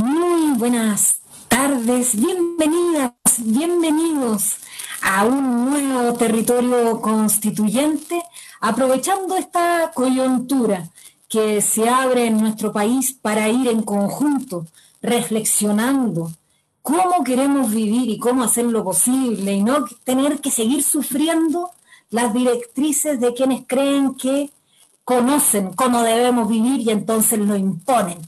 Muy 0.00 0.56
buenas 0.56 1.22
tardes, 1.48 2.14
bienvenidas, 2.14 3.14
bienvenidos 3.38 4.58
a 5.02 5.24
un 5.24 5.70
nuevo 5.70 6.14
territorio 6.14 7.00
constituyente, 7.00 8.22
aprovechando 8.60 9.36
esta 9.36 9.90
coyuntura 9.92 10.88
que 11.28 11.60
se 11.62 11.88
abre 11.88 12.26
en 12.26 12.38
nuestro 12.38 12.72
país 12.72 13.12
para 13.12 13.48
ir 13.48 13.66
en 13.66 13.82
conjunto 13.82 14.66
reflexionando 15.02 16.30
cómo 16.80 17.24
queremos 17.24 17.72
vivir 17.72 18.08
y 18.08 18.20
cómo 18.20 18.44
hacer 18.44 18.66
lo 18.66 18.84
posible 18.84 19.52
y 19.52 19.64
no 19.64 19.84
tener 20.04 20.40
que 20.40 20.52
seguir 20.52 20.84
sufriendo 20.84 21.70
las 22.10 22.32
directrices 22.32 23.18
de 23.18 23.34
quienes 23.34 23.66
creen 23.66 24.14
que 24.14 24.50
conocen 25.02 25.72
cómo 25.72 26.04
debemos 26.04 26.48
vivir 26.48 26.82
y 26.82 26.90
entonces 26.90 27.40
lo 27.40 27.56
imponen. 27.56 28.18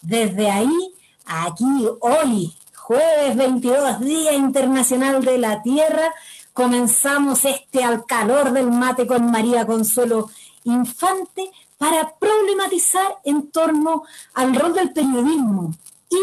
Desde 0.00 0.50
ahí, 0.50 0.94
aquí, 1.28 1.86
hoy, 2.00 2.54
jueves 2.74 3.36
22, 3.36 4.00
Día 4.00 4.32
Internacional 4.32 5.22
de 5.22 5.38
la 5.38 5.62
Tierra, 5.62 6.14
comenzamos 6.52 7.44
este 7.44 7.84
al 7.84 8.06
calor 8.06 8.52
del 8.52 8.70
mate 8.70 9.06
con 9.06 9.30
María 9.30 9.66
Consuelo 9.66 10.30
Infante 10.64 11.50
para 11.76 12.14
problematizar 12.18 13.18
en 13.24 13.50
torno 13.50 14.02
al 14.34 14.54
rol 14.54 14.72
del 14.74 14.92
periodismo 14.92 15.72
y 16.10 16.18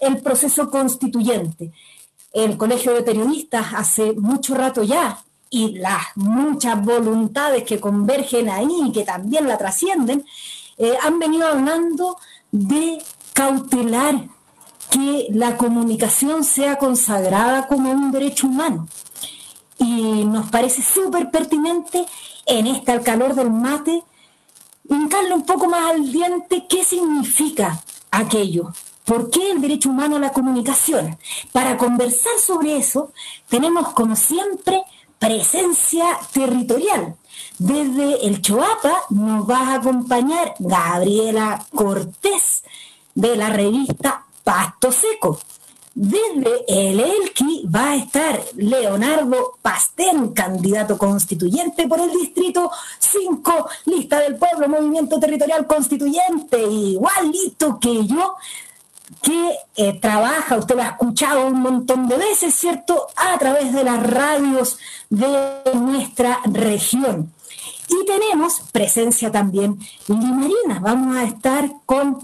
el 0.00 0.20
proceso 0.20 0.70
constituyente. 0.70 1.72
El 2.32 2.56
Colegio 2.56 2.92
de 2.92 3.02
Periodistas 3.02 3.68
hace 3.74 4.12
mucho 4.12 4.54
rato 4.54 4.82
ya 4.82 5.22
y 5.48 5.78
las 5.78 6.02
muchas 6.16 6.84
voluntades 6.84 7.64
que 7.64 7.80
convergen 7.80 8.50
ahí 8.50 8.68
y 8.86 8.92
que 8.92 9.04
también 9.04 9.48
la 9.48 9.58
trascienden, 9.58 10.24
eh, 10.78 10.96
han 11.02 11.18
venido 11.18 11.48
hablando 11.48 12.16
de 12.52 13.02
cautelar 13.32 14.28
que 14.90 15.28
la 15.30 15.56
comunicación 15.56 16.44
sea 16.44 16.76
consagrada 16.76 17.66
como 17.66 17.90
un 17.90 18.10
derecho 18.10 18.46
humano. 18.46 18.88
Y 19.78 20.24
nos 20.24 20.50
parece 20.50 20.82
súper 20.82 21.30
pertinente 21.30 22.04
en 22.46 22.66
este 22.66 22.92
al 22.92 23.02
calor 23.02 23.34
del 23.34 23.50
mate, 23.50 24.02
hincarle 24.88 25.34
un 25.34 25.46
poco 25.46 25.68
más 25.68 25.90
al 25.90 26.10
diente 26.12 26.66
qué 26.68 26.84
significa 26.84 27.82
aquello. 28.10 28.72
¿Por 29.04 29.30
qué 29.30 29.50
el 29.50 29.60
derecho 29.60 29.90
humano 29.90 30.16
a 30.16 30.20
la 30.20 30.32
comunicación? 30.32 31.18
Para 31.52 31.76
conversar 31.76 32.38
sobre 32.38 32.76
eso, 32.76 33.12
tenemos 33.48 33.88
como 33.90 34.14
siempre 34.14 34.82
presencia 35.18 36.06
territorial. 36.32 37.16
Desde 37.58 38.26
el 38.26 38.40
Choapa 38.40 38.92
nos 39.10 39.48
va 39.48 39.58
a 39.58 39.74
acompañar 39.74 40.54
Gabriela 40.58 41.64
Cortés 41.74 42.64
de 43.14 43.36
la 43.36 43.50
revista 43.50 44.24
Pasto 44.50 44.90
Seco. 44.90 45.38
Desde 45.94 46.64
el 46.66 46.98
Elqui 46.98 47.68
va 47.72 47.90
a 47.90 47.96
estar 47.96 48.40
Leonardo 48.56 49.58
Pastén, 49.62 50.32
candidato 50.32 50.98
constituyente 50.98 51.86
por 51.86 52.00
el 52.00 52.10
Distrito 52.10 52.68
5, 52.98 53.68
lista 53.84 54.18
del 54.18 54.34
pueblo, 54.34 54.68
Movimiento 54.68 55.20
Territorial 55.20 55.68
Constituyente, 55.68 56.60
igualito 56.60 57.78
que 57.78 58.04
yo, 58.08 58.34
que 59.22 59.54
eh, 59.76 59.92
trabaja, 60.00 60.56
usted 60.56 60.74
lo 60.74 60.82
ha 60.82 60.88
escuchado 60.88 61.46
un 61.46 61.60
montón 61.60 62.08
de 62.08 62.16
veces, 62.16 62.52
¿cierto?, 62.52 63.06
a 63.14 63.38
través 63.38 63.72
de 63.72 63.84
las 63.84 64.02
radios 64.02 64.78
de 65.10 65.62
nuestra 65.74 66.40
región. 66.46 67.32
Y 67.88 68.04
tenemos 68.04 68.62
presencia 68.72 69.30
también 69.30 69.78
limarina. 70.08 70.80
Vamos 70.80 71.16
a 71.16 71.22
estar 71.22 71.70
con 71.86 72.18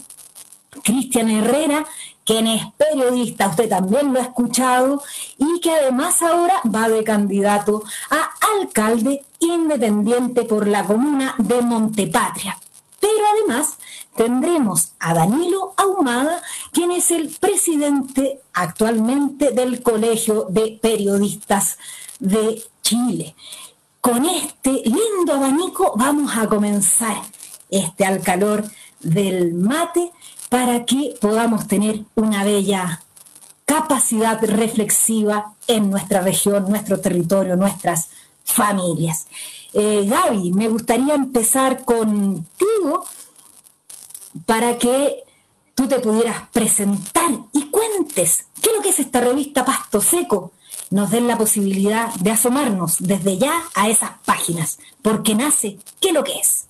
Cristian 0.82 1.30
Herrera, 1.30 1.84
quien 2.26 2.48
es 2.48 2.66
periodista, 2.76 3.46
usted 3.46 3.68
también 3.68 4.12
lo 4.12 4.18
ha 4.18 4.24
escuchado, 4.24 5.02
y 5.38 5.60
que 5.60 5.70
además 5.70 6.20
ahora 6.22 6.60
va 6.64 6.88
de 6.88 7.04
candidato 7.04 7.84
a 8.10 8.30
alcalde 8.60 9.24
independiente 9.38 10.42
por 10.42 10.66
la 10.66 10.84
comuna 10.84 11.36
de 11.38 11.62
Montepatria. 11.62 12.58
Pero 13.00 13.24
además 13.32 13.78
tendremos 14.16 14.92
a 14.98 15.14
Danilo 15.14 15.72
Ahumada, 15.76 16.42
quien 16.72 16.90
es 16.90 17.12
el 17.12 17.28
presidente 17.28 18.40
actualmente 18.52 19.52
del 19.52 19.82
Colegio 19.82 20.46
de 20.48 20.78
Periodistas 20.82 21.78
de 22.18 22.60
Chile. 22.82 23.36
Con 24.00 24.24
este 24.26 24.82
lindo 24.84 25.32
abanico 25.32 25.92
vamos 25.96 26.36
a 26.36 26.48
comenzar 26.48 27.22
este 27.70 28.04
al 28.04 28.20
calor 28.20 28.64
del 29.00 29.54
mate 29.54 30.10
para 30.48 30.84
que 30.84 31.14
podamos 31.20 31.66
tener 31.66 32.04
una 32.14 32.44
bella 32.44 33.02
capacidad 33.64 34.40
reflexiva 34.42 35.52
en 35.66 35.90
nuestra 35.90 36.20
región, 36.20 36.68
nuestro 36.68 37.00
territorio, 37.00 37.56
nuestras 37.56 38.08
familias. 38.44 39.26
Eh, 39.72 40.06
Gaby, 40.08 40.52
me 40.52 40.68
gustaría 40.68 41.14
empezar 41.14 41.84
contigo 41.84 43.04
para 44.46 44.78
que 44.78 45.24
tú 45.74 45.88
te 45.88 45.98
pudieras 45.98 46.48
presentar 46.52 47.30
y 47.52 47.66
cuentes 47.66 48.46
qué 48.62 48.70
es 48.70 48.76
lo 48.76 48.82
que 48.82 48.90
es 48.90 49.00
esta 49.00 49.20
revista 49.20 49.64
Pasto 49.64 50.00
Seco. 50.00 50.52
Nos 50.90 51.10
den 51.10 51.26
la 51.26 51.36
posibilidad 51.36 52.14
de 52.14 52.30
asomarnos 52.30 52.96
desde 53.00 53.38
ya 53.38 53.64
a 53.74 53.88
esas 53.88 54.12
páginas, 54.24 54.78
porque 55.02 55.34
nace, 55.34 55.78
¿qué 56.00 56.08
es 56.08 56.14
lo 56.14 56.22
que 56.22 56.38
es? 56.38 56.65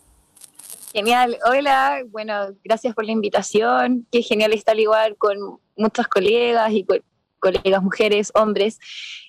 Genial, 0.97 1.37
hola, 1.45 2.05
bueno, 2.09 2.57
gracias 2.65 2.95
por 2.95 3.05
la 3.05 3.13
invitación, 3.13 4.07
qué 4.11 4.23
genial 4.23 4.55
estar 4.55 4.81
igual 4.81 5.15
con 5.19 5.37
muchas 5.77 6.09
colegas 6.09 6.73
y 6.73 6.87
colegas 7.39 7.83
mujeres, 7.83 8.33
hombres. 8.35 8.79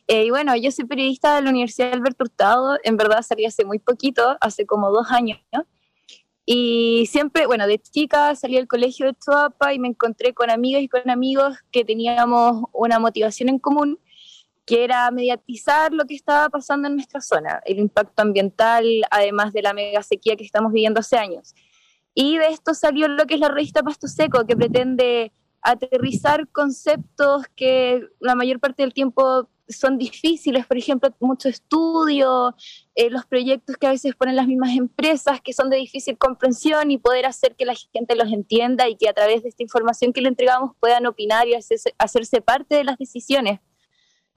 Eh, 0.07 0.23
y 0.23 0.29
bueno, 0.29 0.55
yo 0.55 0.71
soy 0.71 0.85
periodista 0.85 1.35
de 1.35 1.41
la 1.41 1.49
Universidad 1.49 1.89
de 1.89 1.95
Alberto 1.97 2.23
Hurtado, 2.23 2.77
en 2.85 2.95
verdad 2.95 3.21
salí 3.21 3.43
hace 3.43 3.65
muy 3.65 3.79
poquito, 3.79 4.37
hace 4.39 4.65
como 4.65 4.91
dos 4.91 5.11
años, 5.11 5.39
y 6.45 7.05
siempre, 7.07 7.47
bueno, 7.47 7.67
de 7.67 7.79
chica 7.79 8.33
salí 8.35 8.55
del 8.55 8.69
colegio 8.69 9.07
de 9.07 9.15
Chuapa 9.15 9.73
y 9.73 9.79
me 9.79 9.89
encontré 9.89 10.33
con 10.33 10.49
amigas 10.49 10.81
y 10.81 10.87
con 10.87 11.09
amigos 11.09 11.57
que 11.71 11.83
teníamos 11.83 12.63
una 12.71 12.97
motivación 12.97 13.49
en 13.49 13.59
común, 13.59 13.99
que 14.67 14.83
era 14.83 15.09
mediatizar 15.09 15.91
lo 15.93 16.05
que 16.05 16.13
estaba 16.13 16.49
pasando 16.49 16.87
en 16.87 16.95
nuestra 16.95 17.21
zona, 17.21 17.61
el 17.65 17.79
impacto 17.79 18.21
ambiental, 18.21 18.85
además 19.09 19.53
de 19.53 19.63
la 19.63 19.73
mega 19.73 20.03
sequía 20.03 20.35
que 20.35 20.43
estamos 20.43 20.71
viviendo 20.71 20.99
hace 20.99 21.17
años. 21.17 21.55
Y 22.13 22.37
de 22.37 22.49
esto 22.49 22.73
salió 22.73 23.07
lo 23.07 23.25
que 23.25 23.35
es 23.35 23.39
la 23.39 23.49
revista 23.49 23.81
Pasto 23.81 24.07
Seco, 24.07 24.45
que 24.45 24.55
pretende 24.55 25.31
aterrizar 25.61 26.47
conceptos 26.49 27.43
que 27.55 28.07
la 28.19 28.35
mayor 28.35 28.59
parte 28.59 28.83
del 28.83 28.93
tiempo 28.93 29.49
son 29.69 29.97
difíciles, 29.97 30.65
por 30.65 30.77
ejemplo, 30.77 31.09
mucho 31.19 31.49
estudio, 31.49 32.55
eh, 32.95 33.09
los 33.09 33.25
proyectos 33.25 33.77
que 33.77 33.87
a 33.87 33.91
veces 33.91 34.15
ponen 34.15 34.35
las 34.35 34.47
mismas 34.47 34.75
empresas 34.75 35.41
que 35.41 35.53
son 35.53 35.69
de 35.69 35.77
difícil 35.77 36.17
comprensión 36.17 36.91
y 36.91 36.97
poder 36.97 37.25
hacer 37.25 37.55
que 37.55 37.65
la 37.65 37.75
gente 37.75 38.15
los 38.15 38.31
entienda 38.31 38.87
y 38.87 38.95
que 38.95 39.09
a 39.09 39.13
través 39.13 39.43
de 39.43 39.49
esta 39.49 39.63
información 39.63 40.13
que 40.13 40.21
le 40.21 40.29
entregamos 40.29 40.71
puedan 40.79 41.05
opinar 41.05 41.47
y 41.47 41.55
hacerse, 41.55 42.41
parte 42.41 42.75
de 42.75 42.83
las 42.83 42.97
decisiones. 42.97 43.59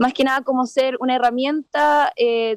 Más 0.00 0.15
que 0.15 0.25
nada 0.25 0.41
como 0.41 0.65
ser 0.65 0.97
una 0.99 1.16
herramienta 1.16 2.11
eh, 2.16 2.56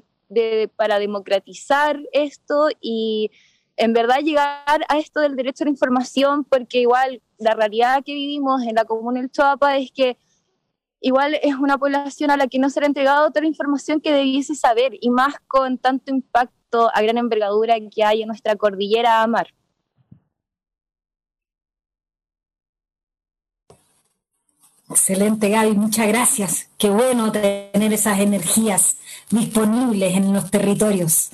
para 0.77 0.97
democratizar 0.97 1.99
esto 2.13 2.69
y 2.79 3.31
en 3.75 3.91
verdad 3.91 4.19
llegar 4.19 4.85
a 4.87 4.97
esto 4.97 5.19
del 5.19 5.35
derecho 5.35 5.63
a 5.63 5.65
la 5.65 5.71
información, 5.71 6.45
porque 6.45 6.79
igual 6.79 7.21
la 7.37 7.53
realidad 7.53 8.01
que 8.01 8.13
vivimos 8.13 8.61
en 8.63 8.75
la 8.75 8.85
comuna 8.85 9.19
del 9.19 9.29
Choapa 9.29 9.75
es 9.75 9.91
que 9.91 10.17
igual 11.01 11.37
es 11.43 11.55
una 11.55 11.77
población 11.77 12.31
a 12.31 12.37
la 12.37 12.47
que 12.47 12.59
no 12.59 12.69
se 12.69 12.79
le 12.79 12.85
ha 12.85 12.87
entregado 12.87 13.27
toda 13.27 13.41
la 13.41 13.47
información 13.47 13.99
que 13.99 14.13
debiese 14.13 14.55
saber, 14.55 14.93
y 15.01 15.09
más 15.09 15.35
con 15.45 15.77
tanto 15.77 16.11
impacto 16.11 16.89
a 16.93 17.01
gran 17.01 17.17
envergadura 17.17 17.75
que 17.93 18.05
hay 18.05 18.21
en 18.21 18.29
nuestra 18.29 18.55
cordillera 18.55 19.21
a 19.21 19.27
mar. 19.27 19.47
Excelente, 24.93 25.49
Gaby, 25.49 25.71
muchas 25.71 26.07
gracias. 26.07 26.67
Qué 26.77 26.87
bueno 26.91 27.31
tener 27.31 27.91
esas 27.93 28.19
energías 28.19 28.97
disponibles 29.31 30.15
en 30.15 30.31
los 30.31 30.51
territorios. 30.51 31.31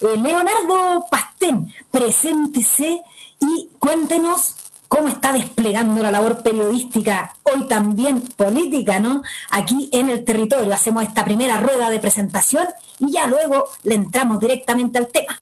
Eh, 0.00 0.16
Leonardo 0.16 1.04
Pastén, 1.10 1.70
preséntese 1.90 3.02
y 3.38 3.68
cuéntenos 3.78 4.54
cómo 4.88 5.08
está 5.08 5.34
desplegando 5.34 6.02
la 6.02 6.10
labor 6.10 6.42
periodística, 6.42 7.34
hoy 7.42 7.68
también 7.68 8.22
política, 8.22 8.98
¿no? 8.98 9.20
Aquí 9.50 9.90
en 9.92 10.08
el 10.08 10.24
territorio. 10.24 10.72
Hacemos 10.72 11.02
esta 11.02 11.22
primera 11.22 11.60
rueda 11.60 11.90
de 11.90 12.00
presentación 12.00 12.66
y 12.98 13.12
ya 13.12 13.26
luego 13.26 13.66
le 13.82 13.94
entramos 13.94 14.40
directamente 14.40 14.96
al 14.96 15.08
tema. 15.08 15.38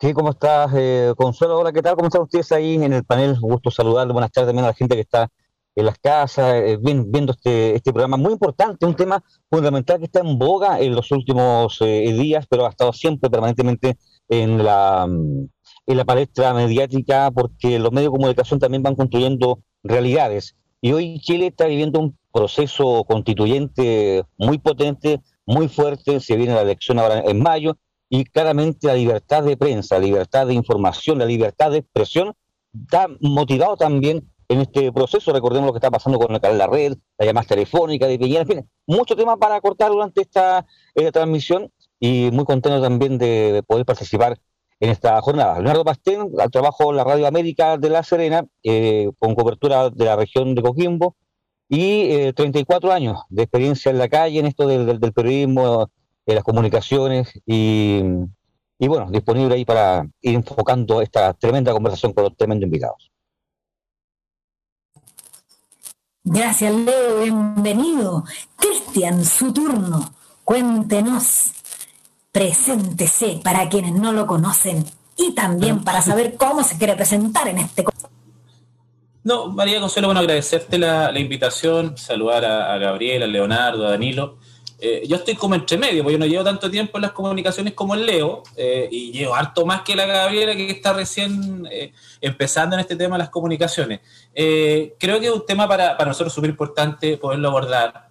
Sí, 0.00 0.14
¿cómo 0.14 0.30
estás, 0.30 0.70
eh, 0.74 1.12
Consuelo? 1.18 1.58
Hola, 1.58 1.70
¿qué 1.70 1.82
tal? 1.82 1.96
¿Cómo 1.96 2.06
están 2.06 2.22
ustedes 2.22 2.50
ahí 2.52 2.76
en 2.76 2.94
el 2.94 3.04
panel? 3.04 3.32
Un 3.42 3.50
gusto 3.50 3.70
saludarles. 3.70 4.14
Buenas 4.14 4.32
tardes 4.32 4.48
también 4.48 4.64
a 4.64 4.68
la 4.68 4.74
gente 4.74 4.94
que 4.94 5.02
está 5.02 5.28
en 5.76 5.86
las 5.86 5.98
casas, 5.98 6.54
eh, 6.54 6.78
viendo 6.80 7.32
este, 7.32 7.74
este 7.74 7.92
programa 7.92 8.16
muy 8.16 8.32
importante, 8.32 8.86
un 8.86 8.96
tema 8.96 9.22
fundamental 9.50 9.98
que 9.98 10.04
está 10.04 10.20
en 10.20 10.38
boga 10.38 10.80
en 10.80 10.94
los 10.94 11.10
últimos 11.12 11.78
eh, 11.80 12.12
días, 12.12 12.46
pero 12.48 12.66
ha 12.66 12.70
estado 12.70 12.92
siempre 12.92 13.30
permanentemente 13.30 13.96
en 14.28 14.62
la, 14.62 15.04
en 15.06 15.96
la 15.96 16.04
palestra 16.04 16.54
mediática 16.54 17.30
porque 17.30 17.78
los 17.78 17.92
medios 17.92 18.12
de 18.12 18.18
comunicación 18.18 18.60
también 18.60 18.82
van 18.82 18.96
construyendo 18.96 19.60
realidades. 19.82 20.56
Y 20.80 20.92
hoy 20.92 21.20
Chile 21.20 21.48
está 21.48 21.66
viviendo 21.66 22.00
un 22.00 22.18
proceso 22.32 23.04
constituyente 23.04 24.24
muy 24.38 24.58
potente, 24.58 25.20
muy 25.46 25.68
fuerte, 25.68 26.20
se 26.20 26.36
viene 26.36 26.54
la 26.54 26.62
elección 26.62 26.98
ahora 26.98 27.20
en 27.20 27.40
mayo, 27.40 27.76
y 28.08 28.24
claramente 28.24 28.88
la 28.88 28.94
libertad 28.94 29.44
de 29.44 29.56
prensa, 29.56 29.98
la 29.98 30.04
libertad 30.04 30.46
de 30.46 30.54
información, 30.54 31.18
la 31.18 31.26
libertad 31.26 31.70
de 31.70 31.78
expresión, 31.78 32.34
está 32.72 33.06
motivado 33.20 33.76
también 33.76 34.28
en 34.50 34.60
este 34.60 34.92
proceso. 34.92 35.32
Recordemos 35.32 35.66
lo 35.68 35.72
que 35.72 35.78
está 35.78 35.90
pasando 35.90 36.18
con 36.18 36.32
la 36.32 36.66
red, 36.66 36.94
la 37.18 37.26
llamada 37.26 37.46
telefónica 37.46 38.06
de 38.06 38.18
Piñera, 38.18 38.42
en 38.42 38.48
fin, 38.48 38.70
muchos 38.86 39.16
temas 39.16 39.38
para 39.38 39.60
cortar 39.60 39.90
durante 39.90 40.22
esta, 40.22 40.66
esta 40.94 41.12
transmisión 41.12 41.70
y 42.00 42.30
muy 42.32 42.44
contento 42.44 42.82
también 42.82 43.16
de 43.16 43.62
poder 43.66 43.86
participar 43.86 44.38
en 44.80 44.90
esta 44.90 45.20
jornada. 45.20 45.54
Leonardo 45.54 45.84
Pastén, 45.84 46.32
al 46.38 46.50
trabajo 46.50 46.90
en 46.90 46.96
la 46.96 47.04
Radio 47.04 47.28
América 47.28 47.76
de 47.78 47.90
La 47.90 48.02
Serena, 48.02 48.44
eh, 48.64 49.10
con 49.18 49.36
cobertura 49.36 49.88
de 49.88 50.04
la 50.04 50.16
región 50.16 50.54
de 50.54 50.62
Coquimbo, 50.62 51.16
y 51.68 52.32
34 52.32 52.90
eh, 52.90 52.94
años 52.94 53.20
de 53.28 53.44
experiencia 53.44 53.90
en 53.90 53.98
la 53.98 54.08
calle, 54.08 54.40
en 54.40 54.46
esto 54.46 54.66
del, 54.66 54.98
periodismo, 55.12 55.90
de 56.26 56.34
las 56.34 56.42
comunicaciones, 56.42 57.30
y, 57.46 58.00
y, 58.80 58.88
bueno, 58.88 59.08
disponible 59.12 59.54
ahí 59.54 59.64
para 59.64 60.08
ir 60.22 60.34
enfocando 60.34 61.00
esta 61.02 61.34
tremenda 61.34 61.72
conversación 61.72 62.12
con 62.12 62.24
los 62.24 62.36
tremendos 62.36 62.64
invitados. 62.64 63.12
Gracias, 66.24 66.74
Leo, 66.74 67.22
bienvenido. 67.22 68.24
Cristian, 68.56 69.24
su 69.24 69.52
turno. 69.52 70.12
Cuéntenos 70.44 71.52
preséntese 72.32 73.40
para 73.42 73.68
quienes 73.68 73.92
no 73.92 74.12
lo 74.12 74.26
conocen 74.26 74.84
y 75.16 75.34
también 75.34 75.82
para 75.82 76.00
saber 76.00 76.36
cómo 76.36 76.62
se 76.62 76.78
quiere 76.78 76.94
presentar 76.94 77.48
en 77.48 77.58
este 77.58 77.84
no, 79.22 79.48
María 79.48 79.80
Consuelo, 79.80 80.08
bueno, 80.08 80.20
agradecerte 80.20 80.78
la, 80.78 81.18
invitación, 81.18 81.98
saludar 81.98 82.42
a, 82.46 82.72
a, 82.72 82.78
Gabriel, 82.78 83.22
a 83.22 83.26
Leonardo, 83.26 83.86
a 83.86 83.90
Danilo. 83.90 84.38
Eh, 84.82 85.02
yo 85.06 85.16
estoy 85.16 85.34
como 85.34 85.54
entre 85.54 85.76
medio, 85.76 86.02
porque 86.02 86.14
yo 86.14 86.18
no 86.18 86.26
llevo 86.26 86.42
tanto 86.42 86.70
tiempo 86.70 86.96
en 86.96 87.02
las 87.02 87.12
comunicaciones 87.12 87.74
como 87.74 87.94
el 87.94 88.06
Leo, 88.06 88.42
eh, 88.56 88.88
y 88.90 89.12
llevo 89.12 89.34
harto 89.34 89.66
más 89.66 89.82
que 89.82 89.94
la 89.94 90.06
Gabriela, 90.06 90.56
que 90.56 90.70
está 90.70 90.94
recién 90.94 91.68
eh, 91.70 91.92
empezando 92.20 92.76
en 92.76 92.80
este 92.80 92.96
tema 92.96 93.16
de 93.16 93.20
las 93.20 93.30
comunicaciones. 93.30 94.00
creo 94.32 95.20
que 95.20 95.26
es 95.26 95.32
un 95.32 95.44
tema 95.44 95.68
para, 95.68 95.96
para 95.96 96.08
nosotros 96.08 96.32
súper 96.32 96.50
importante 96.50 97.18
poderlo 97.18 97.48
abordar. 97.48 98.08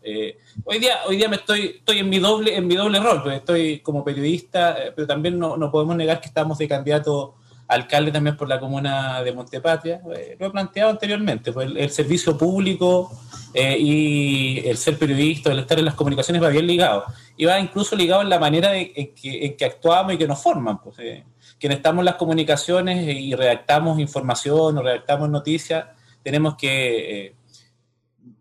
hoy 0.64 0.80
día, 0.80 1.00
hoy 1.08 1.18
día 1.18 1.28
me 1.28 1.38
estoy, 1.38 1.78
estoy 1.78 2.00
en 2.00 2.10
mi 2.10 2.20
doble, 2.20 2.56
en 2.56 2.68
mi 2.68 2.76
doble 2.76 3.00
rol, 3.00 3.24
porque 3.24 3.38
estoy 3.38 3.80
como 3.80 4.04
periodista, 4.04 4.78
pero 4.96 5.08
también 5.08 5.40
no, 5.40 5.58
no 5.58 5.72
podemos 5.72 5.96
negar 5.96 6.22
que 6.22 6.28
estamos 6.28 6.58
de 6.60 6.68
candidato 6.68 7.36
alcalde 7.70 8.12
también 8.12 8.36
por 8.36 8.50
la 8.50 8.60
comuna 8.60 9.22
de 9.22 9.32
Montepatria, 9.32 10.02
eh, 10.16 10.36
lo 10.40 10.48
he 10.48 10.50
planteado 10.50 10.90
anteriormente, 10.90 11.52
pues 11.54 11.70
el, 11.76 11.90
servicio 11.92 12.36
público 12.36 13.12
eh, 13.54 13.78
y 13.80 14.68
el 14.68 14.76
ser 14.76 14.98
periodista, 14.98 15.52
el 15.52 15.60
estar 15.60 15.78
en 15.78 15.86
las 15.86 15.94
comunicaciones 15.94 16.42
va 16.42 16.50
bien 16.50 16.66
ligado, 16.66 17.06
y 17.38 17.46
va 17.46 17.60
incluso 17.60 17.96
ligado 17.96 18.24
en 18.24 18.30
la 18.30 18.40
manera 18.40 18.76
en, 18.76 19.14
que, 19.14 19.56
actuamos 19.64 20.14
y 20.14 20.18
que 20.18 20.28
nos 20.28 20.42
forman, 20.42 20.82
pues, 20.82 20.98
eh, 20.98 21.24
quienes 21.60 21.78
estamos 21.78 22.02
en 22.02 22.06
las 22.06 22.16
comunicaciones 22.16 23.08
y 23.08 23.36
redactamos 23.36 24.00
información 24.00 24.76
o 24.76 24.82
redactamos 24.82 25.30
noticias, 25.30 25.86
tenemos 26.24 26.56
que 26.56 27.36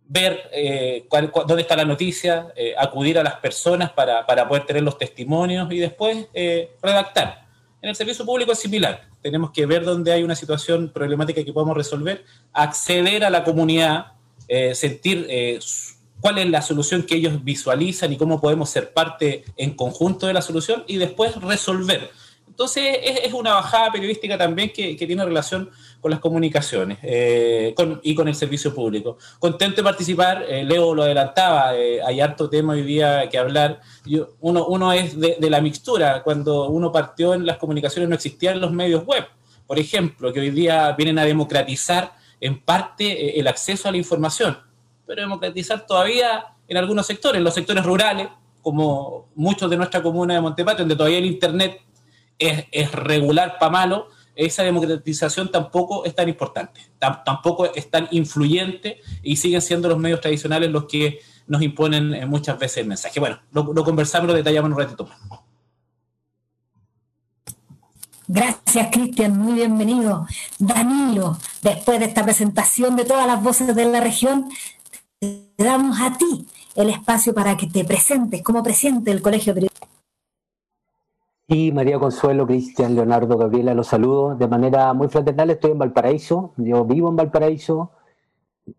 ver 0.07 0.51
dónde 1.47 1.63
está 1.63 1.77
la 1.77 1.85
noticia, 1.85 2.49
acudir 2.79 3.19
a 3.19 3.23
las 3.23 3.35
personas 3.35 3.91
para, 3.91 4.25
para, 4.25 4.49
poder 4.49 4.65
tener 4.65 4.83
los 4.83 4.97
testimonios 4.97 5.71
y 5.71 5.79
después 5.79 6.29
redactar. 6.83 7.47
En 7.83 7.91
el 7.91 7.97
servicio 7.97 8.25
público 8.25 8.53
es 8.53 8.59
similar 8.59 9.08
tenemos 9.23 9.51
que 9.51 9.67
ver 9.67 9.85
dónde 9.85 10.13
hay 10.13 10.23
una 10.23 10.35
situación 10.35 10.91
problemática 10.93 11.45
que 11.45 11.53
podemos 11.53 11.77
resolver, 11.77 12.25
acceder 12.53 13.25
a 13.25 13.31
la 13.31 13.45
comunidad, 13.45 14.13
eh, 14.47 14.75
sentir 14.75 15.27
eh, 15.29 15.59
cuál 16.21 16.39
es 16.39 16.49
la 16.49 16.63
solución 16.63 17.03
que 17.03 17.17
ellos 17.17 17.45
visualizan 17.45 18.13
y 18.13 18.17
cómo 18.17 18.41
podemos 18.41 18.71
ser 18.71 18.93
parte 18.93 19.45
en 19.57 19.75
conjunto 19.75 20.27
de 20.27 20.33
la 20.33 20.43
solución 20.43 20.85
y 20.87 20.97
después 20.97 21.37
resolver. 21.37 22.11
Entonces 22.59 22.99
es, 23.23 23.33
una 23.33 23.55
bajada 23.55 23.93
periodística 23.93 24.37
también 24.37 24.73
que, 24.73 24.97
tiene 24.97 25.25
relación 25.25 25.71
con 26.01 26.11
las 26.11 26.19
comunicaciones 26.19 26.99
eh, 27.03 27.73
y 28.03 28.17
con 28.17 28.27
el 28.27 28.35
servicio 28.35 28.75
público. 28.75 29.17
Contento 29.39 29.77
de 29.77 29.85
participar, 29.85 30.45
Leo 30.65 30.93
lo 30.93 31.05
adelantaba, 31.05 31.69
hay 31.69 32.21
harto 32.21 32.51
tema 32.51 32.73
hoy 32.73 32.83
día 32.83 33.29
que 33.29 33.39
hablar. 33.39 33.81
uno, 34.41 34.93
es 34.93 35.21
de, 35.21 35.37
la 35.49 35.61
mixtura, 35.61 36.25
cuando 36.25 36.69
uno 36.69 36.91
partió 36.91 37.33
en 37.33 37.47
las 37.47 37.59
comunicaciones 37.59 38.09
no 38.09 38.17
existían 38.17 38.61
los 38.61 38.73
medios 38.73 39.05
web, 39.07 39.25
por 39.65 39.79
ejemplo, 39.79 40.33
que 40.33 40.41
hoy 40.41 40.51
día 40.51 40.91
vienen 40.99 41.21
a 41.21 41.25
democratizar 41.25 42.13
en 42.41 42.61
parte 42.61 43.39
el 43.39 43.47
acceso 43.47 43.87
a 43.87 43.93
la 43.93 43.99
información, 43.99 44.59
pero 45.07 45.23
democratizar 45.23 45.87
todavía 45.87 46.47
en 46.67 46.77
algunos 46.77 47.07
sectores, 47.07 47.39
en 47.39 47.45
los 47.45 47.55
sectores 47.55 47.87
rurales, 47.87 48.27
como 48.63 49.29
muchos 49.37 49.71
de 49.71 49.77
nuestra 49.77 50.03
comuna 50.03 50.35
de 50.35 50.41
Montepatrio, 50.41 50.83
donde 50.83 50.97
todavía 50.97 51.19
el 51.19 51.27
Internet 51.27 51.83
es, 52.39 52.93
regular 52.93 53.59
para 53.59 53.71
malo, 53.71 54.09
esa 54.35 54.63
democratización 54.63 55.51
tampoco 55.51 56.05
es 56.05 56.15
tan 56.15 56.29
importante, 56.29 56.81
tampoco 56.99 57.73
es 57.75 57.91
tan 57.91 58.09
influyente 58.13 59.01
y 59.23 59.37
siguen 59.37 59.61
siendo 59.61 59.89
los 59.89 59.99
medios 59.99 60.21
tradicionales 60.21 60.71
los 60.71 60.85
que 60.85 61.21
nos 61.49 61.63
imponen 61.63 62.15
eh, 62.15 62.27
muchas 62.27 62.59
veces 62.59 62.79
el 62.79 62.87
mensaje. 62.87 63.19
Bueno, 63.19 63.41
lo, 63.53 63.73
lo 63.73 63.85
conversamos, 63.85 64.29
lo 64.29 64.35
detallamos 64.35 64.71
un 64.71 64.79
ratito 64.79 65.07
más. 65.07 65.41
Gracias, 68.31 68.89
Cristian, 68.93 69.39
muy 69.39 69.55
bienvenido. 69.55 70.27
Danilo, 70.59 71.39
después 71.63 71.99
de 71.99 72.05
esta 72.05 72.23
presentación 72.23 72.95
de 72.95 73.07
todas 73.07 73.27
las 73.27 73.43
voces 73.43 73.75
de 73.75 73.85
la 73.87 74.01
región, 74.01 74.51
te 75.19 75.51
damos 75.57 75.99
a 75.99 76.17
ti 76.19 76.47
el 76.77 76.91
espacio 76.91 77.35
para 77.35 77.57
que 77.57 77.67
te 77.67 77.85
presentes 77.85 78.43
como 78.43 78.63
presidente 78.63 79.11
del 79.11 79.23
Colegio 79.23 79.55
Periodista. 79.55 79.88
Y 81.51 81.73
María 81.73 81.99
Consuelo, 81.99 82.47
Cristian, 82.47 82.95
Leonardo, 82.95 83.39
Gabriela, 83.39 83.73
los 83.73 83.87
saludo 83.87 84.35
de 84.35 84.47
manera 84.47 84.93
muy 84.93 85.09
fraternal. 85.09 85.49
Estoy 85.49 85.71
en 85.71 85.79
Valparaíso, 85.79 86.53
yo 86.59 86.85
vivo 86.85 87.09
en 87.09 87.17
Valparaíso, 87.17 87.93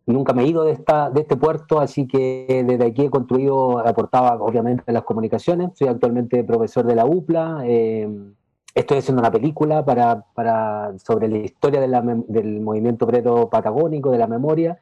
nunca 0.05 0.33
me 0.33 0.43
he 0.43 0.47
ido 0.49 0.63
de, 0.63 0.73
esta, 0.73 1.09
de 1.09 1.21
este 1.21 1.35
puerto, 1.35 1.79
así 1.79 2.07
que 2.07 2.63
desde 2.67 2.85
aquí 2.85 3.05
he 3.05 3.09
construido, 3.09 3.79
aportaba 3.79 4.35
obviamente 4.35 4.83
las 4.91 5.01
comunicaciones. 5.01 5.71
Soy 5.73 5.87
actualmente 5.87 6.43
profesor 6.43 6.85
de 6.85 6.93
la 6.93 7.07
UPLA. 7.07 7.61
Eh, 7.65 8.07
estoy 8.75 8.99
haciendo 8.99 9.21
una 9.21 9.31
película 9.31 9.83
para, 9.83 10.25
para 10.35 10.95
sobre 10.99 11.27
la 11.27 11.39
historia 11.39 11.81
del 11.81 12.61
movimiento 12.61 13.05
obrero 13.05 13.49
patagónico, 13.49 14.11
de 14.11 14.19
la 14.19 14.27
memoria 14.27 14.77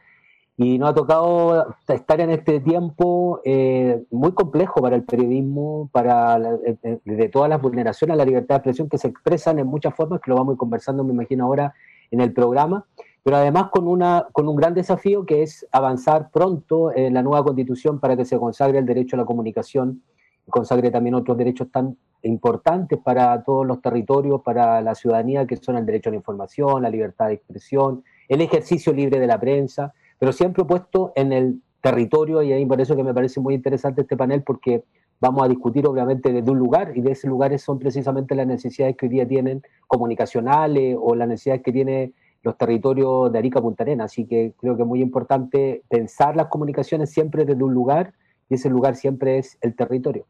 y 0.59 0.80
nos 0.80 0.89
ha 0.89 0.95
tocado 0.95 1.75
estar 1.88 2.20
en 2.20 2.32
este 2.32 2.60
tiempo 2.60 3.41
eh, 3.46 4.03
muy 4.10 4.32
complejo 4.32 4.82
para 4.82 4.96
el 4.96 5.03
periodismo, 5.03 5.88
para 5.91 6.38
eh, 6.65 6.77
eh, 6.82 7.00
de 7.05 7.29
todas 7.29 7.48
las 7.48 7.62
vulneraciones 7.62 8.15
a 8.15 8.17
la 8.17 8.25
libertad 8.25 8.55
de 8.55 8.58
expresión 8.58 8.89
que 8.89 8.98
se 8.98 9.08
expresan 9.08 9.60
en 9.60 9.67
muchas 9.67 9.93
formas, 9.93 10.20
que 10.20 10.32
lo 10.32 10.36
vamos 10.36 10.53
a 10.53 10.53
ir 10.53 10.58
conversando, 10.58 11.03
me 11.03 11.13
imagino, 11.13 11.46
ahora 11.46 11.75
en 12.10 12.22
el 12.22 12.34
programa, 12.34 12.86
pero 13.22 13.38
además 13.38 13.70
con, 13.70 13.88
una, 13.88 14.25
con 14.32 14.48
un 14.48 14.55
gran 14.55 14.74
desafío 14.74 15.27
que 15.27 15.43
es 15.43 15.67
avanzar 15.72 16.32
pronto 16.32 16.91
en 16.96 17.13
la 17.13 17.22
nueva 17.22 17.43
constitución 17.43 18.00
para 18.00 18.17
que 18.17 18.25
se 18.25 18.39
consagre 18.39 18.79
el 18.79 18.86
derecho 18.88 19.15
a 19.15 19.20
la 19.20 19.25
comunicación 19.25 20.01
y 20.48 20.50
consagre 20.50 20.89
también 20.89 21.13
otros 21.13 21.38
derechos 21.38 21.70
tan 21.70 21.98
importantes 22.24 22.98
para 22.98 23.43
todos 23.43 23.67
los 23.67 23.79
territorios, 23.79 24.41
para 24.41 24.82
la 24.82 24.96
ciudadanía, 24.96 25.46
que 25.46 25.58
son 25.58 25.77
el 25.77 25.86
derecho 25.86 26.10
a 26.10 26.13
la 26.13 26.17
información, 26.17 26.82
la 26.82 26.89
libertad 26.89 27.27
de 27.27 27.34
expresión, 27.34 28.03
el 28.27 28.41
ejercicio 28.41 28.91
libre 28.91 29.20
de 29.20 29.27
la 29.27 29.39
prensa 29.39 29.93
pero 30.19 30.31
siempre 30.31 30.63
puesto 30.65 31.13
en 31.15 31.31
el 31.31 31.62
territorio 31.81 32.41
y 32.41 32.51
ahí 32.51 32.65
por 32.65 32.81
eso 32.81 32.95
que 32.95 33.03
me 33.03 33.13
parece 33.13 33.39
muy 33.39 33.53
interesante 33.53 34.01
este 34.01 34.17
panel 34.17 34.43
porque 34.43 34.83
vamos 35.19 35.43
a 35.43 35.47
discutir 35.47 35.86
obviamente 35.88 36.31
desde 36.31 36.51
un 36.51 36.59
lugar 36.59 36.95
y 36.95 37.01
de 37.01 37.12
ese 37.12 37.27
lugar 37.27 37.57
son 37.59 37.79
precisamente 37.79 38.36
las 38.36 38.47
necesidades 38.47 38.95
que 38.95 39.05
hoy 39.05 39.12
día 39.12 39.27
tienen 39.27 39.62
comunicacionales 39.88 40.97
o 41.00 41.15
las 41.15 41.27
necesidades 41.27 41.63
que 41.63 41.71
tienen 41.71 42.13
los 42.43 42.57
territorios 42.57 43.31
de 43.31 43.39
Arica 43.39 43.62
Punta 43.62 43.83
Arenas. 43.83 44.12
Así 44.12 44.25
que 44.25 44.53
creo 44.57 44.75
que 44.75 44.83
es 44.83 44.88
muy 44.88 45.01
importante 45.01 45.83
pensar 45.89 46.36
las 46.36 46.47
comunicaciones 46.47 47.12
siempre 47.12 47.45
desde 47.45 47.63
un 47.63 47.74
lugar 47.74 48.13
y 48.50 48.55
ese 48.55 48.69
lugar 48.69 48.95
siempre 48.95 49.38
es 49.38 49.57
el 49.62 49.75
territorio. 49.75 50.25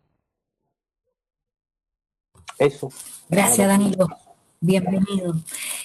Eso. 2.58 2.90
Gracias, 3.30 3.68
Danilo. 3.68 4.08
Bienvenido. 4.60 5.36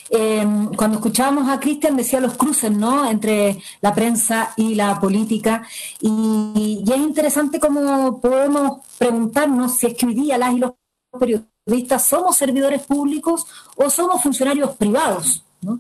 Em, 0.09 0.73
cuando 0.75 0.97
escuchábamos 0.97 1.47
a 1.49 1.61
Cristian 1.61 1.95
decía 1.95 2.21
los 2.21 2.39
cruces, 2.39 2.71
¿no? 2.71 3.09
Entre 3.09 3.59
la 3.83 3.95
prensa 3.95 4.55
y 4.57 4.75
la 4.75 4.99
política. 4.99 5.67
Y, 6.01 6.83
es 6.91 6.97
interesante 6.97 7.61
cómo 7.61 8.19
podemos 8.21 8.81
preguntarnos 8.97 9.77
si 9.77 9.89
es 9.89 9.95
que 9.95 10.07
hoy 10.07 10.15
día 10.15 10.39
las 10.39 10.55
y 10.55 10.59
los 10.59 10.73
periodistas 11.19 12.07
somos 12.07 12.37
servidores 12.37 12.83
públicos 12.83 13.47
o 13.77 13.91
somos 13.91 14.23
funcionarios 14.23 14.75
privados, 14.77 15.45
¿no? 15.61 15.79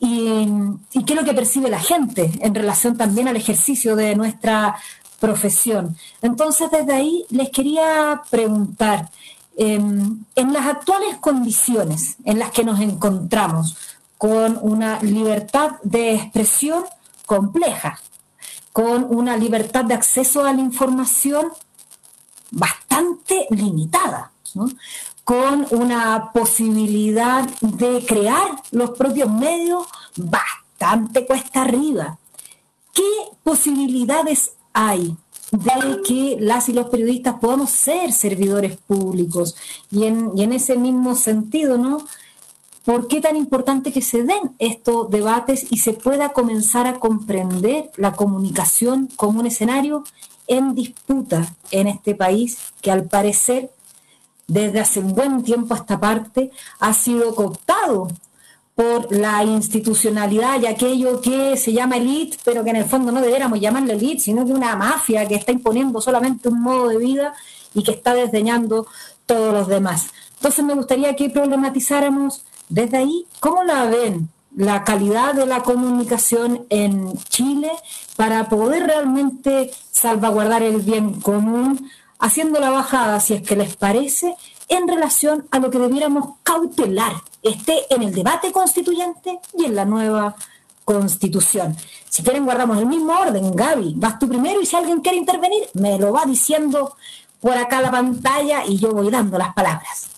Y, 0.00 0.48
y 0.92 1.04
qué 1.04 1.12
es 1.12 1.20
lo 1.20 1.24
que 1.24 1.34
percibe 1.34 1.70
la 1.70 1.80
gente 1.80 2.32
en 2.40 2.54
relación 2.54 2.96
también 2.96 3.28
al 3.28 3.36
ejercicio 3.36 3.94
de 3.94 4.16
nuestra 4.16 4.76
profesión. 5.20 5.96
Entonces, 6.20 6.68
desde 6.70 6.92
ahí 6.92 7.24
les 7.30 7.50
quería 7.50 8.22
preguntar, 8.28 9.08
Em, 9.56 10.24
en 10.34 10.52
las 10.52 10.66
actuales 10.66 11.16
condiciones 11.18 12.16
en 12.24 12.40
las 12.40 12.50
que 12.50 12.64
nos 12.64 12.80
encontramos, 12.80 13.76
con 14.18 14.58
una 14.60 15.00
libertad 15.00 15.72
de 15.82 16.14
expresión 16.14 16.84
compleja, 17.26 18.00
con 18.72 19.04
una 19.04 19.36
libertad 19.36 19.84
de 19.84 19.94
acceso 19.94 20.44
a 20.44 20.52
la 20.52 20.60
información 20.60 21.52
bastante 22.50 23.46
limitada, 23.50 24.32
con 25.22 25.66
una 25.70 26.32
posibilidad 26.32 27.48
de 27.60 28.04
crear 28.06 28.60
los 28.72 28.90
propios 28.90 29.30
medios 29.30 29.86
bastante 30.16 31.26
cuesta 31.26 31.62
arriba. 31.62 32.18
¿Qué 32.92 33.02
posibilidades 33.42 34.52
hay 34.72 35.16
de 35.62 36.02
que 36.02 36.36
las 36.40 36.68
y 36.68 36.72
los 36.72 36.88
periodistas 36.88 37.34
podamos 37.40 37.70
ser 37.70 38.12
servidores 38.12 38.76
públicos? 38.76 39.56
Y 39.90 40.04
en, 40.04 40.32
y 40.36 40.42
en 40.42 40.52
ese 40.52 40.76
mismo 40.76 41.14
sentido, 41.14 41.78
¿no? 41.78 41.98
¿Por 42.84 43.08
qué 43.08 43.20
tan 43.20 43.36
importante 43.36 43.92
que 43.92 44.02
se 44.02 44.24
den 44.24 44.54
estos 44.58 45.10
debates 45.10 45.66
y 45.70 45.78
se 45.78 45.94
pueda 45.94 46.30
comenzar 46.30 46.86
a 46.86 46.98
comprender 47.00 47.90
la 47.96 48.12
comunicación 48.12 49.08
como 49.16 49.40
un 49.40 49.46
escenario 49.46 50.04
en 50.46 50.74
disputa 50.74 51.54
en 51.70 51.86
este 51.86 52.14
país 52.14 52.58
que 52.82 52.90
al 52.90 53.04
parecer 53.04 53.70
desde 54.46 54.80
hace 54.80 55.00
un 55.00 55.14
buen 55.14 55.42
tiempo 55.42 55.72
a 55.72 55.78
esta 55.78 55.98
parte 55.98 56.50
ha 56.78 56.92
sido 56.92 57.34
cooptado 57.34 58.08
por 58.74 59.14
la 59.14 59.44
institucionalidad 59.44 60.60
y 60.60 60.66
aquello 60.66 61.20
que 61.20 61.56
se 61.56 61.72
llama 61.72 61.96
elite, 61.96 62.38
pero 62.44 62.64
que 62.64 62.70
en 62.70 62.76
el 62.76 62.84
fondo 62.84 63.12
no 63.12 63.20
deberíamos 63.20 63.60
llamarle 63.60 63.94
elite, 63.94 64.20
sino 64.20 64.44
que 64.44 64.52
una 64.52 64.74
mafia 64.74 65.26
que 65.26 65.36
está 65.36 65.52
imponiendo 65.52 66.00
solamente 66.00 66.48
un 66.48 66.60
modo 66.60 66.88
de 66.88 66.98
vida 66.98 67.34
y 67.72 67.84
que 67.84 67.92
está 67.92 68.14
desdeñando 68.14 68.86
todos 69.26 69.52
los 69.52 69.68
demás. 69.68 70.08
Entonces 70.36 70.64
me 70.64 70.74
gustaría 70.74 71.14
que 71.14 71.30
problematizáramos 71.30 72.44
desde 72.68 72.96
ahí, 72.96 73.26
¿cómo 73.40 73.62
la 73.62 73.84
ven 73.86 74.28
la 74.56 74.84
calidad 74.84 75.34
de 75.34 75.46
la 75.46 75.62
comunicación 75.62 76.66
en 76.70 77.12
Chile 77.24 77.70
para 78.16 78.48
poder 78.48 78.86
realmente 78.86 79.70
salvaguardar 79.90 80.62
el 80.62 80.80
bien 80.80 81.20
común, 81.20 81.90
haciendo 82.18 82.60
la 82.60 82.70
bajada, 82.70 83.20
si 83.20 83.34
es 83.34 83.42
que 83.42 83.56
les 83.56 83.76
parece, 83.76 84.36
en 84.68 84.86
relación 84.88 85.46
a 85.50 85.58
lo 85.58 85.70
que 85.70 85.78
debiéramos 85.78 86.36
cautelar, 86.42 87.14
esté 87.44 87.82
en 87.94 88.02
el 88.02 88.14
debate 88.14 88.50
constituyente 88.50 89.38
y 89.56 89.66
en 89.66 89.76
la 89.76 89.84
nueva 89.84 90.34
constitución. 90.84 91.76
Si 92.08 92.22
quieren, 92.22 92.44
guardamos 92.44 92.78
el 92.78 92.86
mismo 92.86 93.12
orden. 93.12 93.54
Gaby, 93.54 93.94
vas 93.96 94.18
tú 94.18 94.28
primero 94.28 94.60
y 94.60 94.66
si 94.66 94.76
alguien 94.76 95.00
quiere 95.00 95.18
intervenir, 95.18 95.64
me 95.74 95.98
lo 95.98 96.12
va 96.12 96.24
diciendo 96.24 96.96
por 97.40 97.56
acá 97.56 97.80
la 97.80 97.90
pantalla 97.90 98.64
y 98.66 98.78
yo 98.78 98.92
voy 98.92 99.10
dando 99.10 99.38
las 99.38 99.52
palabras. 99.54 100.10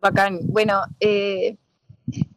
Bacán. 0.00 0.40
Bueno, 0.44 0.80
eh, 0.98 1.56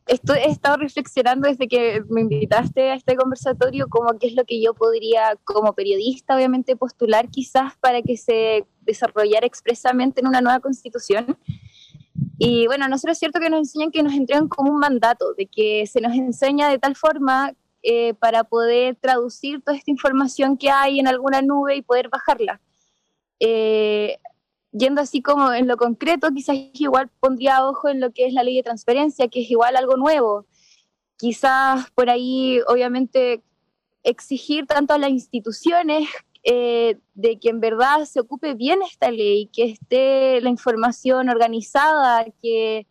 he 0.06 0.50
estado 0.50 0.78
reflexionando 0.78 1.48
desde 1.48 1.68
que 1.68 2.04
me 2.10 2.22
invitaste 2.22 2.92
a 2.92 2.96
este 2.96 3.16
conversatorio, 3.16 3.88
como 3.88 4.18
qué 4.20 4.28
es 4.28 4.34
lo 4.34 4.44
que 4.44 4.62
yo 4.62 4.74
podría, 4.74 5.38
como 5.44 5.74
periodista, 5.74 6.36
obviamente, 6.36 6.76
postular 6.76 7.30
quizás 7.30 7.74
para 7.80 8.02
que 8.02 8.18
se 8.18 8.66
desarrollara 8.82 9.46
expresamente 9.46 10.20
en 10.20 10.28
una 10.28 10.42
nueva 10.42 10.60
constitución. 10.60 11.38
Y 12.38 12.66
bueno, 12.68 12.88
nosotros 12.88 13.14
es 13.16 13.20
cierto 13.20 13.40
que 13.40 13.50
nos 13.50 13.60
enseñan 13.60 13.92
que 13.92 14.04
nos 14.04 14.14
entregan 14.14 14.48
como 14.48 14.72
un 14.72 14.80
mandato, 14.80 15.34
de 15.36 15.46
que 15.46 15.86
se 15.88 16.02
nos 16.02 16.14
enseña 16.14 16.70
de 16.70 16.80
tal 16.80 16.96
forma 16.96 17.54
eh, 17.84 18.14
para 18.16 18.44
poder 18.44 18.96
traducir 18.96 19.62
toda 19.62 19.78
esta 19.78 19.92
información 19.92 20.58
que 20.58 20.70
hay 20.70 21.00
en 21.00 21.08
alguna 21.08 21.42
nube 21.42 21.76
y 21.76 21.82
poder 21.82 22.10
bajarla. 22.10 22.62
Eh, 23.40 24.18
yendo 24.72 25.02
así 25.02 25.22
como 25.22 25.54
en 25.54 25.68
lo 25.68 25.78
concreto, 25.78 26.32
quizás 26.32 26.56
igual 26.74 27.10
pondría 27.20 27.68
ojo 27.68 27.90
en 27.90 28.00
lo 28.00 28.12
que 28.12 28.26
es 28.26 28.34
la 28.34 28.44
ley 28.44 28.56
de 28.56 28.64
transparencia, 28.64 29.28
que 29.28 29.42
es 29.42 29.52
igual 29.52 29.76
algo 29.76 29.98
nuevo. 29.98 30.46
Quizás 31.18 31.92
por 31.92 32.10
ahí, 32.10 32.60
obviamente, 32.68 33.44
exigir 34.04 34.66
tanto 34.66 34.94
a 34.94 34.98
las 34.98 35.12
instituciones 35.12 36.10
eh, 36.44 37.00
de 37.14 37.40
que 37.40 37.50
en 37.50 37.60
verdad 37.60 38.06
se 38.06 38.20
ocupe 38.20 38.54
bien 38.54 38.82
esta 38.82 39.12
ley, 39.12 39.50
que 39.54 39.64
esté 39.64 40.42
la 40.42 40.50
información 40.50 41.30
organizada, 41.30 42.26
que 42.42 42.88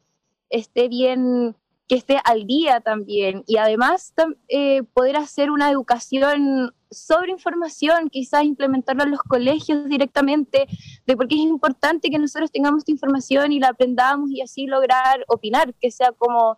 esté 0.49 0.88
bien 0.88 1.54
que 1.92 1.97
esté 1.97 2.18
al 2.25 2.47
día 2.47 2.80
también. 2.80 3.44
Y 3.47 3.59
además 3.59 4.14
eh, 4.49 4.82
poder 4.94 5.16
hacer 5.16 5.50
una 5.50 5.71
educación 5.71 6.73
sobre 6.90 7.32
información, 7.32 8.09
quizás 8.09 8.44
implementarlo 8.44 9.02
en 9.04 9.11
los 9.11 9.21
colegios 9.23 9.87
directamente, 9.88 10.66
de 11.06 11.16
por 11.16 11.28
qué 11.28 11.35
es 11.35 11.42
importante 11.42 12.09
que 12.09 12.18
nosotros 12.18 12.50
tengamos 12.50 12.78
esta 12.78 12.92
información 12.92 13.52
y 13.52 13.61
la 13.61 13.68
aprendamos 13.68 14.30
y 14.30 14.40
así 14.40 14.66
lograr 14.66 15.25
opinar, 15.28 15.75
que 15.75 15.90
sea 15.90 16.12
como 16.12 16.56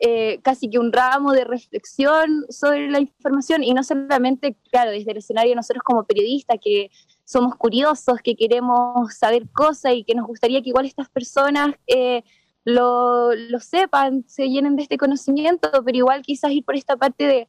eh, 0.00 0.40
casi 0.42 0.70
que 0.70 0.78
un 0.78 0.92
ramo 0.92 1.32
de 1.32 1.44
reflexión 1.44 2.44
sobre 2.48 2.90
la 2.90 3.00
información 3.00 3.64
y 3.64 3.74
no 3.74 3.82
solamente, 3.82 4.56
claro, 4.70 4.90
desde 4.90 5.10
el 5.10 5.18
escenario 5.18 5.54
nosotros 5.56 5.82
como 5.82 6.04
periodistas 6.04 6.58
que 6.62 6.90
somos 7.24 7.56
curiosos, 7.56 8.20
que 8.22 8.36
queremos 8.36 9.14
saber 9.14 9.48
cosas 9.50 9.94
y 9.94 10.04
que 10.04 10.14
nos 10.14 10.26
gustaría 10.26 10.62
que 10.62 10.70
igual 10.70 10.86
estas 10.86 11.08
personas... 11.08 11.74
Eh, 11.86 12.22
lo, 12.68 13.30
sepan, 13.60 14.24
se 14.28 14.48
llenen 14.48 14.76
de 14.76 14.82
este 14.82 14.98
conocimiento, 14.98 15.70
pero 15.84 15.96
igual 15.96 16.20
quizás 16.22 16.52
ir 16.52 16.64
por 16.64 16.76
esta 16.76 16.98
parte 16.98 17.24
de 17.24 17.48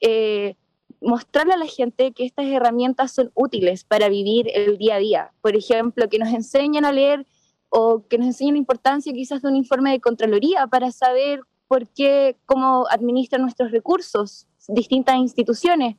eh, 0.00 0.56
mostrarle 1.00 1.52
a 1.52 1.58
la 1.58 1.66
gente 1.66 2.12
que 2.12 2.24
estas 2.24 2.46
herramientas 2.46 3.12
son 3.12 3.30
útiles 3.34 3.84
para 3.84 4.08
vivir 4.08 4.48
el 4.54 4.78
día 4.78 4.96
a 4.96 4.98
día. 4.98 5.32
Por 5.42 5.56
ejemplo, 5.56 6.08
que 6.08 6.18
nos 6.18 6.30
enseñen 6.30 6.84
a 6.86 6.92
leer 6.92 7.26
o 7.68 8.06
que 8.08 8.16
nos 8.16 8.28
enseñen 8.28 8.54
la 8.54 8.60
importancia 8.60 9.12
quizás 9.12 9.42
de 9.42 9.48
un 9.48 9.56
informe 9.56 9.90
de 9.90 10.00
Contraloría 10.00 10.66
para 10.66 10.90
saber 10.90 11.40
por 11.70 11.86
qué, 11.86 12.36
cómo 12.46 12.88
administran 12.90 13.42
nuestros 13.42 13.70
recursos 13.70 14.48
distintas 14.66 15.14
instituciones, 15.18 15.94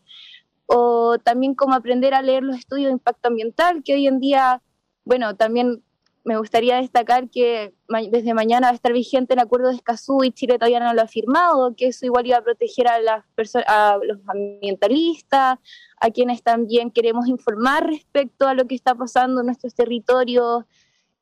o 0.66 1.18
también 1.18 1.56
cómo 1.56 1.74
aprender 1.74 2.14
a 2.14 2.22
leer 2.22 2.44
los 2.44 2.58
estudios 2.58 2.88
de 2.88 2.92
impacto 2.92 3.30
ambiental, 3.30 3.82
que 3.82 3.94
hoy 3.94 4.06
en 4.06 4.20
día, 4.20 4.62
bueno, 5.06 5.38
también 5.38 5.82
me 6.26 6.38
gustaría 6.38 6.76
destacar 6.76 7.30
que 7.30 7.74
desde 8.12 8.34
mañana 8.34 8.68
va 8.68 8.72
a 8.72 8.76
estar 8.76 8.92
vigente 8.92 9.34
el 9.34 9.40
acuerdo 9.40 9.70
de 9.70 9.76
Escazú 9.76 10.26
y 10.26 10.34
Chile 10.34 10.60
todavía 10.60 10.82
no 10.82 10.94
lo 10.94 11.04
ha 11.04 11.08
firmado, 11.08 11.74
que 11.74 11.88
eso 11.88 12.06
igual 12.06 12.28
iba 12.28 12.38
a 12.38 12.44
proteger 12.44 12.90
a, 12.90 13.00
las 13.00 13.24
a 13.66 13.98
los 14.04 14.20
ambientalistas, 14.28 15.58
a 16.02 16.10
quienes 16.12 16.44
también 16.44 16.92
queremos 16.92 17.30
informar 17.30 17.88
respecto 17.88 18.46
a 18.46 18.56
lo 18.56 18.68
que 18.68 18.76
está 18.76 18.94
pasando 18.94 19.40
en 19.40 19.46
nuestros 19.46 19.74
territorios. 19.74 20.66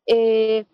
Eh, 0.07 0.65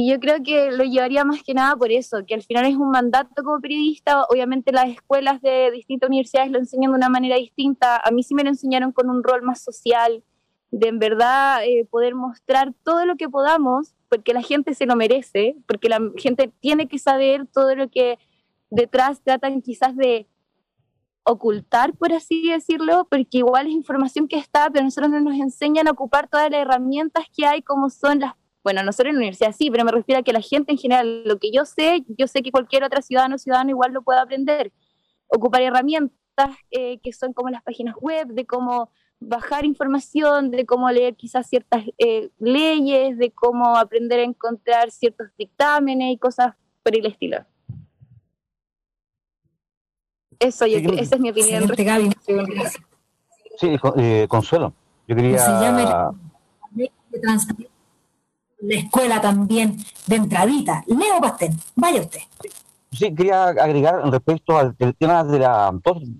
y 0.00 0.08
yo 0.08 0.20
creo 0.20 0.44
que 0.44 0.70
lo 0.70 0.84
llevaría 0.84 1.24
más 1.24 1.42
que 1.42 1.54
nada 1.54 1.74
por 1.74 1.90
eso, 1.90 2.18
que 2.24 2.34
al 2.34 2.44
final 2.44 2.66
es 2.66 2.76
un 2.76 2.92
mandato 2.92 3.42
como 3.42 3.60
periodista, 3.60 4.22
obviamente 4.30 4.70
las 4.70 4.88
escuelas 4.90 5.42
de 5.42 5.72
distintas 5.72 6.08
universidades 6.08 6.52
lo 6.52 6.60
enseñan 6.60 6.92
de 6.92 6.98
una 6.98 7.08
manera 7.08 7.34
distinta, 7.34 8.00
a 8.04 8.12
mí 8.12 8.22
sí 8.22 8.32
me 8.32 8.44
lo 8.44 8.50
enseñaron 8.50 8.92
con 8.92 9.10
un 9.10 9.24
rol 9.24 9.42
más 9.42 9.60
social, 9.60 10.22
de 10.70 10.86
en 10.86 11.00
verdad 11.00 11.64
eh, 11.64 11.84
poder 11.90 12.14
mostrar 12.14 12.72
todo 12.84 13.06
lo 13.06 13.16
que 13.16 13.28
podamos, 13.28 13.96
porque 14.08 14.32
la 14.34 14.42
gente 14.42 14.72
se 14.72 14.86
lo 14.86 14.94
merece, 14.94 15.56
porque 15.66 15.88
la 15.88 15.98
gente 16.16 16.52
tiene 16.60 16.86
que 16.86 17.00
saber 17.00 17.48
todo 17.52 17.74
lo 17.74 17.90
que 17.90 18.20
detrás 18.70 19.20
tratan 19.20 19.62
quizás 19.62 19.96
de 19.96 20.28
ocultar, 21.24 21.92
por 21.94 22.12
así 22.12 22.48
decirlo, 22.48 23.08
porque 23.10 23.38
igual 23.38 23.66
es 23.66 23.72
información 23.72 24.28
que 24.28 24.38
está, 24.38 24.70
pero 24.70 24.84
nosotros 24.84 25.10
no 25.10 25.20
nos 25.20 25.34
enseñan 25.40 25.88
a 25.88 25.90
ocupar 25.90 26.28
todas 26.28 26.52
las 26.52 26.60
herramientas 26.60 27.24
que 27.36 27.46
hay, 27.46 27.62
como 27.62 27.90
son 27.90 28.20
las, 28.20 28.34
bueno, 28.68 28.82
nosotros 28.82 29.08
en 29.08 29.14
la 29.14 29.20
universidad 29.20 29.54
sí, 29.56 29.70
pero 29.70 29.82
me 29.86 29.92
refiero 29.92 30.20
a 30.20 30.22
que 30.22 30.34
la 30.34 30.42
gente 30.42 30.72
en 30.72 30.76
general, 30.76 31.24
lo 31.24 31.38
que 31.38 31.50
yo 31.50 31.64
sé, 31.64 32.04
yo 32.06 32.26
sé 32.26 32.42
que 32.42 32.52
cualquier 32.52 32.84
otra 32.84 33.00
ciudadano 33.00 33.36
o 33.36 33.38
ciudadano 33.38 33.70
igual 33.70 33.92
lo 33.92 34.02
puede 34.02 34.20
aprender, 34.20 34.74
ocupar 35.28 35.62
herramientas 35.62 36.50
eh, 36.70 36.98
que 37.02 37.14
son 37.14 37.32
como 37.32 37.48
las 37.48 37.62
páginas 37.62 37.94
web, 37.98 38.26
de 38.28 38.44
cómo 38.44 38.90
bajar 39.20 39.64
información, 39.64 40.50
de 40.50 40.66
cómo 40.66 40.90
leer 40.90 41.16
quizás 41.16 41.46
ciertas 41.46 41.82
eh, 41.96 42.28
leyes, 42.38 43.16
de 43.16 43.30
cómo 43.30 43.74
aprender 43.74 44.20
a 44.20 44.24
encontrar 44.24 44.90
ciertos 44.90 45.28
dictámenes 45.38 46.12
y 46.12 46.18
cosas 46.18 46.52
por 46.82 46.94
el 46.94 47.06
estilo. 47.06 47.38
Eso, 50.38 50.66
yo, 50.66 50.76
esa 50.92 51.14
es 51.14 51.20
mi 51.22 51.30
opinión. 51.30 51.72
Sí, 53.56 53.76
eh, 53.96 54.26
Consuelo, 54.28 54.74
yo 55.06 55.16
quería... 55.16 55.38
Se 55.38 55.52
llama 55.52 56.12
la 58.60 58.74
escuela 58.76 59.20
también 59.20 59.76
de 60.06 60.16
entradita. 60.16 60.84
Leo 60.86 61.20
Pastén, 61.20 61.56
vaya 61.76 62.00
usted. 62.00 62.20
Sí, 62.90 63.14
quería 63.14 63.48
agregar 63.48 64.00
respecto 64.10 64.56
al 64.56 64.74
tema 64.98 65.22
de 65.22 65.38
la, 65.38 65.70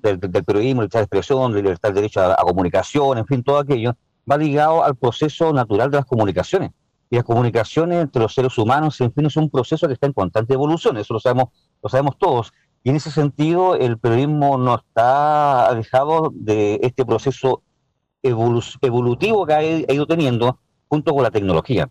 del, 0.02 0.20
periodismo, 0.20 0.82
libertad 0.82 1.00
de 1.00 1.04
expresión, 1.04 1.54
libertad 1.54 1.88
de 1.90 1.94
derecho 1.94 2.20
a, 2.20 2.36
comunicación, 2.36 3.18
en 3.18 3.26
fin, 3.26 3.42
todo 3.42 3.58
aquello, 3.58 3.96
va 4.30 4.36
ligado 4.36 4.84
al 4.84 4.94
proceso 4.94 5.52
natural 5.52 5.90
de 5.90 5.96
las 5.96 6.04
comunicaciones. 6.04 6.70
Y 7.10 7.16
las 7.16 7.24
comunicaciones 7.24 8.02
entre 8.02 8.20
los 8.20 8.34
seres 8.34 8.56
humanos, 8.58 9.00
en 9.00 9.12
fin, 9.14 9.24
es 9.26 9.36
un 9.36 9.48
proceso 9.48 9.86
que 9.86 9.94
está 9.94 10.06
en 10.06 10.12
constante 10.12 10.52
evolución, 10.52 10.98
eso 10.98 11.14
lo 11.14 11.20
sabemos, 11.20 11.48
lo 11.82 11.88
sabemos 11.88 12.18
todos. 12.18 12.52
Y 12.84 12.90
en 12.90 12.96
ese 12.96 13.10
sentido, 13.10 13.74
el 13.74 13.98
periodismo 13.98 14.58
no 14.58 14.76
está 14.76 15.68
alejado 15.68 16.30
de 16.34 16.78
este 16.82 17.06
proceso 17.06 17.62
evolutivo 18.22 19.46
que 19.46 19.54
ha 19.54 19.62
ido 19.64 20.06
teniendo 20.06 20.58
junto 20.86 21.14
con 21.14 21.22
la 21.22 21.30
tecnología. 21.30 21.88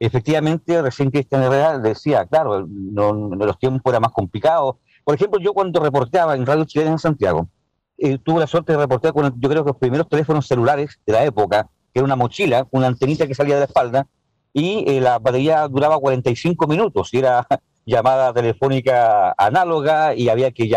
Efectivamente, 0.00 0.80
recién 0.80 1.10
Cristian 1.10 1.42
Herrera 1.42 1.78
decía, 1.78 2.24
claro, 2.26 2.66
no, 2.68 3.12
los 3.34 3.58
tiempos 3.58 3.90
eran 3.90 4.02
más 4.02 4.12
complicados. 4.12 4.76
Por 5.04 5.14
ejemplo, 5.14 5.40
yo 5.40 5.52
cuando 5.52 5.80
reporteaba 5.80 6.36
en 6.36 6.46
Radio 6.46 6.64
Chilena 6.64 6.92
en 6.92 6.98
Santiago, 6.98 7.48
eh, 7.96 8.18
tuve 8.18 8.40
la 8.40 8.46
suerte 8.46 8.72
de 8.72 8.78
reportar 8.78 9.12
con, 9.12 9.40
yo 9.40 9.48
creo 9.48 9.64
que 9.64 9.70
los 9.70 9.76
primeros 9.76 10.08
teléfonos 10.08 10.46
celulares 10.46 11.00
de 11.04 11.12
la 11.12 11.24
época, 11.24 11.68
que 11.92 11.98
era 11.98 12.04
una 12.04 12.14
mochila, 12.14 12.68
una 12.70 12.86
antenita 12.86 13.26
que 13.26 13.34
salía 13.34 13.54
de 13.54 13.60
la 13.60 13.66
espalda, 13.66 14.06
y 14.52 14.84
eh, 14.88 15.00
la 15.00 15.18
batería 15.18 15.66
duraba 15.66 15.98
45 15.98 16.68
minutos, 16.68 17.12
y 17.12 17.18
era 17.18 17.44
llamada 17.84 18.32
telefónica 18.32 19.34
análoga, 19.36 20.14
y 20.14 20.28
había 20.28 20.52
que 20.52 20.70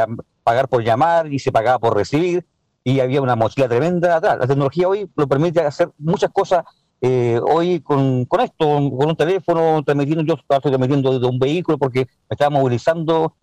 pagar 0.44 0.68
por 0.68 0.84
llamar, 0.84 1.32
y 1.32 1.38
se 1.38 1.52
pagaba 1.52 1.78
por 1.78 1.96
recibir, 1.96 2.48
y 2.84 3.00
había 3.02 3.22
una 3.22 3.36
mochila 3.36 3.70
tremenda 3.70 4.16
atrás. 4.16 4.40
La 4.40 4.48
tecnología 4.48 4.88
hoy 4.88 5.08
lo 5.16 5.28
permite 5.28 5.62
hacer 5.62 5.92
muchas 6.00 6.32
cosas 6.32 6.64
eh, 7.02 7.40
hoy 7.44 7.82
con, 7.82 8.26
con, 8.26 8.42
esto, 8.42 8.66
con 8.66 9.10
un 9.10 9.16
teléfono, 9.16 9.84
transmitiendo, 9.84 10.24
yo 10.24 10.36
estoy 10.36 10.72
transmitiendo 10.72 11.14
desde 11.14 11.28
un 11.28 11.40
vehículo 11.40 11.78
porque 11.78 12.02
me 12.02 12.34
estaba 12.36 12.50
movilizando 12.50 13.36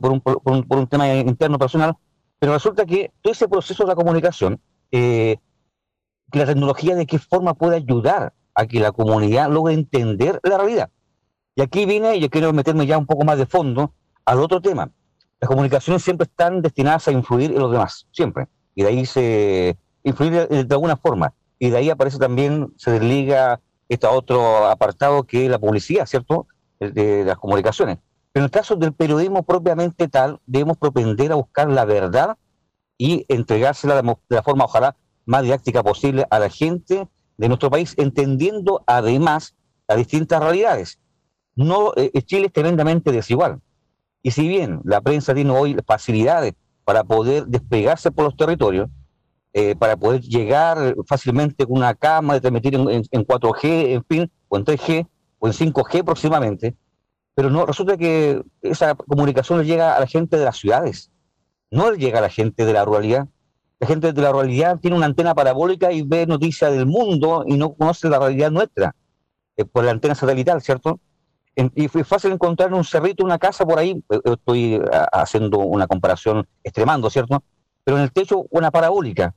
por, 0.00 0.12
un, 0.12 0.20
por, 0.20 0.78
un, 0.78 0.86
tema 0.86 1.12
interno 1.14 1.58
personal, 1.58 1.96
pero 2.38 2.52
resulta 2.52 2.84
que 2.84 3.12
todo 3.22 3.32
ese 3.32 3.48
proceso 3.48 3.84
de 3.84 3.88
la 3.88 3.94
comunicación, 3.96 4.60
eh, 4.90 5.36
la 6.32 6.46
tecnología 6.46 6.94
de 6.94 7.06
qué 7.06 7.18
forma 7.18 7.54
puede 7.54 7.76
ayudar 7.76 8.34
a 8.54 8.66
que 8.66 8.80
la 8.80 8.92
comunidad 8.92 9.50
logre 9.50 9.74
entender 9.74 10.40
la 10.42 10.58
realidad. 10.58 10.90
Y 11.56 11.62
aquí 11.62 11.86
viene, 11.86 12.16
y 12.16 12.20
yo 12.20 12.30
quiero 12.30 12.52
meterme 12.52 12.86
ya 12.86 12.98
un 12.98 13.06
poco 13.06 13.24
más 13.24 13.38
de 13.38 13.46
fondo 13.46 13.94
al 14.24 14.40
otro 14.40 14.60
tema. 14.60 14.90
Las 15.40 15.48
comunicaciones 15.48 16.02
siempre 16.02 16.24
están 16.24 16.62
destinadas 16.62 17.06
a 17.08 17.12
influir 17.12 17.52
en 17.52 17.58
los 17.58 17.70
demás, 17.70 18.06
siempre. 18.10 18.48
Y 18.74 18.82
de 18.82 18.88
ahí 18.88 19.06
se 19.06 19.76
influir 20.02 20.48
de, 20.48 20.74
alguna 20.74 20.96
forma. 20.96 21.32
Y 21.64 21.70
de 21.70 21.78
ahí 21.78 21.88
aparece 21.88 22.18
también, 22.18 22.74
se 22.76 22.90
desliga 22.90 23.58
este 23.88 24.06
otro 24.06 24.66
apartado 24.66 25.22
que 25.24 25.46
es 25.46 25.50
la 25.50 25.58
publicidad, 25.58 26.04
¿cierto? 26.04 26.46
de 26.78 27.24
las 27.24 27.38
comunicaciones. 27.38 27.96
Pero 28.32 28.42
en 28.42 28.44
el 28.44 28.50
caso 28.50 28.76
del 28.76 28.92
periodismo 28.92 29.44
propiamente 29.44 30.08
tal, 30.08 30.40
debemos 30.44 30.76
propender 30.76 31.32
a 31.32 31.36
buscar 31.36 31.70
la 31.70 31.86
verdad 31.86 32.36
y 32.98 33.24
entregársela 33.28 34.02
de 34.02 34.14
la 34.28 34.42
forma, 34.42 34.66
ojalá, 34.66 34.94
más 35.24 35.42
didáctica 35.42 35.82
posible 35.82 36.26
a 36.28 36.38
la 36.38 36.50
gente 36.50 37.08
de 37.38 37.48
nuestro 37.48 37.70
país, 37.70 37.94
entendiendo 37.96 38.84
además 38.86 39.54
las 39.88 39.96
distintas 39.96 40.42
realidades. 40.42 40.98
No, 41.56 41.94
eh, 41.96 42.10
Chile 42.26 42.48
es 42.48 42.52
tremendamente 42.52 43.10
desigual. 43.10 43.62
Y 44.22 44.32
si 44.32 44.46
bien 44.46 44.82
la 44.84 45.00
prensa 45.00 45.32
tiene 45.32 45.50
hoy 45.52 45.78
facilidades 45.86 46.52
para 46.84 47.04
poder 47.04 47.46
despegarse 47.46 48.10
por 48.10 48.26
los 48.26 48.36
territorios, 48.36 48.90
eh, 49.56 49.76
para 49.76 49.96
poder 49.96 50.20
llegar 50.20 50.96
fácilmente 51.06 51.64
con 51.64 51.78
una 51.78 51.94
cama, 51.94 52.34
de 52.34 52.40
transmitir 52.40 52.74
en, 52.74 52.88
en 52.88 53.24
4G, 53.24 53.94
en 53.94 54.04
fin, 54.04 54.32
o 54.48 54.56
en 54.56 54.64
3G, 54.64 55.06
o 55.38 55.46
en 55.46 55.52
5G 55.52 56.04
próximamente, 56.04 56.76
pero 57.36 57.50
no 57.50 57.64
resulta 57.64 57.96
que 57.96 58.42
esa 58.62 58.96
comunicación 58.96 59.60
le 59.60 59.64
llega 59.64 59.96
a 59.96 60.00
la 60.00 60.08
gente 60.08 60.36
de 60.36 60.44
las 60.44 60.56
ciudades, 60.56 61.12
no 61.70 61.88
le 61.92 61.98
llega 61.98 62.18
a 62.18 62.22
la 62.22 62.30
gente 62.30 62.64
de 62.66 62.72
la 62.72 62.84
ruralidad. 62.84 63.28
La 63.78 63.86
gente 63.86 64.12
de 64.12 64.22
la 64.22 64.32
ruralidad 64.32 64.80
tiene 64.80 64.96
una 64.96 65.06
antena 65.06 65.34
parabólica 65.34 65.92
y 65.92 66.02
ve 66.02 66.26
noticias 66.26 66.72
del 66.72 66.86
mundo 66.86 67.44
y 67.46 67.56
no 67.56 67.74
conoce 67.74 68.08
la 68.08 68.18
realidad 68.18 68.50
nuestra 68.50 68.94
eh, 69.56 69.64
por 69.64 69.84
la 69.84 69.92
antena 69.92 70.16
satelital, 70.16 70.62
¿cierto? 70.62 70.98
y 71.56 71.86
fue 71.86 72.02
fácil 72.02 72.32
encontrar 72.32 72.74
un 72.74 72.82
cerrito, 72.82 73.24
una 73.24 73.38
casa 73.38 73.64
por 73.64 73.78
ahí, 73.78 74.02
eh, 74.10 74.20
estoy 74.24 74.80
haciendo 75.12 75.58
una 75.58 75.86
comparación 75.86 76.44
extremando, 76.64 77.08
¿cierto? 77.08 77.44
Pero 77.84 77.96
en 77.96 78.02
el 78.02 78.12
techo 78.12 78.46
una 78.50 78.72
parabólica. 78.72 79.32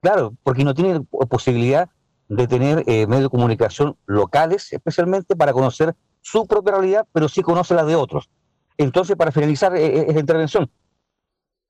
Claro, 0.00 0.34
porque 0.42 0.64
no 0.64 0.74
tiene 0.74 1.00
posibilidad 1.28 1.88
de 2.28 2.46
tener 2.46 2.84
eh, 2.86 3.06
medios 3.06 3.24
de 3.24 3.28
comunicación 3.28 3.96
locales, 4.06 4.72
especialmente 4.72 5.36
para 5.36 5.52
conocer 5.52 5.94
su 6.22 6.46
propia 6.46 6.72
realidad, 6.72 7.06
pero 7.12 7.28
sí 7.28 7.42
conoce 7.42 7.74
la 7.74 7.84
de 7.84 7.96
otros. 7.96 8.30
Entonces, 8.78 9.16
para 9.16 9.32
finalizar 9.32 9.76
eh, 9.76 9.84
eh, 9.84 10.04
esta 10.08 10.20
intervención, 10.20 10.70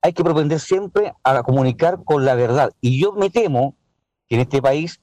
hay 0.03 0.13
que 0.13 0.23
propender 0.23 0.61
siempre 0.61 1.13
a 1.25 1.43
comunicar 1.43 2.05
con 2.05 2.25
la 2.25 2.35
verdad. 2.35 2.73
Y 2.81 3.01
yo 3.01 3.13
me 3.13 3.31
temo 3.31 3.77
que 4.29 4.37
en 4.37 4.43
este 4.43 4.63
país 4.63 5.01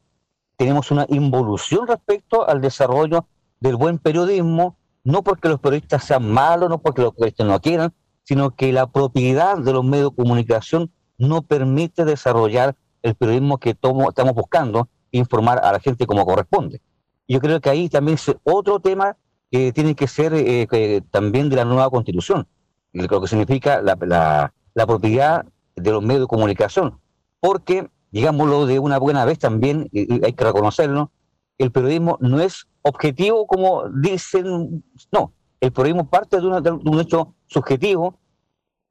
tenemos 0.58 0.90
una 0.92 1.06
involución 1.10 1.88
respecto 1.88 2.48
al 2.48 2.62
desarrollo 2.62 3.28
del 3.60 3.76
buen 3.76 4.00
periodismo, 4.00 4.78
no 5.04 5.24
porque 5.24 5.50
los 5.50 5.60
periodistas 5.60 6.04
sean 6.04 6.32
malos, 6.32 6.70
no 6.70 6.80
porque 6.82 7.02
los 7.02 7.14
periodistas 7.14 7.48
no 7.48 7.60
quieran, 7.60 7.94
sino 8.24 8.56
que 8.56 8.72
la 8.72 8.88
propiedad 8.88 9.58
de 9.58 9.74
los 9.74 9.84
medios 9.84 10.12
de 10.12 10.24
comunicación 10.24 10.92
no 11.18 11.42
permite 11.42 12.06
desarrollar 12.06 12.76
el 13.02 13.16
periodismo 13.16 13.58
que 13.58 13.72
estamos 13.72 14.34
buscando, 14.34 14.90
informar 15.12 15.60
a 15.64 15.72
la 15.72 15.80
gente 15.80 16.06
como 16.06 16.26
corresponde. 16.26 16.82
Yo 17.28 17.40
creo 17.40 17.60
que 17.60 17.70
ahí 17.70 17.90
también 17.90 18.16
es 18.16 18.34
otro 18.44 18.80
tema 18.80 19.18
que 19.52 19.72
tiene 19.72 19.96
que 19.96 20.08
ser 20.08 20.34
eh, 20.34 21.02
también 21.12 21.50
de 21.50 21.56
la 21.56 21.66
nueva 21.66 21.90
constitución, 21.90 22.48
lo 22.94 23.22
que 23.22 23.28
significa 23.28 23.82
la, 23.82 24.54
propiedad 24.86 25.46
de 25.76 25.92
los 25.92 26.02
medios 26.02 26.22
de 26.22 26.28
comunicación, 26.28 27.00
porque, 27.40 27.90
digámoslo 28.12 28.66
de 28.66 28.80
una 28.80 28.98
buena 28.98 29.26
vez 29.26 29.40
también, 29.40 29.90
hay 29.94 30.34
que 30.34 30.44
reconocerlo, 30.44 31.12
el 31.58 31.72
periodismo 31.72 32.18
no 32.22 32.40
es 32.40 32.68
objetivo 32.82 33.48
como 33.48 33.90
dicen, 33.90 34.84
no, 35.12 35.34
el 35.60 35.72
periodismo 35.72 36.10
parte 36.10 36.40
de, 36.40 36.62
de 36.62 36.72
un 36.72 37.00
hecho 37.00 37.36
subjetivo, 37.48 38.20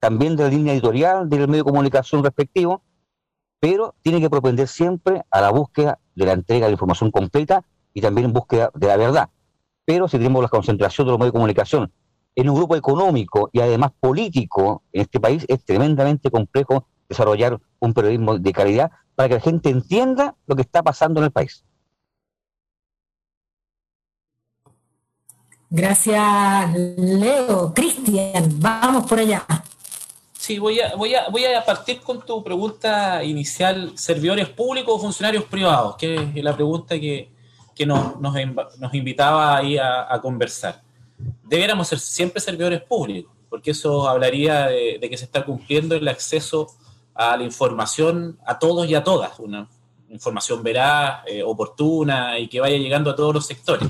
también 0.01 0.37
de 0.37 0.45
la 0.45 0.51
línea 0.51 0.73
editorial 0.73 1.29
del 1.29 1.49
medio 1.49 1.65
de 1.65 1.71
comunicación 1.71 2.23
respectivo, 2.23 2.83
pero 3.61 3.95
tiene 4.03 4.21
que 4.21 4.31
propender 4.31 4.69
siempre 4.69 5.23
a 5.31 5.41
la 5.41 5.51
búsqueda 5.51 5.99
de 6.15 6.27
la 6.27 6.33
entrega 6.33 6.67
de 6.67 6.73
información 6.73 7.11
completa 7.11 7.65
y 7.95 8.01
también 8.01 8.27
en 8.27 8.33
búsqueda 8.33 8.71
de 8.75 8.87
la 8.87 8.97
verdad 8.97 9.31
pero 9.87 10.09
si 10.09 10.19
tenemos 10.19 10.43
la 10.43 10.49
concentración 10.49 11.07
de 11.07 11.13
los 11.13 11.19
medios 11.19 11.33
de 11.33 11.39
comunicación 11.39 11.93
en 12.35 12.51
un 12.51 12.57
grupo 12.57 12.77
económico 12.77 13.49
y 13.53 13.61
además 13.61 13.93
político 13.99 14.83
en 14.93 15.03
este 15.03 15.19
país, 15.19 15.47
es 15.49 15.65
tremendamente 15.65 16.31
complejo 16.31 16.87
desarrollar 17.09 17.59
un 17.79 17.95
periodismo 17.95 18.37
de 18.37 18.53
calidad 18.53 18.91
para 19.15 19.29
que 19.29 19.35
la 19.37 19.41
gente 19.41 19.71
entienda 19.71 20.35
lo 20.47 20.57
que 20.57 20.63
está 20.63 20.83
pasando 20.83 21.21
en 21.21 21.25
el 21.27 21.31
país. 21.31 21.65
Gracias, 25.71 26.75
Leo. 26.99 27.73
Cristian, 27.73 28.61
vamos 28.61 29.07
por 29.07 29.21
allá. 29.21 29.47
Sí, 30.47 30.61
voy 30.61 30.79
a, 30.79 30.95
voy, 30.95 31.13
a, 31.13 31.29
voy 31.29 31.45
a 31.45 31.65
partir 31.65 32.01
con 32.03 32.25
tu 32.25 32.41
pregunta 32.45 33.25
inicial, 33.25 33.99
servidores 33.99 34.49
públicos 34.49 34.95
o 34.95 35.01
funcionarios 35.01 35.43
privados, 35.43 35.97
que 35.97 36.15
es 36.37 36.45
la 36.45 36.55
pregunta 36.55 37.01
que, 37.01 37.33
que 37.75 37.85
nos, 37.85 38.21
nos, 38.21 38.95
invitaba 38.95 39.57
ahí 39.57 39.77
a, 39.77 40.07
a, 40.09 40.21
conversar. 40.21 40.83
Debiéramos 41.43 41.89
ser 41.89 41.99
siempre 41.99 42.41
servidores 42.41 42.81
públicos, 42.81 43.35
porque 43.51 43.73
eso 43.73 44.09
hablaría 44.09 44.69
de, 44.69 45.01
que 45.11 45.19
se 45.19 45.25
está 45.25 45.45
cumpliendo 45.45 45.97
el 45.97 46.07
acceso 46.07 46.69
a 47.13 47.37
la 47.37 47.43
información 47.43 48.39
a 48.47 48.57
todos 48.57 48.89
y 48.89 48.95
a 48.95 49.03
todas, 49.03 49.41
una 49.41 49.69
información 50.11 50.63
veraz, 50.63 51.25
eh, 51.27 51.43
oportuna 51.43 52.39
y 52.39 52.47
que 52.47 52.61
vaya 52.61 52.77
llegando 52.77 53.11
a 53.11 53.17
todos 53.17 53.35
los 53.35 53.47
sectores. 53.47 53.89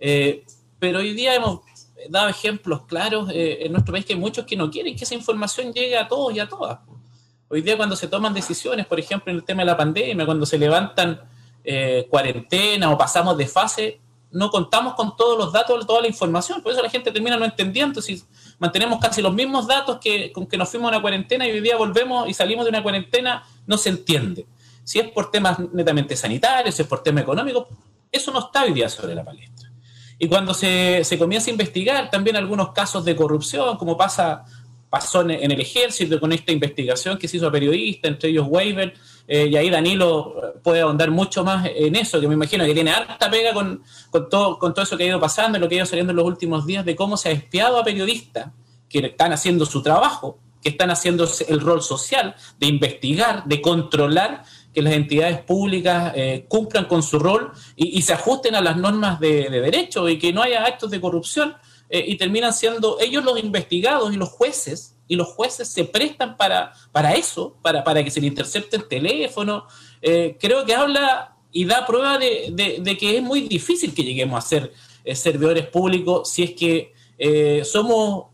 Eh, 0.00 0.42
pero 0.78 1.00
hoy 1.00 1.12
día 1.12 1.34
hemos 1.34 1.60
dado 2.08 2.28
ejemplos 2.28 2.82
claros 2.86 3.30
eh, 3.30 3.58
en 3.66 3.72
nuestro 3.72 3.92
país 3.92 4.04
que 4.04 4.14
hay 4.14 4.18
muchos 4.18 4.44
que 4.44 4.56
no 4.56 4.70
quieren 4.70 4.96
que 4.96 5.04
esa 5.04 5.14
información 5.14 5.72
llegue 5.72 5.96
a 5.96 6.08
todos 6.08 6.34
y 6.34 6.40
a 6.40 6.48
todas. 6.48 6.78
Hoy 7.48 7.60
día 7.60 7.76
cuando 7.76 7.96
se 7.96 8.08
toman 8.08 8.32
decisiones, 8.32 8.86
por 8.86 8.98
ejemplo, 8.98 9.30
en 9.30 9.36
el 9.36 9.44
tema 9.44 9.62
de 9.62 9.66
la 9.66 9.76
pandemia, 9.76 10.24
cuando 10.24 10.46
se 10.46 10.58
levantan 10.58 11.20
eh, 11.64 12.06
cuarentena 12.08 12.90
o 12.90 12.96
pasamos 12.96 13.36
de 13.36 13.46
fase, 13.46 14.00
no 14.30 14.50
contamos 14.50 14.94
con 14.94 15.14
todos 15.16 15.36
los 15.36 15.52
datos, 15.52 15.86
toda 15.86 16.00
la 16.00 16.08
información. 16.08 16.62
Por 16.62 16.72
eso 16.72 16.82
la 16.82 16.88
gente 16.88 17.12
termina 17.12 17.36
no 17.36 17.44
entendiendo. 17.44 18.00
Si 18.00 18.22
mantenemos 18.58 18.98
casi 18.98 19.20
los 19.20 19.34
mismos 19.34 19.66
datos 19.66 19.98
que 20.00 20.32
con 20.32 20.46
que 20.46 20.56
nos 20.56 20.70
fuimos 20.70 20.88
a 20.88 20.94
una 20.94 21.02
cuarentena 21.02 21.46
y 21.46 21.50
hoy 21.50 21.60
día 21.60 21.76
volvemos 21.76 22.28
y 22.28 22.34
salimos 22.34 22.64
de 22.64 22.70
una 22.70 22.82
cuarentena, 22.82 23.44
no 23.66 23.76
se 23.76 23.90
entiende. 23.90 24.46
Si 24.84 24.98
es 24.98 25.10
por 25.10 25.30
temas 25.30 25.58
netamente 25.72 26.16
sanitarios, 26.16 26.74
si 26.74 26.82
es 26.82 26.88
por 26.88 27.02
temas 27.02 27.22
económicos, 27.22 27.66
eso 28.10 28.32
no 28.32 28.40
está 28.40 28.64
hoy 28.64 28.72
día 28.72 28.88
sobre 28.88 29.14
la 29.14 29.24
palestra. 29.24 29.51
Y 30.22 30.28
cuando 30.28 30.54
se, 30.54 31.02
se 31.02 31.18
comienza 31.18 31.50
a 31.50 31.50
investigar 31.50 32.08
también 32.08 32.36
algunos 32.36 32.70
casos 32.70 33.04
de 33.04 33.16
corrupción, 33.16 33.76
como 33.76 33.96
pasa 33.96 34.44
pasó 34.88 35.22
en, 35.22 35.50
el 35.50 35.60
ejército 35.60 36.20
con 36.20 36.30
esta 36.32 36.52
investigación 36.52 37.18
que 37.18 37.26
se 37.26 37.38
hizo 37.38 37.48
a 37.48 37.50
periodistas, 37.50 38.08
entre 38.08 38.30
ellos 38.30 38.46
Weber, 38.48 38.94
eh, 39.26 39.48
y 39.50 39.56
ahí 39.56 39.68
Danilo 39.68 40.60
puede 40.62 40.82
ahondar 40.82 41.10
mucho 41.10 41.42
más 41.42 41.68
en 41.74 41.96
eso, 41.96 42.20
que 42.20 42.28
me 42.28 42.34
imagino 42.34 42.64
que 42.64 42.72
tiene 42.72 42.92
harta 42.92 43.28
pega 43.28 43.52
con, 43.52 43.82
con, 44.10 44.28
todo, 44.28 44.60
con 44.60 44.72
todo 44.72 44.84
eso 44.84 44.96
que 44.96 45.02
ha 45.02 45.06
ido 45.08 45.18
pasando, 45.18 45.58
lo 45.58 45.68
que 45.68 45.74
ha 45.74 45.78
ido 45.78 45.86
saliendo 45.86 46.12
en 46.12 46.18
los 46.18 46.26
últimos 46.26 46.66
días, 46.66 46.84
de 46.84 46.94
cómo 46.94 47.16
se 47.16 47.30
ha 47.30 47.32
espiado 47.32 47.78
a 47.78 47.82
periodistas 47.82 48.52
que 48.88 49.00
están 49.00 49.32
haciendo 49.32 49.66
su 49.66 49.82
trabajo, 49.82 50.38
que 50.62 50.68
están 50.68 50.92
haciendo 50.92 51.28
el 51.48 51.60
rol 51.60 51.82
social 51.82 52.36
de 52.60 52.68
investigar, 52.68 53.42
de 53.44 53.60
controlar 53.60 54.44
que 54.72 54.82
las 54.82 54.94
entidades 54.94 55.40
públicas 55.40 56.12
eh, 56.14 56.46
cumplan 56.48 56.86
con 56.86 57.02
su 57.02 57.18
rol 57.18 57.52
y, 57.76 58.00
se 58.02 58.14
ajusten 58.14 58.54
a 58.54 58.60
las 58.60 58.76
normas 58.76 59.20
de, 59.20 59.50
de 59.50 59.60
derecho 59.60 60.08
y 60.08 60.18
que 60.18 60.32
no 60.32 60.42
haya 60.42 60.64
actos 60.64 60.90
de 60.90 61.00
corrupción 61.00 61.54
eh, 61.94 62.06
y 62.08 62.16
terminan 62.16 62.54
siendo 62.54 62.98
ellos 63.00 63.22
los 63.22 63.38
investigados 63.38 64.14
y 64.14 64.16
los 64.16 64.30
jueces, 64.30 64.96
y 65.08 65.14
los 65.14 65.28
jueces 65.28 65.68
se 65.68 65.84
prestan 65.84 66.38
para, 66.38 66.72
para 66.90 67.12
eso, 67.12 67.54
para, 67.60 67.84
para 67.84 68.02
que 68.02 68.10
se 68.10 68.18
le 68.18 68.28
intercepte 68.28 68.76
el 68.76 68.88
teléfono. 68.88 69.66
Eh, 70.00 70.38
creo 70.40 70.64
que 70.64 70.74
habla 70.74 71.36
y 71.52 71.66
da 71.66 71.84
prueba 71.84 72.16
de, 72.16 72.96
que 72.98 73.18
es 73.18 73.22
muy 73.22 73.42
difícil 73.42 73.92
que 73.94 74.04
lleguemos 74.04 74.42
a 74.42 74.48
ser 74.48 74.72
eh, 75.04 75.14
servidores 75.14 75.66
públicos 75.66 76.30
si 76.30 76.44
es 76.44 76.52
que 76.52 76.94
somos, 77.64 78.28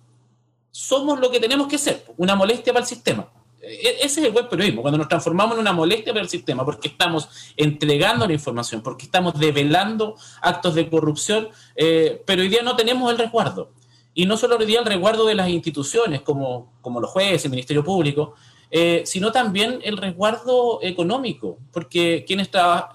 somos 0.70 1.18
lo 1.18 1.28
que 1.28 1.40
tenemos 1.40 1.66
que 1.66 1.78
ser, 1.78 2.04
una 2.16 2.36
molestia 2.36 2.72
para 2.72 2.84
el 2.84 2.88
sistema. 2.88 3.28
E-, 3.68 3.96
ese 4.00 4.20
es 4.20 4.26
el 4.26 4.32
buen 4.32 4.48
periodismo, 4.48 4.82
cuando 4.82 4.98
nos 4.98 5.08
transformamos 5.08 5.54
en 5.54 5.60
una 5.60 5.72
molestia 5.72 6.12
para 6.12 6.22
el 6.22 6.28
sistema, 6.28 6.64
porque 6.64 6.88
estamos 6.88 7.28
entregando 7.56 8.26
la 8.26 8.32
información, 8.32 8.82
porque 8.82 9.04
estamos 9.04 9.38
develando 9.38 10.16
actos 10.40 10.74
de 10.74 10.88
corrupción, 10.88 11.48
eh, 11.76 12.22
pero 12.26 12.42
hoy 12.42 12.48
día 12.48 12.62
no 12.62 12.76
tenemos 12.76 13.10
el 13.10 13.18
resguardo. 13.18 13.70
Y 14.14 14.26
no 14.26 14.36
solo 14.36 14.56
hoy 14.56 14.66
día 14.66 14.80
el 14.80 14.86
resguardo 14.86 15.26
de 15.26 15.34
las 15.34 15.48
instituciones, 15.48 16.22
como, 16.22 16.72
como 16.80 17.00
los 17.00 17.10
jueces, 17.10 17.44
el 17.44 17.50
Ministerio 17.50 17.84
Público, 17.84 18.34
eh, 18.70 19.02
sino 19.06 19.32
también 19.32 19.78
el 19.82 19.96
resguardo 19.96 20.80
económico, 20.82 21.58
porque 21.72 22.24
quienes 22.26 22.50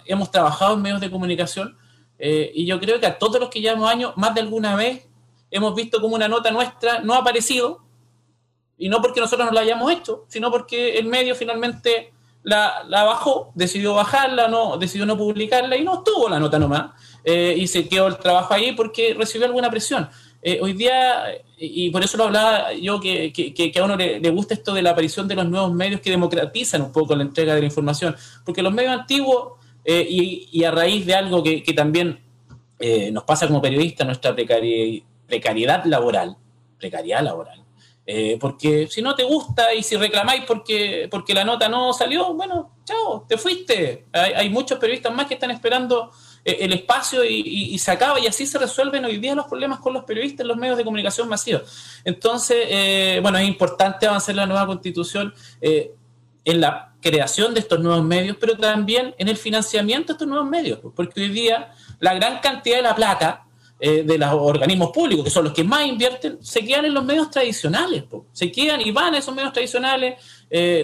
hemos 0.05 0.29
trabajado 0.29 0.75
en 0.75 0.81
medios 0.81 1.01
de 1.01 1.09
comunicación, 1.09 1.77
eh, 2.19 2.51
y 2.53 2.65
yo 2.65 2.79
creo 2.79 2.99
que 2.99 3.07
a 3.07 3.17
todos 3.17 3.39
los 3.39 3.49
que 3.49 3.61
llevamos 3.61 3.89
años, 3.89 4.13
más 4.15 4.35
de 4.35 4.41
alguna 4.41 4.75
vez 4.75 5.07
hemos 5.49 5.75
visto 5.75 6.01
como 6.01 6.15
una 6.15 6.27
nota 6.27 6.51
nuestra 6.51 6.99
no 7.01 7.13
ha 7.13 7.17
aparecido, 7.19 7.82
y 8.77 8.89
no 8.89 9.01
porque 9.01 9.21
nosotros 9.21 9.47
no 9.47 9.53
la 9.53 9.61
hayamos 9.61 9.91
hecho, 9.91 10.25
sino 10.27 10.51
porque 10.51 10.97
el 10.97 11.05
medio 11.05 11.35
finalmente 11.35 12.13
la, 12.43 12.85
bajó, 12.89 13.51
decidió 13.55 13.93
bajarla, 13.93 14.47
no, 14.47 14.77
decidió 14.77 15.05
no 15.05 15.17
publicarla 15.17 15.77
y 15.77 15.83
no 15.83 15.95
estuvo 15.95 16.29
la 16.29 16.39
nota 16.39 16.59
nomás, 16.59 16.91
eh, 17.23 17.55
y 17.57 17.67
se 17.67 17.87
quedó 17.87 18.07
el 18.07 18.17
trabajo 18.17 18.53
ahí 18.53 18.73
porque 18.73 19.13
recibió 19.17 19.47
alguna 19.47 19.69
presión. 19.69 20.09
Eh, 20.45 20.59
hoy 20.61 20.73
día, 20.73 21.23
y 21.57 21.89
por 21.89 22.03
eso 22.03 22.17
lo 22.17 22.25
hablaba 22.25 22.73
yo, 22.73 22.99
que, 22.99 23.31
que, 23.31 23.79
a 23.79 23.85
uno 23.85 23.95
le, 23.95 24.29
gusta 24.29 24.53
esto 24.53 24.73
de 24.73 24.81
la 24.81 24.89
aparición 24.89 25.25
de 25.25 25.35
los 25.35 25.47
nuevos 25.47 25.71
medios 25.71 26.01
que 26.01 26.09
democratizan 26.09 26.81
un 26.81 26.91
poco 26.91 27.15
la 27.15 27.23
entrega 27.23 27.55
de 27.55 27.61
la 27.61 27.65
información, 27.65 28.13
porque 28.43 28.61
los 28.61 28.73
medios 28.73 28.91
antiguos, 28.91 29.53
eh, 29.85 30.05
y, 30.09 30.63
a 30.65 30.71
raíz 30.71 31.05
de 31.05 31.15
algo 31.15 31.41
que, 31.41 31.63
también 31.73 32.19
eh, 32.77 33.09
nos 33.09 33.23
pasa 33.23 33.47
como 33.47 33.61
periodistas, 33.61 34.05
nuestra 34.05 34.35
precariedad 34.35 35.85
laboral, 35.85 36.35
precariedad 36.77 37.23
laboral, 37.23 37.62
porque 38.39 38.87
si 38.87 39.01
no 39.01 39.15
te 39.15 39.23
gusta 39.23 39.73
y 39.73 39.81
si 39.81 39.95
reclamáis 39.95 40.43
porque, 40.45 41.07
porque 41.09 41.33
la 41.33 41.45
nota 41.45 41.69
no 41.69 41.93
salió, 41.93 42.33
bueno, 42.33 42.71
chao, 42.83 43.25
te 43.27 43.37
fuiste. 43.37 44.05
Hay, 44.11 44.33
hay 44.33 44.49
muchos 44.49 44.77
periodistas 44.77 45.13
más 45.13 45.27
que 45.27 45.35
están 45.35 45.51
esperando 45.51 46.11
eh, 46.45 46.57
el 46.61 46.73
espacio 46.73 47.23
y, 47.23 47.77
se 47.79 47.91
acaba 47.91 48.19
y 48.19 48.27
así 48.27 48.45
se 48.45 48.57
resuelven 48.57 49.05
hoy 49.05 49.17
día 49.17 49.33
los 49.33 49.45
problemas 49.45 49.79
con 49.79 49.93
los 49.93 50.03
periodistas 50.03 50.41
en 50.41 50.49
los 50.49 50.57
medios 50.57 50.77
de 50.77 50.83
comunicación 50.83 51.29
masivos. 51.29 52.01
Entonces, 52.03 52.57
eh, 52.69 53.19
bueno, 53.21 53.37
es 53.37 53.47
importante 53.47 54.07
avanzar 54.07 54.35
la 54.35 54.45
nueva 54.45 54.67
constitución 54.67 55.33
eh, 55.61 55.93
en 56.43 56.59
la 56.59 56.93
creación 57.01 57.53
de 57.53 57.61
estos 57.61 57.79
nuevos 57.79 58.03
medios, 58.03 58.35
pero 58.39 58.57
también 58.57 59.15
en 59.17 59.29
el 59.29 59.37
financiamiento 59.37 60.07
de 60.07 60.13
estos 60.13 60.27
nuevos 60.27 60.49
medios, 60.49 60.79
porque 60.95 61.21
hoy 61.21 61.29
día 61.29 61.71
la 61.99 62.13
gran 62.13 62.39
cantidad 62.39 62.77
de 62.77 62.83
la 62.83 62.95
plata 62.95 63.45
de 63.79 64.17
los 64.17 64.33
organismos 64.33 64.91
públicos, 64.91 65.25
que 65.25 65.29
son 65.29 65.43
los 65.45 65.53
que 65.53 65.63
más 65.63 65.85
invierten, 65.85 66.37
se 66.41 66.63
quedan 66.63 66.85
en 66.85 66.93
los 66.93 67.03
medios 67.03 67.29
tradicionales, 67.29 68.05
se 68.31 68.51
quedan 68.51 68.79
y 68.79 68.91
van 68.91 69.13
a 69.13 69.17
esos 69.17 69.35
medios 69.35 69.51
tradicionales. 69.51 70.21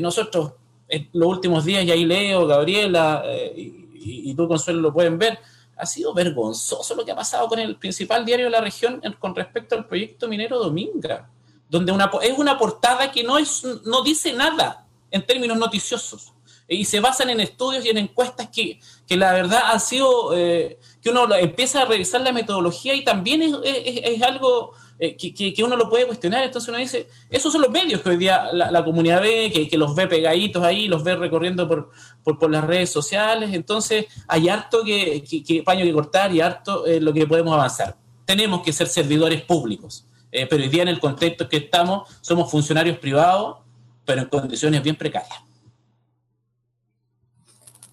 nosotros, 0.02 0.54
en 0.88 1.10
los 1.14 1.30
últimos 1.30 1.64
días, 1.64 1.86
y 1.86 1.92
ahí 1.92 2.04
leo, 2.04 2.46
Gabriela, 2.46 3.24
y, 3.56 4.34
tú, 4.34 4.48
Consuelo, 4.48 4.82
lo 4.82 4.94
pueden 4.94 5.18
ver, 5.18 5.40
ha 5.78 5.86
sido 5.86 6.14
vergonzoso 6.14 6.94
lo 6.96 7.06
que 7.06 7.12
ha 7.12 7.16
pasado 7.16 7.48
con 7.48 7.60
el 7.60 7.78
principal 7.78 8.26
diario 8.26 8.46
de 8.46 8.52
la 8.52 8.62
región 8.62 9.02
con 9.18 9.34
respecto 9.34 9.76
al 9.76 9.88
proyecto 9.88 10.28
minero 10.28 10.60
Dominga, 10.60 11.30
donde 11.70 11.92
una, 11.92 12.12
es 12.22 12.38
una 12.38 12.58
portada 12.58 13.12
que 13.12 13.24
no, 13.24 13.38
es, 13.38 13.64
no 13.86 14.04
dice 14.04 14.34
nada 14.34 14.86
en 15.10 15.26
términos 15.26 15.58
noticiosos 15.58 16.34
y 16.68 16.86
se 16.86 17.00
basan 17.00 17.30
en 17.32 17.40
estudios 17.40 17.84
y 17.86 17.90
en 17.90 17.98
encuestas 17.98 18.50
que, 18.50 18.80
que 19.08 19.18
la 19.18 19.34
verdad 19.34 19.62
ha 19.72 19.80
sido, 19.80 20.38
eh, 20.38 20.78
que 21.02 21.10
uno 21.10 21.34
empieza 21.36 21.82
a 21.82 21.86
revisar 21.86 22.22
la 22.22 22.32
metodología 22.32 22.94
y 22.94 23.04
también 23.04 23.42
es, 23.64 24.22
algo 24.22 24.74
eh, 25.00 25.16
que, 25.16 25.64
uno 25.64 25.78
lo 25.78 25.90
puede 25.90 26.06
cuestionar. 26.06 26.44
Entonces 26.44 26.68
uno 26.68 26.78
dice, 26.78 27.08
esos 27.30 27.52
son 27.52 27.62
los 27.62 27.72
medios 27.72 28.02
que 28.02 28.10
hoy 28.10 28.18
día 28.18 28.50
la, 28.52 28.84
comunidad 28.84 29.22
ve, 29.22 29.52
que, 29.70 29.78
los 29.78 29.96
ve 29.96 30.08
pegaditos 30.08 30.64
ahí, 30.64 30.88
los 30.88 31.04
ve 31.04 31.16
recorriendo 31.16 31.68
por, 31.68 31.92
por, 32.24 32.52
las 32.52 32.66
redes 32.66 32.90
sociales. 32.90 33.52
Entonces 33.54 34.08
hay 34.28 34.50
harto 34.50 34.84
que, 34.84 35.24
paño 35.66 35.86
que 35.86 35.94
cortar 35.94 36.34
y 36.34 36.42
harto 36.42 36.86
eh, 36.86 37.00
lo 37.00 37.14
que 37.14 37.26
podemos 37.26 37.54
avanzar. 37.54 37.96
Tenemos 38.26 38.62
que 38.62 38.74
ser 38.74 38.88
servidores 38.88 39.42
públicos, 39.42 40.06
eh, 40.32 40.46
pero 40.48 40.64
hoy 40.64 40.70
día 40.70 40.84
en 40.84 40.90
el 40.90 41.00
contexto 41.00 41.48
que 41.48 41.58
estamos 41.58 42.10
somos 42.22 42.52
funcionarios 42.52 42.98
privados, 43.00 43.58
pero 44.06 44.22
en 44.22 44.28
condiciones 44.28 44.84
bien 44.84 44.96
precarias. 44.96 45.40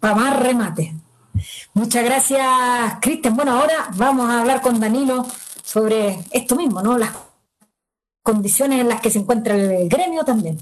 Para 0.00 0.14
más 0.14 0.38
remate. 0.38 1.05
Muchas 1.76 2.06
gracias, 2.06 2.42
Cristian. 3.02 3.36
Bueno, 3.36 3.52
ahora 3.52 3.90
vamos 3.98 4.30
a 4.30 4.40
hablar 4.40 4.62
con 4.62 4.80
Danilo 4.80 5.26
sobre 5.62 6.20
esto 6.30 6.56
mismo, 6.56 6.80
¿no? 6.80 6.96
Las 6.96 7.10
condiciones 8.22 8.80
en 8.80 8.88
las 8.88 9.02
que 9.02 9.10
se 9.10 9.18
encuentra 9.18 9.54
el 9.54 9.86
gremio 9.86 10.24
también. 10.24 10.56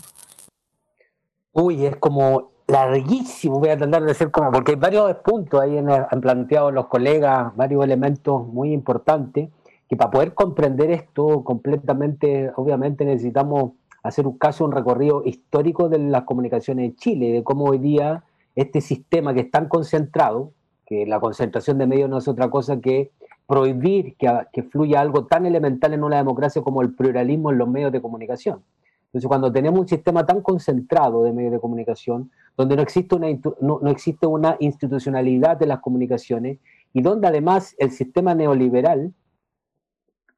Uy, 1.53 1.87
es 1.87 1.94
como 1.98 2.50
larguísimo, 2.66 3.61
voy 3.61 3.68
a 3.68 3.79
tratar 3.79 4.03
de 4.03 4.11
hacer 4.11 4.33
como, 4.33 4.50
porque 4.50 4.72
hay 4.72 4.77
varios 4.77 5.14
puntos 5.18 5.61
ahí 5.61 5.79
han 5.79 6.20
planteado 6.20 6.72
los 6.72 6.88
colegas, 6.88 7.55
varios 7.55 7.85
elementos 7.85 8.48
muy 8.48 8.72
importantes, 8.72 9.50
que 9.88 9.96
para 9.96 10.11
poder 10.11 10.35
comprender 10.35 10.90
esto 10.90 11.44
completamente, 11.44 12.50
obviamente 12.57 13.05
necesitamos 13.05 13.74
hacer 14.03 14.27
un 14.27 14.37
caso, 14.37 14.64
un 14.64 14.72
recorrido 14.72 15.22
histórico 15.24 15.88
de 15.88 16.00
las 16.00 16.24
comunicaciones 16.24 16.87
en 16.87 16.96
Chile, 16.96 17.31
de 17.31 17.44
cómo 17.44 17.66
hoy 17.66 17.79
día 17.79 18.24
este 18.57 18.81
sistema 18.81 19.33
que 19.33 19.42
es 19.42 19.50
tan 19.53 19.68
concentrado, 19.68 20.50
que 20.87 21.07
la 21.07 21.20
concentración 21.20 21.79
de 21.79 21.87
medios 21.87 22.11
no 22.11 22.18
es 22.18 22.29
otra 22.29 22.51
cosa 22.51 22.81
que 22.81 23.12
prohibir 23.47 24.16
que, 24.16 24.62
fluya 24.64 25.01
algo 25.01 25.27
tan 25.27 25.47
elemental 25.47 25.92
en 25.92 26.05
una 26.05 26.16
democracia 26.16 26.62
como 26.62 26.83
el 26.83 26.94
pluralismo 26.94 27.51
en 27.51 27.59
los 27.59 27.68
medios 27.68 27.92
de 27.92 28.01
comunicación. 28.01 28.62
Entonces, 29.07 29.29
cuando 29.29 29.53
tenemos 29.53 29.81
un 29.81 29.88
sistema 29.88 30.27
tan 30.27 30.40
concentrado 30.40 31.23
de 31.23 31.33
medios 31.33 31.53
de 31.53 31.61
comunicación, 31.61 32.31
donde 32.57 32.77
no 32.77 32.83
existe 32.83 33.14
una, 33.14 33.29
no, 33.61 33.81
existe 33.87 34.27
una 34.27 34.57
institucionalidad 34.61 35.57
de 35.57 35.66
las 35.66 35.81
comunicaciones 35.81 36.59
y 36.92 37.03
donde 37.03 37.29
además 37.29 37.75
el 37.79 37.90
sistema 37.90 38.35
neoliberal 38.35 39.12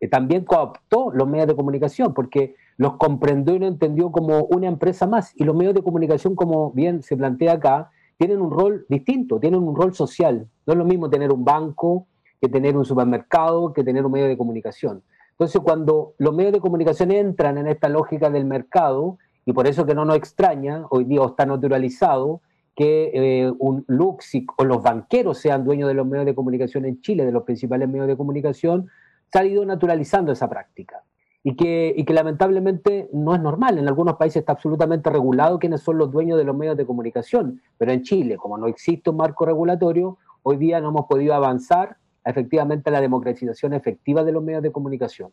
eh, 0.01 0.09
también 0.09 0.45
cooptó 0.45 1.11
los 1.13 1.27
medios 1.27 1.47
de 1.49 1.57
comunicación, 1.57 2.13
porque 2.13 2.55
los 2.77 2.97
comprendió 2.97 3.55
y 3.55 3.61
lo 3.61 3.67
entendió 3.67 4.11
como 4.11 4.45
una 4.45 4.67
empresa 4.67 5.07
más. 5.07 5.33
Y 5.37 5.45
los 5.45 5.57
medios 5.57 5.75
de 5.75 5.83
comunicación, 5.83 6.35
como 6.35 6.71
bien 6.73 7.03
se 7.03 7.17
plantea 7.17 7.55
acá, 7.55 7.91
tienen 8.19 8.41
un 8.41 8.51
rol 8.51 8.87
distinto, 8.89 9.39
tienen 9.39 9.63
un 9.63 9.75
rol 9.77 9.95
social. 9.95 10.49
No 10.67 10.73
es 10.73 10.79
lo 10.79 10.85
mismo 10.85 11.11
tener 11.11 11.33
un 11.33 11.45
banco, 11.45 12.07
que 12.41 12.49
tener 12.49 12.77
un 12.77 12.85
supermercado, 12.85 13.73
que 13.73 13.85
tener 13.85 14.05
un 14.05 14.13
medio 14.13 14.27
de 14.27 14.37
comunicación. 14.37 15.03
Entonces, 15.33 15.61
cuando 15.63 16.15
los 16.19 16.35
medios 16.35 16.53
de 16.53 16.61
comunicación 16.61 17.11
entran 17.11 17.59
en 17.59 17.67
esta 17.67 17.89
lógica 17.89 18.31
del 18.31 18.47
mercado, 18.47 19.19
y 19.45 19.53
por 19.53 19.67
eso 19.67 19.87
que 19.87 19.95
no 19.95 20.05
nos 20.05 20.17
extraña, 20.17 20.87
hoy 20.91 21.05
día 21.05 21.25
está 21.25 21.47
naturalizado, 21.47 22.41
que 22.75 23.11
eh, 23.15 23.53
un 23.59 23.85
Luxic 23.87 24.53
o 24.59 24.65
los 24.65 24.83
banqueros 24.83 25.39
sean 25.39 25.65
dueños 25.65 25.89
de 25.89 25.95
los 25.95 26.07
medios 26.07 26.27
de 26.27 26.35
comunicación 26.35 26.85
en 26.85 27.01
Chile, 27.01 27.25
de 27.25 27.33
los 27.33 27.45
principales 27.45 27.89
medios 27.89 28.07
de 28.07 28.17
comunicación, 28.17 28.89
se 29.33 29.39
ha 29.39 29.45
ido 29.45 29.65
naturalizando 29.65 30.33
esa 30.33 30.49
práctica. 30.49 31.03
Y 31.49 31.55
que, 31.55 31.95
y 31.97 32.05
que 32.05 32.13
lamentablemente 32.13 33.09
no 33.13 33.33
es 33.33 33.41
normal. 33.41 33.79
En 33.79 33.87
algunos 33.87 34.17
países 34.17 34.41
está 34.41 34.51
absolutamente 34.51 35.11
regulado 35.11 35.61
quiénes 35.61 35.81
son 35.81 35.97
los 35.97 36.11
dueños 36.11 36.39
de 36.39 36.43
los 36.43 36.57
medios 36.57 36.77
de 36.77 36.85
comunicación, 36.85 37.63
pero 37.79 37.93
en 37.93 38.03
Chile, 38.03 38.37
como 38.37 38.59
no 38.59 38.67
existe 38.67 39.11
un 39.11 39.19
marco 39.19 39.47
regulatorio, 39.47 40.19
hoy 40.43 40.57
día 40.57 40.81
no 40.81 40.89
hemos 40.89 41.07
podido 41.07 41.35
avanzar 41.35 41.99
efectivamente 42.25 42.91
la 42.91 43.01
democratización 43.01 43.75
efectiva 43.75 44.25
de 44.25 44.33
los 44.33 44.43
medios 44.43 44.61
de 44.65 44.73
comunicación. 44.73 45.31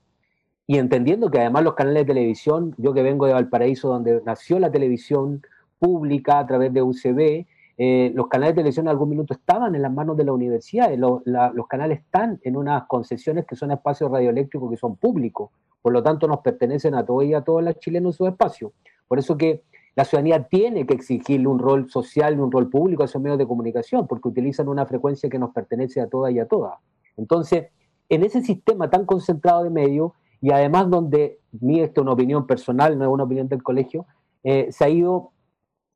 Y 0.67 0.77
entendiendo 0.77 1.31
que 1.31 1.39
además 1.39 1.63
los 1.63 1.73
canales 1.73 2.05
de 2.05 2.13
televisión, 2.13 2.75
yo 2.77 2.93
que 2.93 3.01
vengo 3.01 3.25
de 3.25 3.33
Valparaíso, 3.33 3.89
donde 3.89 4.21
nació 4.23 4.59
la 4.59 4.71
televisión 4.71 5.41
pública 5.79 6.37
a 6.37 6.45
través 6.45 6.71
de 6.71 6.83
UCB, 6.83 7.45
eh, 7.77 8.11
los 8.13 8.27
canales 8.27 8.53
de 8.53 8.61
televisión 8.61 8.85
en 8.85 8.91
algún 8.91 9.09
minuto 9.09 9.33
estaban 9.33 9.73
en 9.73 9.81
las 9.81 9.91
manos 9.91 10.15
de 10.15 10.25
la 10.25 10.31
universidad. 10.31 10.93
Los, 10.95 11.23
los 11.25 11.67
canales 11.67 11.99
están 11.99 12.39
en 12.43 12.55
unas 12.55 12.83
concesiones 12.85 13.45
que 13.45 13.55
son 13.55 13.71
espacios 13.71 14.11
radioeléctricos 14.11 14.69
que 14.69 14.77
son 14.77 14.95
públicos, 14.95 15.49
por 15.83 15.93
lo 15.93 16.01
tanto 16.01 16.27
nos 16.27 16.39
pertenecen 16.39 16.95
a 16.95 17.05
todos 17.05 17.25
y 17.25 17.33
a 17.33 17.41
todas 17.41 17.63
las 17.63 17.77
chilenos 17.77 18.15
su 18.15 18.25
espacio. 18.25 18.71
Por 19.07 19.19
eso 19.19 19.37
que 19.37 19.63
la 19.95 20.05
ciudadanía 20.05 20.43
tiene 20.47 20.87
que 20.87 20.95
exigirle 20.95 21.47
un 21.47 21.59
rol 21.59 21.91
social 21.91 22.39
un 22.39 22.51
rol 22.51 22.69
público 22.69 23.03
a 23.03 23.05
esos 23.05 23.21
medios 23.21 23.37
de 23.37 23.45
comunicación, 23.45 24.07
porque 24.07 24.29
utilizan 24.29 24.69
una 24.69 24.85
frecuencia 24.85 25.29
que 25.29 25.37
nos 25.37 25.51
pertenece 25.51 26.01
a 26.01 26.07
todas 26.07 26.33
y 26.33 26.39
a 26.39 26.47
todas. 26.47 26.79
Entonces, 27.17 27.67
en 28.09 28.23
ese 28.23 28.41
sistema 28.41 28.89
tan 28.89 29.05
concentrado 29.05 29.63
de 29.63 29.69
medios, 29.69 30.13
y 30.41 30.51
además 30.51 30.89
donde, 30.89 31.39
mi 31.51 31.81
esto 31.81 32.01
es 32.01 32.03
una 32.03 32.13
opinión 32.13 32.47
personal, 32.47 32.97
no 32.97 33.03
es 33.03 33.11
una 33.11 33.25
opinión 33.25 33.49
del 33.49 33.61
colegio, 33.61 34.05
eh, 34.43 34.69
se 34.71 34.85
ha 34.85 34.89
ido 34.89 35.33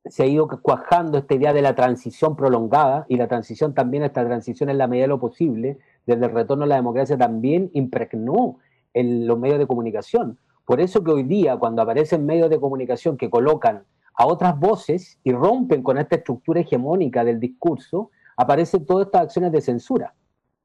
se 0.04 0.22
ha 0.22 0.26
ido 0.26 0.48
cuajando 0.62 1.18
esta 1.18 1.34
idea 1.34 1.52
de 1.52 1.60
la 1.60 1.74
transición 1.74 2.34
prolongada 2.34 3.04
y 3.08 3.16
la 3.16 3.28
transición 3.28 3.74
también, 3.74 4.04
esta 4.04 4.24
transición 4.24 4.70
en 4.70 4.78
la 4.78 4.86
medida 4.86 5.04
de 5.04 5.08
lo 5.08 5.20
posible, 5.20 5.78
desde 6.06 6.26
el 6.26 6.32
retorno 6.32 6.64
a 6.64 6.66
la 6.66 6.76
democracia 6.76 7.18
también 7.18 7.70
impregnó 7.74 8.58
en 8.94 9.26
los 9.26 9.38
medios 9.38 9.58
de 9.58 9.66
comunicación. 9.66 10.38
Por 10.64 10.80
eso 10.80 11.02
que 11.02 11.10
hoy 11.10 11.22
día, 11.22 11.56
cuando 11.56 11.82
aparecen 11.82 12.26
medios 12.26 12.50
de 12.50 12.60
comunicación 12.60 13.16
que 13.16 13.30
colocan 13.30 13.84
a 14.14 14.26
otras 14.26 14.58
voces 14.58 15.18
y 15.24 15.32
rompen 15.32 15.82
con 15.82 15.98
esta 15.98 16.16
estructura 16.16 16.60
hegemónica 16.60 17.24
del 17.24 17.40
discurso, 17.40 18.10
aparecen 18.36 18.84
todas 18.84 19.06
estas 19.06 19.22
acciones 19.22 19.52
de 19.52 19.60
censura. 19.60 20.14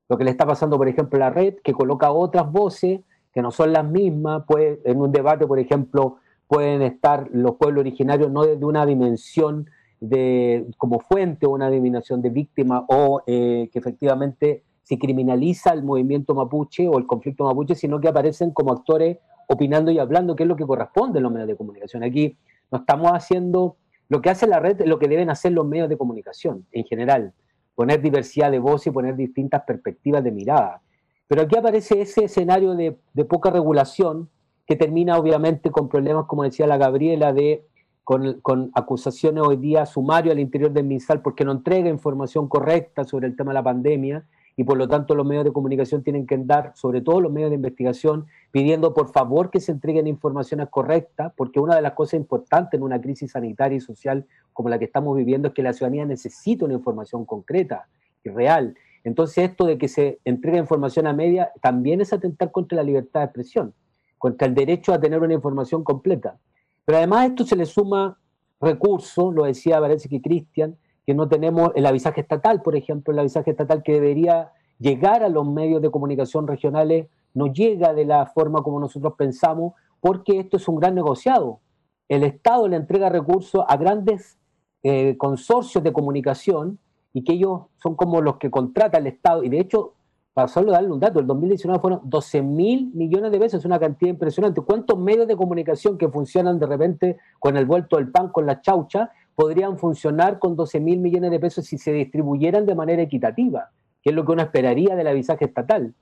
Lo 0.09 0.17
que 0.17 0.23
le 0.23 0.31
está 0.31 0.45
pasando, 0.45 0.77
por 0.77 0.87
ejemplo, 0.87 1.17
a 1.17 1.27
la 1.27 1.29
red, 1.29 1.55
que 1.63 1.73
coloca 1.73 2.11
otras 2.11 2.51
voces 2.51 3.01
que 3.33 3.41
no 3.41 3.51
son 3.51 3.73
las 3.73 3.85
mismas, 3.85 4.43
en 4.57 5.01
un 5.01 5.11
debate, 5.11 5.47
por 5.47 5.59
ejemplo, 5.59 6.17
pueden 6.47 6.83
estar 6.83 7.29
los 7.31 7.55
pueblos 7.55 7.81
originarios 7.81 8.31
no 8.31 8.43
desde 8.43 8.63
una 8.63 8.85
dimensión 8.85 9.69
de, 9.99 10.67
como 10.77 10.99
fuente 10.99 11.47
o 11.47 11.51
una 11.51 11.69
dimensión 11.69 12.21
de 12.21 12.29
víctima 12.29 12.85
o 12.89 13.23
eh, 13.25 13.69
que 13.71 13.79
efectivamente 13.79 14.63
se 14.83 14.99
criminaliza 14.99 15.71
el 15.71 15.83
movimiento 15.83 16.35
mapuche 16.35 16.87
o 16.87 16.97
el 16.97 17.07
conflicto 17.07 17.45
mapuche, 17.45 17.75
sino 17.75 17.99
que 17.99 18.07
aparecen 18.07 18.51
como 18.51 18.71
actores 18.73 19.17
opinando 19.47 19.91
y 19.91 19.99
hablando, 19.99 20.35
que 20.35 20.43
es 20.43 20.49
lo 20.49 20.55
que 20.55 20.65
corresponde 20.65 21.19
en 21.19 21.23
los 21.23 21.31
medios 21.31 21.47
de 21.47 21.55
comunicación. 21.55 22.03
Aquí 22.03 22.37
no 22.71 22.79
estamos 22.79 23.11
haciendo 23.11 23.77
lo 24.09 24.21
que 24.21 24.29
hace 24.29 24.47
la 24.47 24.59
red, 24.59 24.81
lo 24.85 24.99
que 24.99 25.07
deben 25.07 25.29
hacer 25.29 25.51
los 25.53 25.65
medios 25.65 25.89
de 25.89 25.97
comunicación 25.97 26.65
en 26.71 26.83
general, 26.85 27.33
poner 27.75 28.01
diversidad 28.01 28.51
de 28.51 28.59
voz 28.59 28.85
y 28.87 28.91
poner 28.91 29.15
distintas 29.15 29.63
perspectivas 29.63 30.23
de 30.23 30.31
mirada. 30.31 30.81
Pero 31.27 31.41
aquí 31.41 31.57
aparece 31.57 32.01
ese 32.01 32.25
escenario 32.25 32.75
de, 32.75 32.97
de 33.13 33.25
poca 33.25 33.49
regulación 33.49 34.29
que 34.65 34.75
termina 34.75 35.17
obviamente 35.17 35.71
con 35.71 35.89
problemas, 35.89 36.25
como 36.25 36.43
decía 36.43 36.67
la 36.67 36.77
Gabriela, 36.77 37.33
de 37.33 37.65
con, 38.03 38.71
acusaciones 38.73 39.43
hoy 39.45 39.57
día 39.57 39.85
sumario 39.85 40.31
al 40.31 40.39
interior 40.39 40.71
del 40.71 40.85
MinSal 40.85 41.21
porque 41.21 41.45
no 41.45 41.51
entrega 41.51 41.89
información 41.89 42.47
correcta 42.47 43.03
sobre 43.05 43.27
el 43.27 43.35
tema 43.35 43.51
de 43.51 43.55
la 43.55 43.63
pandemia 43.63 44.25
y 44.55 44.63
por 44.63 44.77
lo 44.77 44.87
tanto 44.87 45.15
los 45.15 45.25
medios 45.25 45.45
de 45.45 45.51
comunicación 45.51 46.03
tienen 46.03 46.27
que 46.27 46.35
andar, 46.35 46.73
sobre 46.75 47.01
todo 47.01 47.21
los 47.21 47.31
medios 47.31 47.49
de 47.49 47.55
investigación, 47.55 48.27
pidiendo 48.51 48.93
por 48.93 49.11
favor 49.11 49.49
que 49.49 49.59
se 49.59 49.71
entreguen 49.71 50.05
informaciones 50.05 50.69
correctas, 50.69 51.33
porque 51.35 51.59
una 51.59 51.75
de 51.75 51.81
las 51.81 51.93
cosas 51.93 52.15
importantes 52.15 52.77
en 52.77 52.83
una 52.83 53.01
crisis 53.01 53.31
sanitaria 53.31 53.77
y 53.77 53.81
social 53.81 54.25
como 54.51 54.69
la 54.69 54.77
que 54.77 54.85
estamos 54.85 55.17
viviendo 55.17 55.47
es 55.47 55.53
que 55.53 55.63
la 55.63 55.73
ciudadanía 55.73 56.05
necesita 56.05 56.65
una 56.65 56.75
información 56.75 57.25
concreta 57.25 57.87
y 58.23 58.29
real. 58.29 58.75
Entonces 59.03 59.49
esto 59.49 59.65
de 59.65 59.77
que 59.77 59.87
se 59.87 60.19
entregue 60.23 60.57
información 60.57 61.07
a 61.07 61.13
media 61.13 61.51
también 61.61 62.01
es 62.01 62.13
atentar 62.13 62.51
contra 62.51 62.75
la 62.77 62.83
libertad 62.83 63.21
de 63.21 63.25
expresión, 63.25 63.73
contra 64.17 64.47
el 64.47 64.53
derecho 64.53 64.93
a 64.93 64.99
tener 64.99 65.19
una 65.19 65.33
información 65.33 65.83
completa. 65.83 66.37
Pero 66.85 66.99
además 66.99 67.19
a 67.19 67.25
esto 67.25 67.43
se 67.43 67.55
le 67.55 67.65
suma 67.65 68.17
recursos, 68.61 69.33
lo 69.33 69.45
decía 69.45 69.79
parece 69.79 70.07
que 70.07 70.21
Cristian, 70.21 70.77
que 71.05 71.13
no 71.13 71.27
tenemos 71.27 71.71
el 71.75 71.85
avisaje 71.85 72.21
estatal, 72.21 72.61
por 72.61 72.75
ejemplo, 72.75 73.13
el 73.13 73.19
avisaje 73.19 73.51
estatal 73.51 73.83
que 73.83 73.93
debería 73.93 74.51
llegar 74.79 75.23
a 75.23 75.29
los 75.29 75.47
medios 75.47 75.81
de 75.81 75.91
comunicación 75.91 76.47
regionales 76.47 77.07
no 77.33 77.47
llega 77.47 77.93
de 77.93 78.05
la 78.05 78.25
forma 78.27 78.61
como 78.61 78.79
nosotros 78.79 79.13
pensamos, 79.17 79.73
porque 79.99 80.39
esto 80.39 80.57
es 80.57 80.67
un 80.67 80.75
gran 80.75 80.95
negociado. 80.95 81.59
El 82.07 82.23
Estado 82.23 82.67
le 82.67 82.75
entrega 82.75 83.09
recursos 83.09 83.63
a 83.67 83.77
grandes 83.77 84.37
eh, 84.83 85.15
consorcios 85.17 85.83
de 85.83 85.93
comunicación 85.93 86.79
y 87.13 87.23
que 87.23 87.33
ellos 87.33 87.61
son 87.81 87.95
como 87.95 88.21
los 88.21 88.37
que 88.37 88.51
contrata 88.51 88.97
el 88.97 89.07
Estado. 89.07 89.43
Y 89.43 89.49
de 89.49 89.59
hecho, 89.59 89.93
para 90.33 90.47
solo 90.47 90.71
darle 90.71 90.91
un 90.91 90.99
dato, 90.99 91.19
el 91.19 91.27
2019 91.27 91.79
fueron 91.79 92.01
12 92.03 92.41
mil 92.41 92.91
millones 92.93 93.31
de 93.31 93.39
pesos, 93.39 93.59
es 93.59 93.65
una 93.65 93.79
cantidad 93.79 94.09
impresionante. 94.09 94.61
¿Cuántos 94.61 94.97
medios 94.97 95.27
de 95.27 95.35
comunicación 95.35 95.97
que 95.97 96.09
funcionan 96.09 96.59
de 96.59 96.65
repente 96.65 97.17
con 97.39 97.55
el 97.55 97.65
vuelto 97.65 97.97
del 97.97 98.11
pan, 98.11 98.29
con 98.29 98.45
la 98.45 98.59
chaucha, 98.59 99.11
podrían 99.35 99.77
funcionar 99.77 100.39
con 100.39 100.55
12 100.55 100.79
mil 100.79 100.99
millones 100.99 101.31
de 101.31 101.39
pesos 101.39 101.65
si 101.65 101.77
se 101.77 101.91
distribuyeran 101.91 102.65
de 102.65 102.75
manera 102.75 103.01
equitativa, 103.01 103.71
que 104.01 104.09
es 104.11 104.15
lo 104.15 104.25
que 104.25 104.31
uno 104.33 104.41
esperaría 104.41 104.95
del 104.95 105.07
avisaje 105.07 105.45
estatal? 105.45 105.93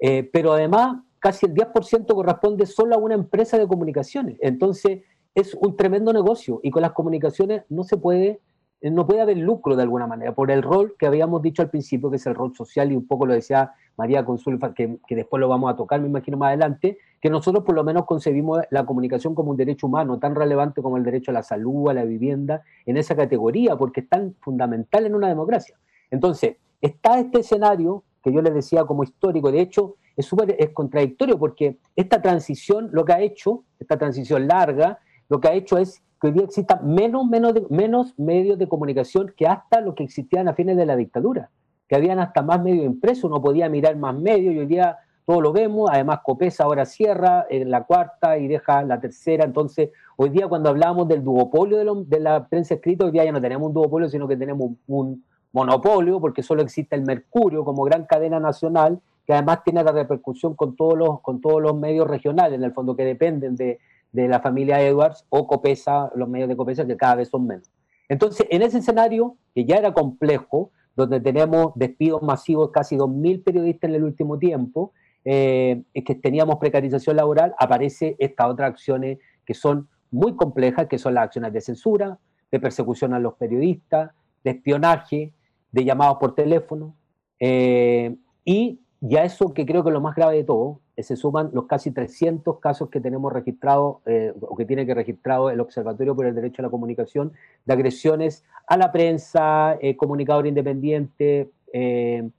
Eh, 0.00 0.28
pero 0.32 0.52
además, 0.52 1.02
casi 1.18 1.46
el 1.46 1.54
10% 1.54 2.06
corresponde 2.06 2.66
solo 2.66 2.94
a 2.94 2.98
una 2.98 3.14
empresa 3.14 3.58
de 3.58 3.66
comunicaciones. 3.66 4.36
Entonces, 4.40 5.02
es 5.34 5.54
un 5.54 5.76
tremendo 5.76 6.12
negocio 6.12 6.60
y 6.62 6.70
con 6.70 6.82
las 6.82 6.92
comunicaciones 6.92 7.62
no 7.68 7.82
se 7.82 7.96
puede 7.96 8.40
no 8.82 9.06
puede 9.06 9.20
haber 9.20 9.38
lucro 9.38 9.74
de 9.74 9.82
alguna 9.82 10.06
manera, 10.06 10.34
por 10.34 10.50
el 10.50 10.62
rol 10.62 10.94
que 10.98 11.06
habíamos 11.06 11.42
dicho 11.42 11.62
al 11.62 11.70
principio, 11.70 12.10
que 12.10 12.16
es 12.16 12.26
el 12.26 12.34
rol 12.34 12.54
social, 12.54 12.92
y 12.92 12.96
un 12.96 13.06
poco 13.06 13.26
lo 13.26 13.32
decía 13.32 13.72
María 13.96 14.24
Consul, 14.24 14.58
que, 14.74 14.98
después 15.08 15.40
lo 15.40 15.48
vamos 15.48 15.72
a 15.72 15.76
tocar, 15.76 16.00
me 16.00 16.08
imagino 16.08 16.36
más 16.36 16.48
adelante, 16.48 16.98
que 17.20 17.30
nosotros 17.30 17.64
por 17.64 17.74
lo 17.74 17.82
menos 17.82 18.04
concebimos 18.04 18.60
la 18.70 18.84
comunicación 18.84 19.34
como 19.34 19.50
un 19.50 19.56
derecho 19.56 19.86
humano, 19.86 20.18
tan 20.18 20.34
relevante 20.34 20.82
como 20.82 20.96
el 20.96 21.04
derecho 21.04 21.30
a 21.30 21.34
la 21.34 21.42
salud, 21.42 21.88
a 21.88 21.94
la 21.94 22.04
vivienda, 22.04 22.62
en 22.84 22.96
esa 22.96 23.16
categoría, 23.16 23.76
porque 23.76 24.00
es 24.00 24.08
tan 24.08 24.34
fundamental 24.40 25.06
en 25.06 25.14
una 25.14 25.28
democracia. 25.28 25.76
Entonces, 26.10 26.56
está 26.80 27.18
este 27.18 27.40
escenario 27.40 28.04
que 28.22 28.32
yo 28.32 28.42
les 28.42 28.54
decía 28.54 28.84
como 28.84 29.02
histórico, 29.04 29.50
de 29.50 29.60
hecho, 29.60 29.96
es 30.16 30.26
súper 30.26 30.56
es 30.58 30.70
contradictorio 30.70 31.38
porque 31.38 31.78
esta 31.94 32.20
transición, 32.20 32.88
lo 32.92 33.04
que 33.04 33.12
ha 33.12 33.20
hecho, 33.20 33.64
esta 33.78 33.98
transición 33.98 34.48
larga, 34.48 34.98
lo 35.28 35.40
que 35.40 35.48
ha 35.48 35.54
hecho 35.54 35.78
es 35.78 36.02
que 36.20 36.28
hoy 36.28 36.32
día 36.32 36.44
existan 36.44 36.86
menos, 36.86 37.26
menos, 37.26 37.54
menos 37.70 38.18
medios 38.18 38.58
de 38.58 38.68
comunicación 38.68 39.32
que 39.36 39.46
hasta 39.46 39.80
lo 39.80 39.94
que 39.94 40.04
existían 40.04 40.48
a 40.48 40.54
fines 40.54 40.76
de 40.76 40.86
la 40.86 40.96
dictadura, 40.96 41.50
que 41.88 41.96
habían 41.96 42.18
hasta 42.18 42.42
más 42.42 42.62
medios 42.62 42.84
impresos, 42.84 43.24
uno 43.24 43.40
podía 43.40 43.68
mirar 43.68 43.96
más 43.96 44.14
medios 44.14 44.54
y 44.54 44.58
hoy 44.58 44.66
día 44.66 44.98
todo 45.24 45.40
lo 45.40 45.52
vemos, 45.52 45.90
además 45.92 46.20
Copesa 46.22 46.64
ahora 46.64 46.84
cierra 46.84 47.46
en 47.50 47.70
la 47.70 47.84
cuarta 47.84 48.38
y 48.38 48.46
deja 48.46 48.82
la 48.84 49.00
tercera, 49.00 49.44
entonces 49.44 49.90
hoy 50.16 50.30
día 50.30 50.46
cuando 50.46 50.68
hablamos 50.68 51.08
del 51.08 51.24
duopolio 51.24 51.78
de, 52.04 52.20
la 52.20 52.46
prensa 52.46 52.74
escrita, 52.74 53.04
hoy 53.04 53.10
día 53.10 53.24
ya 53.24 53.32
no 53.32 53.40
tenemos 53.40 53.66
un 53.68 53.74
duopolio, 53.74 54.08
sino 54.08 54.28
que 54.28 54.36
tenemos 54.36 54.70
un 54.86 55.24
monopolio, 55.52 56.20
porque 56.20 56.42
solo 56.42 56.62
existe 56.62 56.94
el 56.94 57.02
Mercurio 57.02 57.64
como 57.64 57.82
gran 57.84 58.04
cadena 58.04 58.38
nacional, 58.38 59.00
que 59.26 59.32
además 59.32 59.64
tiene 59.64 59.82
la 59.82 59.90
repercusión 59.90 60.54
con 60.54 60.76
todos 60.76 60.96
los, 60.96 61.20
con 61.22 61.40
todos 61.40 61.60
los 61.60 61.74
medios 61.74 62.06
regionales, 62.06 62.58
en 62.58 62.62
el 62.62 62.72
fondo, 62.72 62.94
que 62.94 63.04
dependen 63.04 63.56
de, 63.56 63.80
de 64.12 64.28
la 64.28 64.40
familia 64.40 64.80
Edwards 64.80 65.24
o 65.30 65.46
Copesa, 65.46 66.10
los 66.14 66.28
medios 66.28 66.48
de 66.48 66.56
Copesa, 66.56 66.86
que 66.86 66.96
cada 66.96 67.16
vez 67.16 67.28
son 67.28 67.46
menos. 67.46 67.70
Entonces, 68.08 68.46
en 68.50 68.62
ese 68.62 68.78
escenario, 68.78 69.36
que 69.54 69.64
ya 69.64 69.76
era 69.76 69.92
complejo, 69.92 70.70
donde 70.96 71.20
tenemos 71.20 71.72
despidos 71.74 72.22
masivos, 72.22 72.70
casi 72.72 72.96
2.000 72.96 73.44
periodistas 73.44 73.90
en 73.90 73.96
el 73.96 74.04
último 74.04 74.38
tiempo, 74.38 74.92
eh, 75.24 75.82
que 75.92 76.14
teníamos 76.14 76.56
precarización 76.56 77.16
laboral, 77.16 77.54
aparece 77.58 78.16
estas 78.18 78.48
otras 78.48 78.70
acciones 78.70 79.18
que 79.44 79.54
son 79.54 79.88
muy 80.10 80.34
complejas, 80.34 80.86
que 80.86 80.98
son 80.98 81.14
las 81.14 81.24
acciones 81.24 81.52
de 81.52 81.60
censura, 81.60 82.18
de 82.50 82.60
persecución 82.60 83.12
a 83.12 83.20
los 83.20 83.34
periodistas, 83.34 84.12
de 84.42 84.52
espionaje, 84.52 85.32
de 85.72 85.84
llamados 85.84 86.16
por 86.18 86.34
teléfono, 86.34 86.96
eh, 87.38 88.16
y 88.44 88.80
ya 89.00 89.24
eso 89.24 89.52
que 89.52 89.66
creo 89.66 89.82
que 89.82 89.90
es 89.90 89.94
lo 89.94 90.00
más 90.00 90.14
grave 90.14 90.36
de 90.36 90.44
todo, 90.44 90.80
se 91.02 91.16
suman 91.16 91.50
los 91.52 91.66
casi 91.66 91.90
300 91.90 92.58
casos 92.58 92.88
que 92.88 93.00
tenemos 93.00 93.32
registrados 93.32 93.98
eh, 94.06 94.32
o 94.40 94.56
que 94.56 94.64
tiene 94.64 94.86
que 94.86 94.94
registrado 94.94 95.50
el 95.50 95.60
Observatorio 95.60 96.16
por 96.16 96.24
el 96.24 96.34
Derecho 96.34 96.62
a 96.62 96.64
la 96.64 96.70
Comunicación 96.70 97.32
de 97.66 97.74
agresiones 97.74 98.44
a 98.66 98.76
la 98.78 98.90
prensa, 98.90 99.76
eh, 99.80 99.94
comunicador 99.96 100.46
independiente, 100.46 101.50
eh, 101.72 102.30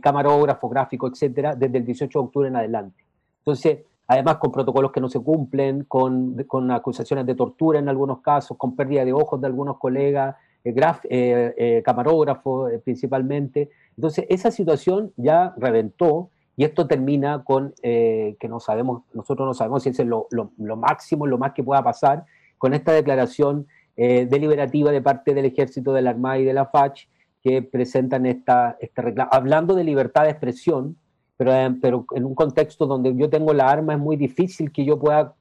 camarógrafo, 0.00 0.68
gráfico, 0.68 1.06
etcétera, 1.08 1.54
desde 1.54 1.78
el 1.78 1.84
18 1.84 2.18
de 2.18 2.24
octubre 2.24 2.48
en 2.48 2.56
adelante. 2.56 3.04
Entonces, 3.38 3.80
además 4.06 4.36
con 4.36 4.52
protocolos 4.52 4.90
que 4.90 5.00
no 5.00 5.08
se 5.08 5.20
cumplen, 5.20 5.84
con, 5.84 6.44
con 6.44 6.70
acusaciones 6.70 7.26
de 7.26 7.34
tortura 7.34 7.78
en 7.78 7.88
algunos 7.88 8.20
casos, 8.20 8.56
con 8.56 8.74
pérdida 8.74 9.04
de 9.04 9.12
ojos 9.12 9.40
de 9.40 9.48
algunos 9.48 9.78
colegas, 9.78 10.36
camarógrafos 11.84 12.70
principalmente. 12.84 13.70
Entonces, 13.96 14.24
esa 14.28 14.50
situación 14.52 15.12
ya 15.16 15.52
reventó 15.58 16.30
y 16.56 16.64
esto 16.64 16.86
termina 16.86 17.44
con 17.44 17.74
eh, 17.82 18.36
que 18.38 18.48
no 18.48 18.60
sabemos, 18.60 19.02
nosotros 19.14 19.46
no 19.46 19.54
sabemos 19.54 19.82
si 19.82 19.88
es 19.88 19.98
lo, 20.00 20.28
lo, 20.30 20.76
máximo, 20.76 21.26
lo 21.26 21.38
más 21.38 21.52
que 21.52 21.64
pueda 21.64 21.82
pasar, 21.82 22.24
con 22.58 22.74
esta 22.74 22.92
declaración 22.92 23.66
eh, 23.96 24.26
deliberativa 24.26 24.90
de 24.90 25.02
parte 25.02 25.34
del 25.34 25.46
Ejército, 25.46 25.92
de 25.92 26.02
la 26.02 26.10
Armada 26.10 26.38
y 26.38 26.44
de 26.44 26.52
la 26.52 26.66
FACH, 26.66 27.06
que 27.42 27.62
presentan 27.62 28.26
esta, 28.26 28.76
esta 28.80 29.02
reclamo, 29.02 29.30
hablando 29.32 29.74
de 29.74 29.84
libertad 29.84 30.24
de 30.24 30.30
expresión, 30.30 30.96
pero, 31.36 31.54
eh, 31.54 31.74
pero 31.80 32.06
en 32.14 32.24
un 32.24 32.34
contexto 32.34 32.86
donde 32.86 33.16
yo 33.16 33.28
tengo 33.30 33.52
la 33.52 33.68
arma 33.68 33.94
es 33.94 33.98
muy 33.98 34.16
difícil 34.16 34.70
que 34.70 34.84
yo 34.84 34.98
pueda, 34.98 35.34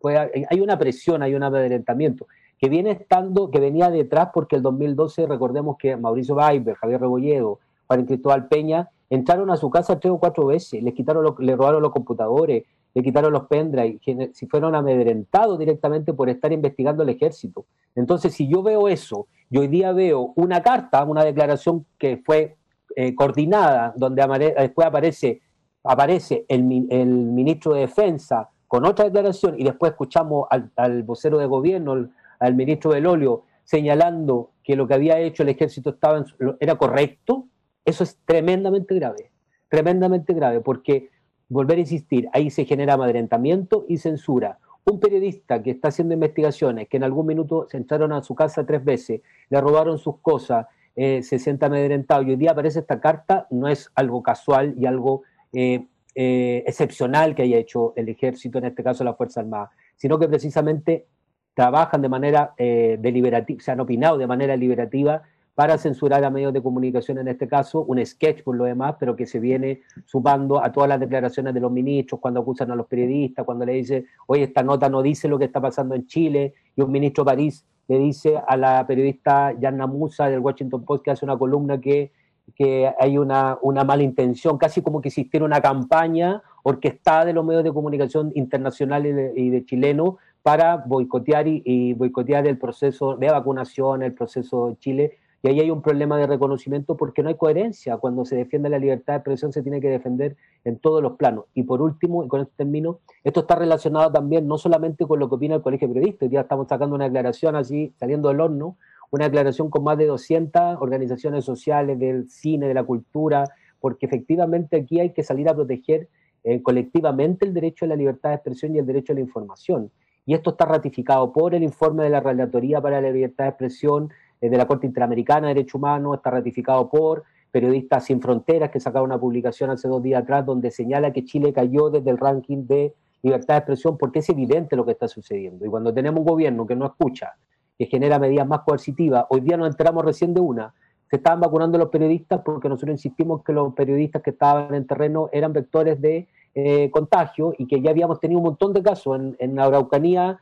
pueda 0.00 0.30
hay 0.48 0.60
una 0.60 0.78
presión, 0.78 1.22
hay 1.22 1.34
un 1.34 1.42
amedrentamiento 1.42 2.26
que 2.58 2.68
viene 2.68 2.92
estando, 2.92 3.50
que 3.50 3.60
venía 3.60 3.90
detrás 3.90 4.30
porque 4.32 4.56
el 4.56 4.62
2012, 4.62 5.26
recordemos 5.26 5.76
que 5.78 5.96
Mauricio 5.96 6.34
Baiber, 6.34 6.76
Javier 6.76 7.00
Rebolledo, 7.00 7.58
Juan 7.86 8.06
Cristóbal 8.06 8.48
Peña, 8.48 8.88
entraron 9.10 9.50
a 9.50 9.56
su 9.56 9.70
casa 9.70 9.98
tres 9.98 10.12
o 10.12 10.18
cuatro 10.18 10.46
veces, 10.46 10.82
les 10.82 10.94
quitaron 10.94 11.34
le 11.38 11.56
robaron 11.56 11.82
los 11.82 11.92
computadores, 11.92 12.64
le 12.94 13.02
quitaron 13.02 13.32
los 13.32 13.46
pendrive, 13.46 13.98
si 14.32 14.46
fueron 14.46 14.74
amedrentados 14.74 15.58
directamente 15.58 16.12
por 16.12 16.28
estar 16.28 16.52
investigando 16.52 17.02
el 17.02 17.08
ejército. 17.08 17.66
Entonces, 17.94 18.32
si 18.32 18.48
yo 18.48 18.62
veo 18.62 18.88
eso, 18.88 19.26
y 19.50 19.58
hoy 19.58 19.68
día 19.68 19.92
veo 19.92 20.32
una 20.36 20.62
carta, 20.62 21.04
una 21.04 21.24
declaración 21.24 21.84
que 21.98 22.18
fue 22.24 22.56
eh, 22.96 23.14
coordinada, 23.14 23.92
donde 23.96 24.54
después 24.56 24.86
aparece, 24.86 25.42
aparece 25.82 26.44
el, 26.48 26.62
ministro 26.62 27.74
de 27.74 27.80
Defensa 27.80 28.48
con 28.68 28.86
otra 28.86 29.06
declaración, 29.06 29.58
y 29.58 29.64
después 29.64 29.92
escuchamos 29.92 30.46
al, 30.76 31.02
vocero 31.02 31.38
de 31.38 31.46
gobierno, 31.46 32.08
al 32.38 32.54
ministro 32.54 32.92
del 32.92 33.06
óleo, 33.06 33.42
señalando 33.64 34.50
que 34.62 34.76
lo 34.76 34.86
que 34.86 34.94
había 34.94 35.18
hecho 35.18 35.42
el 35.42 35.48
ejército 35.48 35.90
estaba 35.90 36.24
era 36.60 36.76
correcto, 36.76 37.46
eso 37.84 38.04
es 38.04 38.18
tremendamente 38.24 38.94
grave, 38.94 39.30
tremendamente 39.68 40.32
grave, 40.32 40.60
porque, 40.60 41.10
volver 41.48 41.78
a 41.78 41.80
insistir, 41.80 42.28
ahí 42.32 42.50
se 42.50 42.64
genera 42.64 42.94
amedrentamiento 42.94 43.84
y 43.88 43.98
censura. 43.98 44.58
Un 44.84 45.00
periodista 45.00 45.62
que 45.62 45.72
está 45.72 45.88
haciendo 45.88 46.14
investigaciones, 46.14 46.88
que 46.88 46.96
en 46.96 47.04
algún 47.04 47.26
minuto 47.26 47.66
se 47.70 47.76
entraron 47.76 48.12
a 48.12 48.22
su 48.22 48.34
casa 48.34 48.66
tres 48.66 48.84
veces, 48.84 49.20
le 49.50 49.60
robaron 49.60 49.98
sus 49.98 50.18
cosas, 50.18 50.66
eh, 50.96 51.22
se 51.22 51.38
sienta 51.38 51.66
amedrentado 51.66 52.22
y 52.22 52.30
hoy 52.30 52.36
día 52.36 52.52
aparece 52.52 52.80
esta 52.80 53.00
carta, 53.00 53.46
no 53.50 53.68
es 53.68 53.90
algo 53.94 54.22
casual 54.22 54.74
y 54.78 54.86
algo 54.86 55.22
eh, 55.52 55.86
eh, 56.14 56.62
excepcional 56.66 57.34
que 57.34 57.42
haya 57.42 57.58
hecho 57.58 57.92
el 57.96 58.08
ejército, 58.08 58.58
en 58.58 58.66
este 58.66 58.84
caso 58.84 59.02
la 59.04 59.14
Fuerza 59.14 59.40
Armada. 59.40 59.70
sino 59.96 60.18
que 60.18 60.28
precisamente 60.28 61.06
trabajan 61.54 62.02
de 62.02 62.08
manera 62.08 62.52
deliberativa, 62.58 63.62
se 63.62 63.70
han 63.70 63.78
opinado 63.78 64.18
de 64.18 64.26
manera 64.26 64.54
deliberativa 64.54 65.22
para 65.54 65.78
censurar 65.78 66.24
a 66.24 66.30
medios 66.30 66.52
de 66.52 66.62
comunicación 66.62 67.18
en 67.18 67.28
este 67.28 67.46
caso, 67.46 67.82
un 67.82 68.04
sketch 68.04 68.42
por 68.42 68.56
lo 68.56 68.64
demás, 68.64 68.96
pero 68.98 69.14
que 69.14 69.24
se 69.24 69.38
viene 69.38 69.82
sumando 70.04 70.62
a 70.62 70.72
todas 70.72 70.88
las 70.88 70.98
declaraciones 70.98 71.54
de 71.54 71.60
los 71.60 71.70
ministros 71.70 72.20
cuando 72.20 72.40
acusan 72.40 72.70
a 72.72 72.76
los 72.76 72.86
periodistas, 72.86 73.44
cuando 73.44 73.64
le 73.64 73.74
dice, 73.74 74.06
oye, 74.26 74.44
esta 74.44 74.62
nota 74.62 74.88
no 74.88 75.00
dice 75.00 75.28
lo 75.28 75.38
que 75.38 75.44
está 75.44 75.60
pasando 75.60 75.94
en 75.94 76.06
Chile, 76.06 76.54
y 76.74 76.82
un 76.82 76.90
ministro 76.90 77.24
París 77.24 77.64
le 77.86 77.98
dice 77.98 78.40
a 78.46 78.56
la 78.56 78.84
periodista 78.86 79.52
Yanna 79.58 79.86
Musa 79.86 80.28
del 80.28 80.40
Washington 80.40 80.84
Post 80.84 81.04
que 81.04 81.10
hace 81.12 81.24
una 81.24 81.38
columna 81.38 81.80
que, 81.80 82.10
que 82.56 82.90
hay 82.98 83.16
una, 83.16 83.58
una 83.62 83.84
mala 83.84 84.02
intención, 84.02 84.58
casi 84.58 84.82
como 84.82 85.00
que 85.00 85.08
existiera 85.08 85.46
una 85.46 85.60
campaña 85.60 86.42
orquestada 86.64 87.26
de 87.26 87.32
los 87.32 87.44
medios 87.44 87.62
de 87.62 87.72
comunicación 87.72 88.32
internacionales 88.34 89.32
y 89.36 89.50
de, 89.50 89.64
chilenos 89.64 90.14
para 90.42 90.78
boicotear 90.78 91.46
y, 91.46 91.62
y 91.64 91.92
boicotear 91.92 92.46
el 92.48 92.58
proceso 92.58 93.16
de 93.16 93.30
vacunación, 93.30 94.02
el 94.02 94.14
proceso 94.14 94.68
de 94.70 94.78
Chile, 94.78 95.18
y 95.44 95.48
ahí 95.48 95.60
hay 95.60 95.70
un 95.70 95.82
problema 95.82 96.16
de 96.16 96.26
reconocimiento 96.26 96.96
porque 96.96 97.22
no 97.22 97.28
hay 97.28 97.34
coherencia. 97.34 97.98
Cuando 97.98 98.24
se 98.24 98.34
defiende 98.34 98.70
la 98.70 98.78
libertad 98.78 99.12
de 99.12 99.16
expresión 99.18 99.52
se 99.52 99.62
tiene 99.62 99.78
que 99.78 99.90
defender 99.90 100.38
en 100.64 100.78
todos 100.78 101.02
los 101.02 101.16
planos. 101.16 101.44
Y 101.52 101.64
por 101.64 101.82
último, 101.82 102.24
y 102.24 102.28
con 102.28 102.40
este 102.40 102.54
término, 102.56 103.00
esto 103.22 103.40
está 103.40 103.54
relacionado 103.54 104.10
también 104.10 104.48
no 104.48 104.56
solamente 104.56 105.04
con 105.06 105.18
lo 105.18 105.28
que 105.28 105.34
opina 105.34 105.56
el 105.56 105.60
Colegio 105.60 105.86
Periodista, 105.86 106.26
día 106.28 106.40
estamos 106.40 106.66
sacando 106.66 106.96
una 106.96 107.04
declaración 107.04 107.56
así, 107.56 107.92
saliendo 108.00 108.30
del 108.30 108.40
horno, 108.40 108.78
una 109.10 109.26
declaración 109.26 109.68
con 109.68 109.84
más 109.84 109.98
de 109.98 110.06
200 110.06 110.80
organizaciones 110.80 111.44
sociales 111.44 111.98
del 111.98 112.26
cine, 112.30 112.66
de 112.66 112.72
la 112.72 112.84
cultura, 112.84 113.44
porque 113.80 114.06
efectivamente 114.06 114.78
aquí 114.78 114.98
hay 114.98 115.12
que 115.12 115.22
salir 115.22 115.46
a 115.50 115.54
proteger 115.54 116.08
eh, 116.42 116.62
colectivamente 116.62 117.44
el 117.44 117.52
derecho 117.52 117.84
a 117.84 117.88
la 117.88 117.96
libertad 117.96 118.30
de 118.30 118.36
expresión 118.36 118.74
y 118.74 118.78
el 118.78 118.86
derecho 118.86 119.12
a 119.12 119.16
la 119.16 119.20
información. 119.20 119.90
Y 120.24 120.32
esto 120.32 120.50
está 120.50 120.64
ratificado 120.64 121.32
por 121.34 121.54
el 121.54 121.62
informe 121.62 122.04
de 122.04 122.08
la 122.08 122.20
Relatoría 122.20 122.80
para 122.80 123.02
la 123.02 123.10
Libertad 123.10 123.44
de 123.44 123.50
Expresión, 123.50 124.10
de 124.50 124.56
la 124.56 124.66
Corte 124.66 124.86
Interamericana 124.86 125.48
de 125.48 125.54
Derechos 125.54 125.76
Humanos, 125.76 126.16
está 126.16 126.30
ratificado 126.30 126.88
por 126.88 127.24
Periodistas 127.50 128.04
Sin 128.04 128.20
Fronteras, 128.20 128.70
que 128.70 128.80
sacaron 128.80 129.06
una 129.06 129.18
publicación 129.18 129.70
hace 129.70 129.88
dos 129.88 130.02
días 130.02 130.22
atrás 130.22 130.44
donde 130.44 130.70
señala 130.70 131.12
que 131.12 131.24
Chile 131.24 131.52
cayó 131.52 131.88
desde 131.90 132.10
el 132.10 132.18
ranking 132.18 132.66
de 132.66 132.94
libertad 133.22 133.54
de 133.54 133.58
expresión 133.58 133.96
porque 133.96 134.18
es 134.18 134.28
evidente 134.28 134.76
lo 134.76 134.84
que 134.84 134.92
está 134.92 135.08
sucediendo. 135.08 135.64
Y 135.64 135.68
cuando 135.68 135.92
tenemos 135.94 136.20
un 136.20 136.26
gobierno 136.26 136.66
que 136.66 136.76
no 136.76 136.86
escucha, 136.86 137.34
que 137.78 137.86
genera 137.86 138.18
medidas 138.18 138.46
más 138.46 138.60
coercitivas, 138.60 139.24
hoy 139.30 139.40
día 139.40 139.56
nos 139.56 139.68
enteramos 139.68 140.04
recién 140.04 140.34
de 140.34 140.40
una, 140.40 140.74
se 141.08 141.16
estaban 141.16 141.40
vacunando 141.40 141.78
los 141.78 141.88
periodistas 141.88 142.40
porque 142.44 142.68
nosotros 142.68 142.92
insistimos 142.92 143.42
que 143.42 143.52
los 143.52 143.72
periodistas 143.74 144.22
que 144.22 144.30
estaban 144.30 144.74
en 144.74 144.86
terreno 144.86 145.28
eran 145.32 145.52
vectores 145.52 146.00
de 146.00 146.28
eh, 146.54 146.90
contagio 146.90 147.54
y 147.56 147.66
que 147.66 147.80
ya 147.80 147.90
habíamos 147.90 148.20
tenido 148.20 148.40
un 148.40 148.46
montón 148.46 148.72
de 148.72 148.82
casos 148.82 149.18
en, 149.18 149.36
en 149.38 149.58
Araucanía 149.58 150.38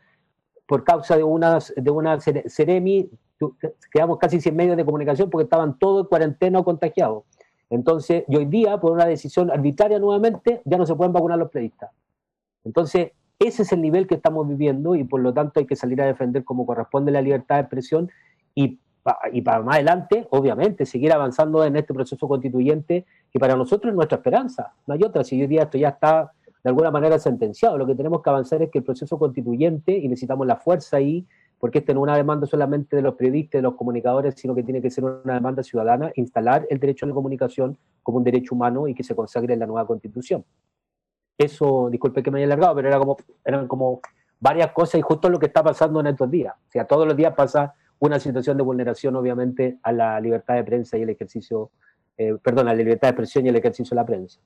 por 0.73 0.85
causa 0.85 1.19
de 1.19 1.23
una, 1.23 1.59
de 1.77 1.91
una 1.91 2.19
Ceremi 2.19 3.11
quedamos 3.93 4.17
casi 4.17 4.41
sin 4.41 4.57
medios 4.57 4.75
de 4.75 4.87
comunicación 4.87 5.29
porque 5.29 5.45
estaban 5.45 5.79
todos 5.79 6.05
en 6.05 6.09
cuarentena 6.09 6.61
o 6.61 6.65
contagiados. 6.65 7.25
Entonces, 7.69 8.25
y 8.27 8.37
hoy 8.37 8.47
día, 8.47 8.81
por 8.81 8.93
una 8.93 9.05
decisión 9.05 9.51
arbitraria 9.51 9.99
nuevamente, 9.99 10.63
ya 10.65 10.79
no 10.79 10.87
se 10.87 10.95
pueden 10.95 11.13
vacunar 11.13 11.39
los 11.39 11.51
periodistas. 11.51 11.91
Entonces, 12.65 13.11
ese 13.39 13.65
es 13.65 13.73
el 13.73 13.83
nivel 13.83 14.07
que 14.07 14.15
estamos 14.15 14.49
viviendo 14.49 14.95
y 14.95 15.05
por 15.05 15.21
lo 15.21 15.35
tanto 15.35 15.61
hay 15.61 15.67
que 15.67 15.77
salir 15.77 16.01
a 16.01 16.07
defender 16.07 16.43
como 16.43 16.65
corresponde 16.65 17.13
la 17.13 17.21
libertad 17.21 17.57
de 17.57 17.61
expresión 17.61 18.11
y, 18.55 18.79
y 19.31 19.43
para 19.43 19.61
más 19.61 19.75
adelante, 19.75 20.27
obviamente, 20.31 20.87
seguir 20.87 21.13
avanzando 21.13 21.67
en 21.67 21.77
este 21.77 21.93
proceso 21.93 22.27
constituyente 22.27 23.05
que 23.31 23.39
para 23.39 23.57
nosotros 23.57 23.91
es 23.91 23.95
nuestra 23.95 24.17
esperanza. 24.17 24.73
No 24.87 24.95
hay 24.95 25.03
otra. 25.03 25.23
Si 25.23 25.39
hoy 25.39 25.49
día 25.49 25.65
esto 25.65 25.77
ya 25.77 25.91
está 25.91 26.33
de 26.63 26.71
alguna 26.71 26.91
manera 26.91 27.19
sentenciado, 27.19 27.77
lo 27.77 27.87
que 27.87 27.95
tenemos 27.95 28.23
que 28.23 28.31
avanzar 28.31 28.63
es 28.63 28.71
que 28.71 28.79
el 28.79 28.85
proceso 28.85 29.19
constituyente, 29.19 29.97
y 29.97 30.09
necesitamos 30.09 30.47
la 30.47 30.57
fuerza 30.57 30.99
ahí, 30.99 31.27
porque 31.59 31.79
esta 31.79 31.93
no 31.93 32.01
es 32.01 32.03
una 32.03 32.17
demanda 32.17 32.47
solamente 32.47 32.97
de 32.97 33.03
los 33.03 33.15
periodistas, 33.15 33.59
de 33.59 33.63
los 33.63 33.75
comunicadores, 33.75 34.35
sino 34.37 34.55
que 34.55 34.63
tiene 34.63 34.83
que 34.83 34.91
ser 34.91 35.05
una 35.05 35.35
demanda 35.35 35.63
ciudadana, 35.63 36.11
instalar 36.17 36.67
el 36.71 36.79
derecho 36.79 37.07
a 37.07 37.09
la 37.09 37.15
comunicación 37.15 37.79
como 38.03 38.19
un 38.19 38.25
derecho 38.25 38.55
humano 38.55 38.89
y 38.89 38.95
que 38.95 39.05
se 39.05 39.15
consagre 39.15 39.55
en 39.55 39.61
la 39.61 39.67
nueva 39.67 39.87
constitución. 39.87 40.45
Eso, 41.39 41.89
disculpe 41.91 42.23
que 42.23 42.31
me 42.31 42.39
haya 42.39 42.47
alargado, 42.47 42.75
pero 42.75 42.89
era 42.89 42.99
como, 42.99 43.17
eran 43.45 43.69
como 43.69 44.01
varias 44.41 44.73
cosas 44.73 44.97
y 44.97 45.03
justo 45.03 45.29
lo 45.29 45.39
que 45.39 45.47
está 45.47 45.63
pasando 45.63 46.01
en 46.01 46.09
estos 46.09 46.31
días. 46.31 46.53
O 46.53 46.71
sea, 46.71 46.85
todos 46.85 47.07
los 47.07 47.17
días 47.17 47.33
pasa 47.35 47.75
una 48.01 48.19
situación 48.19 48.57
de 48.57 48.65
vulneración, 48.65 49.15
obviamente, 49.15 49.79
a 49.85 49.93
la 49.93 50.21
libertad 50.21 50.55
de 50.55 50.65
prensa 50.65 50.99
y 50.99 51.03
el 51.03 51.11
ejercicio, 51.11 51.71
eh, 52.19 52.37
perdón, 52.43 52.67
a 52.67 52.73
la 52.73 52.79
libertad 52.79 53.07
de 53.07 53.11
expresión 53.11 53.47
y 53.47 53.51
el 53.51 53.57
ejercicio 53.57 53.95
de 53.95 54.01
la 54.01 54.07
prensa. 54.07 54.41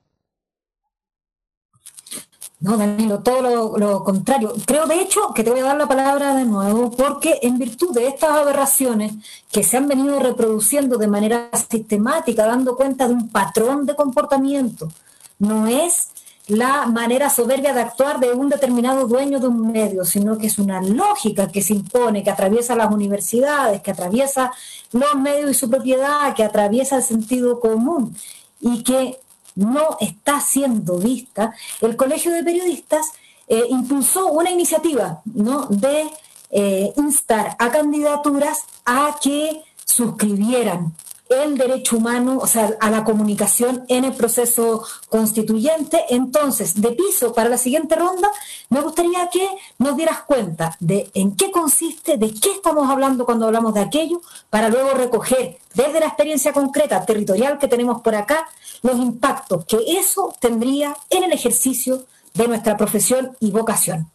No, 2.59 2.75
Danilo, 2.75 3.19
todo 3.19 3.77
lo, 3.77 4.03
contrario. 4.03 4.51
Creo, 4.65 4.87
de 4.87 4.99
hecho, 4.99 5.31
que 5.35 5.43
te 5.43 5.51
voy 5.51 5.59
a 5.59 5.65
dar 5.65 5.77
la 5.77 5.87
palabra 5.87 6.33
de 6.33 6.43
nuevo, 6.43 6.89
porque 6.89 7.39
en 7.43 7.59
virtud 7.59 7.93
de 7.93 8.07
estas 8.07 8.31
aberraciones 8.31 9.13
que 9.51 9.63
se 9.63 9.77
han 9.77 9.87
venido 9.87 10.19
reproduciendo 10.19 10.97
de 10.97 11.07
manera 11.07 11.51
sistemática, 11.69 12.47
dando 12.47 12.75
cuenta 12.75 13.07
de 13.07 13.13
un 13.13 13.29
patrón 13.29 13.85
de 13.85 13.95
comportamiento, 13.95 14.89
no 15.37 15.67
es 15.67 16.07
la 16.47 16.87
manera 16.87 17.29
soberbia 17.29 17.73
de 17.73 17.81
actuar 17.81 18.19
de 18.19 18.31
un 18.31 18.49
determinado 18.49 19.05
dueño 19.07 19.39
de 19.39 19.47
un 19.47 19.71
medio, 19.71 20.03
sino 20.03 20.37
que 20.39 20.47
es 20.47 20.57
una 20.57 20.81
lógica 20.81 21.51
que 21.51 21.61
se 21.61 21.73
impone, 21.73 22.23
que 22.23 22.31
atraviesa 22.31 22.75
las 22.75 22.91
universidades, 22.91 23.81
que 23.81 23.91
atraviesa 23.91 24.51
los 24.93 25.15
medios 25.15 25.51
y 25.51 25.53
su 25.53 25.69
propiedad, 25.69 26.33
que 26.35 26.43
atraviesa 26.43 26.97
el 26.97 27.03
sentido 27.03 27.59
común 27.59 28.15
y 28.61 28.81
que 28.83 29.19
no 29.57 29.97
está 29.99 30.39
siendo 30.39 30.97
vista, 30.97 31.53
el 31.81 31.95
Colegio 31.95 32.31
de 32.31 32.43
Periodistas 32.43 33.11
eh, 33.47 33.63
impulsó 33.69 34.31
una 34.31 34.51
iniciativa 34.51 35.21
de 35.25 36.09
eh, 36.51 36.93
instar 36.95 37.55
a 37.59 37.69
candidaturas 37.69 38.59
a 38.85 39.17
que 39.21 39.61
suscribieran 39.83 40.93
el 41.29 41.57
derecho 41.57 41.97
humano, 41.97 42.39
o 42.41 42.47
sea, 42.47 42.71
a 42.79 42.89
la 42.89 43.03
comunicación 43.03 43.85
en 43.87 44.05
el 44.05 44.13
proceso 44.13 44.83
constituyente. 45.09 46.05
Entonces, 46.09 46.81
de 46.81 46.91
piso 46.91 47.33
para 47.33 47.49
la 47.49 47.57
siguiente 47.57 47.95
ronda, 47.95 48.29
me 48.69 48.81
gustaría 48.81 49.29
que 49.29 49.47
nos 49.77 49.95
dieras 49.97 50.21
cuenta 50.23 50.75
de 50.79 51.09
en 51.13 51.35
qué 51.35 51.51
consiste, 51.51 52.17
de 52.17 52.33
qué 52.33 52.51
estamos 52.51 52.89
hablando 52.89 53.25
cuando 53.25 53.45
hablamos 53.45 53.73
de 53.73 53.81
aquello, 53.81 54.21
para 54.49 54.69
luego 54.69 54.91
recoger 54.91 55.57
desde 55.73 55.99
la 55.99 56.07
experiencia 56.07 56.53
concreta 56.53 57.05
territorial 57.05 57.57
que 57.57 57.67
tenemos 57.67 58.01
por 58.01 58.15
acá 58.15 58.47
los 58.81 58.97
impactos 58.97 59.65
que 59.65 59.77
eso 59.87 60.33
tendría 60.39 60.95
en 61.09 61.23
el 61.23 61.33
ejercicio 61.33 62.05
de 62.33 62.47
nuestra 62.47 62.77
profesión 62.77 63.35
y 63.39 63.51
vocación. 63.51 64.09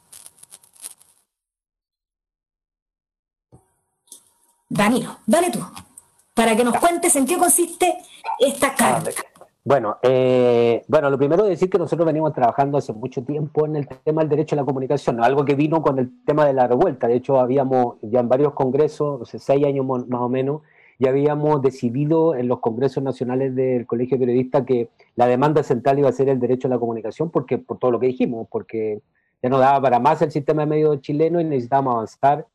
Danilo, 4.69 5.19
dale 5.27 5.51
tú 5.51 5.61
para 6.35 6.57
que 6.57 6.65
nos 6.65 6.79
cuentes 6.79 7.15
en 7.17 7.27
qué 7.27 7.37
consiste 7.37 7.95
esta 8.39 8.75
carta. 8.75 9.11
Bueno, 9.65 9.99
eh, 10.03 10.83
bueno, 10.89 11.09
lo 11.09 11.17
primero 11.19 11.45
es 11.45 11.51
decir 11.51 11.71
que 11.71 11.79
nosotros 11.79 12.05
venimos 12.05 12.33
trabajando 12.33 12.79
hace 12.79 12.93
mucho 12.93 13.23
tiempo 13.23 13.65
en 13.65 13.77
el 13.77 13.87
tema 13.87 14.23
del 14.23 14.29
derecho 14.29 14.57
a 14.57 14.59
la 14.59 14.65
comunicación, 14.65 15.23
algo 15.23 15.45
que 15.45 15.55
vino 15.55 15.83
con 15.83 16.01
el 16.01 16.25
tema 16.25 16.45
de 16.47 16.53
la 16.53 16.67
revuelta. 16.67 17.07
De 17.07 17.15
hecho, 17.15 17.39
habíamos 17.39 17.97
ya 18.03 18.21
en 18.21 18.29
varios 18.29 18.55
congresos, 18.55 19.23
hace 19.23 19.39
seis 19.39 19.65
años 19.65 19.87
más 19.87 20.21
o 20.21 20.29
menos, 20.29 20.63
ya 20.99 21.11
habíamos 21.11 21.63
decidido 21.63 22.35
en 22.35 22.49
los 22.49 22.59
congresos 22.59 23.05
nacionales 23.05 23.55
del 23.55 23.87
Colegio 23.87 24.19
Periodista 24.19 24.65
que 24.65 24.89
la 25.15 25.27
demanda 25.27 25.63
central 25.63 25.99
iba 25.99 26.09
a 26.09 26.13
ser 26.13 26.29
el 26.29 26.41
derecho 26.41 26.67
a 26.67 26.71
la 26.71 26.79
comunicación, 26.79 27.31
porque 27.31 27.59
por 27.59 27.79
todo 27.79 27.93
lo 27.93 28.01
que 28.01 28.09
dijimos, 28.09 28.49
porque 28.51 29.01
ya 29.43 29.49
no 29.49 29.59
daba 29.59 29.81
para 29.81 30.01
más 30.01 30.23
el 30.23 30.33
sistema 30.33 30.63
de 30.63 30.67
medios 30.67 31.01
chileno 31.03 31.41
y 31.41 31.45
necesitábamos 31.45 31.95
avanzar 31.95 32.47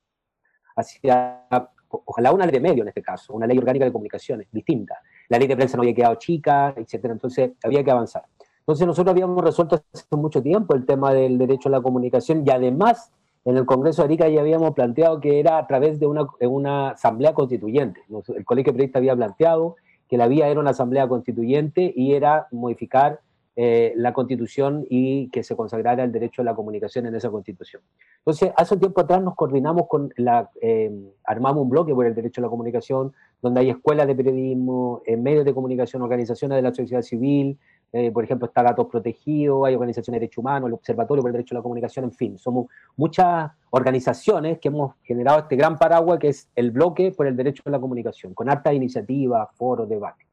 hacia 0.76 1.70
ojalá 1.90 2.32
una 2.32 2.46
ley 2.46 2.54
de 2.54 2.60
medio 2.60 2.84
en 2.84 2.90
este 2.90 3.02
caso, 3.02 3.34
una 3.34 3.48
ley 3.48 3.58
orgánica 3.58 3.86
de 3.86 3.92
comunicaciones 3.92 4.48
distinta. 4.52 5.00
La 5.30 5.38
ley 5.38 5.48
de 5.48 5.56
prensa 5.56 5.78
no 5.78 5.84
había 5.84 5.94
quedado 5.94 6.16
chica, 6.16 6.74
etcétera, 6.76 7.14
entonces 7.14 7.52
había 7.64 7.84
que 7.84 7.92
avanzar. 7.92 8.24
Entonces 8.60 8.86
nosotros 8.86 9.12
habíamos 9.12 9.44
resuelto 9.44 9.82
hace 9.94 10.06
mucho 10.12 10.42
tiempo 10.42 10.76
el 10.76 10.86
tema 10.86 11.14
del 11.14 11.38
derecho 11.38 11.70
a 11.70 11.72
la 11.72 11.82
comunicación 11.82 12.44
y 12.46 12.50
además 12.50 13.12
en 13.46 13.56
el 13.56 13.66
Congreso 13.66 14.02
de 14.02 14.08
Arica 14.08 14.28
ya 14.28 14.42
habíamos 14.42 14.74
planteado 14.74 15.22
que 15.22 15.40
era 15.40 15.58
a 15.58 15.68
través 15.68 16.02
de 16.02 16.06
una, 16.06 16.28
una 16.42 16.90
asamblea 16.90 17.34
constituyente. 17.34 18.02
El 18.36 18.44
Colegio 18.44 18.74
Periodista 18.74 19.00
había 19.00 19.16
planteado 19.16 19.78
que 20.10 20.18
la 20.18 20.28
vía 20.28 20.50
era 20.50 20.60
una 20.60 20.72
asamblea 20.72 21.08
constituyente 21.08 21.94
y 21.96 22.14
era 22.14 22.48
modificar 22.52 23.22
eh, 23.60 23.92
la 23.96 24.14
constitución 24.14 24.86
y 24.88 25.30
que 25.30 25.42
se 25.42 25.56
consagrara 25.56 26.04
el 26.04 26.12
derecho 26.12 26.44
a 26.44 26.46
la 26.46 26.54
comunicación 26.54 27.08
en 27.08 27.16
esa 27.16 27.32
constitución. 27.32 27.82
Entonces, 28.20 28.52
hace 28.56 28.76
un 28.76 28.80
tiempo 28.80 29.02
atrás 29.02 29.20
nos 29.24 29.34
coordinamos 29.34 29.88
con 29.88 30.14
la, 30.16 30.52
eh, 30.62 30.92
armamos 31.24 31.64
un 31.64 31.70
bloque 31.72 31.92
por 31.92 32.06
el 32.06 32.14
derecho 32.14 32.40
a 32.40 32.44
la 32.44 32.50
comunicación, 32.50 33.14
donde 33.42 33.62
hay 33.62 33.72
escuelas 33.72 34.06
de 34.06 34.14
periodismo, 34.14 35.02
eh, 35.08 35.18
medios 35.18 35.44
de 35.44 35.56
comunicación, 35.56 36.04
organizaciones 36.04 36.56
de 36.56 36.62
la 36.62 36.72
sociedad 36.72 37.02
civil, 37.02 37.58
por 38.14 38.24
ejemplo, 38.24 38.46
está 38.46 38.62
Gatos 38.62 38.88
Protegidos, 38.92 39.66
hay 39.66 39.74
organizaciones 39.74 40.18
de 40.18 40.26
derechos 40.26 40.40
humanos, 40.40 40.68
el 40.68 40.74
Observatorio 40.74 41.24
por 41.24 41.30
el 41.30 41.34
Derecho 41.34 41.56
a 41.56 41.58
la 41.58 41.64
Comunicación, 41.64 42.06
en 42.06 42.12
fin, 42.12 42.38
somos 42.38 42.68
muchas 42.96 43.50
organizaciones 43.72 44.60
que 44.60 44.68
hemos 44.68 44.94
generado 45.02 45.40
este 45.40 45.56
gran 45.56 45.78
paraguas 45.78 46.20
que 46.20 46.28
es 46.28 46.48
el 46.56 46.70
bloque 46.70 47.12
por 47.12 47.26
el 47.26 47.36
derecho 47.36 47.64
a 47.66 47.72
la 47.72 47.80
comunicación, 47.80 48.36
con 48.36 48.52
hartas 48.52 48.74
iniciativas, 48.74 49.48
foros, 49.56 49.90
debates. 49.90 50.27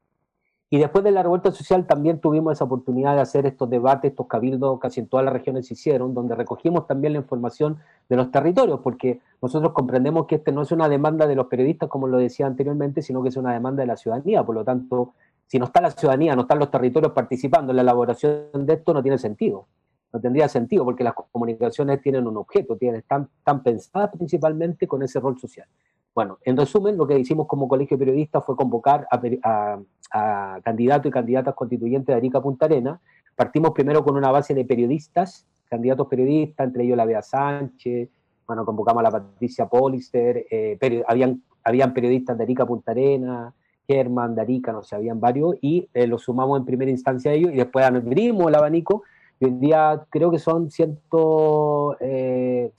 Y 0.69 0.79
después 0.79 1.03
de 1.03 1.11
la 1.11 1.21
revuelta 1.21 1.51
social 1.51 1.85
también 1.85 2.19
tuvimos 2.19 2.53
esa 2.53 2.65
oportunidad 2.65 3.15
de 3.15 3.21
hacer 3.21 3.45
estos 3.45 3.69
debates, 3.69 4.11
estos 4.11 4.25
cabildos, 4.27 4.79
casi 4.79 4.99
en 4.99 5.07
todas 5.07 5.23
las 5.23 5.33
regiones 5.33 5.67
se 5.67 5.75
hicieron, 5.75 6.13
donde 6.15 6.33
recogimos 6.33 6.87
también 6.87 7.13
la 7.13 7.19
información 7.19 7.77
de 8.09 8.15
los 8.15 8.31
territorios, 8.31 8.79
porque 8.79 9.21
nosotros 9.41 9.73
comprendemos 9.73 10.25
que 10.25 10.35
este 10.35 10.51
no 10.51 10.63
es 10.63 10.71
una 10.71 10.89
demanda 10.89 11.27
de 11.27 11.35
los 11.35 11.47
periodistas, 11.47 11.87
como 11.87 12.07
lo 12.07 12.17
decía 12.17 12.47
anteriormente, 12.47 13.03
sino 13.03 13.21
que 13.21 13.29
es 13.29 13.37
una 13.37 13.53
demanda 13.53 13.81
de 13.83 13.87
la 13.87 13.95
ciudadanía. 13.95 14.43
Por 14.43 14.55
lo 14.55 14.63
tanto, 14.63 15.13
si 15.45 15.59
no 15.59 15.65
está 15.65 15.81
la 15.81 15.91
ciudadanía, 15.91 16.35
no 16.35 16.41
están 16.41 16.57
los 16.57 16.71
territorios 16.71 17.11
participando 17.13 17.71
en 17.71 17.75
la 17.75 17.83
elaboración 17.83 18.65
de 18.65 18.73
esto, 18.73 18.93
no 18.93 19.03
tiene 19.03 19.19
sentido. 19.19 19.67
No 20.11 20.19
tendría 20.19 20.47
sentido, 20.47 20.83
porque 20.83 21.03
las 21.03 21.13
comunicaciones 21.31 22.01
tienen 22.01 22.25
un 22.25 22.37
objeto, 22.37 22.75
tienen, 22.75 23.01
están, 23.01 23.29
están 23.37 23.61
pensadas 23.61 24.09
principalmente 24.11 24.87
con 24.87 25.03
ese 25.03 25.19
rol 25.19 25.37
social. 25.37 25.67
Bueno, 26.15 26.37
en 26.45 26.55
resumen, 26.55 26.95
lo 26.95 27.05
que 27.05 27.19
hicimos 27.19 27.45
como 27.45 27.67
colegio 27.67 27.99
periodista 27.99 28.39
fue 28.39 28.55
convocar 28.55 29.05
a, 29.11 29.77
candidatos 30.09 31.07
y 31.07 31.11
candidatas 31.11 31.55
constituyentes 31.55 32.07
de 32.07 32.13
Arica 32.13 32.41
Punta 32.41 32.65
Arena. 32.65 32.99
Partimos 33.35 33.71
primero 33.71 34.03
con 34.03 34.15
una 34.15 34.31
base 34.31 34.53
de 34.53 34.63
periodistas, 34.65 35.45
candidatos 35.69 36.07
periodistas, 36.07 36.67
entre 36.67 36.83
ellos 36.83 36.97
la 36.97 37.05
Bea 37.05 37.21
Sánchez, 37.21 38.09
bueno, 38.47 38.65
convocamos 38.65 39.01
a 39.01 39.03
la 39.03 39.11
Patricia 39.11 39.67
Polister, 39.67 40.45
eh, 40.49 40.77
habían, 41.07 41.41
habían 41.63 41.93
periodistas 41.93 42.37
de 42.37 42.43
Arica 42.43 42.65
Punta 42.65 42.91
Arena, 42.91 43.53
Germán, 43.87 44.35
de 44.35 44.41
Arica, 44.41 44.71
no 44.71 44.83
sé, 44.83 44.95
habían 44.95 45.19
varios, 45.19 45.55
y 45.61 45.87
eh, 45.93 46.07
los 46.07 46.23
sumamos 46.23 46.59
en 46.59 46.65
primera 46.65 46.91
instancia 46.91 47.31
a 47.31 47.33
ellos, 47.33 47.51
y 47.51 47.55
después 47.57 47.85
abrimos 47.85 48.47
el 48.47 48.55
abanico, 48.55 49.03
y 49.39 49.45
hoy 49.45 49.51
día 49.51 50.05
creo 50.09 50.31
que 50.31 50.39
son 50.39 50.69
150 50.69 51.97
eh, 52.01 52.71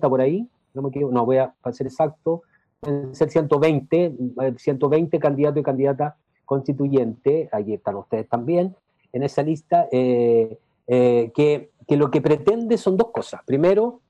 por 0.00 0.20
ahí, 0.20 0.48
no 0.74 0.82
me 0.82 0.88
equivoco, 0.88 1.12
no 1.12 1.24
voy 1.24 1.36
a 1.38 1.52
ser 1.72 1.86
exacto, 1.86 2.42
ser 3.12 3.30
120, 3.30 4.16
120 4.56 5.18
candidatos 5.18 5.60
y 5.60 5.62
candidatas 5.62 6.14
constituyentes, 6.50 7.48
ahí 7.52 7.74
están 7.74 7.94
ustedes 7.94 8.28
también, 8.28 8.74
en 9.12 9.22
esa 9.22 9.40
lista, 9.40 9.86
eh, 9.92 10.58
eh, 10.88 11.30
que, 11.32 11.70
que, 11.86 11.96
lo 11.96 12.10
que 12.10 12.20
pretende 12.20 12.76
son 12.76 12.96
dos 12.96 13.12
cosas. 13.12 13.40
Primero, 13.46 14.00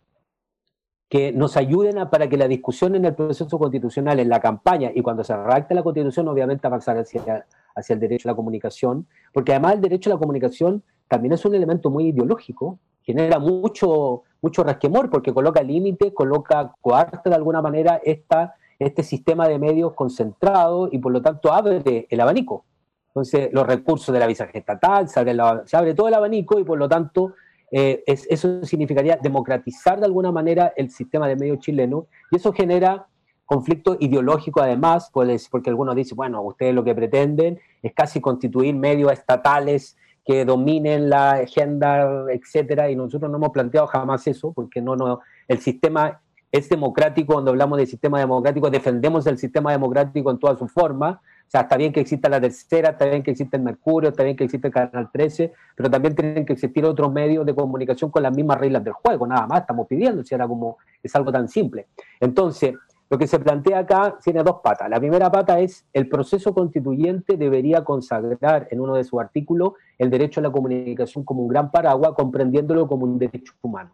que 1.11 1.33
nos 1.33 1.59
ayuden 1.59 1.99
a, 1.99 2.09
para 2.09 2.31
que 2.31 2.39
la 2.39 2.49
discusión 2.49 2.95
en 2.95 3.05
el 3.05 3.15
proceso 3.15 3.59
constitucional, 3.59 4.21
en 4.21 4.31
la 4.31 4.41
campaña 4.41 4.91
y 4.95 5.03
cuando 5.03 5.23
se 5.23 5.37
redacte 5.37 5.75
la 5.75 5.83
constitución, 5.83 6.29
obviamente 6.29 6.67
avanzar 6.67 6.97
hacia, 6.97 7.45
hacia 7.75 7.93
el 7.93 8.01
derecho 8.01 8.27
a 8.27 8.33
la 8.33 8.37
comunicación, 8.37 9.07
porque 9.35 9.53
además 9.53 9.75
el 9.75 9.83
derecho 9.83 10.09
a 10.09 10.15
la 10.15 10.19
comunicación 10.19 10.83
también 11.09 11.35
es 11.35 11.45
un 11.45 11.55
elemento 11.55 11.91
muy 11.91 12.07
ideológico, 12.07 12.79
genera 13.03 13.39
mucho, 13.39 14.23
mucho 14.41 14.65
rasquemor 14.65 15.11
porque 15.11 15.35
coloca 15.35 15.63
límites, 15.63 16.11
coloca, 16.15 16.75
coarta 16.81 17.29
de 17.29 17.37
alguna 17.37 17.61
manera 17.61 18.01
esta 18.03 18.55
este 18.81 19.03
sistema 19.03 19.47
de 19.47 19.59
medios 19.59 19.95
concentrado 19.95 20.89
y 20.91 20.99
por 20.99 21.13
lo 21.13 21.23
tanto 21.23 21.53
abre 21.53 22.07
el 22.09 22.21
abanico. 22.21 22.65
Entonces, 23.09 23.51
los 23.53 23.67
recursos 23.67 24.13
de 24.13 24.19
la 24.19 24.27
visa 24.27 24.45
estatal, 24.53 25.09
se 25.09 25.21
abre, 25.21 25.37
se 25.67 25.77
abre 25.77 25.95
todo 25.95 26.09
el 26.09 26.15
abanico 26.15 26.59
y 26.59 26.65
por 26.65 26.79
lo 26.79 26.89
tanto 26.89 27.35
eh, 27.71 28.03
eso 28.07 28.65
significaría 28.65 29.17
democratizar 29.17 30.01
de 30.01 30.07
alguna 30.07 30.33
manera 30.33 30.73
el 30.77 30.91
sistema 30.91 31.29
de 31.29 31.37
medios 31.37 31.59
chileno 31.59 32.07
y 32.31 32.37
eso 32.37 32.53
genera 32.53 33.07
conflicto 33.45 33.97
ideológico 34.01 34.61
además, 34.61 35.11
pues, 35.13 35.49
porque 35.49 35.71
algunos 35.71 35.97
dicen, 35.97 36.17
bueno, 36.17 36.41
ustedes 36.43 36.75
lo 36.75 36.85
que 36.85 36.95
pretenden 36.95 37.61
es 37.83 37.93
casi 37.93 38.21
constituir 38.21 38.75
medios 38.75 39.13
estatales 39.13 39.97
que 40.25 40.45
dominen 40.45 41.11
la 41.11 41.33
agenda, 41.33 42.27
etcétera, 42.31 42.91
y 42.91 42.97
nosotros 42.97 43.29
no 43.31 43.39
hemos 43.39 43.51
planteado 43.51 43.89
jamás 43.89 44.27
eso, 44.29 44.53
porque 44.53 44.81
no, 44.81 44.95
no, 44.95 45.21
el 45.49 45.59
sistema 45.59 46.21
es 46.53 46.69
democrático, 46.69 47.35
cuando 47.35 47.53
hablamos 47.53 47.79
de 47.79 47.87
sistema 47.87 48.19
democrático, 48.19 48.71
defendemos 48.71 49.27
el 49.27 49.39
sistema 49.39 49.71
democrático 49.71 50.31
en 50.31 50.39
toda 50.39 50.57
su 50.57 50.67
forma. 50.67 51.21
O 51.47 51.51
sea, 51.51 51.63
está 51.63 51.77
bien 51.77 51.93
que 51.93 52.01
exista 52.01 52.29
la 52.29 52.41
tercera, 52.41 52.91
está 52.91 53.07
bien 53.07 53.23
que 53.23 53.33
exista 53.33 53.57
el 53.57 53.63
Mercurio, 53.63 54.11
está 54.11 54.23
bien 54.25 54.37
que 54.37 54.45
exista 54.45 54.69
el 54.69 54.75
Canal 54.75 55.11
13, 55.13 55.53
pero 55.77 55.91
también 55.91 56.15
tienen 56.15 56.45
que 56.45 56.53
existir 56.53 56.85
otros 56.85 57.13
medios 57.13 57.45
de 57.47 57.55
comunicación 57.55 58.11
con 58.11 58.23
las 58.23 58.35
mismas 58.35 58.59
reglas 58.59 58.85
del 58.85 58.93
juego, 58.93 59.27
nada 59.27 59.47
más, 59.47 59.61
estamos 59.61 59.87
pidiendo, 59.87 60.25
si 60.25 60.35
era 60.35 60.47
como, 60.47 60.79
es 61.03 61.15
algo 61.17 61.33
tan 61.33 61.49
simple. 61.49 61.87
Entonces, 62.21 62.75
lo 63.09 63.19
que 63.19 63.27
se 63.27 63.41
plantea 63.41 63.81
acá 63.81 64.17
tiene 64.23 64.45
dos 64.45 64.57
patas. 64.63 64.89
La 64.89 65.01
primera 65.01 65.31
pata 65.31 65.59
es 65.59 65.85
el 65.93 66.09
proceso 66.09 66.55
constituyente 66.55 67.37
debería 67.37 67.83
consagrar 67.83 68.69
en 68.71 68.81
uno 68.81 68.95
de 68.95 69.03
sus 69.03 69.19
artículos 69.21 69.73
el 69.99 70.11
derecho 70.11 70.39
a 70.39 70.45
la 70.45 70.53
comunicación 70.53 71.25
como 71.25 71.43
un 71.43 71.49
gran 71.49 71.73
paraguas, 71.73 72.13
comprendiéndolo 72.13 72.87
como 72.87 73.07
un 73.07 73.19
derecho 73.19 73.55
humano 73.63 73.91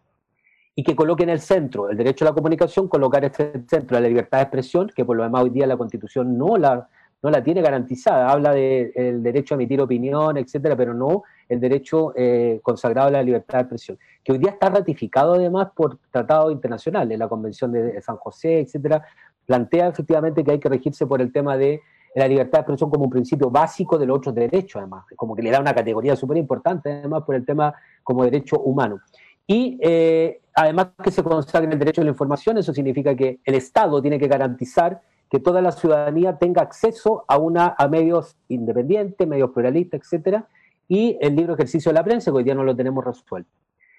y 0.79 0.83
que 0.83 0.95
coloque 0.95 1.23
en 1.23 1.29
el 1.29 1.39
centro 1.39 1.89
el 1.89 1.97
derecho 1.97 2.23
a 2.23 2.29
la 2.29 2.35
comunicación, 2.35 2.87
colocar 2.87 3.25
en 3.25 3.31
el 3.35 3.67
centro 3.67 3.99
la 3.99 4.07
libertad 4.07 4.37
de 4.37 4.43
expresión, 4.43 4.91
que 4.95 5.03
por 5.03 5.17
lo 5.17 5.23
demás 5.23 5.41
hoy 5.41 5.49
día 5.49 5.65
la 5.65 5.75
Constitución 5.75 6.37
no 6.37 6.55
la, 6.55 6.87
no 7.23 7.31
la 7.31 7.43
tiene 7.43 7.63
garantizada. 7.63 8.29
Habla 8.29 8.53
del 8.53 9.23
derecho 9.23 9.55
a 9.55 9.57
emitir 9.57 9.81
opinión, 9.81 10.37
etcétera, 10.37 10.75
pero 10.75 10.93
no 10.93 11.23
el 11.49 11.59
derecho 11.59 12.13
eh, 12.15 12.59
consagrado 12.61 13.07
a 13.07 13.11
la 13.11 13.23
libertad 13.23 13.57
de 13.57 13.61
expresión, 13.61 13.97
que 14.23 14.33
hoy 14.33 14.37
día 14.37 14.51
está 14.51 14.69
ratificado 14.69 15.33
además 15.33 15.69
por 15.75 15.97
tratados 16.11 16.51
internacionales, 16.51 17.17
la 17.17 17.27
Convención 17.27 17.71
de 17.71 17.99
San 18.03 18.17
José, 18.17 18.59
etcétera, 18.59 19.03
plantea 19.47 19.87
efectivamente 19.87 20.43
que 20.43 20.51
hay 20.51 20.59
que 20.59 20.69
regirse 20.69 21.07
por 21.07 21.21
el 21.23 21.31
tema 21.31 21.57
de 21.57 21.81
la 22.13 22.27
libertad 22.27 22.59
de 22.59 22.61
expresión 22.61 22.91
como 22.91 23.05
un 23.05 23.09
principio 23.09 23.49
básico 23.49 23.97
de 23.97 24.05
los 24.05 24.17
otros 24.17 24.35
derechos, 24.35 24.79
además, 24.79 25.05
como 25.15 25.35
que 25.35 25.41
le 25.41 25.49
da 25.49 25.59
una 25.59 25.73
categoría 25.73 26.15
súper 26.15 26.37
importante, 26.37 26.91
además, 26.91 27.23
por 27.23 27.33
el 27.33 27.45
tema 27.45 27.73
como 28.03 28.23
derecho 28.23 28.59
humano. 28.59 28.99
Y 29.47 29.79
eh, 29.81 30.41
además 30.53 30.89
que 31.01 31.09
se 31.09 31.23
consagre 31.23 31.71
el 31.71 31.79
derecho 31.79 32.01
a 32.01 32.03
la 32.03 32.11
información, 32.11 32.57
eso 32.57 32.73
significa 32.73 33.15
que 33.15 33.39
el 33.45 33.55
Estado 33.55 34.01
tiene 34.01 34.19
que 34.19 34.27
garantizar 34.27 35.01
que 35.29 35.39
toda 35.39 35.61
la 35.61 35.71
ciudadanía 35.71 36.37
tenga 36.37 36.61
acceso 36.61 37.23
a, 37.27 37.37
una, 37.37 37.75
a 37.77 37.87
medios 37.87 38.35
independientes, 38.49 39.27
medios 39.27 39.51
pluralistas, 39.51 40.01
etcétera, 40.01 40.47
y 40.87 41.17
el 41.21 41.35
libre 41.35 41.53
ejercicio 41.53 41.89
de 41.91 41.95
la 41.95 42.03
prensa, 42.03 42.31
que 42.31 42.37
hoy 42.37 42.43
día 42.43 42.55
no 42.55 42.63
lo 42.63 42.75
tenemos 42.75 43.03
resuelto. 43.03 43.49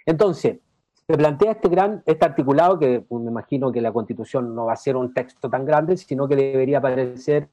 Entonces, 0.07 0.59
se 1.07 1.17
plantea 1.17 1.53
este 1.53 1.69
gran, 1.69 2.03
este 2.07 2.25
articulado, 2.25 2.79
que 2.79 3.05
me 3.11 3.31
imagino 3.31 3.73
que 3.73 3.81
la 3.81 3.93
Constitución 3.93 4.55
no 4.55 4.67
va 4.67 4.75
a 4.75 4.77
ser 4.77 4.97
un 4.97 5.13
texto 5.15 5.49
tan 5.49 5.65
grande, 5.65 5.97
sino 5.97 6.29
que 6.29 6.37
debería 6.37 6.79
aparecer 6.79 7.49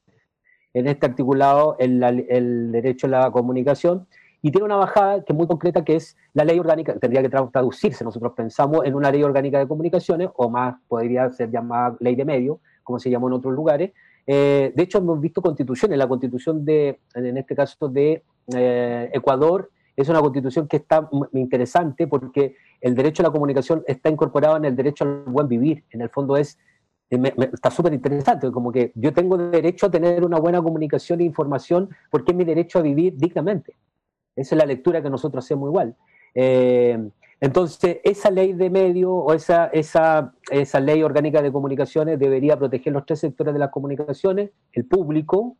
en 0.74 0.86
este 0.88 1.06
articulado 1.06 1.76
el, 1.78 2.02
el 2.02 2.72
derecho 2.72 3.06
a 3.06 3.10
la 3.10 3.30
comunicación, 3.30 4.06
y 4.42 4.50
tiene 4.50 4.64
una 4.64 4.76
bajada 4.76 5.24
que 5.24 5.32
es 5.32 5.36
muy 5.36 5.46
concreta, 5.46 5.84
que 5.84 5.96
es 5.96 6.16
la 6.34 6.44
ley 6.44 6.58
orgánica, 6.58 6.98
tendría 6.98 7.22
que 7.22 7.28
traducirse, 7.28 8.04
nosotros 8.04 8.32
pensamos, 8.36 8.84
en 8.84 8.94
una 8.94 9.10
ley 9.10 9.22
orgánica 9.22 9.58
de 9.58 9.66
comunicaciones, 9.66 10.28
o 10.36 10.48
más 10.48 10.76
podría 10.88 11.30
ser 11.32 11.50
llamada 11.50 11.96
ley 12.00 12.14
de 12.14 12.24
medio, 12.24 12.60
como 12.82 12.98
se 12.98 13.10
llamó 13.10 13.28
en 13.28 13.34
otros 13.34 13.54
lugares. 13.54 13.92
Eh, 14.26 14.72
de 14.74 14.82
hecho, 14.82 14.98
hemos 14.98 15.20
visto 15.20 15.40
constituciones, 15.40 15.98
la 15.98 16.08
constitución 16.08 16.64
de, 16.64 17.00
en 17.14 17.36
este 17.36 17.54
caso 17.54 17.88
de 17.88 18.22
eh, 18.54 19.10
Ecuador, 19.12 19.70
es 19.96 20.08
una 20.08 20.20
constitución 20.20 20.68
que 20.68 20.76
está 20.76 21.08
interesante 21.32 22.06
porque 22.06 22.56
el 22.80 22.94
derecho 22.94 23.22
a 23.22 23.24
la 23.24 23.32
comunicación 23.32 23.82
está 23.86 24.10
incorporado 24.10 24.56
en 24.58 24.66
el 24.66 24.76
derecho 24.76 25.04
al 25.04 25.22
buen 25.26 25.48
vivir. 25.48 25.84
En 25.90 26.02
el 26.02 26.10
fondo 26.10 26.36
es, 26.36 26.58
eh, 27.10 27.34
está 27.52 27.70
súper 27.70 27.94
interesante, 27.94 28.50
como 28.52 28.70
que 28.70 28.92
yo 28.94 29.12
tengo 29.12 29.38
derecho 29.38 29.86
a 29.86 29.90
tener 29.90 30.24
una 30.24 30.38
buena 30.38 30.60
comunicación 30.60 31.20
e 31.20 31.24
información 31.24 31.88
porque 32.10 32.32
es 32.32 32.36
mi 32.36 32.44
derecho 32.44 32.78
a 32.78 32.82
vivir 32.82 33.16
dignamente. 33.16 33.74
Esa 34.36 34.54
es 34.54 34.58
la 34.58 34.66
lectura 34.66 35.02
que 35.02 35.10
nosotros 35.10 35.44
hacemos 35.44 35.68
igual. 35.68 35.96
Eh, 36.34 36.98
entonces, 37.40 37.98
esa 38.04 38.30
ley 38.30 38.52
de 38.52 38.70
medio 38.70 39.12
o 39.12 39.32
esa, 39.34 39.66
esa, 39.66 40.32
esa 40.50 40.80
ley 40.80 41.02
orgánica 41.02 41.42
de 41.42 41.52
comunicaciones 41.52 42.18
debería 42.18 42.58
proteger 42.58 42.92
los 42.92 43.04
tres 43.04 43.20
sectores 43.20 43.52
de 43.52 43.60
las 43.60 43.70
comunicaciones, 43.70 44.50
el 44.72 44.86
público, 44.86 45.56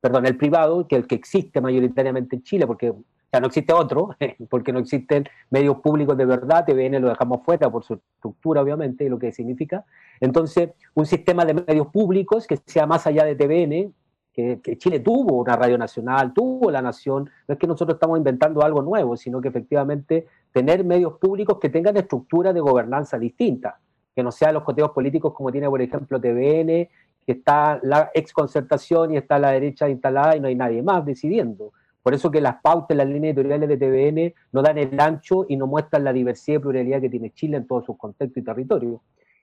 perdón, 0.00 0.26
el 0.26 0.36
privado, 0.36 0.88
que 0.88 0.96
es 0.96 1.02
el 1.02 1.08
que 1.08 1.14
existe 1.14 1.60
mayoritariamente 1.60 2.36
en 2.36 2.42
Chile, 2.42 2.66
porque 2.66 2.92
ya 3.32 3.40
no 3.40 3.46
existe 3.46 3.72
otro, 3.72 4.16
porque 4.50 4.72
no 4.72 4.80
existen 4.80 5.28
medios 5.50 5.78
públicos 5.78 6.16
de 6.16 6.26
verdad, 6.26 6.64
TVN 6.66 7.00
lo 7.00 7.08
dejamos 7.08 7.42
fuera 7.44 7.70
por 7.70 7.84
su 7.84 7.94
estructura, 7.94 8.60
obviamente, 8.60 9.04
y 9.04 9.08
lo 9.08 9.18
que 9.18 9.32
significa. 9.32 9.84
Entonces, 10.20 10.70
un 10.94 11.06
sistema 11.06 11.44
de 11.44 11.54
medios 11.54 11.86
públicos 11.88 12.48
que 12.48 12.58
sea 12.66 12.86
más 12.86 13.06
allá 13.06 13.24
de 13.24 13.36
TVN, 13.36 13.94
que, 14.32 14.60
Chile 14.78 15.00
tuvo 15.00 15.36
una 15.42 15.56
radio 15.56 15.76
nacional, 15.76 16.32
tuvo 16.32 16.70
la 16.70 16.80
nación, 16.80 17.30
no 17.46 17.52
es 17.52 17.58
que 17.58 17.66
nosotros 17.66 17.96
estamos 17.96 18.18
inventando 18.18 18.62
algo 18.62 18.82
nuevo, 18.82 19.16
sino 19.16 19.40
que 19.40 19.48
efectivamente 19.48 20.26
tener 20.52 20.84
medios 20.84 21.18
públicos 21.18 21.58
que 21.60 21.68
tengan 21.68 21.96
estructuras 21.96 22.54
de 22.54 22.60
gobernanza 22.60 23.18
distintas, 23.18 23.74
que 24.14 24.22
no 24.22 24.32
sean 24.32 24.54
los 24.54 24.62
coteos 24.62 24.90
políticos 24.90 25.34
como 25.34 25.52
tiene, 25.52 25.68
por 25.68 25.82
ejemplo, 25.82 26.20
TVN, 26.20 26.88
que 27.24 27.32
está 27.32 27.78
la 27.82 28.10
exconcertación 28.14 29.12
y 29.12 29.16
está 29.18 29.38
la 29.38 29.50
derecha 29.50 29.88
instalada 29.88 30.36
y 30.36 30.40
no 30.40 30.48
hay 30.48 30.54
nadie 30.54 30.82
más 30.82 31.04
decidiendo. 31.04 31.72
Por 32.02 32.14
eso 32.14 32.30
que 32.30 32.40
las 32.40 32.56
pautas, 32.60 32.96
las 32.96 33.06
líneas 33.06 33.36
editoriales 33.36 33.68
de 33.68 33.76
TVN 33.76 34.34
no 34.50 34.62
dan 34.62 34.76
el 34.78 34.98
ancho 34.98 35.46
y 35.48 35.56
no 35.56 35.68
muestran 35.68 36.02
la 36.02 36.12
diversidad 36.12 36.56
y 36.56 36.60
pluralidad 36.60 37.00
que 37.00 37.08
tiene 37.08 37.30
Chile 37.30 37.58
en 37.58 37.66
todos 37.66 37.84
sus 37.84 37.96
contextos 37.96 38.42
y 38.42 38.44
territorios. 38.44 39.00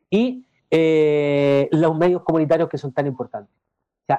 Y 0.09 0.45
eh, 0.69 1.69
los 1.71 1.97
medios 1.97 2.21
comunitarios 2.23 2.67
que 2.67 2.77
son 2.77 2.91
tan 2.91 3.07
importantes 3.07 3.53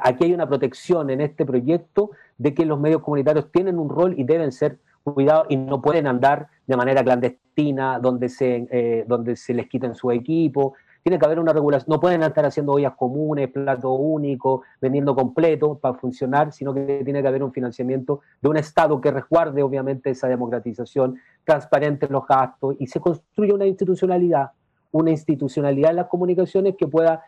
aquí 0.03 0.25
hay 0.25 0.35
una 0.35 0.49
protección 0.49 1.11
en 1.11 1.21
este 1.21 1.45
proyecto 1.45 2.11
de 2.39 2.55
que 2.55 2.65
los 2.65 2.79
medios 2.79 3.03
comunitarios 3.03 3.51
tienen 3.51 3.79
un 3.79 3.89
rol 3.89 4.15
y 4.17 4.25
deben 4.25 4.53
ser 4.53 4.79
cuidados 5.03 5.47
y 5.49 5.57
no 5.57 5.81
pueden 5.81 6.07
andar 6.07 6.49
de 6.67 6.77
manera 6.77 7.03
clandestina 7.03 7.99
donde 7.99 8.29
se, 8.29 8.69
eh, 8.71 9.05
donde 9.07 9.37
se 9.37 9.55
les 9.55 9.69
quiten 9.69 9.95
su 9.95 10.11
equipo, 10.11 10.75
tiene 11.03 11.19
que 11.19 11.25
haber 11.25 11.39
una 11.39 11.53
regulación. 11.53 11.87
No 11.89 12.01
pueden 12.01 12.23
estar 12.23 12.45
haciendo 12.45 12.73
ollas 12.73 12.95
comunes, 12.95 13.51
plato 13.51 13.93
único, 13.93 14.63
vendiendo 14.81 15.15
completo 15.15 15.79
para 15.79 15.95
funcionar, 15.95 16.53
sino 16.53 16.75
que 16.75 17.03
tiene 17.05 17.23
que 17.23 17.29
haber 17.29 17.43
un 17.43 17.53
financiamiento 17.53 18.21
de 18.41 18.49
un 18.49 18.57
Estado 18.57 19.01
que 19.01 19.11
resguarde, 19.11 19.63
obviamente, 19.63 20.11
esa 20.11 20.29
democratización, 20.29 21.17
transparente 21.45 22.07
en 22.07 22.13
los 22.13 22.27
gastos 22.27 22.77
y 22.79 22.87
se 22.87 23.01
construye 23.01 23.53
una 23.53 23.67
institucionalidad, 23.67 24.51
una 24.93 25.11
institucionalidad 25.11 25.91
en 25.91 25.97
las 25.97 26.07
comunicaciones 26.07 26.77
que 26.77 26.87
pueda 26.87 27.23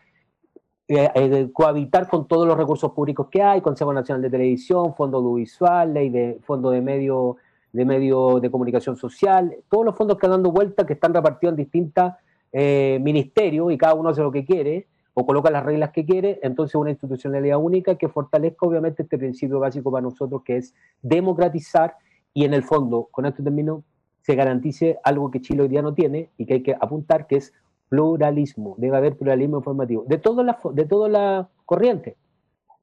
eh, 0.99 1.11
eh, 1.15 1.49
cohabitar 1.53 2.09
con 2.09 2.27
todos 2.27 2.47
los 2.47 2.57
recursos 2.57 2.93
públicos 2.93 3.29
que 3.31 3.43
hay, 3.43 3.61
Consejo 3.61 3.93
Nacional 3.93 4.23
de 4.23 4.31
Televisión, 4.31 4.95
Fondo 4.95 5.19
Audiovisual, 5.19 5.95
Ley 5.95 6.11
de 6.11 6.39
Fondo 6.45 6.71
de 6.71 6.81
Medio 6.81 7.37
de 7.73 7.85
medio 7.87 8.39
de 8.39 8.51
comunicación 8.51 8.97
social, 8.97 9.57
todos 9.71 9.85
los 9.85 9.97
fondos 9.97 10.19
que 10.19 10.27
están 10.27 10.33
dando 10.33 10.53
vuelta, 10.53 10.85
que 10.85 10.93
están 10.93 11.15
repartidos 11.15 11.53
en 11.53 11.57
distintas 11.57 12.17
eh, 12.53 12.99
ministerios 13.01 13.73
y 13.73 13.79
cada 13.79 13.95
uno 13.95 14.11
hace 14.11 14.21
lo 14.21 14.31
que 14.31 14.45
quiere 14.45 14.87
o 15.15 15.25
coloca 15.25 15.51
las 15.51 15.65
reglas 15.65 15.91
que 15.91 16.05
quiere, 16.05 16.39
entonces 16.43 16.75
una 16.75 16.91
institucionalidad 16.91 17.59
única 17.59 17.97
que 17.97 18.09
fortalezca 18.09 18.67
obviamente 18.67 19.03
este 19.03 19.19
principio 19.19 19.59
básico 19.59 19.91
para 19.91 20.03
nosotros 20.03 20.43
que 20.45 20.59
es 20.59 20.75
democratizar 21.01 21.97
y 22.35 22.45
en 22.45 22.55
el 22.55 22.63
fondo, 22.63 23.09
con 23.11 23.27
este 23.27 23.43
término, 23.43 23.85
se 24.21 24.35
garantice 24.35 24.99
algo 25.03 25.31
que 25.31 25.41
Chile 25.41 25.63
hoy 25.63 25.69
día 25.69 25.83
no 25.83 25.95
tiene 25.95 26.31
y 26.39 26.47
que 26.47 26.55
hay 26.55 26.63
que 26.63 26.75
apuntar, 26.79 27.27
que 27.27 27.37
es 27.37 27.53
pluralismo, 27.93 28.75
debe 28.79 28.97
haber 28.97 29.19
pluralismo 29.19 29.59
informativo, 29.59 30.05
de 30.09 30.17
todas 30.17 30.47
las 30.47 30.57
de 30.73 30.87
toda 30.87 31.11
la 31.11 31.51
corriente. 31.67 32.17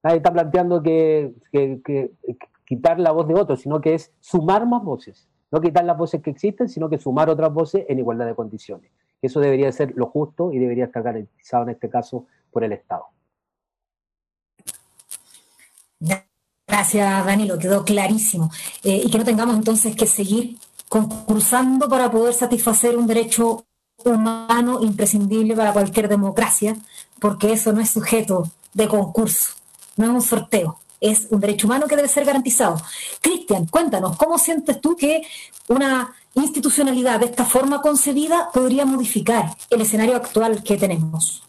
Nadie 0.03 0.17
está 0.17 0.31
planteando 0.31 0.83
que, 0.83 1.33
que, 1.51 2.11
quitar 2.63 2.99
la 2.99 3.11
voz 3.11 3.27
de 3.27 3.33
otros, 3.33 3.59
sino 3.59 3.81
que 3.81 3.95
es 3.95 4.11
sumar 4.19 4.67
más 4.67 4.83
voces. 4.83 5.27
No 5.49 5.61
quitar 5.61 5.83
las 5.83 5.97
voces 5.97 6.21
que 6.21 6.29
existen, 6.29 6.69
sino 6.69 6.91
que 6.91 6.99
sumar 6.99 7.27
otras 7.27 7.51
voces 7.51 7.85
en 7.89 7.97
igualdad 7.97 8.27
de 8.27 8.35
condiciones. 8.35 8.91
Eso 9.19 9.39
debería 9.39 9.71
ser 9.71 9.93
lo 9.95 10.05
justo 10.05 10.53
y 10.53 10.59
debería 10.59 10.85
estar 10.85 11.01
garantizado 11.01 11.63
en 11.63 11.69
este 11.69 11.89
caso 11.89 12.27
por 12.51 12.63
el 12.63 12.71
Estado. 12.73 13.05
Gracias, 16.67 17.25
Danilo, 17.25 17.57
quedó 17.57 17.83
clarísimo. 17.83 18.51
Eh, 18.83 19.01
y 19.05 19.09
que 19.09 19.17
no 19.17 19.25
tengamos 19.25 19.55
entonces 19.55 19.95
que 19.95 20.05
seguir 20.05 20.57
concursando 20.87 21.89
para 21.89 22.11
poder 22.11 22.35
satisfacer 22.35 22.95
un 22.95 23.07
derecho 23.07 23.65
humano 24.05 24.79
imprescindible 24.81 25.55
para 25.55 25.73
cualquier 25.73 26.07
democracia, 26.07 26.75
porque 27.19 27.53
eso 27.53 27.71
no 27.73 27.81
es 27.81 27.89
sujeto 27.89 28.49
de 28.73 28.87
concurso, 28.87 29.53
no 29.97 30.05
es 30.05 30.11
un 30.11 30.21
sorteo, 30.21 30.79
es 31.01 31.27
un 31.29 31.39
derecho 31.39 31.67
humano 31.67 31.87
que 31.87 31.95
debe 31.95 32.07
ser 32.07 32.25
garantizado. 32.25 32.81
Cristian, 33.21 33.65
cuéntanos, 33.65 34.17
¿cómo 34.17 34.37
sientes 34.37 34.79
tú 34.81 34.95
que 34.95 35.23
una 35.67 36.13
institucionalidad 36.35 37.19
de 37.19 37.27
esta 37.27 37.45
forma 37.45 37.81
concebida 37.81 38.49
podría 38.53 38.85
modificar 38.85 39.55
el 39.69 39.81
escenario 39.81 40.15
actual 40.15 40.63
que 40.63 40.77
tenemos? 40.77 41.43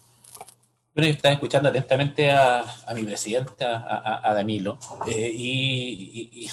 Bueno, 0.94 1.09
yo 1.09 1.14
estaba 1.14 1.34
escuchando 1.34 1.68
atentamente 1.68 2.30
a, 2.30 2.64
mi 2.94 3.05
presidente, 3.05 3.64
a, 3.64 4.32
Danilo, 4.34 4.78
eh, 5.07 5.30
y, 5.32 6.48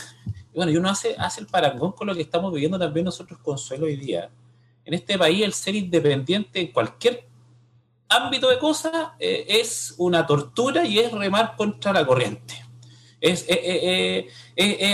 bueno, 0.54 0.72
y 0.72 0.78
uno 0.78 0.90
hace, 0.90 1.16
hace 1.18 1.42
el 1.42 1.48
parangón 1.48 1.94
con 1.94 2.08
lo 2.08 2.16
que 2.16 2.22
estamos 2.22 2.54
viviendo 2.54 2.78
también 2.78 3.06
nosotros, 3.06 3.40
Consuelo, 3.40 3.86
hoy 3.86 3.96
día. 3.96 4.30
En 4.88 4.94
este 4.94 5.18
país, 5.18 5.44
el 5.44 5.54
ser 5.54 5.76
independiente 5.76 6.60
en 6.60 6.72
cualquier 6.72 7.28
ámbito 8.10 8.50
de 8.50 8.58
cosas 8.58 9.10
eh, 9.20 9.46
es 9.48 9.94
una 9.98 10.26
tortura 10.26 10.86
y 10.86 10.98
es 11.00 11.12
remar 11.12 11.56
contra 11.56 11.94
la 11.94 12.06
corriente 12.06 12.68
es, 13.20 13.46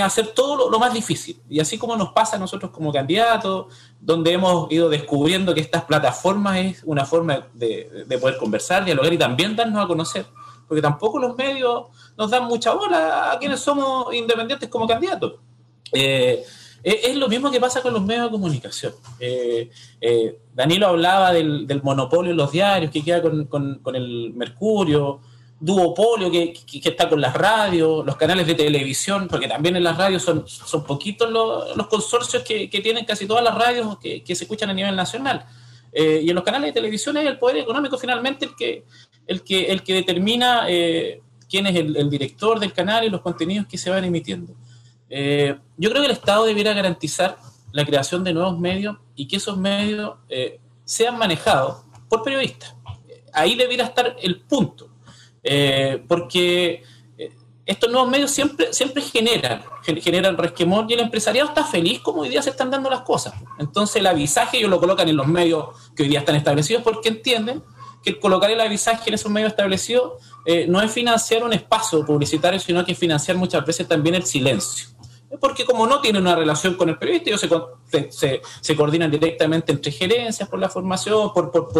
hacer 0.01 0.27
todo 0.27 0.69
lo, 0.69 0.79
más 0.79 0.93
difícil. 0.93 1.41
Y 1.49 1.59
así 1.59 1.77
como 1.77 1.95
nos 1.95 2.11
pasa 2.13 2.35
a 2.35 2.39
nosotros 2.39 2.71
como 2.71 2.91
candidatos, 2.91 3.73
donde 3.99 4.31
hemos 4.33 4.71
ido 4.71 4.89
descubriendo 4.89 5.53
que 5.53 5.61
estas 5.61 5.83
plataformas 5.83 6.57
es 6.57 6.83
una 6.85 7.05
forma 7.05 7.47
de, 7.53 8.05
poder 8.19 8.37
conversar, 8.37 8.85
dialogar 8.85 9.13
y 9.13 9.17
también 9.17 9.55
darnos 9.55 9.83
a 9.83 9.87
conocer. 9.87 10.25
Porque 10.67 10.81
tampoco 10.81 11.19
los 11.19 11.35
medios 11.35 11.87
nos 12.17 12.31
dan 12.31 12.45
mucha 12.45 12.73
bola 12.73 13.31
a 13.31 13.39
quienes 13.39 13.59
somos 13.59 14.13
independientes 14.13 14.69
como 14.69 14.87
candidatos. 14.87 15.33
Eh, 15.91 16.43
es 16.83 17.15
lo 17.15 17.29
mismo 17.29 17.49
que 17.49 17.59
pasa 17.59 17.81
con 17.81 17.93
los 17.93 18.03
medios 18.03 18.25
de 18.25 18.31
comunicación. 18.31 18.93
Eh, 19.19 19.69
eh, 20.01 20.37
Danilo 20.53 20.87
hablaba 20.87 21.31
del, 21.31 21.81
monopolio 21.81 22.31
en 22.31 22.37
los 22.37 22.51
diarios 22.51 22.91
que 22.91 23.03
queda 23.03 23.21
con, 23.21 23.95
el 23.95 24.33
Mercurio, 24.33 25.21
duopolio 25.59 26.29
que, 26.29 26.53
está 26.83 27.07
con 27.07 27.21
las 27.21 27.33
radios, 27.33 28.05
los 28.05 28.17
canales 28.17 28.45
de 28.45 28.55
televisión, 28.55 29.27
porque 29.29 29.47
también 29.47 29.77
en 29.77 29.83
las 29.83 29.97
radios 29.97 30.23
son, 30.23 30.45
poquitos 30.85 31.31
los, 31.31 31.87
consorcios 31.87 32.43
que, 32.43 32.67
tienen 32.67 33.05
casi 33.05 33.25
todas 33.25 33.43
las 33.43 33.55
radios 33.55 33.97
que, 33.99 34.35
se 34.35 34.43
escuchan 34.43 34.69
a 34.69 34.73
nivel 34.73 34.95
nacional. 34.95 35.45
Eh, 35.93 36.21
y 36.23 36.29
en 36.29 36.35
los 36.35 36.43
canales 36.43 36.69
de 36.69 36.73
televisión 36.73 37.15
es 37.17 37.25
el 37.27 37.37
poder 37.37 37.57
económico 37.57 37.97
finalmente 37.97 38.49
que, 38.57 38.83
que, 39.45 39.65
el 39.67 39.83
que 39.83 39.93
determina 39.93 40.65
eh, 40.67 41.21
quién 41.53 41.67
es 41.67 41.75
el, 41.75 42.09
director 42.09 42.59
del 42.59 42.73
canal 42.73 43.03
y 43.03 43.11
los 43.11 43.21
contenidos 43.21 43.67
que 43.67 43.77
se 43.77 43.91
van 43.91 44.03
emitiendo. 44.03 44.55
Eh, 45.15 45.55
yo 45.77 45.89
creo 45.91 46.01
que 46.01 46.07
el 46.07 46.13
Estado 46.13 46.45
debiera 46.45 46.73
garantizar 46.73 47.37
la 47.71 47.85
creación 47.85 48.23
de 48.23 48.33
nuevos 48.33 48.57
medios 48.57 48.97
y 49.15 49.27
que 49.27 49.35
esos 49.35 49.57
medios 49.57 50.15
sean 50.85 51.17
manejados 51.17 51.83
por 52.09 52.23
periodistas. 52.23 52.75
Ahí 53.31 53.55
debiera 53.55 53.85
estar 53.85 54.15
el 54.21 54.41
punto 54.41 54.89
eh, 55.43 56.03
porque 56.07 56.83
eh, 57.17 57.31
estos 57.65 57.91
nuevos 57.91 58.09
medios 58.09 58.31
siempre, 58.31 58.71
siempre 58.71 59.01
generan, 59.01 59.61
generan 60.01 60.37
resquemor 60.37 60.85
y 60.87 60.93
el 60.93 61.01
empresariado 61.01 61.49
está 61.49 61.65
feliz 61.65 61.99
como 61.99 62.21
hoy 62.21 62.29
día 62.29 62.41
se 62.41 62.51
están 62.51 62.71
dando 62.71 62.89
las 62.89 63.01
cosas. 63.01 63.33
Entonces 63.59 63.97
el 63.97 64.07
avisaje 64.07 64.57
ellos 64.57 64.69
lo 64.69 64.79
colocan 64.79 65.09
en 65.09 65.17
los 65.17 65.27
medios 65.27 65.67
que 65.95 66.03
hoy 66.03 66.09
día 66.09 66.19
están 66.19 66.35
establecidos 66.35 66.83
porque 66.83 67.09
entienden 67.09 67.63
que 68.01 68.19
colocar 68.19 68.51
el 68.51 68.59
avisaje 68.59 69.09
en 69.09 69.13
esos 69.13 69.31
medios 69.31 69.51
establecidos 69.51 70.13
eh, 70.45 70.65
no 70.67 70.81
es 70.81 70.91
financiar 70.91 71.43
un 71.43 71.53
espacio 71.53 72.05
publicitario, 72.05 72.59
sino 72.59 72.85
que 72.85 72.95
financiar 72.95 73.37
muchas 73.37 73.65
veces 73.65 73.87
también 73.87 74.15
el 74.15 74.23
silencio 74.23 74.92
porque 75.39 75.65
como 75.65 75.87
no 75.87 76.01
tienen 76.01 76.21
una 76.21 76.35
relación 76.35 76.75
con 76.75 76.89
el 76.89 76.97
periodista, 76.97 77.31
ellos 77.31 78.41
se, 78.61 78.75
coordinan 78.75 79.11
directamente 79.11 79.71
entre 79.71 79.91
gerencias 79.91 80.47
por 80.47 80.59
la 80.59 80.69
formación, 80.69 81.33
por, 81.33 81.51
por, 81.51 81.71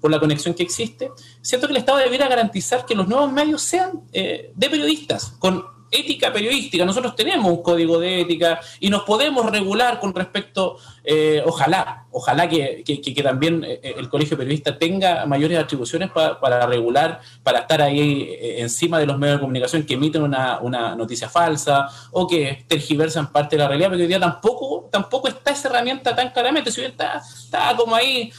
por, 0.00 0.10
la 0.10 0.20
conexión 0.20 0.54
que 0.54 0.62
existe. 0.62 1.10
Siento 1.40 1.66
que 1.66 1.72
el 1.72 1.78
Estado 1.78 1.98
debiera 1.98 2.28
garantizar 2.28 2.84
que 2.84 2.94
los 2.94 3.08
nuevos 3.08 3.32
medios 3.32 3.62
sean 3.62 4.02
eh, 4.12 4.52
de 4.54 4.70
periodistas, 4.70 5.34
con 5.38 5.64
ética 5.90 6.32
periodística. 6.32 6.84
Nosotros 6.84 7.16
tenemos 7.16 7.50
un 7.50 7.62
código 7.62 7.98
de 7.98 8.20
ética 8.20 8.60
y 8.78 8.90
nos 8.90 9.02
podemos 9.02 9.50
regular 9.50 10.00
con 10.00 10.14
respecto, 10.14 10.76
eh, 11.04 11.42
ojalá, 11.44 12.06
ojalá 12.12 12.48
que, 12.48 12.82
también 13.22 13.64
eh, 13.64 13.94
el 13.96 14.08
colegio 14.08 14.36
periodista 14.36 14.78
tenga 14.78 15.26
mayores 15.26 15.58
atribuciones 15.58 16.10
para 16.10 16.66
regular, 16.66 17.20
para 17.42 17.60
estar 17.60 17.82
ahí 17.82 18.22
eh, 18.30 18.60
encima 18.60 18.98
de 18.98 19.06
los 19.06 19.18
medios 19.18 19.36
de 19.36 19.40
comunicación 19.40 19.82
que 19.84 19.94
emiten 19.94 20.22
una, 20.22 20.60
noticia 20.96 21.28
falsa 21.28 21.88
o 22.12 22.26
que 22.26 22.64
tergiversan 22.66 23.30
parte 23.30 23.56
de 23.56 23.62
la 23.62 23.68
realidad, 23.68 23.88
porque 23.88 24.02
hoy 24.02 24.08
día 24.08 24.20
tampoco, 24.20 24.88
tampoco 24.90 25.28
está 25.28 25.52
esa 25.52 25.68
herramienta 25.68 26.14
tan 26.14 26.30
claramente, 26.30 26.70
si 26.70 26.80
bien 26.80 26.92
está, 26.92 27.18
está 27.18 27.76
como 27.76 27.94
ahí 27.94 28.32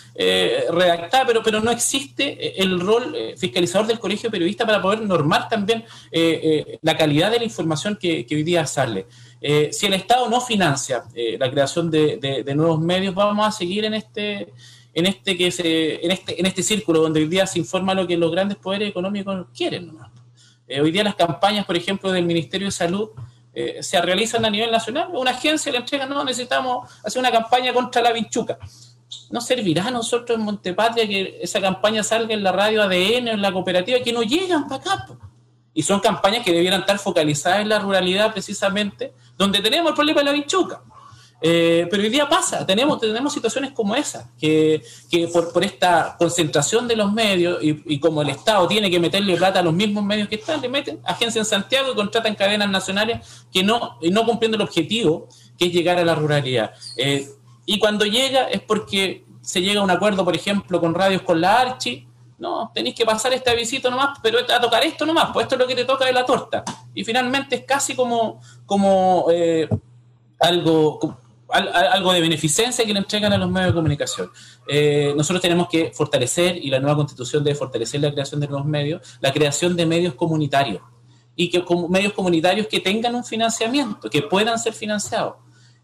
redactada, 0.69 1.25
pero, 1.25 1.41
pero 1.43 1.59
no 1.61 1.71
existe 1.71 2.61
el 2.61 2.79
rol 2.79 3.15
fiscalizador 3.37 3.87
del 3.87 3.99
colegio 3.99 4.29
periodista 4.29 4.65
para 4.65 4.81
poder 4.81 5.01
normar 5.01 5.47
también 5.49 5.83
la 6.81 6.97
calidad 6.97 7.31
de 7.31 7.39
la 7.39 7.45
información 7.45 7.97
que, 7.99 8.25
hoy 8.29 8.43
día 8.43 8.65
sale. 8.65 9.07
Eh, 9.43 9.69
si 9.73 9.87
el 9.87 9.93
Estado 9.93 10.29
no 10.29 10.39
financia 10.39 11.03
eh, 11.15 11.35
la 11.39 11.49
creación 11.49 11.89
de, 11.89 12.43
nuevos 12.55 12.79
medios, 12.79 13.15
vamos 13.15 13.47
a 13.47 13.51
seguir 13.51 13.83
en 13.85 13.95
este, 13.95 14.53
en 14.93 15.07
este 15.07 15.35
que 15.35 15.51
se, 15.51 16.05
en 16.05 16.11
este, 16.11 16.39
en 16.39 16.45
este 16.45 16.61
círculo 16.61 17.01
donde 17.01 17.21
hoy 17.21 17.27
día 17.27 17.47
se 17.47 17.57
informa 17.57 17.95
lo 17.95 18.05
que 18.05 18.15
los 18.17 18.31
grandes 18.31 18.57
poderes 18.57 18.89
económicos 18.89 19.47
quieren. 19.55 19.97
Eh, 20.67 20.79
hoy 20.79 20.91
día 20.91 21.03
las 21.03 21.15
campañas, 21.15 21.65
por 21.65 21.75
ejemplo, 21.75 22.11
del 22.11 22.25
Ministerio 22.25 22.67
de 22.67 22.71
Salud 22.71 23.09
se 23.81 24.01
realizan 24.01 24.45
a 24.45 24.49
nivel 24.49 24.71
nacional. 24.71 25.09
Una 25.11 25.31
agencia 25.31 25.73
le 25.73 25.79
entrega, 25.79 26.05
no, 26.05 26.23
necesitamos 26.23 26.89
hacer 27.03 27.19
una 27.19 27.31
campaña 27.31 27.73
contra 27.73 28.01
la 28.01 28.13
vinchuca. 28.13 28.57
No 29.29 29.41
servirá 29.41 29.87
a 29.87 29.91
nosotros 29.91 30.39
en 30.39 30.45
Montepatria 30.45 31.05
que 31.05 31.39
esa 31.41 31.59
campaña 31.59 32.01
salga 32.01 32.33
en 32.33 32.43
la 32.43 32.53
radio 32.53 32.81
ADN 32.81 33.27
o 33.27 33.31
en 33.31 33.41
la 33.41 33.51
cooperativa 33.51 33.99
que 33.99 34.13
no 34.13 34.23
llegan 34.23 34.69
para 34.69 34.93
acá. 34.93 35.07
Y 35.73 35.83
son 35.83 35.99
campañas 35.99 36.43
que 36.43 36.51
debieran 36.51 36.81
estar 36.81 36.99
focalizadas 36.99 37.61
en 37.61 37.69
la 37.69 37.79
ruralidad 37.79 38.33
precisamente, 38.33 39.13
donde 39.37 39.59
tenemos 39.59 39.89
el 39.91 39.95
problema 39.95 40.19
de 40.21 40.25
la 40.25 40.31
bichuca. 40.33 40.81
Eh, 41.43 41.87
pero 41.89 42.03
hoy 42.03 42.09
día 42.09 42.29
pasa, 42.29 42.63
tenemos, 42.67 42.99
tenemos 42.99 43.33
situaciones 43.33 43.71
como 43.71 43.95
esa, 43.95 44.29
que, 44.39 44.83
por, 45.33 45.51
por, 45.51 45.63
esta 45.63 46.15
concentración 46.19 46.87
de 46.87 46.95
los 46.95 47.11
medios 47.11 47.57
y, 47.61 47.99
como 47.99 48.21
el 48.21 48.29
Estado 48.29 48.67
tiene 48.67 48.91
que 48.91 48.99
meterle 48.99 49.35
plata 49.35 49.59
a 49.59 49.63
los 49.63 49.73
mismos 49.73 50.03
medios 50.03 50.27
que 50.27 50.35
están, 50.35 50.61
le 50.61 50.69
meten 50.69 50.99
agencia 51.03 51.39
en 51.39 51.45
Santiago 51.45 51.91
y 51.91 51.95
contratan 51.95 52.35
cadenas 52.35 52.69
nacionales 52.69 53.45
que 53.51 53.63
no, 53.63 53.97
no 54.11 54.23
cumpliendo 54.23 54.55
el 54.55 54.61
objetivo 54.61 55.27
que 55.57 55.65
es 55.65 55.73
llegar 55.73 55.97
a 55.97 56.05
la 56.05 56.13
ruralidad. 56.13 56.73
Eh, 56.95 57.27
y 57.65 57.79
cuando 57.79 58.05
llega 58.05 58.43
es 58.43 58.61
porque 58.61 59.25
se 59.41 59.63
llega 59.63 59.81
a 59.81 59.83
un 59.83 59.89
acuerdo, 59.89 60.23
por 60.23 60.35
ejemplo, 60.35 60.79
con 60.79 60.93
radios 60.93 61.23
con 61.23 61.41
la 61.41 61.59
Archi, 61.59 62.07
no, 62.41 62.71
tenéis 62.73 62.95
que 62.95 63.05
pasar 63.05 63.31
este 63.33 63.55
visita 63.55 63.87
nomás, 63.87 64.17
pero 64.19 64.39
a 64.39 64.59
tocar 64.59 64.83
esto 64.83 65.05
nomás, 65.05 65.29
pues 65.31 65.43
esto 65.43 65.53
es 65.53 65.61
lo 65.61 65.67
que 65.67 65.75
te 65.75 65.85
toca 65.85 66.05
de 66.05 66.11
la 66.11 66.25
torta. 66.25 66.63
Y 66.95 67.03
finalmente 67.03 67.55
es 67.57 67.65
casi 67.65 67.93
como, 67.93 68.41
como 68.65 69.27
eh, 69.31 69.69
algo, 70.39 71.19
algo 71.49 72.11
de 72.11 72.19
beneficencia 72.19 72.83
que 72.83 72.93
le 72.93 72.99
entregan 72.99 73.31
a 73.31 73.37
los 73.37 73.47
medios 73.47 73.69
de 73.69 73.75
comunicación. 73.75 74.31
Eh, 74.67 75.13
nosotros 75.15 75.39
tenemos 75.39 75.67
que 75.69 75.91
fortalecer, 75.93 76.57
y 76.57 76.71
la 76.71 76.79
nueva 76.79 76.97
constitución 76.97 77.43
debe 77.43 77.55
fortalecer 77.55 78.01
la 78.01 78.11
creación 78.11 78.41
de 78.41 78.47
nuevos 78.47 78.65
medios, 78.65 79.19
la 79.19 79.31
creación 79.31 79.75
de 79.75 79.85
medios 79.85 80.15
comunitarios, 80.15 80.81
y 81.35 81.47
que 81.47 81.63
como 81.63 81.89
medios 81.89 82.13
comunitarios 82.13 82.65
que 82.65 82.79
tengan 82.79 83.13
un 83.13 83.23
financiamiento, 83.23 84.09
que 84.09 84.23
puedan 84.23 84.57
ser 84.57 84.73
financiados. 84.73 85.35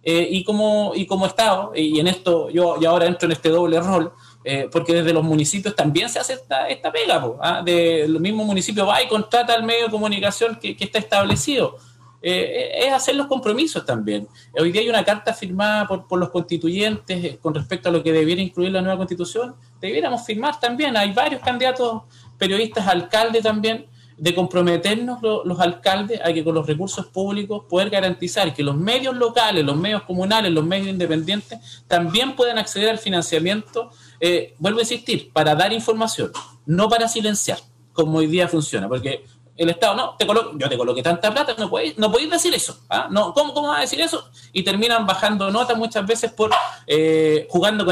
Eh, 0.01 0.27
y, 0.31 0.43
como, 0.43 0.93
y 0.95 1.05
como 1.05 1.27
Estado, 1.27 1.71
y 1.75 1.99
en 1.99 2.07
esto 2.07 2.49
yo, 2.49 2.79
yo 2.81 2.89
ahora 2.89 3.05
entro 3.05 3.27
en 3.27 3.33
este 3.33 3.49
doble 3.49 3.79
rol, 3.79 4.11
eh, 4.49 4.69
porque 4.71 4.93
desde 4.93 5.11
los 5.11 5.25
municipios 5.25 5.75
también 5.75 6.07
se 6.07 6.19
hace 6.19 6.31
esta, 6.31 6.69
esta 6.69 6.89
pega, 6.89 7.21
¿ah? 7.41 7.61
de 7.65 8.05
los 8.07 8.21
mismos 8.21 8.45
municipios 8.45 8.87
va 8.87 9.03
y 9.03 9.07
contrata 9.09 9.53
al 9.53 9.63
medio 9.63 9.87
de 9.87 9.91
comunicación 9.91 10.55
que, 10.55 10.73
está 10.79 10.99
establecido. 10.99 11.75
Eh, 12.21 12.85
es 12.85 12.93
hacer 12.93 13.15
los 13.15 13.27
compromisos 13.27 13.85
también. 13.85 14.25
Hoy 14.57 14.71
día 14.71 14.79
hay 14.79 14.89
una 14.89 15.03
carta 15.03 15.33
firmada 15.33 15.85
por, 15.85 16.17
los 16.17 16.29
constituyentes 16.29 17.25
eh, 17.25 17.39
con 17.41 17.53
respecto 17.53 17.89
a 17.89 17.91
lo 17.91 18.01
que 18.01 18.13
debiera 18.13 18.41
incluir 18.41 18.71
la 18.71 18.81
nueva 18.81 18.95
constitución. 18.95 19.53
Debiéramos 19.81 20.25
firmar 20.25 20.57
también. 20.61 20.95
Hay 20.95 21.11
varios 21.11 21.41
candidatos 21.41 22.03
periodistas, 22.37 22.87
alcaldes 22.87 23.43
también, 23.43 23.85
de 24.17 24.33
comprometernos 24.33 25.19
los 25.21 25.59
alcaldes 25.59 26.19
a 26.23 26.33
que 26.33 26.43
con 26.43 26.55
los 26.55 26.65
recursos 26.65 27.05
públicos 27.07 27.65
poder 27.69 27.89
garantizar 27.89 28.53
que 28.53 28.63
los 28.63 28.75
medios 28.75 29.15
locales, 29.15 29.63
los 29.63 29.75
medios 29.75 30.03
comunales, 30.03 30.51
los 30.51 30.65
medios 30.65 30.87
independientes 30.87 31.83
también 31.87 32.35
puedan 32.35 32.57
acceder 32.57 32.89
al 32.89 32.97
financiamiento, 32.97 33.91
eh, 34.19 34.55
vuelvo 34.59 34.79
a 34.79 34.83
insistir, 34.83 35.31
para 35.31 35.55
dar 35.55 35.73
información, 35.73 36.31
no 36.65 36.89
para 36.89 37.07
silenciar, 37.07 37.59
como 37.93 38.19
hoy 38.19 38.27
día 38.27 38.47
funciona, 38.47 38.87
porque 38.87 39.25
el 39.57 39.69
Estado, 39.69 39.95
no, 39.95 40.15
te 40.17 40.25
yo 40.25 40.69
te 40.69 40.77
coloqué 40.77 41.01
tanta 41.01 41.33
plata, 41.33 41.55
no 41.57 41.69
podéis, 41.69 41.97
no 41.97 42.11
podéis 42.11 42.29
decir 42.29 42.53
eso. 42.53 42.79
¿ah? 42.89 43.07
No, 43.09 43.33
¿cómo, 43.33 43.53
¿Cómo 43.53 43.69
vas 43.69 43.79
a 43.79 43.81
decir 43.81 43.99
eso? 43.99 44.29
Y 44.53 44.63
terminan 44.63 45.05
bajando 45.07 45.49
notas 45.51 45.77
muchas 45.77 46.05
veces 46.05 46.31
por 46.31 46.51
eh, 46.85 47.47
jugando 47.49 47.85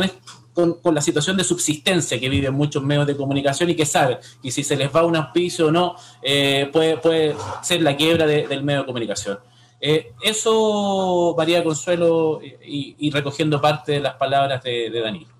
con, 0.53 0.73
con, 0.75 0.95
la 0.95 1.01
situación 1.01 1.35
de 1.35 1.43
subsistencia 1.43 2.19
que 2.19 2.29
viven 2.29 2.53
muchos 2.53 2.83
medios 2.83 3.07
de 3.07 3.17
comunicación 3.17 3.69
y 3.71 3.75
que 3.75 3.85
saben 3.85 4.19
que 4.41 4.51
si 4.51 4.63
se 4.63 4.77
les 4.77 4.95
va 4.95 5.03
un 5.03 5.15
auspicio 5.15 5.67
o 5.67 5.71
no, 5.71 5.95
eh, 6.21 6.69
puede, 6.71 6.97
puede 6.97 7.35
ser 7.63 7.81
la 7.81 7.97
quiebra 7.97 8.27
del 8.27 8.63
medio 8.63 8.81
de 8.81 8.85
comunicación. 8.85 9.39
Eh, 9.81 10.13
eso 10.21 11.33
varía 11.35 11.63
Consuelo 11.63 12.39
y, 12.41 12.95
y, 12.97 13.11
recogiendo 13.11 13.59
parte 13.59 13.93
de 13.93 13.99
las 13.99 14.15
palabras 14.15 14.63
de, 14.63 14.89
de 14.89 15.01
Danilo. 15.01 15.34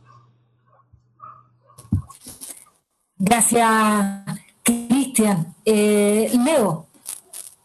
Gracias, 3.17 4.23
Cristian. 4.63 5.55
Eh, 5.63 6.31
Leo, 6.43 6.87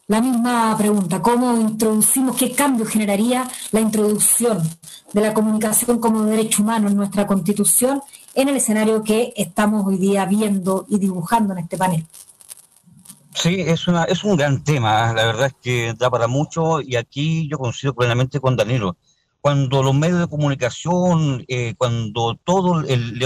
la 0.07 0.21
misma 0.21 0.77
pregunta. 0.77 1.21
¿Cómo 1.21 1.57
introducimos, 1.57 2.37
qué 2.37 2.53
cambio 2.53 2.87
generaría 2.87 3.49
la 3.73 3.81
introducción 3.81 4.63
de 5.13 5.21
la 5.21 5.35
comunicación 5.35 5.99
como 5.99 6.23
derecho 6.23 6.63
humano 6.63 6.89
en 6.89 6.97
nuestra 6.97 7.27
constitución 7.27 8.03
en 8.35 8.49
el 8.49 8.57
escenario 8.57 9.03
que 9.03 9.33
estamos 9.37 9.87
hoy 9.87 9.99
día 9.99 10.25
viendo 10.25 10.87
y 10.89 10.99
dibujando 10.99 11.53
en 11.53 11.61
este 11.61 11.77
panel? 11.77 12.07
Sí, 13.35 13.61
es, 13.61 13.89
una, 13.89 14.05
es 14.05 14.23
un 14.23 14.37
gran 14.37 14.63
tema, 14.63 15.13
la 15.13 15.25
verdad 15.25 15.47
es 15.47 15.55
que 15.63 15.95
da 15.95 16.11
para 16.11 16.27
mucho 16.27 16.81
y 16.81 16.97
aquí 16.97 17.49
yo 17.49 17.59
coincido 17.59 17.95
plenamente 17.95 18.39
con 18.39 18.57
Danilo 18.57 18.97
cuando 19.41 19.83
los 19.83 19.95
medios 19.95 20.21
de 20.21 20.29
comunicación, 20.29 21.45
eh, 21.49 21.75
cuando 21.77 22.39
todo 22.45 22.81
el, 22.81 23.23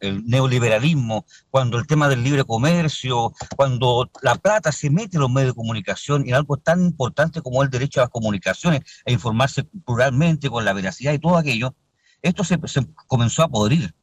el, 0.00 0.26
neoliberalismo, 0.26 1.26
cuando 1.50 1.78
el 1.78 1.86
tema 1.86 2.08
del 2.08 2.22
libre 2.22 2.44
comercio, 2.44 3.32
cuando 3.56 4.08
la 4.22 4.36
plata 4.36 4.70
se 4.70 4.88
mete 4.88 5.16
en 5.16 5.22
los 5.22 5.30
medios 5.30 5.52
de 5.52 5.56
comunicación 5.56 6.28
en 6.28 6.34
algo 6.34 6.56
tan 6.58 6.84
importante 6.84 7.42
como 7.42 7.62
el 7.62 7.70
derecho 7.70 8.00
a 8.00 8.04
las 8.04 8.10
comunicaciones, 8.10 8.82
a 9.04 9.10
informarse 9.10 9.64
pluralmente 9.84 10.48
con 10.48 10.64
la 10.64 10.72
veracidad 10.72 11.12
y 11.12 11.18
todo 11.18 11.36
aquello, 11.36 11.74
esto 12.22 12.44
se, 12.44 12.58
comenzó 13.06 13.42
a 13.42 13.48
podrir. 13.48 13.94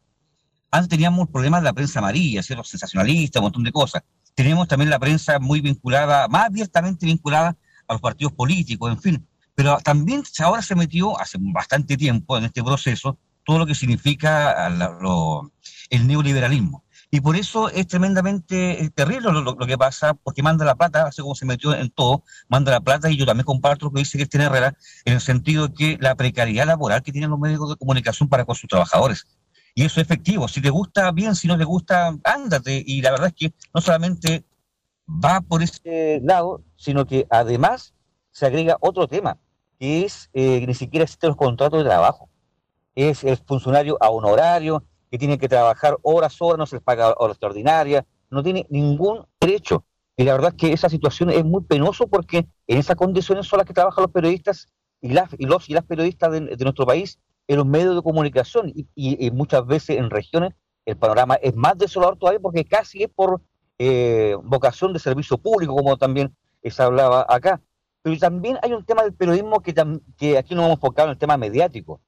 Antes 0.72 0.90
teníamos 0.90 1.30
problemas 1.30 1.62
de 1.62 1.66
la 1.66 1.74
prensa 1.74 2.00
amarilla, 2.00 2.42
los 2.50 2.68
sensacionalistas, 2.68 3.40
un 3.40 3.46
montón 3.46 3.64
de 3.64 3.72
cosas. 3.72 4.04
Tenemos 4.34 4.68
también 4.68 4.90
la 4.90 5.00
prensa 5.00 5.40
muy 5.40 5.62
vinculada, 5.62 6.28
más 6.28 6.48
abiertamente 6.48 7.06
vinculada 7.06 7.56
a 7.88 7.94
los 7.94 8.02
partidos 8.02 8.34
políticos, 8.34 8.92
en 8.92 9.02
fin 9.02 9.28
pero 9.56 9.78
también 9.84 10.24
ahora 10.40 10.62
se 10.62 10.76
metió 10.76 11.20
hace 11.20 11.38
bastante 11.40 11.98
tiempo 11.98 12.38
en 12.38 12.44
este 12.46 12.64
proceso 12.64 13.18
todo 13.46 13.60
lo 13.60 13.66
que 13.66 13.76
significa 13.76 14.68
el 15.90 16.08
neoliberalismo. 16.08 16.84
Y 17.12 17.22
por 17.22 17.38
eso 17.38 17.70
es 17.70 17.88
tremendamente 17.88 18.84
eh, 18.84 18.90
terrible 18.90 19.32
lo, 19.32 19.56
que 19.56 19.78
pasa, 19.78 20.16
porque 20.16 20.44
manda 20.44 20.66
la 20.66 20.76
plata, 20.76 21.06
así 21.08 21.22
como 21.22 21.36
se 21.36 21.46
metió 21.46 21.74
en 21.74 21.90
todo, 21.90 22.24
manda 22.50 22.72
la 22.72 22.82
plata, 22.82 23.10
y 23.10 23.16
yo 23.16 23.26
también 23.26 23.46
comparto 23.46 23.86
lo 23.86 23.92
que 23.94 24.00
dice 24.00 24.18
Cristian 24.18 24.44
Herrera, 24.44 24.76
en 25.06 25.14
el 25.14 25.22
sentido 25.22 25.68
de 25.68 25.74
que 25.74 25.98
la 26.02 26.16
precariedad 26.16 26.66
laboral 26.66 27.04
que 27.04 27.12
tienen 27.12 27.30
los 27.30 27.40
medios 27.40 27.70
de 27.70 27.76
comunicación 27.78 28.28
para 28.28 28.44
con 28.44 28.56
sus 28.56 28.68
trabajadores. 28.68 29.26
Y 29.76 29.84
eso 29.84 30.02
es 30.02 30.08
efectivo. 30.08 30.48
Si 30.48 30.62
te 30.62 30.70
gusta, 30.70 31.12
bien, 31.12 31.36
si 31.36 31.48
no 31.48 31.58
te 31.58 31.64
gusta, 31.64 32.18
ándate. 32.24 32.84
Y 32.86 33.02
la 33.02 33.12
verdad 33.12 33.28
es 33.28 33.34
que 33.34 33.54
no 33.74 33.82
solamente 33.82 34.44
va 35.08 35.42
por 35.42 35.62
ese 35.62 36.20
lado, 36.24 36.64
sino 36.76 37.06
que 37.06 37.28
además 37.30 37.94
se 38.32 38.46
agrega 38.46 38.78
otro 38.80 39.08
tema 39.08 39.38
que 39.86 40.04
es 40.04 40.32
eh, 40.34 40.66
ni 40.66 40.74
siquiera 40.74 41.04
existen 41.04 41.30
los 41.30 41.38
contratos 41.38 41.84
de 41.84 41.88
trabajo. 41.88 42.28
Es 42.96 43.24
el 43.24 43.38
funcionario 43.38 43.98
a 44.02 44.10
honorario, 44.10 44.84
que 45.12 45.20
tiene 45.20 45.38
que 45.38 45.48
trabajar 45.48 45.96
horas, 46.02 46.36
horas, 46.40 46.58
no 46.58 46.66
se 46.66 46.78
les 46.78 46.84
paga 46.84 47.14
horas 47.18 47.36
extraordinarias, 47.36 48.04
no 48.32 48.42
tiene 48.42 48.66
ningún 48.72 49.28
derecho. 49.40 49.86
Y 50.18 50.24
la 50.24 50.32
verdad 50.34 50.54
es 50.54 50.56
que 50.56 50.74
esa 50.74 50.90
situación 50.90 51.30
es 51.30 51.46
muy 51.46 51.62
penoso 51.62 52.08
porque 52.08 52.48
en 52.66 52.78
esas 52.80 52.96
condiciones 52.96 53.46
son 53.46 53.58
las 53.58 53.68
que 53.68 53.74
trabajan 53.74 54.02
los 54.02 54.12
periodistas 54.12 54.68
y, 55.02 55.10
las, 55.10 55.30
y 55.38 55.46
los 55.46 55.70
y 55.70 55.74
las 55.74 55.84
periodistas 55.84 56.32
de, 56.32 56.58
nuestro 56.64 56.88
país 56.88 57.20
en 57.48 57.58
los 57.58 57.66
medios 57.68 57.96
de 57.96 58.02
comunicación 58.02 58.74
y, 58.74 59.30
muchas 59.32 59.68
veces 59.68 60.00
en 60.00 60.10
regiones 60.10 60.54
el 60.86 60.98
panorama 60.98 61.36
es 61.36 61.56
más 61.56 61.78
desolador 61.78 62.18
todavía 62.18 62.40
porque 62.40 62.66
casi 62.66 63.04
es 63.04 63.10
por 63.10 63.40
eh, 63.78 64.36
vocación 64.44 64.94
de 64.94 65.00
servicio 65.00 65.38
público, 65.38 65.76
como 65.76 65.96
también 65.96 66.36
se 66.64 66.82
hablaba 66.82 67.24
acá. 67.30 67.62
Pero 68.06 68.20
también 68.20 68.60
hay 68.62 68.72
un 68.72 68.86
tema 68.86 69.02
del 69.02 69.16
periodismo 69.16 69.62
que, 69.62 69.74
que 70.16 70.38
aquí 70.38 70.54
no 70.54 70.62
hemos 70.62 70.76
enfocado 70.76 71.08
en 71.08 71.14
el 71.14 71.18
tema 71.18 71.38
mediático, 71.38 72.02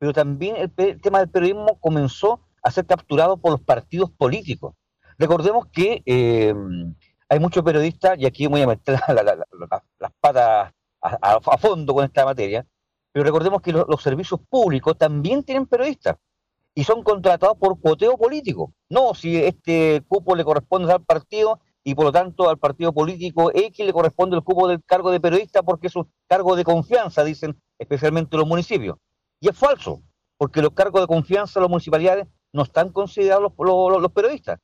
pero 0.00 0.12
también 0.12 0.56
el, 0.56 1.00
tema 1.00 1.20
del 1.20 1.30
periodismo 1.30 1.78
comenzó 1.78 2.40
a 2.60 2.72
ser 2.72 2.86
capturado 2.86 3.36
por 3.36 3.52
los 3.52 3.60
partidos 3.60 4.10
políticos. 4.10 4.74
Recordemos 5.16 5.66
que 5.66 6.02
eh, 6.06 6.52
hay 7.28 7.38
muchos 7.38 7.62
periodistas, 7.62 8.18
y 8.18 8.26
aquí 8.26 8.48
voy 8.48 8.62
a 8.62 8.66
meter 8.66 8.98
las 10.00 10.12
patas 10.20 10.72
a, 11.00 11.58
fondo 11.58 11.94
con 11.94 12.04
esta 12.04 12.24
materia, 12.24 12.66
pero 13.12 13.24
recordemos 13.24 13.62
que 13.62 13.70
los 13.70 14.02
servicios 14.02 14.40
públicos 14.50 14.98
también 14.98 15.44
tienen 15.44 15.66
periodistas 15.66 16.16
y 16.74 16.82
son 16.82 17.04
contratados 17.04 17.56
por 17.58 17.78
cuoteo 17.78 18.18
político. 18.18 18.72
No, 18.88 19.14
si 19.14 19.36
este 19.36 20.02
cupo 20.08 20.34
le 20.34 20.42
corresponde 20.42 20.92
al 20.92 21.04
partido, 21.04 21.60
y 21.84 21.94
por 21.94 22.06
lo 22.06 22.12
tanto 22.12 22.48
al 22.48 22.58
partido 22.58 22.92
político 22.92 23.50
X 23.54 23.84
le 23.84 23.92
corresponde 23.92 24.36
el 24.36 24.42
cupo 24.42 24.66
del 24.66 24.82
cargo 24.84 25.10
de 25.10 25.20
periodista 25.20 25.62
porque 25.62 25.88
es 25.88 25.96
un 25.96 26.10
cargo 26.26 26.56
de 26.56 26.64
confianza, 26.64 27.22
dicen 27.22 27.60
especialmente 27.78 28.38
los 28.38 28.46
municipios. 28.46 28.96
Y 29.38 29.50
es 29.50 29.56
falso, 29.56 30.02
porque 30.38 30.62
los 30.62 30.72
cargos 30.72 31.02
de 31.02 31.06
confianza 31.06 31.60
de 31.60 31.64
las 31.64 31.70
municipalidades 31.70 32.26
no 32.52 32.62
están 32.62 32.90
considerados 32.90 33.52
los, 33.58 34.00
los, 34.00 34.12
periodistas. 34.12 34.58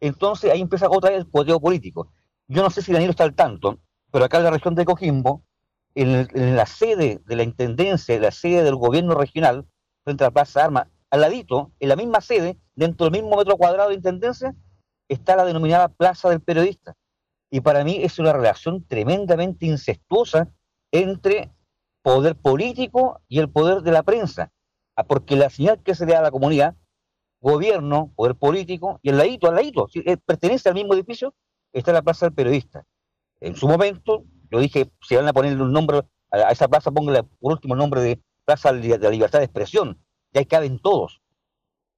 Entonces 0.00 0.50
ahí 0.50 0.62
empieza 0.62 0.88
otra 0.88 1.10
vez 1.10 1.20
el 1.20 1.28
cuoteo 1.28 1.60
político. 1.60 2.10
Yo 2.48 2.62
no 2.62 2.70
sé 2.70 2.80
si 2.80 2.92
Danilo 2.92 3.10
está 3.10 3.24
al 3.24 3.34
tanto, 3.34 3.78
pero 4.10 4.24
acá 4.24 4.38
en 4.38 4.44
la 4.44 4.50
región 4.50 4.74
de 4.74 4.86
Coquimbo, 4.86 5.44
en, 5.94 6.56
la 6.56 6.64
sede 6.64 7.20
de 7.26 7.36
la 7.36 7.42
intendencia, 7.42 8.14
en 8.14 8.22
la 8.22 8.30
sede 8.30 8.62
del 8.62 8.76
gobierno 8.76 9.14
regional, 9.14 9.66
frente 10.04 10.24
a 10.24 10.28
la 10.28 10.30
Plaza 10.32 10.64
Armas, 10.64 10.86
al 11.10 11.20
ladito, 11.20 11.72
en 11.80 11.90
la 11.90 11.96
misma 11.96 12.22
sede, 12.22 12.58
dentro 12.74 13.04
del 13.04 13.22
mismo 13.22 13.36
metro 13.36 13.58
cuadrado 13.58 13.90
de 13.90 13.96
intendencia, 13.96 14.54
está 15.12 15.36
la 15.36 15.44
denominada 15.44 15.88
Plaza 15.88 16.28
del 16.28 16.40
Periodista. 16.40 16.94
Y 17.50 17.60
para 17.60 17.84
mí 17.84 17.98
es 18.02 18.18
una 18.18 18.32
relación 18.32 18.84
tremendamente 18.86 19.66
incestuosa 19.66 20.48
entre 20.90 21.52
poder 22.02 22.36
político 22.36 23.20
y 23.28 23.38
el 23.38 23.48
poder 23.48 23.82
de 23.82 23.92
la 23.92 24.02
prensa, 24.02 24.52
ah, 24.96 25.04
porque 25.04 25.36
la 25.36 25.50
señal 25.50 25.82
que 25.82 25.94
se 25.94 26.06
le 26.06 26.12
da 26.12 26.20
a 26.20 26.22
la 26.22 26.30
comunidad, 26.30 26.76
gobierno, 27.40 28.12
poder 28.16 28.36
político, 28.36 28.98
y 29.02 29.10
el 29.10 29.18
ladito, 29.18 29.48
al 29.48 29.54
ladito, 29.54 29.88
si 29.88 30.00
eh, 30.00 30.16
pertenece 30.16 30.68
al 30.68 30.74
mismo 30.74 30.94
edificio, 30.94 31.34
está 31.72 31.92
la 31.92 32.02
Plaza 32.02 32.26
del 32.26 32.34
Periodista. 32.34 32.84
En 33.40 33.56
su 33.56 33.68
momento, 33.68 34.24
yo 34.50 34.60
dije, 34.60 34.90
si 35.00 35.16
van 35.16 35.28
a 35.28 35.32
ponerle 35.32 35.62
un 35.62 35.72
nombre 35.72 36.02
a 36.30 36.50
esa 36.50 36.68
plaza, 36.68 36.90
póngale 36.90 37.24
por 37.24 37.52
último 37.52 37.74
el 37.74 37.78
nombre 37.78 38.00
de 38.00 38.22
Plaza 38.44 38.72
de 38.72 38.98
la 38.98 39.10
Libertad 39.10 39.38
de 39.38 39.44
Expresión, 39.44 40.02
ya 40.32 40.40
ahí 40.40 40.46
caben 40.46 40.78
todos. 40.78 41.20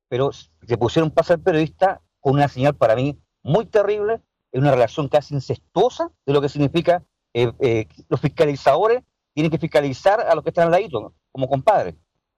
Pero 0.09 0.33
se 0.33 0.79
pusieron 0.79 1.11
Plaza 1.11 1.35
del 1.35 1.43
Periodista 1.43 2.03
con 2.25 2.33
una 2.33 2.49
señal 2.49 2.75
para 2.75 2.97
mí 2.97 3.19
muy 3.43 3.67
terrible, 3.67 4.23
es 4.51 4.59
una 4.59 4.71
relación 4.71 5.09
casi 5.09 5.35
incestuosa 5.35 6.11
de 6.25 6.33
lo 6.33 6.41
que 6.41 6.49
significa 6.49 7.05
eh, 7.35 7.53
eh, 7.61 7.87
los 8.09 8.19
fiscalizadores 8.19 9.03
tienen 9.35 9.51
que 9.51 9.59
fiscalizar 9.59 10.21
a 10.21 10.35
los 10.35 10.43
que 10.43 10.49
están 10.49 10.67
al 10.67 10.71
ladito, 10.71 11.13
como 11.31 11.49
compadres. 11.49 11.97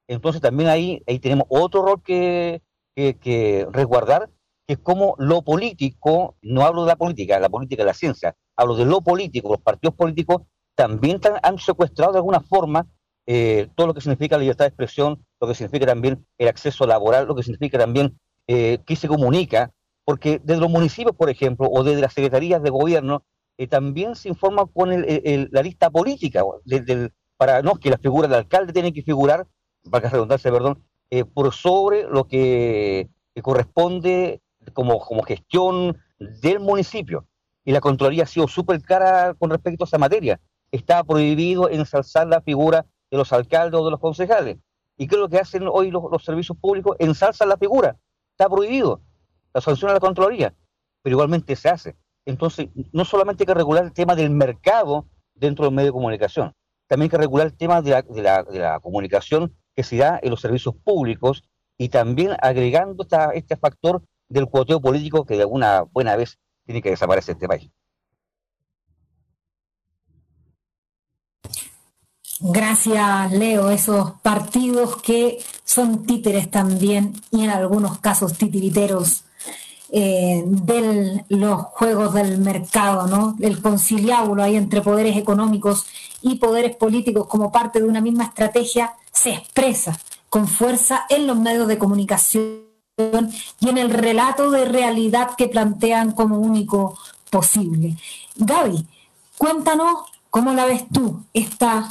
Entonces 0.08 0.42
también 0.42 0.70
ahí, 0.70 1.04
ahí 1.06 1.20
tenemos 1.20 1.46
otro 1.50 1.82
rol 1.82 2.02
que, 2.02 2.62
que, 2.96 3.68
resguardar, 3.70 4.28
que 4.66 4.74
es 4.74 4.78
como 4.80 5.14
lo 5.18 5.42
político, 5.42 6.36
no 6.42 6.62
hablo 6.62 6.82
de 6.82 6.88
la 6.88 6.96
política, 6.96 7.38
la 7.38 7.48
política 7.48 7.84
de 7.84 7.86
la 7.86 7.94
ciencia, 7.94 8.34
hablo 8.56 8.74
de 8.74 8.86
lo 8.86 9.02
político, 9.02 9.50
los 9.50 9.60
partidos 9.60 9.94
políticos 9.94 10.42
también 10.74 11.20
han 11.44 11.58
secuestrado 11.58 12.12
de 12.12 12.18
alguna 12.18 12.40
forma 12.40 12.88
eh, 13.26 13.68
todo 13.76 13.86
lo 13.86 13.94
que 13.94 14.00
significa 14.00 14.36
la 14.36 14.40
libertad 14.40 14.64
de 14.64 14.70
expresión, 14.70 15.24
lo 15.40 15.46
que 15.46 15.54
significa 15.54 15.86
también 15.86 16.26
el 16.38 16.48
acceso 16.48 16.88
laboral, 16.88 17.28
lo 17.28 17.36
que 17.36 17.44
significa 17.44 17.78
también 17.78 18.18
eh, 18.48 18.78
qué 18.86 18.94
se 18.94 19.08
comunica, 19.08 19.72
porque 20.06 20.40
desde 20.42 20.60
los 20.60 20.70
municipios, 20.70 21.16
por 21.16 21.28
ejemplo, 21.28 21.68
o 21.68 21.82
desde 21.82 22.00
las 22.00 22.12
secretarías 22.12 22.62
de 22.62 22.70
gobierno, 22.70 23.24
eh, 23.58 23.66
también 23.66 24.14
se 24.14 24.28
informa 24.28 24.64
con 24.64 24.88
la 24.88 25.62
lista 25.62 25.90
política, 25.90 26.44
para 27.36 27.60
no 27.60 27.74
que 27.74 27.90
la 27.90 27.98
figura 27.98 28.28
del 28.28 28.38
alcalde 28.38 28.72
tiene 28.72 28.92
que 28.92 29.02
figurar, 29.02 29.48
para 29.90 30.02
que 30.02 30.14
redundarse, 30.14 30.52
perdón, 30.52 30.84
eh, 31.10 31.24
por 31.24 31.52
sobre 31.52 32.04
lo 32.04 32.28
que, 32.28 33.08
corresponde 33.42 34.40
como, 34.72 35.00
como 35.00 35.24
gestión 35.24 35.98
del 36.20 36.60
municipio. 36.60 37.26
Y 37.64 37.72
la 37.72 37.80
Contraloría 37.80 38.22
ha 38.22 38.26
sido 38.28 38.46
súper 38.46 38.80
cara 38.82 39.34
con 39.34 39.50
respecto 39.50 39.82
a 39.82 39.86
esa 39.88 39.98
materia. 39.98 40.40
Está 40.70 41.02
prohibido 41.02 41.68
ensalzar 41.68 42.28
la 42.28 42.40
figura 42.40 42.86
de 43.10 43.16
los 43.16 43.32
alcaldes 43.32 43.80
o 43.80 43.84
de 43.84 43.90
los 43.90 44.00
concejales. 44.00 44.58
¿Y 44.96 45.08
qué 45.08 45.16
es 45.16 45.20
lo 45.20 45.28
que 45.28 45.38
hacen 45.38 45.66
hoy 45.66 45.90
los, 45.90 46.04
los 46.12 46.24
servicios 46.24 46.56
públicos? 46.56 46.94
Ensalzan 47.00 47.48
la 47.48 47.56
figura. 47.56 47.96
Está 48.30 48.48
prohibido. 48.48 49.00
La 49.56 49.62
sanción 49.62 49.90
a 49.90 49.94
la 49.94 50.00
Contraloría. 50.00 50.54
Pero 51.02 51.14
igualmente 51.14 51.56
se 51.56 51.70
hace. 51.70 51.96
Entonces, 52.26 52.68
no 52.92 53.06
solamente 53.06 53.44
hay 53.44 53.46
que 53.46 53.54
regular 53.54 53.84
el 53.84 53.92
tema 53.94 54.14
del 54.14 54.28
mercado 54.28 55.06
dentro 55.34 55.64
del 55.64 55.72
medio 55.72 55.86
de 55.86 55.92
comunicación, 55.92 56.52
también 56.86 57.06
hay 57.06 57.10
que 57.10 57.16
regular 57.16 57.46
el 57.46 57.56
tema 57.56 57.80
de 57.80 58.02
la, 58.22 58.80
comunicación 58.80 59.56
que 59.74 59.82
se 59.82 59.96
da 59.96 60.20
en 60.22 60.28
los 60.28 60.42
servicios 60.42 60.74
públicos 60.84 61.42
y 61.78 61.88
también 61.88 62.36
agregando 62.42 63.06
este 63.32 63.56
factor 63.56 64.02
del 64.28 64.46
cuoteo 64.46 64.78
político 64.78 65.24
que 65.24 65.36
de 65.36 65.42
alguna 65.42 65.82
buena 65.82 66.16
vez 66.16 66.38
tiene 66.66 66.82
que 66.82 66.90
desaparecer 66.90 67.36
este 67.36 67.48
país. 67.48 67.70
Gracias, 72.40 73.32
Leo. 73.32 73.70
Esos 73.70 74.12
partidos 74.20 75.00
que 75.00 75.38
son 75.64 76.04
títeres 76.04 76.50
también 76.50 77.14
y 77.30 77.44
en 77.44 77.50
algunos 77.50 77.98
casos 78.00 78.36
titiriteros 78.36 79.24
eh, 79.90 80.42
de 80.46 81.24
los 81.28 81.62
juegos 81.62 82.14
del 82.14 82.38
mercado, 82.38 83.06
¿no? 83.06 83.36
El 83.40 83.62
conciliábulo 83.62 84.42
ahí 84.42 84.56
entre 84.56 84.82
poderes 84.82 85.16
económicos 85.16 85.86
y 86.22 86.36
poderes 86.36 86.74
políticos 86.76 87.26
como 87.28 87.52
parte 87.52 87.80
de 87.80 87.86
una 87.86 88.00
misma 88.00 88.24
estrategia 88.24 88.94
se 89.12 89.30
expresa 89.30 89.98
con 90.28 90.48
fuerza 90.48 91.06
en 91.08 91.26
los 91.26 91.38
medios 91.38 91.68
de 91.68 91.78
comunicación 91.78 92.66
y 93.60 93.68
en 93.68 93.78
el 93.78 93.90
relato 93.90 94.50
de 94.50 94.64
realidad 94.64 95.30
que 95.36 95.48
plantean 95.48 96.12
como 96.12 96.38
único 96.38 96.98
posible. 97.30 97.96
Gaby, 98.36 98.86
cuéntanos 99.38 99.98
cómo 100.30 100.52
la 100.52 100.66
ves 100.66 100.84
tú 100.92 101.22
esta 101.32 101.88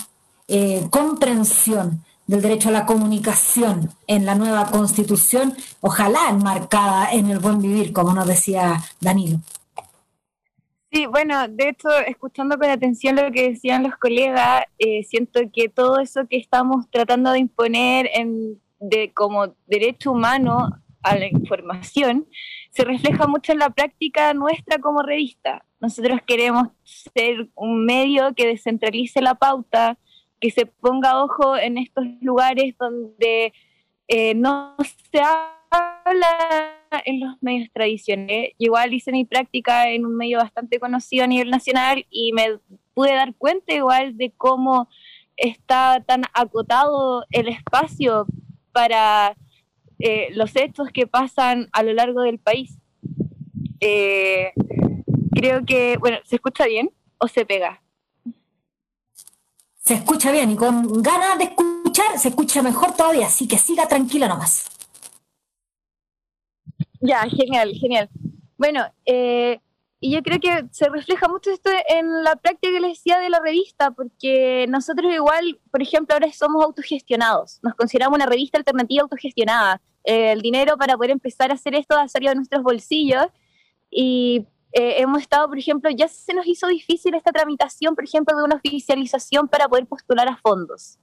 eh, 0.48 0.88
comprensión 0.90 2.04
del 2.28 2.42
derecho 2.42 2.70
a 2.70 2.72
la 2.72 2.86
comunicación 2.86 3.90
en 4.08 4.26
la 4.26 4.36
nueva 4.36 4.72
constitución, 4.72 5.54
ojalá 5.82 6.30
enmarcada 6.30 7.12
en 7.12 7.30
el 7.30 7.40
buen 7.40 7.62
vivir, 7.62 7.94
como 7.94 8.14
nos 8.14 8.28
decía 8.28 8.82
Danilo. 9.00 9.40
Sí, 10.92 11.08
bueno, 11.08 11.48
de 11.50 11.70
hecho, 11.70 11.90
escuchando 12.08 12.58
con 12.58 12.70
atención 12.70 13.18
lo 13.18 13.30
que 13.32 13.50
decían 13.50 13.84
los 13.84 13.98
colegas, 13.98 14.64
eh, 14.80 15.04
siento 15.04 15.42
que 15.52 15.68
todo 15.68 16.00
eso 16.00 16.26
que 16.30 16.38
estamos 16.38 16.90
tratando 16.90 17.32
de 17.32 17.40
imponer 17.40 18.10
en, 18.14 18.62
de, 18.80 19.12
como 19.14 19.56
derecho 19.68 20.14
humano 20.14 20.70
a 21.04 21.16
la 21.18 21.28
información 21.28 22.26
se 22.72 22.84
refleja 22.84 23.28
mucho 23.28 23.52
en 23.52 23.60
la 23.60 23.70
práctica 23.70 24.34
nuestra 24.34 24.80
como 24.80 25.02
revista. 25.02 25.66
Nosotros 25.80 26.20
queremos 26.26 26.70
ser 26.84 27.50
un 27.56 27.86
medio 27.86 28.34
que 28.34 28.48
descentralice 28.48 29.22
la 29.22 29.36
pauta, 29.36 29.98
que 30.40 30.52
se 30.52 30.66
ponga 30.66 31.24
ojo 31.24 31.58
en 31.58 31.78
estos 31.78 32.06
lugares 32.22 32.76
donde 32.78 33.54
eh, 34.08 34.36
no 34.36 34.76
se 35.12 35.22
habla 35.72 36.76
en 37.06 37.20
los 37.20 37.36
medios 37.42 37.70
tradicionales. 37.74 38.52
igual 38.58 38.94
hice 38.94 39.12
mi 39.12 39.26
práctica 39.26 39.90
en 39.90 40.06
un 40.06 40.16
medio 40.16 40.38
bastante 40.38 40.80
conocido 40.80 41.24
a 41.24 41.28
nivel 41.28 41.50
nacional 41.50 42.06
y 42.10 42.32
me 42.34 42.60
pude 42.94 43.14
dar 43.14 43.34
cuenta 43.36 43.74
igual 43.74 44.18
de 44.18 44.32
cómo 44.32 44.88
está 45.38 46.02
tan 46.06 46.24
acotado 46.34 47.26
el 47.32 47.50
espacio 47.50 48.26
para 48.72 49.36
eh, 50.00 50.28
los 50.32 50.56
hechos 50.56 50.90
que 50.94 51.08
pasan 51.08 51.70
a 51.74 51.84
lo 51.84 51.94
largo 51.94 52.22
del 52.22 52.40
país. 52.40 52.78
Eh, 53.80 54.52
creo 55.32 55.66
que, 55.66 55.98
bueno, 55.98 56.18
¿se 56.24 56.36
escucha 56.36 56.66
bien 56.66 56.92
o 57.18 57.28
se 57.28 57.46
pega? 57.46 57.82
Se 59.86 59.94
escucha 59.94 60.32
bien 60.32 60.52
y 60.52 60.56
con 60.56 61.04
ganas 61.04 61.38
de 61.38 61.44
escuchar 61.44 62.18
se 62.18 62.30
escucha 62.30 62.64
mejor 62.64 62.96
todavía, 62.96 63.28
así 63.28 63.48
que 63.48 63.58
siga 63.58 63.88
tranquila 63.88 64.28
nomás. 64.28 64.66
Ya, 67.00 67.22
genial, 67.30 67.72
genial. 67.80 68.10
Bueno, 68.58 68.84
eh, 69.06 69.60
y 70.00 70.12
yo 70.12 70.24
creo 70.24 70.40
que 70.40 70.66
se 70.72 70.90
refleja 70.90 71.28
mucho 71.28 71.52
esto 71.52 71.70
en 71.88 72.24
la 72.24 72.36
práctica 72.36 72.74
que 72.74 72.80
les 72.80 72.94
decía 72.94 73.20
de 73.20 73.30
la 73.30 73.40
revista, 73.40 73.92
porque 73.92 74.66
nosotros 74.70 75.14
igual, 75.14 75.60
por 75.70 75.84
ejemplo, 75.84 76.16
ahora 76.16 76.32
somos 76.34 76.64
autogestionados, 76.64 77.60
nos 77.62 77.76
consideramos 77.76 78.18
una 78.18 78.26
revista 78.26 78.58
alternativa 78.58 79.04
autogestionada. 79.04 79.82
el 80.04 80.42
dinero 80.42 80.78
para 80.78 80.96
poder 80.96 81.12
empezar 81.12 81.52
a 81.52 81.56
hacer 81.56 81.76
esto 81.76 81.96
ha 81.96 82.08
salido 82.08 82.32
de 82.32 82.38
nuestros 82.38 82.64
bolsillos 82.64 83.28
y 83.92 84.48
eh, 84.78 85.02
hemos 85.02 85.22
estado, 85.22 85.48
por 85.48 85.58
ejemplo, 85.58 85.90
ya 85.90 86.10
se 86.10 86.34
nos 86.34 86.46
hizo 86.46 86.68
difícil 86.68 87.16
esta 87.16 87.32
tramitación, 87.32 87.96
por 87.96 88.04
ejemplo, 88.04 88.36
de 88.36 88.44
una 88.44 88.56
oficialización 88.58 89.48
para 89.48 89.70
poder 89.70 89.88
postular 89.88 90.28
a 90.28 90.36
fondos. 90.36 91.00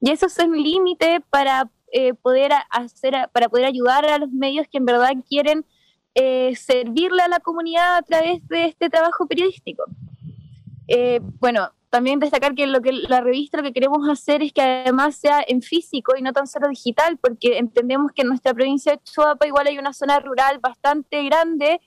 Y 0.00 0.10
eso 0.10 0.26
es 0.26 0.38
un 0.38 0.56
límite 0.62 1.20
para 1.28 1.68
eh, 1.90 2.14
poder 2.14 2.52
hacer, 2.70 3.14
para 3.32 3.48
poder 3.48 3.66
ayudar 3.66 4.04
a 4.06 4.18
los 4.18 4.30
medios 4.30 4.68
que 4.68 4.78
en 4.78 4.84
verdad 4.84 5.10
quieren 5.28 5.66
eh, 6.14 6.54
servirle 6.54 7.20
a 7.22 7.28
la 7.28 7.40
comunidad 7.40 7.96
a 7.96 8.02
través 8.02 8.46
de 8.46 8.66
este 8.66 8.90
trabajo 8.90 9.26
periodístico. 9.26 9.82
Eh, 10.86 11.18
bueno, 11.40 11.70
también 11.90 12.20
destacar 12.20 12.54
que 12.54 12.68
lo 12.68 12.80
que 12.80 12.92
la 12.92 13.22
revista 13.22 13.58
lo 13.58 13.64
que 13.64 13.72
queremos 13.72 14.08
hacer 14.08 14.40
es 14.42 14.52
que 14.52 14.62
además 14.62 15.16
sea 15.16 15.42
en 15.44 15.62
físico 15.62 16.14
y 16.16 16.22
no 16.22 16.32
tan 16.32 16.46
solo 16.46 16.68
digital, 16.68 17.18
porque 17.18 17.58
entendemos 17.58 18.12
que 18.12 18.22
en 18.22 18.28
nuestra 18.28 18.54
provincia 18.54 18.92
de 18.92 19.00
Chuapa 19.02 19.48
igual 19.48 19.66
hay 19.66 19.78
una 19.78 19.92
zona 19.92 20.20
rural 20.20 20.60
bastante 20.60 21.24
grande 21.24 21.80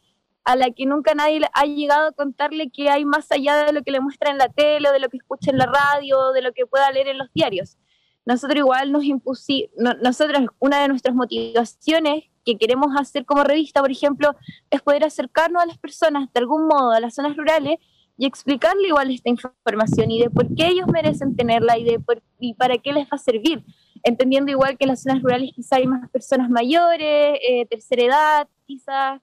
a 0.43 0.55
la 0.55 0.71
que 0.71 0.85
nunca 0.85 1.13
nadie 1.13 1.41
ha 1.53 1.65
llegado 1.65 2.07
a 2.07 2.11
contarle 2.11 2.69
que 2.69 2.89
hay 2.89 3.05
más 3.05 3.31
allá 3.31 3.65
de 3.65 3.73
lo 3.73 3.83
que 3.83 3.91
le 3.91 3.99
muestra 3.99 4.31
en 4.31 4.37
la 4.37 4.49
tele, 4.49 4.89
o 4.89 4.91
de 4.91 4.99
lo 4.99 5.09
que 5.09 5.17
escucha 5.17 5.51
en 5.51 5.57
la 5.57 5.65
radio, 5.65 6.31
de 6.31 6.41
lo 6.41 6.53
que 6.53 6.65
pueda 6.65 6.91
leer 6.91 7.07
en 7.07 7.17
los 7.17 7.31
diarios. 7.33 7.77
Nosotros 8.25 8.57
igual 8.59 8.91
nos 8.91 9.03
impusimos, 9.03 9.71
nosotros 10.01 10.43
una 10.59 10.81
de 10.81 10.87
nuestras 10.87 11.15
motivaciones 11.15 12.25
que 12.45 12.57
queremos 12.57 12.89
hacer 12.97 13.25
como 13.25 13.43
revista, 13.43 13.81
por 13.81 13.91
ejemplo, 13.91 14.35
es 14.69 14.81
poder 14.81 15.03
acercarnos 15.03 15.61
a 15.61 15.65
las 15.65 15.77
personas 15.77 16.31
de 16.33 16.39
algún 16.39 16.67
modo 16.67 16.91
a 16.91 16.99
las 16.99 17.15
zonas 17.15 17.35
rurales 17.35 17.77
y 18.17 18.25
explicarle 18.25 18.89
igual 18.89 19.11
esta 19.11 19.29
información 19.29 20.11
y 20.11 20.21
de 20.21 20.29
por 20.29 20.53
qué 20.53 20.67
ellos 20.67 20.87
merecen 20.91 21.35
tenerla 21.35 21.77
y 21.77 21.85
de 21.85 21.99
por, 21.99 22.21
y 22.37 22.53
para 22.53 22.77
qué 22.77 22.91
les 22.91 23.05
va 23.05 23.15
a 23.15 23.17
servir, 23.17 23.63
entendiendo 24.03 24.51
igual 24.51 24.77
que 24.77 24.83
en 24.83 24.89
las 24.89 25.03
zonas 25.03 25.23
rurales 25.23 25.51
quizá 25.55 25.77
hay 25.77 25.87
más 25.87 26.09
personas 26.09 26.49
mayores, 26.49 27.39
eh, 27.41 27.65
tercera 27.69 28.03
edad, 28.03 28.47
quizás, 28.65 29.21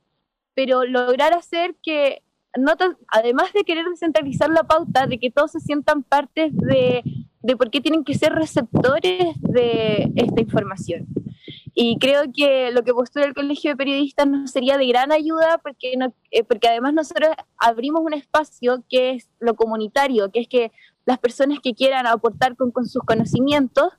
pero 0.57 0.85
lograr 0.85 1.33
hacer 1.35 1.77
que 1.81 2.23
no 2.59 2.73
además 3.13 3.53
de 3.53 3.63
querer 3.63 3.87
descentralizar 3.87 4.51
la 4.51 4.65
pauta, 4.65 5.07
de 5.07 5.19
que 5.19 5.31
todos 5.31 5.53
se 5.53 5.61
sientan 5.61 6.03
partes 6.03 6.57
de 6.57 7.05
de 7.47 7.57
por 7.57 7.71
qué 7.71 7.81
tienen 7.81 8.03
que 8.03 8.15
ser 8.15 8.33
receptores 8.33 9.41
de 9.41 10.11
esta 10.17 10.41
información. 10.41 11.07
Y 11.75 11.97
creo 11.99 12.25
que 12.35 12.73
lo 12.73 12.83
que 12.83 12.93
postula 12.93 13.25
el 13.25 13.35
Colegio 13.35 13.71
de 13.71 13.77
Periodistas 13.77 14.27
nos 14.27 14.51
sería 14.51 14.77
de 14.77 14.87
gran 14.89 15.13
ayuda 15.13 15.59
porque, 15.59 15.95
eh, 16.33 16.43
porque 16.43 16.69
además 16.69 16.95
nosotros 16.95 17.31
abrimos 17.57 18.03
un 18.03 18.15
espacio 18.15 18.83
que 18.89 19.11
es 19.11 19.29
lo 19.39 19.55
comunitario, 19.55 20.33
que 20.33 20.41
es 20.41 20.49
que 20.49 20.73
las 21.05 21.21
personas 21.21 21.61
que 21.63 21.75
quieran 21.75 22.09
aportar 22.09 22.57
con, 22.57 22.73
sus 22.85 23.03
conocimientos 23.05 23.93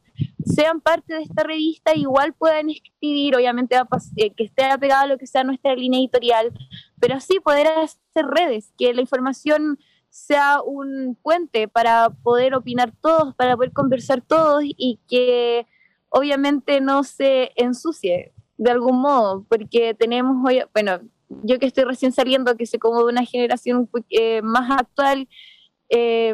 sean 0.46 0.82
parte 0.82 1.14
de 1.14 1.24
esta 1.24 1.44
revista, 1.44 1.96
igual 1.96 2.34
puedan 2.34 2.70
escribir, 2.70 3.36
obviamente 3.36 3.76
eh, 4.16 4.32
que 4.32 4.44
esté 4.44 4.66
apegado 4.66 5.04
a 5.04 5.08
lo 5.08 5.18
que 5.18 5.28
sea 5.28 5.44
nuestra 5.44 5.76
línea 5.76 6.00
editorial, 6.00 6.52
pero 7.00 7.16
así 7.16 7.40
poder 7.40 7.68
hacer 7.68 8.26
redes, 8.26 8.74
que 8.78 8.94
la 8.94 9.02
información 9.02 9.80
sea 10.10 10.62
un 10.62 11.18
puente 11.22 11.68
para 11.68 12.10
poder 12.10 12.56
opinar 12.56 12.94
todos, 13.02 13.36
para 13.36 13.56
poder 13.56 13.72
conversar 13.72 14.22
todos 14.22 14.64
y 14.66 15.00
que 15.08 15.68
obviamente 16.10 16.82
no 16.82 17.04
se 17.04 17.52
ensucie 17.56 18.34
de 18.58 18.72
algún 18.72 19.00
modo, 19.00 19.46
porque 19.48 19.94
tenemos 19.94 20.38
hoy, 20.46 20.64
bueno, 20.74 21.02
yo 21.44 21.60
que 21.60 21.68
estoy 21.68 21.84
recién 21.84 22.12
saliendo, 22.12 22.56
que 22.56 22.66
sé 22.66 22.80
como 22.80 23.00
de 23.00 23.12
una 23.12 23.26
generación 23.26 23.90
eh, 24.10 24.42
más 24.42 24.72
actual, 24.72 25.28
eh, 25.90 26.34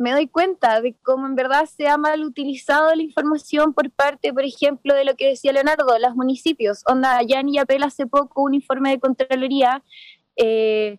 me 0.00 0.12
doy 0.12 0.28
cuenta 0.28 0.80
de 0.80 0.96
cómo 1.02 1.26
en 1.26 1.34
verdad 1.34 1.66
se 1.66 1.86
ha 1.86 1.98
mal 1.98 2.24
utilizado 2.24 2.94
la 2.94 3.02
información 3.02 3.74
por 3.74 3.90
parte, 3.90 4.32
por 4.32 4.44
ejemplo, 4.44 4.94
de 4.94 5.04
lo 5.04 5.14
que 5.14 5.28
decía 5.28 5.52
Leonardo, 5.52 5.98
los 5.98 6.14
municipios. 6.14 6.82
Onda, 6.86 7.20
ya 7.22 7.42
ni 7.42 7.58
apela 7.58 7.86
hace 7.86 8.06
poco 8.06 8.42
un 8.42 8.54
informe 8.54 8.88
de 8.92 8.98
Contraloría 8.98 9.84
eh, 10.36 10.98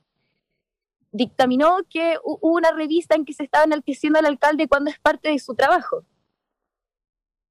dictaminó 1.12 1.78
que 1.89 2.18
hubo 2.24 2.56
una 2.56 2.74
revista 2.74 3.16
en 3.16 3.26
que 3.26 3.34
se 3.34 3.43
estaba 3.43 3.64
enalteciendo 3.64 4.20
al 4.20 4.28
alcalde 4.28 4.68
cuando 4.68 4.91
es 4.91 4.99
parte 4.99 5.30
de 5.30 5.39
su 5.39 5.56
trabajo. 5.56 6.06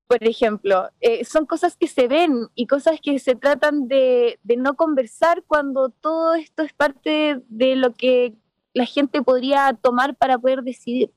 por 0.07 0.23
ejemplo, 0.23 0.89
eh, 1.01 1.25
son 1.25 1.47
cosas 1.47 1.77
que 1.77 1.89
se 1.89 2.07
ven 2.07 2.47
y 2.55 2.69
cosas 2.69 3.01
que 3.03 3.19
se 3.19 3.35
tratan 3.35 3.89
de, 3.89 4.39
no 4.57 4.77
conversar 4.77 5.43
cuando 5.49 5.91
todo 5.91 6.35
esto 6.35 6.63
es 6.63 6.73
parte 6.73 7.43
de 7.49 7.75
lo 7.75 7.95
que 7.95 8.35
la 8.73 8.87
gente 8.87 9.23
podría 9.23 9.73
tomar 9.75 10.15
para 10.15 10.39
poder 10.39 10.63
decidir. 10.63 11.13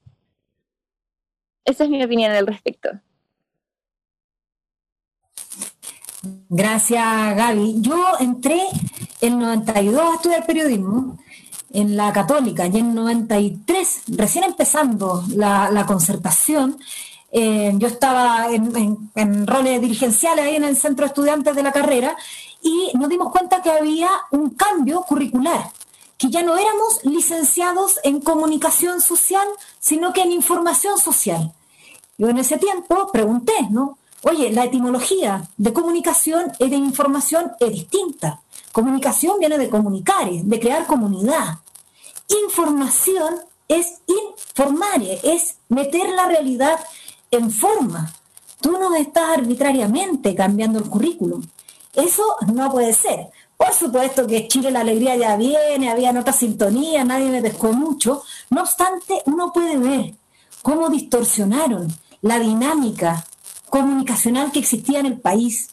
Esa 1.66 1.84
es 1.86 1.90
mi 1.90 2.04
opinión 2.04 2.32
al 2.32 2.48
respecto. 2.48 2.90
Gracias, 6.50 7.36
Gaby. 7.36 7.82
Yo 7.82 8.06
entré 8.20 8.62
en 9.22 9.40
92 9.40 10.02
a 10.02 10.16
estudiar 10.16 10.46
periodismo 10.46 11.18
en 11.74 11.98
la 11.98 12.14
católica 12.14 12.68
y 12.68 12.78
en 12.78 12.94
93, 12.94 14.04
recién 14.10 14.46
empezando 14.46 15.24
la, 15.36 15.86
concertación, 15.88 16.78
eh, 17.32 17.74
yo 17.76 17.88
estaba 17.88 18.48
en, 18.52 19.48
roles 19.48 19.82
dirigenciales 19.82 20.46
ahí 20.46 20.56
en 20.56 20.64
el 20.64 20.78
centro 20.78 21.06
de 21.06 21.08
estudiantes 21.08 21.56
de 21.56 21.64
la 21.64 21.72
carrera 21.72 22.16
y 22.62 22.92
nos 22.96 23.10
dimos 23.10 23.32
cuenta 23.32 23.62
que 23.62 23.72
había 23.72 24.10
un 24.32 24.52
cambio 24.52 25.02
curricular, 25.02 25.72
que 26.18 26.30
ya 26.30 26.44
no 26.44 26.56
éramos 26.58 27.04
licenciados 27.04 28.00
en 28.04 28.22
comunicación 28.22 29.02
social, 29.02 29.48
sino 29.80 30.14
que 30.14 30.22
en 30.22 30.32
información 30.32 30.98
social. 30.98 31.54
Yo 32.18 32.30
en 32.30 32.38
ese 32.38 32.58
tiempo 32.58 33.12
pregunté, 33.12 33.54
¿no? 33.70 33.98
Oye, 34.24 34.52
la 34.52 34.66
etimología 34.66 35.50
de 35.58 35.74
comunicación 35.74 36.54
y 36.60 36.70
de 36.70 36.78
información 36.78 37.52
es 37.60 37.72
distinta. 37.72 38.42
Comunicación 38.72 39.38
viene 39.40 39.58
de 39.58 39.70
comunicar, 39.70 40.30
de 40.30 40.60
crear 40.60 40.86
comunidad. 40.86 41.60
Información 42.46 43.36
es 43.68 44.02
informar, 44.56 45.02
es 45.24 45.58
meter 45.68 46.10
la 46.10 46.28
realidad 46.28 46.80
en 47.32 47.52
forma. 47.52 48.14
Tú 48.62 48.72
no 48.72 48.96
estás 48.96 49.38
arbitrariamente 49.38 50.34
cambiando 50.36 50.80
el 50.80 50.90
currículum. 50.90 51.46
Eso 51.94 52.24
no 52.48 52.72
puede 52.72 52.94
ser. 52.94 53.30
Por 53.64 53.74
supuesto 53.74 54.28
que 54.28 54.50
Chile 54.50 54.72
la 54.72 54.82
alegría 54.82 55.16
ya 55.16 55.38
viene, 55.38 55.90
había 55.90 56.12
otra 56.20 56.34
sintonía, 56.34 57.06
nadie 57.06 57.30
me 57.30 57.42
pescó 57.42 57.72
mucho. 57.72 58.22
No 58.50 58.64
obstante, 58.64 59.22
uno 59.26 59.54
puede 59.54 59.78
ver 59.78 60.16
cómo 60.62 60.90
distorsionaron 60.90 61.88
la 62.22 62.40
dinámica 62.40 63.26
comunicacional 63.70 64.52
que 64.52 64.60
existía 64.60 65.00
en 65.00 65.06
el 65.06 65.18
país, 65.18 65.70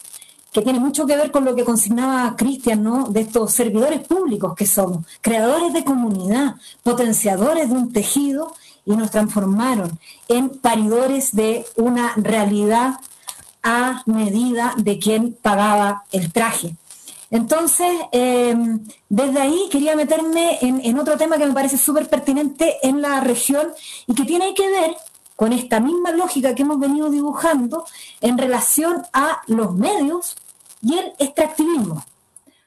que 0.52 0.62
tiene 0.62 0.78
mucho 0.78 1.04
que 1.04 1.16
ver 1.16 1.32
con 1.32 1.44
lo 1.44 1.56
que 1.56 1.64
consignaba 1.64 2.36
Cristian, 2.36 2.84
¿no? 2.84 3.08
De 3.08 3.22
estos 3.22 3.52
servidores 3.52 4.06
públicos 4.06 4.54
que 4.54 4.66
somos, 4.66 5.04
creadores 5.20 5.72
de 5.72 5.82
comunidad, 5.82 6.54
potenciadores 6.84 7.70
de 7.70 7.74
un 7.74 7.92
tejido 7.92 8.54
y 8.86 8.92
nos 8.92 9.10
transformaron 9.10 9.98
en 10.28 10.50
paridores 10.50 11.34
de 11.34 11.66
una 11.74 12.12
realidad 12.14 13.00
a 13.64 14.04
medida 14.06 14.74
de 14.76 15.00
quien 15.00 15.32
pagaba 15.42 16.04
el 16.12 16.32
traje. 16.32 16.76
Entonces, 17.30 17.92
eh, 18.10 18.56
desde 19.08 19.40
ahí 19.40 19.68
quería 19.70 19.94
meterme 19.94 20.58
en, 20.60 20.98
otro 20.98 21.16
tema 21.16 21.38
que 21.38 21.46
me 21.46 21.54
parece 21.54 21.78
súper 21.78 22.08
pertinente 22.08 22.78
en 22.82 23.00
la 23.00 23.20
región 23.20 23.68
y 24.06 24.14
que 24.14 24.24
tiene 24.24 24.52
que 24.52 24.68
ver 24.68 24.96
con 25.36 25.52
esta 25.52 25.80
misma 25.80 26.10
lógica 26.10 26.54
que 26.54 26.62
hemos 26.62 26.80
venido 26.80 27.08
dibujando 27.08 27.86
en 28.20 28.36
relación 28.36 29.02
a 29.12 29.40
los 29.46 29.72
medios 29.74 30.36
y 30.82 30.98
el 30.98 31.12
extractivismo. 31.18 32.04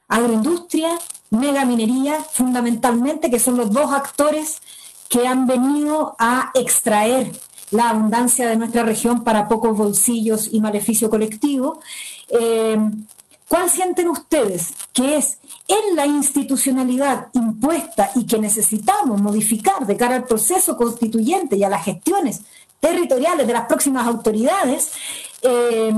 Agroindustria, 0.07 0.97
megaminería, 1.29 2.21
fundamentalmente, 2.23 3.29
que 3.29 3.39
son 3.39 3.57
los 3.57 3.71
dos 3.71 3.91
actores 3.91 4.61
que 5.09 5.27
han 5.27 5.45
venido 5.45 6.15
a 6.17 6.51
extraer 6.53 7.31
la 7.71 7.89
abundancia 7.89 8.47
de 8.47 8.55
nuestra 8.55 8.83
región 8.83 9.23
para 9.23 9.47
pocos 9.47 9.75
bolsillos 9.75 10.47
y 10.51 10.61
maleficio 10.61 11.09
colectivo. 11.09 11.81
Eh, 12.29 12.77
¿Cuál 13.53 13.69
sienten 13.69 14.09
ustedes 14.09 14.73
que 14.93 15.15
es 15.15 15.37
en 15.67 15.95
la 15.95 16.07
institucionalidad 16.07 17.27
impuesta 17.33 18.09
y 18.15 18.25
que 18.25 18.39
necesitamos 18.39 19.21
modificar 19.21 19.85
de 19.85 19.95
cara 19.95 20.15
al 20.15 20.25
proceso 20.25 20.75
constituyente 20.75 21.55
y 21.55 21.63
a 21.63 21.69
las 21.69 21.85
gestiones 21.85 22.41
territoriales 22.79 23.45
de 23.45 23.53
las 23.53 23.67
próximas 23.67 24.07
autoridades? 24.07 24.93
Eh, 25.43 25.93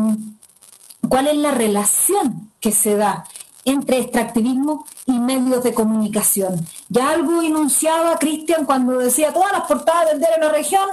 ¿Cuál 1.08 1.28
es 1.28 1.38
la 1.38 1.52
relación 1.52 2.52
que 2.60 2.74
se 2.74 2.98
da 2.98 3.24
entre 3.64 4.00
extractivismo 4.00 4.86
y 5.06 5.14
medios 5.14 5.64
de 5.64 5.74
comunicación. 5.74 6.68
Ya 6.90 7.10
algo 7.10 7.42
enunciaba 7.42 8.20
Cristian 8.20 8.66
cuando 8.66 8.98
decía 8.98 9.34
todas 9.34 9.54
las 9.54 9.62
portadas 9.62 10.10
del 10.10 10.20
diario 10.20 10.38
de 10.40 10.46
la 10.46 10.52
región 10.52 10.90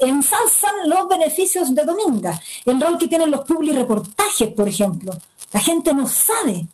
ensalzan 0.00 0.88
los 0.88 1.08
beneficios 1.08 1.74
de 1.74 1.84
Dominga, 1.84 2.40
el 2.64 2.80
rol 2.80 2.98
que 2.98 3.08
tienen 3.08 3.30
los 3.30 3.46
reportajes, 3.48 4.48
por 4.54 4.68
ejemplo. 4.68 5.12
La 5.54 5.60
gente 5.60 5.94
no 5.94 6.06
sabe, 6.06 6.66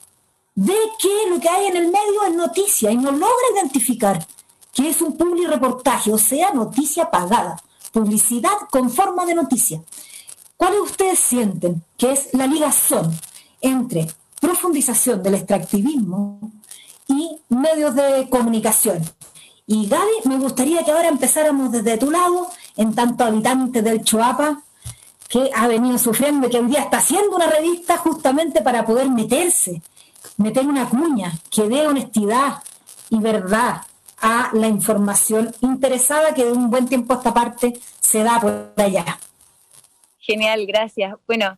ve 0.57 0.79
que 0.99 1.31
lo 1.31 1.39
que 1.39 1.49
hay 1.49 1.67
en 1.67 1.77
el 1.77 1.87
medio 1.87 2.25
es 2.27 2.35
noticia 2.35 2.91
y 2.91 2.97
no 2.97 3.13
logra 3.13 3.47
identificar 3.55 4.27
que 4.73 4.89
es 4.89 5.01
un 5.01 5.17
reportaje, 5.49 6.13
o 6.13 6.19
sea, 6.19 6.53
noticia 6.53 7.09
pagada, 7.13 7.63
publicidad 7.93 8.57
con 8.71 8.91
forma 8.91 9.25
de 9.25 9.37
noticia. 9.37 9.81
¿Cuáles 10.57 10.81
ustedes 10.81 11.21
sienten 11.21 11.85
que 11.97 12.11
es 12.11 12.35
la 12.35 12.49
ligazón 12.49 13.17
entre 13.61 14.09
profundización 14.41 15.23
del 15.23 15.35
extractivismo 15.35 16.41
y 17.07 17.37
medios 17.49 17.95
de 17.95 18.29
comunicación. 18.31 19.03
Y 19.67 19.87
Gaby, 19.87 20.11
me 20.25 20.39
gustaría 20.39 20.85
que 20.85 20.91
ahora 20.91 21.09
empezáramos 21.09 21.71
desde 21.71 21.99
tu 21.99 22.11
lado, 22.11 22.49
en 22.77 22.95
tanto 22.95 23.25
habitante 23.25 23.83
del 23.83 24.03
Choapa, 24.03 24.63
que 25.31 25.49
ha 25.55 25.69
venido 25.69 25.97
sufriendo 25.97 26.49
y 26.49 26.51
que 26.51 26.59
hoy 26.59 26.67
día 26.67 26.81
está 26.81 26.99
haciendo 26.99 27.37
una 27.37 27.47
revista 27.47 27.97
justamente 27.97 28.63
para 28.63 28.85
poder 28.85 29.09
meterse, 29.09 29.81
meter 30.37 30.67
una 30.67 30.89
cuña 30.89 31.33
que 31.51 31.69
dé 31.69 31.87
honestidad 31.87 32.63
y 33.11 33.21
verdad 33.21 33.83
a 34.21 34.51
la 34.53 34.67
información 34.67 35.55
interesada 35.61 36.35
que 36.35 36.45
de 36.45 36.53
un 36.53 36.69
buen 36.69 36.89
tiempo 36.89 37.15
a 37.15 37.19
esta 37.19 37.33
parte 37.33 37.75
se 38.01 38.25
da 38.25 38.41
por 38.41 38.73
allá. 38.77 39.19
Genial, 40.19 40.67
gracias. 40.67 41.15
Bueno, 41.29 41.57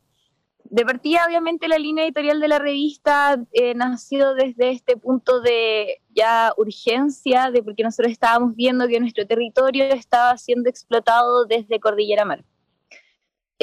de 0.65 0.85
partida, 0.85 1.25
obviamente, 1.27 1.67
la 1.67 1.79
línea 1.79 2.05
editorial 2.05 2.41
de 2.41 2.49
la 2.49 2.59
revista 2.59 3.43
eh, 3.53 3.75
nació 3.75 4.35
desde 4.35 4.71
este 4.71 4.99
punto 4.99 5.41
de 5.41 6.03
ya 6.15 6.53
urgencia, 6.59 7.51
de 7.51 7.63
porque 7.63 7.83
nosotros 7.83 8.13
estábamos 8.13 8.55
viendo 8.55 8.87
que 8.87 9.01
nuestro 9.01 9.27
territorio 9.27 9.85
estaba 9.87 10.37
siendo 10.37 10.69
explotado 10.69 11.47
desde 11.47 11.81
Cordillera 11.81 12.27
Mar. 12.27 12.45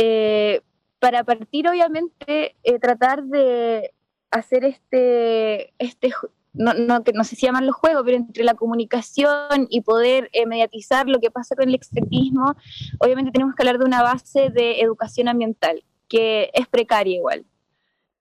Eh, 0.02 0.62
para 1.00 1.26
partir, 1.26 1.68
obviamente, 1.68 2.56
eh, 2.64 2.80
tratar 2.80 3.24
de 3.24 3.94
hacer 4.32 4.64
este, 4.64 5.74
este 5.78 6.14
no, 6.54 6.74
no, 6.74 7.04
no 7.14 7.24
sé 7.26 7.36
si 7.36 7.46
llaman 7.46 7.66
los 7.66 7.76
juegos, 7.76 8.04
pero 8.06 8.16
entre 8.16 8.46
la 8.46 8.54
comunicación 8.54 9.68
y 9.70 9.82
poder 9.82 10.30
mediatizar 10.48 11.08
lo 11.08 11.20
que 11.20 11.32
pasa 11.32 11.56
con 11.56 11.68
el 11.68 11.76
extremismo, 11.76 12.56
obviamente 13.00 13.32
tenemos 13.32 13.56
que 13.56 13.64
hablar 13.64 13.78
de 13.78 13.86
una 13.86 14.02
base 14.02 14.50
de 14.50 14.80
educación 14.80 15.28
ambiental 15.28 15.84
que 16.08 16.50
es 16.54 16.68
precaria 16.68 17.18
igual. 17.18 17.46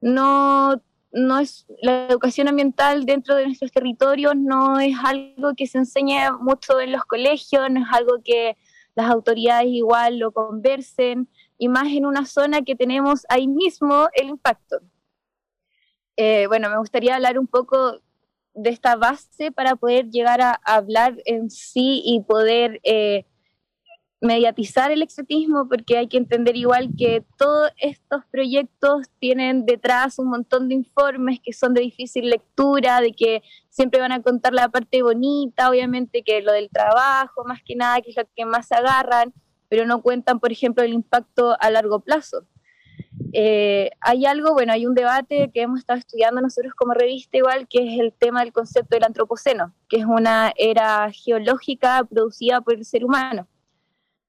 No, 0.01 0.83
no 1.13 1.39
es 1.39 1.67
la 1.81 2.09
educación 2.09 2.49
ambiental 2.49 3.07
dentro 3.07 3.35
de 3.37 3.47
nuestros 3.47 3.73
territorios 3.73 4.37
no 4.37 4.79
es 4.79 4.95
algo 5.03 5.55
que 5.57 5.67
se 5.67 5.79
enseñe 5.79 6.31
mucho 6.41 6.81
en 6.81 6.93
los 6.93 7.05
colegios, 7.05 7.71
no 7.71 7.81
es 7.81 7.87
algo 7.93 8.21
que 8.23 8.57
las 8.95 9.11
autoridades 9.11 9.69
igual 9.69 10.19
lo 10.19 10.33
conversen, 10.33 11.29
y 11.59 11.69
más 11.69 11.89
en 11.89 12.07
una 12.07 12.25
zona 12.25 12.63
que 12.63 12.77
tenemos 12.77 13.27
ahí 13.29 13.49
mismo 13.49 14.09
el 14.15 14.29
impacto. 14.29 14.81
Eh, 16.17 16.47
bueno, 16.47 16.71
me 16.71 16.79
gustaría 16.79 17.17
hablar 17.17 17.39
un 17.39 17.47
poco 17.47 18.01
de 18.55 18.71
esta 18.71 18.97
base 18.97 19.53
para 19.53 19.77
poder 19.77 20.09
llegar 20.11 20.41
a, 20.41 20.53
hablar 20.65 21.17
en 21.27 21.51
sí 21.51 22.03
y 22.05 22.21
poder 22.23 22.81
eh, 22.83 23.25
mediatizar 24.21 24.91
el 24.91 25.03
exotismo 25.03 25.69
porque 25.69 25.97
hay 25.97 26.09
que 26.09 26.17
entender 26.17 26.57
igual 26.57 26.91
que 26.99 27.25
todos 27.37 27.71
estos 27.77 28.25
proyectos 28.33 29.07
tienen 29.21 29.65
detrás 29.65 30.19
un 30.19 30.29
montón 30.29 30.69
de 30.69 30.75
informes 30.75 31.39
que 31.41 31.53
son 31.53 31.73
de 31.73 31.83
difícil 31.83 32.29
lectura, 32.29 33.01
de 33.01 33.13
que 33.13 33.43
siempre 33.69 34.01
van 34.01 34.13
a 34.13 34.23
contar 34.23 34.53
la 34.53 34.69
parte 34.69 35.03
bonita, 35.03 35.71
obviamente 35.71 36.23
que 36.25 36.43
lo 36.43 36.53
del 36.53 36.69
trabajo, 36.69 37.45
más 37.45 37.63
que 37.63 37.77
nada, 37.77 38.01
que 38.01 38.11
es 38.11 38.17
lo 38.17 38.25
que 38.35 38.45
más 38.45 38.73
agarran, 38.73 39.33
pero 39.69 39.87
no 39.87 40.03
cuentan, 40.03 40.41
por 40.41 40.53
ejemplo, 40.53 40.83
el 40.85 40.93
impacto 40.93 41.57
a 41.61 41.71
largo 41.71 42.01
plazo. 42.01 42.47
Eh, 43.33 43.91
hay 44.01 44.27
algo, 44.27 44.55
bueno, 44.55 44.73
hay 44.73 44.87
un 44.87 44.95
debate 44.95 45.51
que 45.53 45.63
hemos 45.63 45.81
estado 45.81 45.99
estudiando 45.99 46.41
nosotros 46.41 46.75
como 46.75 46.95
revista 46.95 47.37
igual, 47.37 47.69
que 47.69 47.87
es 47.87 48.01
el 48.01 48.13
tema 48.13 48.41
del 48.41 48.53
concepto 48.53 48.97
del 48.97 49.05
antropoceno, 49.05 49.75
que 49.89 49.99
es 49.99 50.05
una 50.05 50.53
era 50.57 51.11
geológica 51.13 52.05
producida 52.05 52.61
por 52.61 52.75
el 52.75 52.85
ser 52.85 53.05
humano 53.05 53.47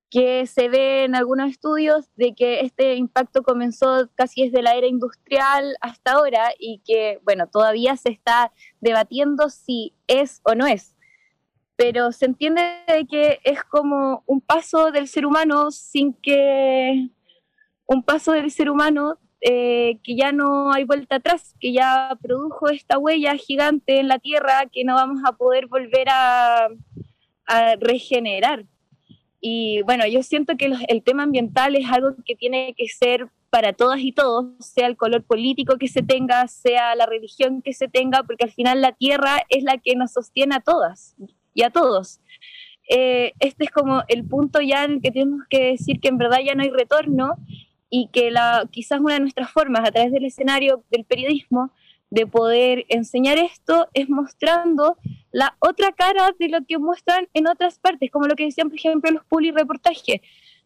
que 0.09 0.47
se 0.47 0.69
ve 0.69 1.03
en 1.03 1.15
algunos 1.15 1.51
estudios 1.51 2.09
de 2.15 2.33
que 2.33 2.61
este 2.61 2.95
impacto 2.95 3.43
comenzó 3.43 4.09
casi 4.15 4.45
desde 4.45 4.63
la 4.63 4.73
era 4.73 4.87
industrial 4.87 5.75
hasta 5.81 6.13
ahora 6.13 6.49
y 6.57 6.81
que, 6.83 7.19
bueno, 7.23 7.47
todavía 7.47 7.95
se 7.95 8.09
está 8.09 8.51
debatiendo 8.81 9.49
si 9.49 9.93
es 10.07 10.41
o 10.43 10.55
no 10.55 10.65
es. 10.65 10.95
Pero 11.79 12.11
se 12.11 12.25
entiende 12.25 12.61
de 12.89 13.07
que 13.07 13.39
es 13.45 13.63
como 13.63 14.21
un 14.25 14.41
paso 14.41 14.91
del 14.91 15.07
ser 15.07 15.25
humano 15.25 15.71
sin 15.71 16.11
que 16.11 17.07
un 17.85 18.03
paso 18.03 18.33
del 18.33 18.51
ser 18.51 18.69
humano 18.69 19.17
eh, 19.39 19.97
que 20.03 20.17
ya 20.17 20.33
no 20.33 20.73
hay 20.73 20.83
vuelta 20.83 21.15
atrás, 21.15 21.55
que 21.57 21.71
ya 21.71 22.17
produjo 22.21 22.67
esta 22.67 22.97
huella 22.97 23.37
gigante 23.37 24.01
en 24.01 24.09
la 24.09 24.19
Tierra 24.19 24.65
que 24.69 24.83
no 24.83 24.95
vamos 24.95 25.21
a 25.25 25.31
poder 25.37 25.67
volver 25.67 26.09
a, 26.09 26.67
a 27.45 27.75
regenerar. 27.79 28.65
Y 29.39 29.81
bueno, 29.83 30.05
yo 30.05 30.21
siento 30.21 30.57
que 30.57 30.73
el 30.89 31.01
tema 31.01 31.23
ambiental 31.23 31.77
es 31.77 31.89
algo 31.89 32.13
que 32.25 32.35
tiene 32.35 32.75
que 32.77 32.89
ser 32.89 33.29
para 33.49 33.71
todas 33.71 34.01
y 34.01 34.11
todos, 34.11 34.47
sea 34.59 34.85
el 34.85 34.97
color 34.97 35.23
político 35.23 35.77
que 35.77 35.87
se 35.87 36.03
tenga, 36.03 36.45
sea 36.49 36.93
la 36.95 37.05
religión 37.05 37.61
que 37.61 37.71
se 37.71 37.87
tenga, 37.87 38.23
porque 38.23 38.43
al 38.43 38.51
final 38.51 38.81
la 38.81 38.91
tierra 38.91 39.43
es 39.47 39.63
la 39.63 39.77
que 39.77 39.95
nos 39.95 40.11
sostiene 40.11 40.55
a 40.55 40.59
todas 40.59 41.15
y 41.59 41.63
a 41.63 41.69
todos. 41.69 42.21
Eh, 42.89 43.33
este 43.39 43.65
es 43.65 43.71
como 43.71 44.03
el 44.07 44.25
punto 44.25 44.61
ya 44.61 44.85
en 44.85 44.93
el 44.93 45.01
que 45.01 45.11
tenemos 45.11 45.41
que 45.49 45.71
decir 45.71 45.99
que 45.99 46.07
en 46.07 46.17
verdad 46.17 46.39
ya 46.43 46.55
no 46.55 46.63
hay 46.63 46.71
retorno 46.71 47.35
y 47.89 48.07
que 48.13 48.31
la, 48.31 48.67
quizás 48.71 48.99
una 48.99 49.15
de 49.15 49.19
nuestras 49.19 49.51
formas 49.51 49.87
a 49.87 49.91
través 49.91 50.11
del 50.11 50.25
escenario 50.25 50.83
del 50.89 51.05
periodismo 51.05 51.71
de 52.09 52.25
poder 52.25 52.85
enseñar 52.89 53.37
esto 53.37 53.87
es 53.93 54.09
mostrando 54.09 54.97
la 55.31 55.55
otra 55.59 55.91
cara 55.91 56.33
de 56.39 56.49
lo 56.49 56.65
que 56.65 56.79
muestran 56.79 57.27
en 57.33 57.47
otras 57.47 57.77
partes, 57.77 58.09
como 58.09 58.25
lo 58.25 58.35
que 58.35 58.45
decían, 58.45 58.69
por 58.69 58.79
ejemplo, 58.79 59.11
los 59.11 59.53
reportajes. 59.53 60.21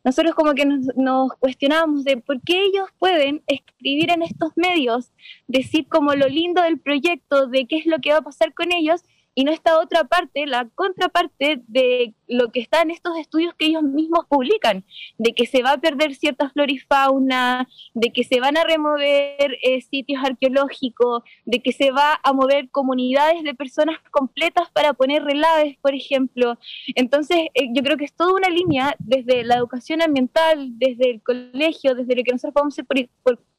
Nosotros 0.06 0.36
como 0.36 0.54
que 0.54 0.66
nos, 0.66 0.96
nos 0.96 1.34
cuestionábamos 1.40 2.04
de 2.04 2.18
por 2.18 2.40
qué 2.42 2.62
ellos 2.62 2.88
pueden 3.00 3.42
escribir 3.48 4.12
en 4.12 4.22
estos 4.22 4.52
medios, 4.56 5.12
decir 5.48 5.88
como 5.88 6.14
lo 6.14 6.28
lindo 6.28 6.62
del 6.62 6.80
proyecto, 6.80 7.48
de 7.48 7.66
qué 7.66 7.78
es 7.78 7.86
lo 7.86 8.00
que 8.00 8.12
va 8.12 8.20
a 8.20 8.22
pasar 8.22 8.54
con 8.54 8.72
ellos, 8.72 9.04
y 9.36 9.44
no 9.44 9.52
está 9.52 9.80
otra 9.80 10.04
parte, 10.04 10.46
la 10.46 10.70
contraparte 10.76 11.62
de 11.68 12.14
lo 12.28 12.52
que 12.52 12.60
está 12.60 12.82
en 12.82 12.92
estos 12.92 13.18
estudios 13.18 13.54
que 13.56 13.66
ellos 13.66 13.84
mismos 13.84 14.26
publican, 14.28 14.86
de 15.18 15.34
que 15.34 15.46
se 15.46 15.64
va 15.64 15.74
a 15.74 15.78
perder 15.78 16.16
cierta 16.16 16.50
flora 16.50 16.72
y 16.72 16.78
fauna, 16.80 17.68
de 17.94 18.12
que 18.12 18.24
se 18.24 18.40
van 18.40 18.58
a 18.58 18.64
remover 18.64 19.58
eh, 19.64 19.82
sitios 19.82 20.24
arqueológicos, 20.24 21.24
de 21.46 21.62
que 21.62 21.72
se 21.72 21.92
va 21.92 22.20
a 22.24 22.34
mover 22.34 22.70
comunidades 22.70 23.44
de 23.44 23.56
personas 23.56 23.98
completas 24.12 24.70
para 24.72 24.94
poner 24.94 25.24
relaves, 25.24 25.78
por 25.82 25.96
ejemplo. 25.96 26.60
Entonces, 26.96 27.48
eh, 27.54 27.70
yo 27.74 27.84
creo 27.84 27.98
que 27.98 28.06
es 28.06 28.14
toda 28.14 28.34
una 28.34 28.50
línea 28.50 28.96
desde 29.00 29.44
la 29.44 29.56
educación 29.56 30.02
ambiental, 30.02 30.78
desde 30.78 31.10
el 31.10 31.22
colegio, 31.24 31.96
desde 31.96 32.16
lo 32.16 32.24
que 32.24 32.32
nosotros 32.32 32.54
podemos 32.54 32.74
hacer 32.74 33.10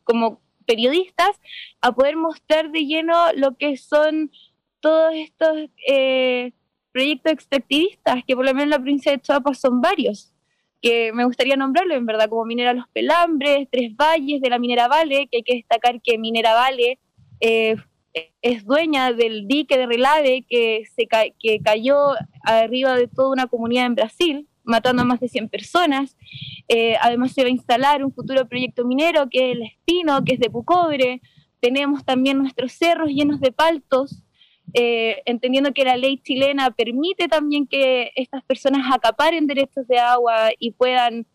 como 0.04 0.40
periodistas, 0.66 1.40
a 1.80 1.92
poder 1.92 2.16
mostrar 2.16 2.70
de 2.70 2.86
lleno 2.86 3.32
lo 3.34 3.56
que 3.56 3.76
son 3.76 4.30
todos 4.84 5.14
estos 5.14 5.70
eh, 5.88 6.52
proyectos 6.92 7.32
extractivistas, 7.32 8.22
que 8.26 8.36
por 8.36 8.44
lo 8.44 8.52
menos 8.52 8.64
en 8.64 8.70
la 8.70 8.78
provincia 8.78 9.12
de 9.12 9.18
Chiapas 9.18 9.58
son 9.58 9.80
varios, 9.80 10.34
que 10.82 11.10
me 11.14 11.24
gustaría 11.24 11.56
nombrarlo 11.56 11.94
en 11.94 12.04
verdad, 12.04 12.28
como 12.28 12.44
Minera 12.44 12.74
Los 12.74 12.86
Pelambres, 12.88 13.66
Tres 13.72 13.96
Valles 13.96 14.42
de 14.42 14.50
la 14.50 14.58
Minera 14.58 14.86
Vale, 14.86 15.26
que 15.28 15.38
hay 15.38 15.42
que 15.42 15.54
destacar 15.54 16.02
que 16.02 16.18
Minera 16.18 16.52
Vale 16.52 16.98
eh, 17.40 17.76
es 18.42 18.66
dueña 18.66 19.14
del 19.14 19.48
dique 19.48 19.78
de 19.78 19.86
Relave 19.86 20.44
que, 20.46 20.82
se 20.94 21.08
que 21.08 21.60
cayó 21.60 22.10
arriba 22.42 22.94
de 22.94 23.08
toda 23.08 23.30
una 23.30 23.46
comunidad 23.46 23.86
en 23.86 23.94
Brasil, 23.94 24.48
matando 24.64 25.00
a 25.00 25.06
más 25.06 25.18
de 25.18 25.28
100 25.28 25.48
personas. 25.48 26.14
Eh, 26.68 26.96
además 27.00 27.32
se 27.32 27.40
va 27.40 27.48
a 27.48 27.52
instalar 27.52 28.04
un 28.04 28.12
futuro 28.12 28.46
proyecto 28.46 28.84
minero 28.84 29.30
que 29.30 29.50
es 29.50 29.56
el 29.56 29.62
Espino, 29.62 30.22
que 30.22 30.34
es 30.34 30.40
de 30.40 30.50
Pucobre. 30.50 31.22
Tenemos 31.60 32.04
también 32.04 32.36
nuestros 32.36 32.72
cerros 32.72 33.08
llenos 33.08 33.40
de 33.40 33.50
paltos, 33.50 34.24
eh, 34.72 35.22
entendiendo 35.26 35.72
que 35.72 35.84
la 35.84 35.96
ley 35.96 36.18
chilena 36.18 36.70
permite 36.70 37.28
también 37.28 37.66
que 37.66 38.10
estas 38.16 38.42
personas 38.44 38.86
acaparen 38.92 39.46
derechos 39.46 39.86
de 39.86 39.98
agua 39.98 40.50
y 40.58 40.72
puedan 40.72 41.26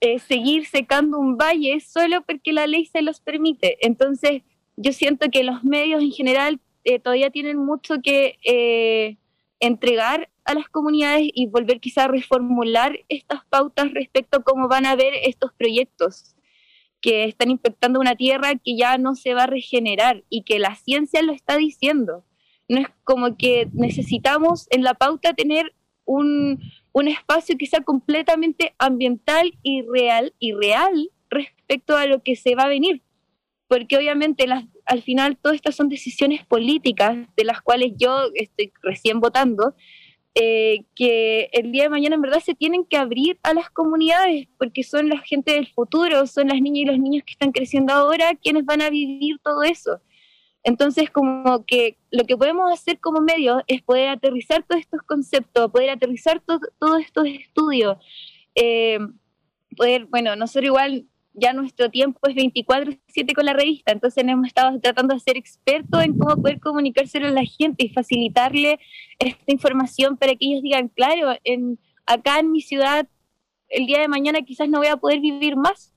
eh, 0.00 0.18
seguir 0.18 0.66
secando 0.66 1.18
un 1.18 1.36
valle 1.36 1.80
solo 1.80 2.22
porque 2.22 2.52
la 2.52 2.66
ley 2.66 2.86
se 2.86 3.02
los 3.02 3.20
permite. 3.20 3.78
Entonces, 3.86 4.42
yo 4.76 4.92
siento 4.92 5.30
que 5.30 5.44
los 5.44 5.64
medios 5.64 6.02
en 6.02 6.12
general 6.12 6.60
eh, 6.84 6.98
todavía 6.98 7.30
tienen 7.30 7.58
mucho 7.58 7.96
que 8.02 9.18
entregar 9.60 10.30
a 10.44 10.54
las 10.54 10.68
comunidades 10.68 11.28
y 11.34 11.46
volver 11.46 11.80
quizá 11.80 12.04
a 12.04 12.08
reformular 12.08 13.00
estas 13.08 13.44
pautas 13.46 13.92
respecto 13.92 14.38
a 14.38 14.42
cómo 14.42 14.68
van 14.68 14.86
a 14.86 14.96
ver 14.96 15.12
estos 15.24 15.52
proyectos 15.52 16.36
que 17.00 17.24
están 17.24 17.50
infectando 17.50 18.00
una 18.00 18.16
tierra 18.16 18.54
que 18.54 18.76
ya 18.76 18.98
no 18.98 19.14
se 19.14 19.34
va 19.34 19.44
a 19.44 19.46
regenerar 19.46 20.24
y 20.28 20.42
que 20.42 20.58
la 20.58 20.74
ciencia 20.74 21.22
lo 21.22 21.32
está 21.32 21.56
diciendo. 21.56 22.24
No 22.68 22.80
es 22.80 22.86
como 23.04 23.36
que 23.36 23.68
necesitamos 23.72 24.66
en 24.70 24.82
la 24.82 24.94
pauta 24.94 25.32
tener 25.32 25.74
un, 26.04 26.60
espacio 27.06 27.56
que 27.56 27.66
sea 27.66 27.80
completamente 27.80 28.74
ambiental 28.78 29.52
y 29.62 29.82
real, 29.82 30.34
y 30.38 30.52
real 30.52 31.10
respecto 31.30 31.96
a 31.96 32.06
lo 32.06 32.22
que 32.22 32.34
se 32.34 32.54
va 32.54 32.64
a 32.64 32.68
venir. 32.68 33.02
Porque 33.68 33.96
obviamente 33.96 34.46
las, 34.46 34.64
al 34.84 35.02
final 35.02 35.36
todas 35.36 35.56
estas 35.56 35.76
son 35.76 35.88
decisiones 35.88 36.44
políticas 36.44 37.16
de 37.36 37.44
las 37.44 37.60
cuales 37.60 37.92
yo 37.96 38.30
estoy 38.34 38.72
recién 38.82 39.20
votando, 39.20 39.74
eh, 40.34 40.84
que 40.94 41.50
el 41.52 41.72
día 41.72 41.84
de 41.84 41.88
mañana 41.88 42.14
en 42.14 42.22
verdad 42.22 42.40
se 42.40 42.54
tienen 42.54 42.84
que 42.84 42.96
abrir 42.96 43.38
a 43.42 43.54
las 43.54 43.70
comunidades, 43.70 44.46
porque 44.58 44.82
son 44.82 45.08
la 45.08 45.18
gente 45.18 45.52
del 45.52 45.66
futuro, 45.66 46.26
son 46.26 46.48
las 46.48 46.60
niñas 46.60 46.82
y 46.82 46.84
los 46.86 46.98
niños 46.98 47.24
que 47.24 47.32
están 47.32 47.52
creciendo 47.52 47.92
ahora 47.92 48.34
quienes 48.34 48.64
van 48.64 48.82
a 48.82 48.90
vivir 48.90 49.38
todo 49.42 49.62
eso. 49.62 50.00
Entonces, 50.68 51.08
como 51.08 51.64
que 51.64 51.96
lo 52.10 52.24
que 52.24 52.36
podemos 52.36 52.70
hacer 52.70 53.00
como 53.00 53.22
medio 53.22 53.62
es 53.68 53.80
poder 53.80 54.10
aterrizar 54.10 54.62
todos 54.64 54.82
estos 54.82 55.00
conceptos, 55.00 55.72
poder 55.72 55.88
aterrizar 55.88 56.42
todos 56.44 57.00
estos 57.00 57.26
estudios, 57.26 57.96
eh, 58.54 58.98
poder, 59.78 60.04
bueno, 60.04 60.36
nosotros 60.36 60.66
igual 60.66 61.06
ya 61.32 61.54
nuestro 61.54 61.88
tiempo 61.90 62.20
es 62.28 62.34
24/7 62.34 63.32
con 63.32 63.46
la 63.46 63.54
revista, 63.54 63.92
entonces 63.92 64.22
hemos 64.22 64.46
estado 64.46 64.78
tratando 64.78 65.14
de 65.14 65.20
ser 65.20 65.38
expertos 65.38 66.04
en 66.04 66.18
cómo 66.18 66.36
poder 66.36 66.60
comunicárselo 66.60 67.28
a 67.28 67.30
la 67.30 67.46
gente 67.46 67.86
y 67.86 67.88
facilitarle 67.88 68.78
esta 69.18 69.50
información 69.50 70.18
para 70.18 70.34
que 70.34 70.44
ellos 70.50 70.62
digan, 70.62 70.88
claro, 70.88 71.34
en, 71.44 71.78
acá 72.04 72.40
en 72.40 72.52
mi 72.52 72.60
ciudad 72.60 73.08
el 73.70 73.86
día 73.86 74.00
de 74.00 74.08
mañana 74.08 74.42
quizás 74.42 74.68
no 74.68 74.80
voy 74.80 74.88
a 74.88 74.98
poder 74.98 75.20
vivir 75.20 75.56
más, 75.56 75.94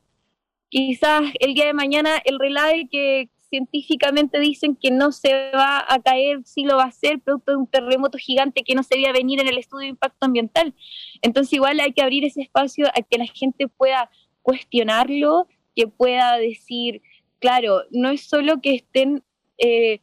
quizás 0.70 1.24
el 1.42 1.56
día 1.56 1.66
de 1.66 1.74
mañana 1.74 2.22
el 2.24 2.40
relay 2.40 2.88
que 2.88 3.30
científicamente 3.52 4.40
dicen 4.40 4.76
que 4.76 4.92
no 4.92 5.12
se 5.12 5.52
va 5.52 5.86
a 5.88 6.00
caer, 6.00 6.40
sí 6.46 6.64
lo 6.64 6.78
va 6.78 6.84
a 6.84 6.88
hacer, 6.88 7.20
producto 7.20 7.52
de 7.52 7.58
un 7.58 7.68
terremoto 7.68 8.18
gigante 8.18 8.64
que 8.64 8.76
no 8.76 8.82
se 8.82 8.96
veía 8.96 9.12
venir 9.12 9.42
en 9.42 9.50
el 9.50 9.58
estudio 9.58 9.82
de 9.82 9.90
impacto 9.90 10.26
ambiental. 10.26 10.74
Entonces 11.22 11.54
igual 11.54 11.80
hay 11.82 11.92
que 11.92 12.02
abrir 12.02 12.24
ese 12.24 12.42
espacio 12.42 12.88
a 12.88 13.02
que 13.02 13.18
la 13.18 13.28
gente 13.28 13.68
pueda 13.68 14.10
cuestionarlo, 14.42 15.48
que 15.76 15.88
pueda 15.88 16.38
decir, 16.38 17.02
claro, 17.40 17.84
no 17.92 18.10
es 18.10 18.22
solo 18.22 18.62
que 18.62 18.74
estén 18.76 19.22
eh, 19.58 20.00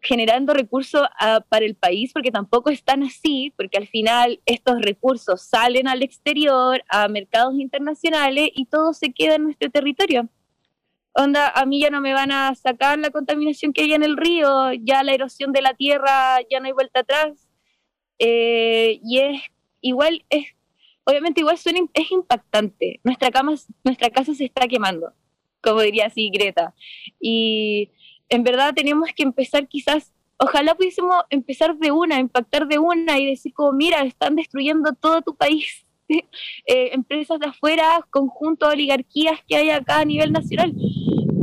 generando 0.00 0.54
recursos 0.54 1.02
ah, 1.18 1.44
para 1.48 1.64
el 1.64 1.74
país, 1.74 2.12
porque 2.12 2.30
tampoco 2.30 2.70
están 2.70 3.02
así, 3.02 3.52
porque 3.56 3.78
al 3.78 3.88
final 3.88 4.40
estos 4.46 4.80
recursos 4.80 5.42
salen 5.42 5.88
al 5.88 6.04
exterior, 6.04 6.84
a 6.88 7.08
mercados 7.08 7.54
internacionales 7.58 8.50
y 8.54 8.66
todo 8.66 8.92
se 8.92 9.12
queda 9.12 9.34
en 9.34 9.44
nuestro 9.44 9.70
territorio 9.70 10.28
onda, 11.14 11.48
a 11.48 11.66
mí 11.66 11.80
ya 11.80 11.90
no 11.90 12.00
me 12.00 12.14
van 12.14 12.32
a 12.32 12.54
sacar 12.54 12.98
la 12.98 13.10
contaminación 13.10 13.72
que 13.72 13.82
hay 13.82 13.92
en 13.94 14.02
el 14.02 14.16
río, 14.16 14.72
ya 14.72 15.02
la 15.02 15.12
erosión 15.12 15.52
de 15.52 15.62
la 15.62 15.74
tierra, 15.74 16.40
ya 16.50 16.60
no 16.60 16.66
hay 16.66 16.72
vuelta 16.72 17.00
atrás. 17.00 17.48
Eh, 18.18 19.00
y 19.04 19.18
es 19.18 19.42
igual, 19.80 20.24
es, 20.30 20.46
obviamente 21.04 21.40
igual 21.40 21.58
suena, 21.58 21.80
es 21.94 22.10
impactante. 22.10 23.00
Nuestra, 23.04 23.30
cama, 23.30 23.54
nuestra 23.84 24.10
casa 24.10 24.34
se 24.34 24.44
está 24.44 24.66
quemando, 24.68 25.12
como 25.62 25.80
diría 25.82 26.06
así 26.06 26.30
Greta. 26.30 26.74
Y 27.20 27.90
en 28.28 28.44
verdad 28.44 28.72
tenemos 28.74 29.10
que 29.14 29.22
empezar 29.22 29.68
quizás, 29.68 30.12
ojalá 30.38 30.74
pudiésemos 30.74 31.16
empezar 31.30 31.76
de 31.76 31.92
una, 31.92 32.18
impactar 32.18 32.66
de 32.66 32.78
una 32.78 33.18
y 33.18 33.26
decir 33.26 33.52
como, 33.52 33.72
mira, 33.72 34.02
están 34.02 34.36
destruyendo 34.36 34.92
todo 34.94 35.22
tu 35.22 35.36
país 35.36 35.84
eh, 36.08 36.90
empresas 36.92 37.38
de 37.38 37.46
afuera, 37.46 38.06
conjunto 38.10 38.68
de 38.68 38.74
oligarquías 38.74 39.40
que 39.46 39.56
hay 39.56 39.70
acá 39.70 40.00
a 40.00 40.04
nivel 40.04 40.32
nacional. 40.32 40.72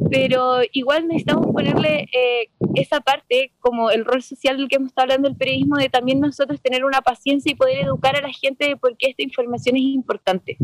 Pero 0.09 0.61
igual 0.71 1.07
necesitamos 1.07 1.47
ponerle 1.47 2.07
eh, 2.13 2.49
esa 2.75 2.99
parte, 2.99 3.51
como 3.59 3.91
el 3.91 4.05
rol 4.05 4.21
social 4.21 4.57
del 4.57 4.67
que 4.67 4.77
hemos 4.77 4.89
estado 4.89 5.05
hablando 5.05 5.29
del 5.29 5.37
periodismo, 5.37 5.77
de 5.77 5.89
también 5.89 6.19
nosotros 6.19 6.61
tener 6.61 6.83
una 6.83 7.01
paciencia 7.01 7.51
y 7.51 7.55
poder 7.55 7.85
educar 7.85 8.15
a 8.15 8.21
la 8.21 8.33
gente 8.33 8.67
de 8.67 8.77
por 8.77 8.97
qué 8.97 9.09
esta 9.09 9.23
información 9.23 9.75
es 9.75 9.83
importante. 9.83 10.57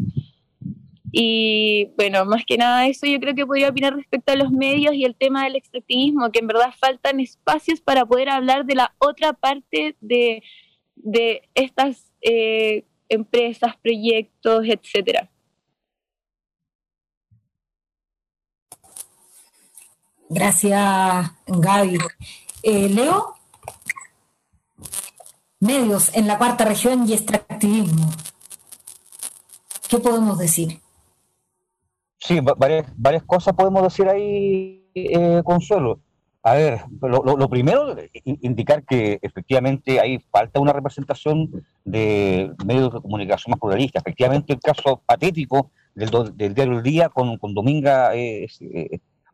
Y 1.18 1.92
bueno, 1.96 2.26
más 2.26 2.44
que 2.46 2.58
nada 2.58 2.88
eso 2.88 3.06
yo 3.06 3.22
creo 3.22 3.34
que 3.34 3.46
podría 3.46 3.70
opinar 3.70 3.96
respecto 3.96 4.34
a 4.34 4.36
los 4.36 4.52
medios 4.52 4.94
y 4.96 5.06
el 5.06 5.16
tema 5.16 5.46
del 5.46 5.56
extractivismo, 5.56 6.30
que 6.30 6.40
en 6.40 6.48
verdad 6.48 6.74
faltan 6.78 7.22
espacios 7.22 7.80
para 7.80 8.06
poder 8.06 8.28
hablar 8.28 8.66
de 8.66 8.76
la 8.76 8.94
otra 9.00 9.32
parte 9.32 9.96
de, 10.02 10.44
de 10.98 11.44
estas 11.54 12.12
eh, 12.22 12.84
empresas, 13.08 13.78
proyectos, 13.78 14.66
etcétera. 14.68 15.30
Gracias, 20.30 21.32
Gaby. 21.48 21.98
Eh, 22.64 22.90
Leo, 22.90 23.36
medios 25.60 26.16
en 26.16 26.28
la 26.28 26.38
cuarta 26.38 26.66
región 26.66 27.08
y 27.08 27.14
extractivismo. 27.14 28.10
¿Qué 29.88 30.00
podemos 30.00 30.40
decir? 30.40 30.80
Sí, 32.18 32.40
varias, 32.58 33.24
cosas 33.24 33.54
podemos 33.54 33.84
decir 33.84 34.08
ahí, 34.10 34.90
eh, 34.96 35.42
Consuelo. 35.46 36.00
A 36.42 36.54
ver, 36.54 36.82
lo, 37.02 37.50
primero, 37.50 37.96
indicar 38.24 38.84
que 38.84 39.20
efectivamente 39.22 40.00
hay 40.00 40.20
falta 40.32 40.60
una 40.60 40.74
representación 40.74 41.66
de 41.84 42.52
medios 42.66 42.94
de 42.94 43.02
comunicación 43.02 43.52
más 43.52 43.60
pluralistas. 43.60 44.04
Efectivamente, 44.04 44.54
el 44.54 44.60
caso 44.60 45.02
patético 45.06 45.72
del, 45.96 46.10
del 46.36 46.54
diario 46.54 46.78
El 46.78 46.84
Día 46.84 47.10
con, 47.10 47.38
con 47.38 47.56
Dominga, 47.56 48.16
eh, 48.16 48.48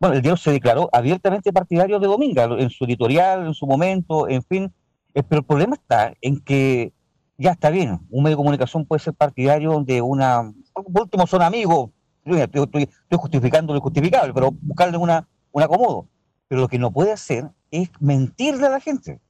bueno, 0.01 0.15
el 0.15 0.21
diario 0.21 0.35
se 0.35 0.51
declaró 0.51 0.89
abiertamente 0.91 1.53
partidario 1.53 1.99
de 1.99 2.07
Dominga 2.07 2.43
en 2.43 2.69
su 2.71 2.85
editorial, 2.85 3.45
en 3.45 3.53
su 3.53 3.67
momento, 3.67 4.27
en 4.27 4.41
fin. 4.41 4.73
Eh, 5.13 5.21
pero 5.21 5.41
el 5.41 5.45
problema 5.45 5.75
está 5.75 6.13
en 6.21 6.39
que 6.39 6.91
ya 7.37 7.51
está 7.51 7.69
bien, 7.69 7.99
un 8.09 8.23
medio 8.23 8.35
de 8.35 8.41
comunicación 8.41 8.85
puede 8.85 8.99
ser 8.99 9.13
partidario 9.13 9.83
de 9.83 10.01
una, 10.01 10.51
por 10.73 11.03
último 11.03 11.25
son 11.27 11.41
amigos, 11.41 11.91
estoy, 12.25 12.61
estoy, 12.63 12.89
justificando 13.11 13.73
lo 13.73 13.77
injustificable, 13.77 14.33
pero 14.33 14.51
buscarle 14.51 14.97
una, 14.97 15.27
un 15.51 15.63
acomodo 15.63 16.07
pero 16.47 16.61
lo 16.61 16.67
que 16.67 16.79
no 16.79 16.91
puede 16.91 17.13
hacer 17.13 17.49
es 17.71 17.89
mentirle 18.01 18.67
a 18.67 18.71
la 18.71 18.81
gente. 18.81 19.21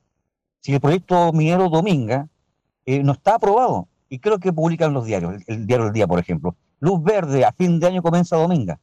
Si 0.59 0.73
el 0.73 0.79
proyecto 0.79 1.31
minero 1.33 1.69
Dominga 1.69 2.27
eh, 2.87 3.03
no 3.03 3.11
está 3.11 3.35
aprobado, 3.35 3.89
y 4.09 4.17
creo 4.17 4.39
que 4.39 4.51
publican 4.51 4.91
los 4.91 5.05
diarios, 5.05 5.43
el, 5.45 5.67
diario 5.67 5.85
del 5.85 5.93
día, 5.93 6.07
por 6.07 6.17
ejemplo, 6.17 6.55
luz 6.79 7.03
verde, 7.03 7.45
a 7.45 7.51
fin 7.51 7.79
de 7.79 7.85
año 7.85 8.01
comienza 8.01 8.37
Dominga. 8.37 8.79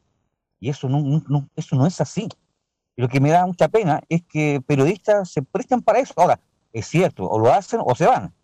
Y 0.60 0.70
eso 0.70 0.88
no, 0.88 1.22
eso 1.56 1.76
no 1.76 1.86
es 1.86 2.00
así. 2.00 2.28
Y 2.96 3.02
lo 3.02 3.08
que 3.08 3.20
me 3.20 3.30
da 3.30 3.46
mucha 3.46 3.68
pena 3.68 4.00
es 4.08 4.22
que 4.24 4.60
periodistas 4.66 5.30
se 5.30 5.42
prestan 5.42 5.82
para 5.82 6.00
eso. 6.00 6.14
Ahora, 6.16 6.40
es 6.72 6.86
cierto, 6.86 7.28
o 7.28 7.38
lo 7.38 7.52
hacen 7.52 7.80
o 7.84 7.94
se 7.94 8.06
van. 8.06 8.34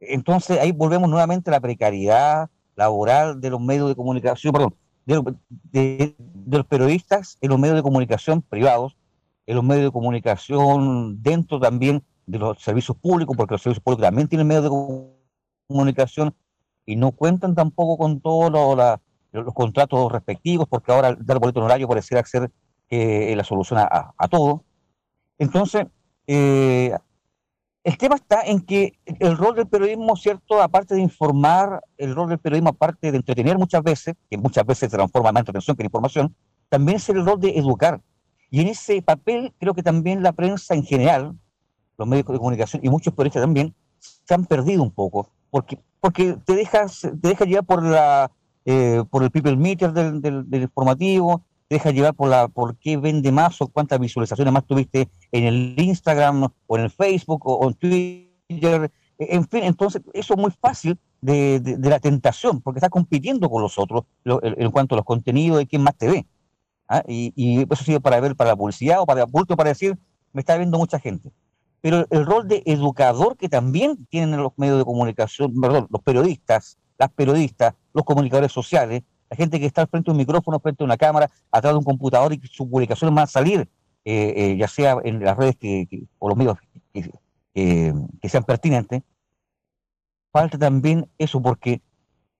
Entonces 0.00 0.58
ahí 0.60 0.72
volvemos 0.72 1.08
nuevamente 1.08 1.50
a 1.50 1.52
la 1.52 1.60
precariedad 1.60 2.50
laboral 2.76 3.40
de 3.40 3.50
los 3.50 3.60
medios 3.60 3.88
de 3.88 3.96
comunicación, 3.96 4.52
perdón, 4.52 4.74
de 5.06 6.14
los 6.46 6.66
periodistas 6.66 7.38
en 7.40 7.50
los 7.50 7.58
medios 7.58 7.76
de 7.76 7.82
comunicación 7.82 8.42
privados, 8.42 8.96
en 9.46 9.56
los 9.56 9.64
medios 9.64 9.86
de 9.86 9.92
comunicación, 9.92 11.22
dentro 11.22 11.58
también 11.58 12.04
de 12.26 12.38
los 12.38 12.62
servicios 12.62 12.96
públicos, 12.96 13.36
porque 13.36 13.54
los 13.54 13.62
servicios 13.62 13.82
públicos 13.82 14.04
también 14.04 14.28
tienen 14.28 14.46
medios 14.46 14.64
de 14.64 14.70
comunicación 15.66 16.34
y 16.84 16.96
no 16.96 17.12
cuentan 17.12 17.54
tampoco 17.54 17.96
con 17.96 18.20
todos 18.20 19.00
los 19.32 19.54
contratos 19.54 20.10
respectivos, 20.10 20.66
porque 20.68 20.92
ahora 20.92 21.16
dar 21.18 21.38
boleto 21.38 21.60
horario 21.60 21.88
pareciera 21.88 22.24
ser 22.24 22.50
eh, 22.90 23.34
la 23.36 23.44
solución 23.44 23.80
a, 23.80 24.28
todo. 24.28 24.64
Entonces, 25.38 25.86
eh, 26.26 26.96
el 27.84 27.96
tema 27.96 28.16
está 28.16 28.42
en 28.42 28.60
que 28.60 28.98
el 29.06 29.36
rol 29.36 29.54
del 29.54 29.66
periodismo, 29.66 30.16
¿cierto? 30.16 30.60
Aparte 30.60 30.94
de 30.94 31.00
informar, 31.00 31.80
el 31.96 32.14
rol 32.14 32.28
del 32.28 32.38
periodismo, 32.38 32.70
aparte 32.70 33.10
de 33.10 33.16
entretener 33.16 33.56
muchas 33.56 33.82
veces, 33.82 34.14
que 34.30 34.36
muchas 34.36 34.66
veces 34.66 34.90
se 34.90 34.96
transforma 34.96 35.32
más 35.32 35.40
en 35.40 35.42
entretención 35.42 35.76
que 35.76 35.82
en 35.82 35.86
información, 35.86 36.34
también 36.68 36.96
es 36.96 37.08
el 37.08 37.24
rol 37.24 37.40
de 37.40 37.58
educar. 37.58 38.00
Y 38.50 38.60
en 38.60 38.68
ese 38.68 39.00
papel 39.02 39.54
creo 39.58 39.74
que 39.74 39.82
también 39.82 40.22
la 40.22 40.32
prensa 40.32 40.74
en 40.74 40.84
general, 40.84 41.38
los 41.96 42.08
medios 42.08 42.26
de 42.26 42.38
comunicación 42.38 42.84
y 42.84 42.88
muchos 42.88 43.14
periodistas 43.14 43.42
también, 43.42 43.74
se 43.98 44.34
han 44.34 44.44
perdido 44.44 44.82
un 44.82 44.90
poco, 44.90 45.30
porque, 45.50 45.78
porque 46.00 46.36
te 46.44 46.54
dejas, 46.54 47.00
te 47.00 47.28
dejas 47.28 47.48
llevar 47.48 47.64
por 47.64 47.82
la 47.82 48.30
eh, 48.64 49.02
por 49.10 49.22
el 49.22 49.30
people 49.30 49.56
meter 49.56 49.92
del, 49.92 50.20
del, 50.20 50.62
informativo, 50.62 51.44
te 51.68 51.76
dejas 51.76 51.94
llevar 51.94 52.14
por 52.14 52.28
la 52.28 52.48
por 52.48 52.76
qué 52.76 52.96
vende 52.96 53.32
más 53.32 53.60
o 53.60 53.68
cuántas 53.68 53.98
visualizaciones 53.98 54.52
más 54.52 54.66
tuviste 54.66 55.08
en 55.32 55.44
el 55.44 55.74
Instagram 55.78 56.48
o 56.66 56.76
en 56.76 56.84
el 56.84 56.90
Facebook 56.90 57.42
o, 57.44 57.66
en 57.68 57.74
Twitter, 57.74 58.90
en 59.18 59.48
fin, 59.48 59.64
entonces 59.64 60.02
eso 60.12 60.34
es 60.34 60.40
muy 60.40 60.52
fácil 60.60 60.98
de, 61.20 61.60
de, 61.60 61.90
la 61.90 61.98
tentación, 61.98 62.60
porque 62.60 62.78
estás 62.78 62.90
compitiendo 62.90 63.50
con 63.50 63.62
los 63.62 63.78
otros 63.78 64.04
en, 64.24 64.70
cuanto 64.70 64.94
a 64.94 64.98
los 64.98 65.04
contenidos 65.04 65.62
y 65.62 65.66
quién 65.66 65.82
más 65.82 65.96
te 65.96 66.08
ve. 66.08 66.26
¿ah? 66.88 67.02
y, 67.06 67.66
eso 67.70 67.84
sirve 67.84 68.00
para 68.00 68.20
ver 68.20 68.36
para 68.36 68.50
la 68.50 68.56
publicidad 68.56 69.00
o 69.00 69.06
para 69.06 69.24
bulto 69.24 69.56
para 69.56 69.70
decir, 69.70 69.98
me 70.32 70.40
está 70.40 70.56
viendo 70.56 70.78
mucha 70.78 70.98
gente. 70.98 71.32
Pero 71.80 72.06
el 72.10 72.26
rol 72.26 72.48
de 72.48 72.62
educador 72.66 73.36
que 73.36 73.48
también 73.48 74.06
tienen 74.06 74.42
los 74.42 74.52
medios 74.56 74.78
de 74.78 74.84
comunicación, 74.84 75.54
perdón, 75.60 75.86
los 75.90 76.02
periodistas, 76.02 76.78
las 76.98 77.10
periodistas, 77.10 77.74
los 77.98 78.04
comunicadores 78.04 78.52
sociales, 78.52 79.02
la 79.30 79.36
gente 79.36 79.60
que 79.60 79.66
está 79.66 79.82
al 79.82 79.88
frente 79.88 80.06
de 80.06 80.12
un 80.12 80.18
micrófono, 80.18 80.58
frente 80.60 80.82
a 80.82 80.86
una 80.86 80.96
cámara, 80.96 81.30
atrás 81.50 81.74
de 81.74 81.78
un 81.78 81.84
computador 81.84 82.32
y 82.32 82.38
que 82.38 82.48
sus 82.48 82.66
publicaciones 82.66 83.14
van 83.14 83.24
a 83.24 83.26
salir, 83.26 83.68
eh, 84.04 84.34
eh, 84.36 84.56
ya 84.56 84.68
sea 84.68 84.96
en 85.04 85.22
las 85.22 85.36
redes 85.36 85.56
que, 85.56 85.86
o 86.18 86.28
los 86.28 86.38
medios 86.38 86.56
que, 86.92 87.10
que 88.22 88.28
sean 88.28 88.44
pertinentes, 88.44 89.02
falta 90.32 90.56
también 90.58 91.10
eso, 91.18 91.42
porque 91.42 91.82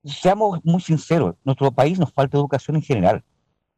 seamos 0.05 0.61
muy 0.65 0.81
sinceros, 0.81 1.35
nuestro 1.45 1.71
país 1.73 1.99
nos 1.99 2.13
falta 2.13 2.37
educación 2.37 2.77
en 2.77 2.83
general. 2.83 3.25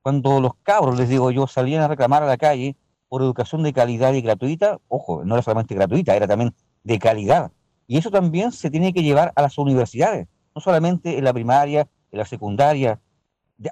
Cuando 0.02 0.40
los 0.40 0.52
cabros, 0.62 0.98
les 0.98 1.08
digo 1.08 1.30
yo, 1.30 1.46
salían 1.46 1.82
a 1.82 1.88
reclamar 1.88 2.22
a 2.22 2.26
la 2.26 2.36
calle 2.36 2.76
por 3.08 3.22
educación 3.22 3.62
de 3.62 3.72
calidad 3.72 4.12
y 4.14 4.22
gratuita, 4.22 4.78
ojo, 4.88 5.24
no 5.24 5.34
era 5.34 5.42
solamente 5.42 5.74
gratuita, 5.74 6.14
era 6.14 6.28
también 6.28 6.54
de 6.84 6.98
calidad. 6.98 7.50
Y 7.86 7.98
eso 7.98 8.10
también 8.10 8.52
se 8.52 8.70
tiene 8.70 8.92
que 8.92 9.02
llevar 9.02 9.32
a 9.34 9.42
las 9.42 9.58
universidades, 9.58 10.28
no 10.54 10.60
solamente 10.60 11.18
en 11.18 11.24
la 11.24 11.32
primaria, 11.32 11.88
en 12.10 12.18
la 12.18 12.24
secundaria, 12.24 13.00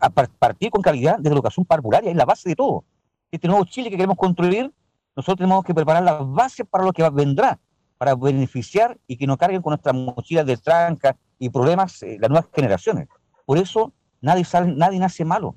a 0.01 0.11
partir 0.11 0.71
con 0.71 0.83
calidad 0.83 1.17
desde 1.17 1.31
la 1.31 1.37
educación 1.37 1.65
parvularia, 1.65 2.11
es 2.11 2.17
la 2.17 2.25
base 2.25 2.49
de 2.49 2.57
todo. 2.57 2.85
Este 3.31 3.49
nuevo 3.49 3.65
Chile 3.65 3.91
que 3.91 3.97
queremos 3.97 4.17
construir, 4.17 4.73
nosotros 5.17 5.39
tenemos 5.39 5.65
que 5.65 5.75
preparar 5.75 6.03
las 6.03 6.21
bases 6.31 6.67
para 6.69 6.85
lo 6.85 6.93
que 6.93 7.09
vendrá, 7.11 7.59
para 7.97 8.15
beneficiar 8.15 8.99
y 9.07 9.17
que 9.17 9.27
no 9.27 9.37
carguen 9.37 9.63
con 9.63 9.73
nuestras 9.73 9.95
mochilas 9.95 10.47
de 10.47 10.57
tranca 10.57 11.17
y 11.39 11.49
problemas 11.49 12.03
eh, 12.03 12.17
las 12.21 12.31
nuevas 12.31 12.49
generaciones. 12.55 13.09
Por 13.45 13.59
eso 13.59 13.93
nadie, 14.21 14.45
sale, 14.45 14.73
nadie 14.75 14.99
nace 14.99 15.25
malo 15.25 15.57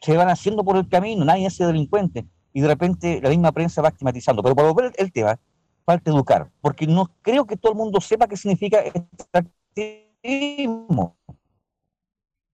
se 0.00 0.16
van 0.16 0.28
haciendo 0.28 0.64
por 0.64 0.76
el 0.76 0.88
camino, 0.88 1.24
nadie 1.24 1.46
hace 1.46 1.64
delincuente, 1.64 2.26
y 2.52 2.60
de 2.60 2.68
repente 2.68 3.20
la 3.20 3.30
misma 3.30 3.52
prensa 3.52 3.82
va 3.82 3.88
estigmatizando. 3.88 4.42
Pero 4.42 4.54
para 4.54 4.70
volver 4.70 4.92
el 4.96 5.12
tema, 5.12 5.38
falta 5.84 6.10
educar, 6.10 6.50
porque 6.60 6.86
no 6.86 7.10
creo 7.22 7.46
que 7.46 7.56
todo 7.56 7.72
el 7.72 7.78
mundo 7.78 8.00
sepa 8.00 8.26
qué 8.26 8.36
significa 8.36 8.80
extractivismo. 8.80 9.56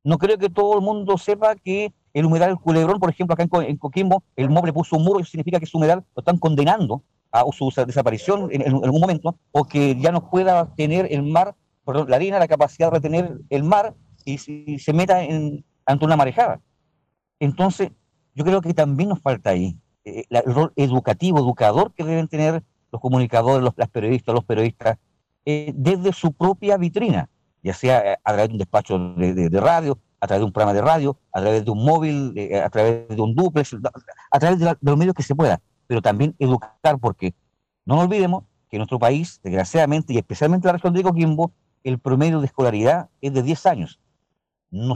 No 0.05 0.19
creo 0.19 0.39
que 0.39 0.51
todo 0.51 0.75
el 0.77 0.83
mundo 0.83 1.17
sepa 1.17 1.55
que 1.57 1.93
el 2.13 2.27
humedal 2.27 2.51
del 2.51 2.59
culebrón, 2.59 2.99
por 2.99 3.11
ejemplo, 3.11 3.35
acá 3.35 3.47
en, 3.67 3.77
Coquimbo, 3.77 4.23
el 4.37 4.51
MOBRE 4.51 4.73
puso 4.73 4.97
un 4.97 5.05
muro 5.05 5.21
eso 5.21 5.31
significa 5.31 5.61
que 5.61 5.67
su 5.67 5.79
humedal 5.79 6.05
lo 6.15 6.21
están 6.21 6.39
condenando 6.39 7.03
a 7.31 7.45
su 7.51 7.73
desaparición 7.87 8.49
en, 8.53 8.63
algún 8.63 9.01
momento, 9.01 9.37
o 9.53 9.65
que 9.65 9.97
ya 9.99 10.13
no 10.13 10.29
pueda 10.29 10.75
tener 10.75 11.09
el 11.11 11.23
mar, 11.23 11.55
perdón, 11.85 12.11
la 12.11 12.17
harina, 12.17 12.39
la 12.39 12.49
capacidad 12.49 12.89
de 12.89 12.99
retener 12.99 13.39
el 13.49 13.65
mar 13.65 13.95
y, 14.25 14.37
se 14.37 14.93
meta 14.93 15.21
ante 15.87 16.05
una 16.05 16.17
marejada. 16.17 16.61
Entonces, 17.41 17.91
yo 18.35 18.45
creo 18.45 18.61
que 18.61 18.75
también 18.75 19.09
nos 19.09 19.21
falta 19.21 19.51
ahí 19.51 19.79
eh, 20.05 20.25
el 20.29 20.55
rol 20.55 20.73
educativo, 20.77 21.39
educador 21.39 21.93
que 21.95 22.05
deben 22.05 22.29
tener 22.29 22.63
los 22.91 23.01
comunicadores, 23.01 23.63
los, 23.63 23.89
periodistas, 23.89 24.35
los 24.35 24.45
periodistas, 24.45 24.99
eh, 25.45 25.73
desde 25.75 26.13
su 26.13 26.33
propia 26.33 26.77
vitrina, 26.77 27.29
ya 27.63 27.75
sea 27.75 28.13
eh, 28.13 28.19
a 28.25 28.33
través 28.33 28.49
de 28.49 28.53
un 28.55 28.59
despacho 28.59 28.99
de, 28.99 29.61
radio, 29.61 29.99
a 30.21 30.27
través 30.27 30.41
de 30.41 30.45
un 30.45 30.53
programa 30.53 30.75
de 30.75 30.83
radio, 30.83 31.19
a 31.33 31.41
través 31.41 31.65
de 31.65 31.71
un 31.71 31.85
móvil, 31.85 32.35
a 32.63 32.71
través 32.71 33.09
de 33.09 33.21
un 33.21 33.35
duplex, 33.35 33.77
a 34.31 34.39
través 34.39 34.59
de, 34.59 34.77
los 34.81 34.97
medios 34.97 35.15
que 35.15 35.23
se 35.23 35.35
pueda, 35.35 35.61
pero 35.87 36.01
también 36.03 36.35
educar, 36.39 36.99
porque 37.01 37.35
no 37.85 37.97
nos 37.97 38.05
olvidemos 38.05 38.45
que 38.69 38.77
en 38.77 38.81
nuestro 38.81 38.99
país, 38.99 39.41
desgraciadamente, 39.43 40.13
y 40.13 40.19
especialmente 40.19 40.67
en 40.67 40.69
la 40.69 40.73
región 40.75 40.95
de 40.95 41.03
Coquimbo, 41.03 41.53
el 41.85 41.99
promedio 41.99 42.41
de 42.41 42.47
escolaridad 42.47 43.11
es 43.21 43.33
de 43.33 43.43
10 43.43 43.67
años 43.67 43.99
no, 44.73 44.95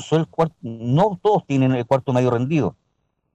no 0.63 1.21
todos 1.23 1.47
tienen 1.47 1.73
el 1.73 1.87
cuarto 1.87 2.13
medio 2.13 2.31
rendido. 2.31 2.77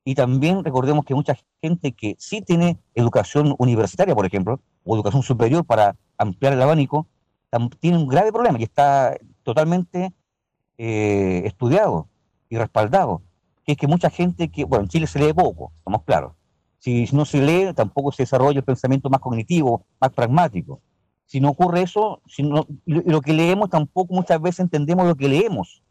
Y 0.04 0.16
también 0.16 0.64
recordemos 0.64 1.06
que 1.06 1.14
mucha 1.14 1.38
gente 1.62 1.94
que 1.94 2.16
sí 2.18 2.42
tiene 2.42 2.80
educación 2.96 3.56
universitaria, 3.60 4.16
por 4.16 4.26
ejemplo, 4.26 4.60
o 4.84 4.96
educación 4.96 5.24
superior 5.24 5.66
para 5.66 5.96
ampliar 6.18 6.54
el 6.54 6.62
abanico, 6.62 7.08
tiene 7.80 7.98
un 7.98 8.08
grave 8.08 8.32
problema 8.32 8.60
y 8.60 8.64
está 8.64 9.18
totalmente 9.44 10.14
eh, 10.78 11.42
estudiado 11.46 12.08
y 12.50 12.58
respaldado. 12.58 13.22
Que 13.66 13.74
es 13.74 13.78
que 13.78 13.88
mucha 13.88 14.10
gente 14.10 14.50
que, 14.50 14.64
bueno, 14.64 14.86
en 14.86 14.90
Chile 14.90 15.08
se 15.08 15.20
lee 15.20 15.34
poco, 15.34 15.72
estamos 15.78 16.04
claros. 16.04 16.34
Si 16.80 17.08
no 17.14 17.26
se 17.26 17.42
lee, 17.42 17.74
tampoco 17.76 18.12
se 18.12 18.24
desarrolla 18.24 18.60
el 18.60 18.64
pensamiento 18.64 19.10
más 19.10 19.20
cognitivo, 19.20 19.86
más 20.00 20.12
pragmático. 20.12 20.82
Si 21.26 21.40
no 21.40 21.50
ocurre 21.50 21.84
eso, 21.84 22.22
si 22.26 22.42
no, 22.42 22.66
lo 22.86 23.22
que 23.22 23.34
leemos 23.34 23.70
tampoco 23.70 24.14
muchas 24.14 24.42
veces 24.42 24.62
entendemos 24.62 25.06
lo 25.06 25.16
que 25.16 25.30
leemos. 25.30 25.84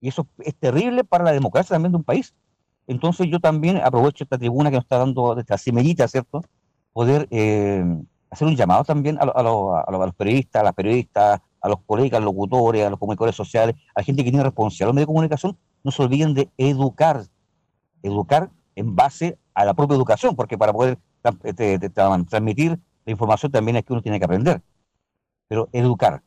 Y 0.00 0.08
eso 0.08 0.26
es 0.40 0.54
terrible 0.54 1.04
para 1.04 1.24
la 1.24 1.32
democracia 1.32 1.74
también 1.74 1.92
de 1.92 1.98
un 1.98 2.04
país. 2.04 2.34
Entonces 2.86 3.28
yo 3.30 3.40
también 3.40 3.78
aprovecho 3.78 4.24
esta 4.24 4.36
tribuna 4.36 4.70
que 4.70 4.76
nos 4.76 4.84
está 4.84 4.98
dando 4.98 5.38
esta 5.38 5.56
semillita, 5.56 6.06
¿cierto? 6.08 6.42
Poder 6.92 7.26
eh, 7.30 7.84
hacer 8.30 8.48
un 8.48 8.56
llamado 8.56 8.84
también 8.84 9.18
a, 9.20 9.24
los 9.42 10.14
periodistas, 10.16 10.60
a 10.60 10.64
las 10.64 10.74
periodistas, 10.74 11.40
a 11.60 11.68
los 11.68 11.78
colegas, 11.86 12.18
a 12.18 12.20
los 12.20 12.34
locutores, 12.34 12.84
a 12.84 12.90
los 12.90 12.98
comunicadores 12.98 13.36
sociales, 13.36 13.76
a 13.94 14.00
la 14.00 14.04
gente 14.04 14.24
que 14.24 14.30
tiene 14.30 14.44
responsabilidad 14.44 14.88
los 14.88 14.94
medios 14.94 15.06
de 15.06 15.12
comunicación, 15.12 15.58
no 15.84 15.90
se 15.90 16.02
olviden 16.02 16.34
de 16.34 16.50
educar, 16.56 17.24
educar 18.02 18.50
en 18.74 18.94
base 18.96 19.38
a 19.54 19.64
la 19.64 19.74
propia 19.74 19.96
educación, 19.96 20.34
porque 20.34 20.56
para 20.58 20.72
poder 20.72 20.98
transmitir 22.28 22.78
la 23.04 23.12
información 23.12 23.52
también 23.52 23.76
es 23.76 23.84
que 23.84 23.92
uno 23.92 24.02
tiene 24.02 24.18
que 24.18 24.24
aprender, 24.24 24.62
pero 25.48 25.68
educar. 25.72 26.22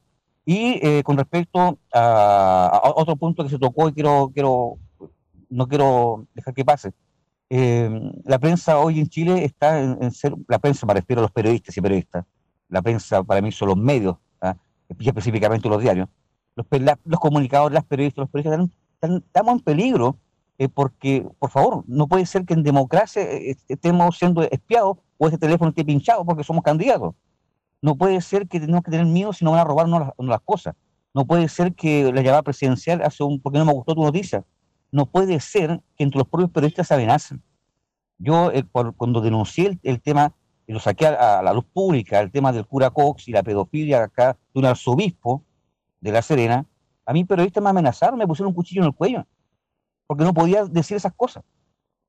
Y 0.45 0.79
eh, 0.85 1.01
con 1.03 1.17
respecto 1.17 1.79
a, 1.91 2.93
otro 2.95 3.15
punto 3.15 3.43
que 3.43 3.49
se 3.49 3.57
tocó 3.57 3.89
y 3.89 3.93
quiero, 3.93 4.31
quiero 4.33 4.77
no 5.49 5.67
quiero 5.67 6.27
dejar 6.33 6.53
que 6.53 6.65
pase. 6.65 6.93
Eh, 7.49 7.89
la 8.23 8.39
prensa 8.39 8.79
hoy 8.79 8.99
en 8.99 9.07
Chile 9.07 9.45
está 9.45 9.79
en, 9.79 10.11
ser, 10.11 10.33
la 10.47 10.59
prensa 10.59 10.85
me 10.85 10.95
refiero 10.95 11.21
los 11.21 11.31
periodistas 11.31 11.77
y 11.77 11.81
periodistas, 11.81 12.25
la 12.69 12.81
prensa 12.81 13.23
para 13.23 13.41
mí 13.41 13.51
son 13.51 13.69
los 13.69 13.77
medios, 13.77 14.17
¿ah? 14.41 14.55
específicamente 14.99 15.69
los 15.69 15.81
diarios, 15.81 16.09
los, 16.55 16.65
los 17.05 17.19
comunicadores, 17.19 17.73
las 17.73 17.85
periodistas, 17.85 18.23
los 18.23 18.29
periodistas 18.29 18.69
estamos 19.01 19.53
en 19.53 19.59
peligro 19.59 20.17
eh, 20.57 20.69
porque, 20.69 21.27
por 21.39 21.49
favor, 21.49 21.83
no 21.87 22.07
puede 22.07 22.25
ser 22.25 22.45
que 22.45 22.53
en 22.53 22.63
democracia 22.63 23.21
eh, 23.21 23.57
estemos 23.67 24.17
siendo 24.17 24.43
espiados 24.43 24.97
o 25.17 25.27
ese 25.27 25.37
teléfono 25.37 25.69
esté 25.69 25.83
pinchado 25.83 26.23
porque 26.25 26.43
somos 26.43 26.63
candidatos. 26.63 27.13
No 27.81 27.95
puede 27.95 28.21
ser 28.21 28.47
que 28.47 28.59
tenemos 28.59 28.83
que 28.83 28.91
tener 28.91 29.05
miedo 29.05 29.33
si 29.33 29.43
no 29.43 29.51
van 29.51 29.59
a 29.61 29.63
robarnos 29.65 30.13
las, 30.17 30.41
cosas. 30.41 30.75
No 31.13 31.25
puede 31.25 31.49
ser 31.49 31.73
que 31.75 32.11
la 32.11 32.21
llamada 32.21 32.41
presidencial 32.41 33.01
hace 33.01 33.23
un, 33.23 33.39
porque 33.39 33.59
no 33.59 33.65
me 33.65 33.73
gustó 33.73 33.93
tu 33.95 34.01
noticia. 34.01 34.43
No 34.95 35.07
puede 35.07 35.41
ser 35.41 35.81
que 35.97 36.05
entre 36.05 36.19
los 36.19 36.29
propios 36.29 36.51
periodistas 36.51 36.87
se 36.87 36.93
amenacen. 36.93 37.43
Yo, 38.17 38.49
eh, 38.53 38.63
cuando 38.95 39.19
denuncié 39.19 39.77
el, 39.83 40.01
tema 40.01 40.33
y 40.65 40.71
lo 40.71 40.79
saqué 40.79 41.05
a, 41.05 41.43
la 41.43 41.51
luz 41.51 41.65
pública, 41.65 42.21
el 42.21 42.31
tema 42.31 42.53
del 42.53 42.65
cura 42.65 42.89
Cox 42.91 43.27
y 43.27 43.33
la 43.33 43.43
pedofilia 43.43 44.03
acá 44.03 44.37
de 44.53 44.59
un 44.61 44.65
arzobispo 44.65 45.43
de 45.99 46.13
La 46.13 46.21
Serena, 46.21 46.65
a 47.05 47.11
mí 47.11 47.25
periodistas 47.25 47.61
me 47.61 47.71
amenazaron, 47.71 48.17
me 48.17 48.25
pusieron 48.25 48.51
un 48.51 48.55
cuchillo 48.55 48.83
en 48.83 48.87
el 48.87 48.93
cuello, 48.93 49.27
porque 50.07 50.23
no 50.23 50.33
podía 50.33 50.63
decir 50.63 50.95
esas 50.95 51.11
cosas. 51.13 51.43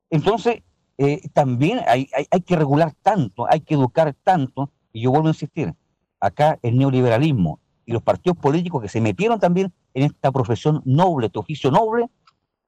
Entonces, 0.09 0.63
eh, 0.97 1.29
también 1.33 1.81
hay, 1.89 2.09
hay, 2.31 2.41
que 2.41 2.55
regular 2.55 2.93
tanto, 3.03 3.49
hay 3.51 3.63
que 3.63 3.75
educar 3.75 4.15
tanto, 4.23 4.71
y 4.93 5.01
yo 5.01 5.11
vuelvo 5.11 5.27
a 5.27 5.31
insistir, 5.31 5.75
acá 6.21 6.61
el 6.63 6.79
neoliberalismo 6.79 7.59
y 7.85 7.91
los 7.91 8.03
partidos 8.03 8.39
políticos 8.39 8.81
que 8.81 8.89
se 8.89 9.01
metieron 9.01 9.41
también 9.41 9.73
en 9.93 10.05
esta 10.05 10.31
profesión 10.31 10.83
noble, 10.85 11.27
este 11.27 11.41
oficio 11.41 11.73
noble, 11.73 12.09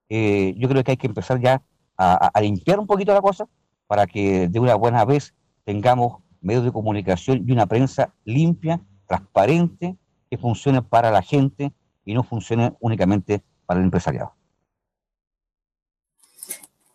eh, 0.08 0.54
yo 0.56 0.68
creo 0.68 0.82
que 0.84 0.92
hay 0.92 0.96
que 0.96 1.06
empezar 1.06 1.40
ya 1.40 1.62
a, 1.96 2.30
a, 2.32 2.40
limpiar 2.40 2.78
un 2.78 2.86
poquito 2.86 3.12
la 3.12 3.20
cosa 3.20 3.46
para 3.86 4.06
que 4.06 4.48
de 4.48 4.60
una 4.60 4.74
buena 4.74 5.04
vez 5.04 5.34
tengamos 5.64 6.22
medios 6.40 6.64
de 6.64 6.72
comunicación 6.72 7.44
y 7.46 7.52
una 7.52 7.66
prensa 7.66 8.14
limpia, 8.24 8.80
transparente, 9.06 9.96
que 10.30 10.38
funcione 10.38 10.82
para 10.82 11.10
la 11.10 11.22
gente 11.22 11.72
y 12.04 12.14
no 12.14 12.22
funcione 12.22 12.74
únicamente 12.80 13.42
para 13.66 13.80
el 13.80 13.84
empresariado. 13.84 14.32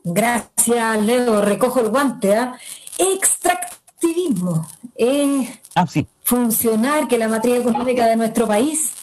Gracias, 0.03 1.01
Leo. 1.03 1.41
Recojo 1.41 1.79
el 1.79 1.89
guante. 1.89 2.35
¿ah? 2.35 2.57
Extractivismo. 2.97 4.67
Es 4.95 5.59
ah, 5.75 5.85
funcionar 6.23 7.07
que 7.07 7.17
la 7.17 7.27
matriz 7.27 7.61
económica 7.61 8.05
de 8.07 8.15
nuestro 8.15 8.47
país 8.47 9.02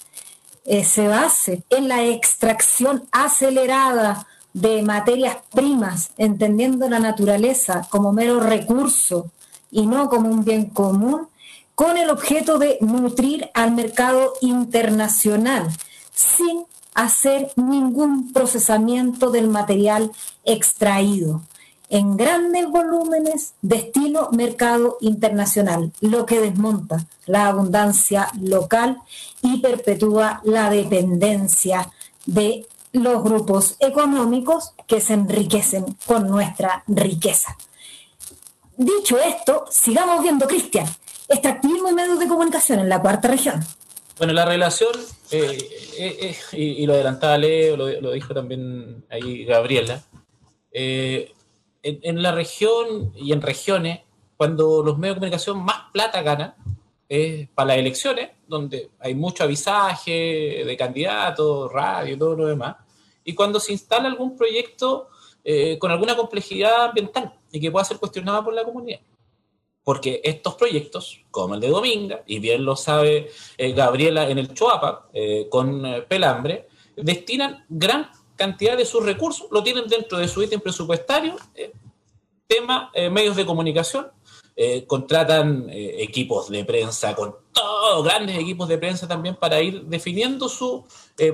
se 0.65 1.09
base 1.09 1.65
en 1.71 1.89
la 1.89 2.05
extracción 2.05 3.09
acelerada 3.13 4.27
de 4.53 4.83
materias 4.83 5.39
primas, 5.53 6.11
entendiendo 6.19 6.89
la 6.89 6.99
naturaleza 6.99 7.87
como 7.91 8.13
mero 8.13 8.41
recurso 8.41 9.31
y 9.71 9.87
no 9.87 10.09
como 10.09 10.29
un 10.29 10.45
bien 10.45 10.67
común, 10.67 11.29
con 11.75 11.97
el 11.97 12.11
objeto 12.11 12.59
de 12.59 12.77
nutrir 12.81 13.51
al 13.55 13.73
mercado 13.73 14.35
internacional 14.41 15.69
sin 16.13 16.65
hacer 16.95 17.53
ningún 17.57 18.33
procesamiento 18.33 19.31
del 19.31 19.49
material 19.49 20.11
extraído 20.45 21.43
en 21.91 22.17
grandes 22.17 22.69
volúmenes 22.71 23.55
destino 23.61 24.31
mercado 24.31 24.97
internacional, 25.01 25.93
lo 26.01 26.25
que 26.25 26.41
desmonta 26.41 27.05
la 27.27 27.49
abundancia 27.49 28.29
local 28.41 28.97
y 29.43 29.59
perpetúa 29.59 30.41
la 30.45 30.71
dependencia 30.71 31.91
de 32.27 32.67
los 32.93 33.23
grupos 33.23 33.77
económicos 33.81 34.73
que 34.87 35.01
se 35.01 35.15
enriquecen 35.15 35.97
con 36.07 36.29
nuestra 36.29 36.85
riqueza. 36.87 37.57
Dicho 38.77 39.19
esto, 39.19 39.67
sigamos 39.69 40.23
viendo, 40.23 40.47
Cristian, 40.47 40.87
extractivismo 41.29 41.91
y 41.91 41.95
medios 41.95 42.21
de 42.21 42.29
comunicación 42.29 42.79
en 42.79 42.89
la 42.89 43.01
cuarta 43.01 43.29
región. 43.29 43.65
Bueno, 44.17 44.33
la 44.33 44.45
relación, 44.45 44.93
eh, 45.33 45.59
eh, 45.99 46.37
eh, 46.53 46.57
y, 46.57 46.87
lo 46.87 46.95
adelantaba 46.95 47.37
Leo, 47.37 47.77
lo, 47.77 48.13
dijo 48.13 48.33
también 48.33 49.05
ahí 49.11 49.45
Gabriela, 49.45 50.03
en, 51.83 52.23
la 52.23 52.33
región 52.33 53.13
y 53.15 53.33
en 53.33 53.41
regiones, 53.43 54.01
cuando 54.37 54.83
los 54.83 54.99
medios 54.99 55.17
de 55.17 55.21
comunicación 55.21 55.65
más 55.65 55.91
plata 55.93 56.23
ganan, 56.23 56.55
es 57.09 57.49
para 57.51 57.69
las 57.69 57.79
elecciones, 57.79 58.31
donde 58.47 58.91
hay 58.99 59.15
mucho 59.15 59.45
avisaje 59.45 60.63
de 60.65 60.77
candidatos, 60.77 61.73
radio 61.73 62.15
y 62.15 62.19
todo 62.19 62.37
lo 62.37 62.47
demás, 62.47 62.77
y 63.25 63.35
cuando 63.35 63.59
se 63.59 63.73
instala 63.73 64.09
algún 64.09 64.37
proyecto 64.37 65.09
con 65.79 65.91
alguna 65.91 66.17
complejidad 66.17 66.85
ambiental 66.85 67.33
y 67.51 67.61
que 67.61 67.71
pueda 67.71 67.85
ser 67.85 67.99
cuestionado 67.99 68.45
por 68.45 68.55
la 68.55 68.65
comunidad. 68.65 69.01
Porque 69.83 70.21
estos 70.23 70.55
proyectos, 70.55 71.25
como 71.31 71.55
el 71.55 71.61
de 71.61 71.69
Dominga, 71.69 72.23
y 72.27 72.39
bien 72.39 72.65
lo 72.65 72.77
sabe 72.77 73.31
eh, 73.57 73.73
Gabriela 73.73 74.29
en 74.29 74.39
el 74.39 74.53
Choapa, 74.53 75.09
eh, 75.13 75.49
con 75.51 75.85
eh, 75.85 76.03
Pelambre, 76.03 76.69
destinan 76.97 77.65
gran 77.69 78.11
cantidad 78.41 78.77
de 78.77 78.87
sus 78.87 79.05
recursos, 79.05 79.49
lo 79.51 79.63
tienen 79.63 79.87
dentro 79.87 80.17
de 80.17 80.27
su 80.27 80.43
ítem 80.43 80.61
presupuestario, 80.61 81.37
tema 82.47 82.91
medios 83.13 83.37
de 83.37 83.45
comunicación, 83.45 84.09
contratan 84.87 85.67
equipos 85.71 86.49
de 86.49 86.65
prensa, 86.65 87.15
con 87.15 87.37
todos 87.53 88.03
grandes 88.03 88.39
equipos 88.39 88.67
de 88.67 88.79
prensa 88.79 89.07
también 89.07 89.37
para 89.37 89.61
ir 89.61 89.83
definiendo 89.85 90.49
su 90.49 90.85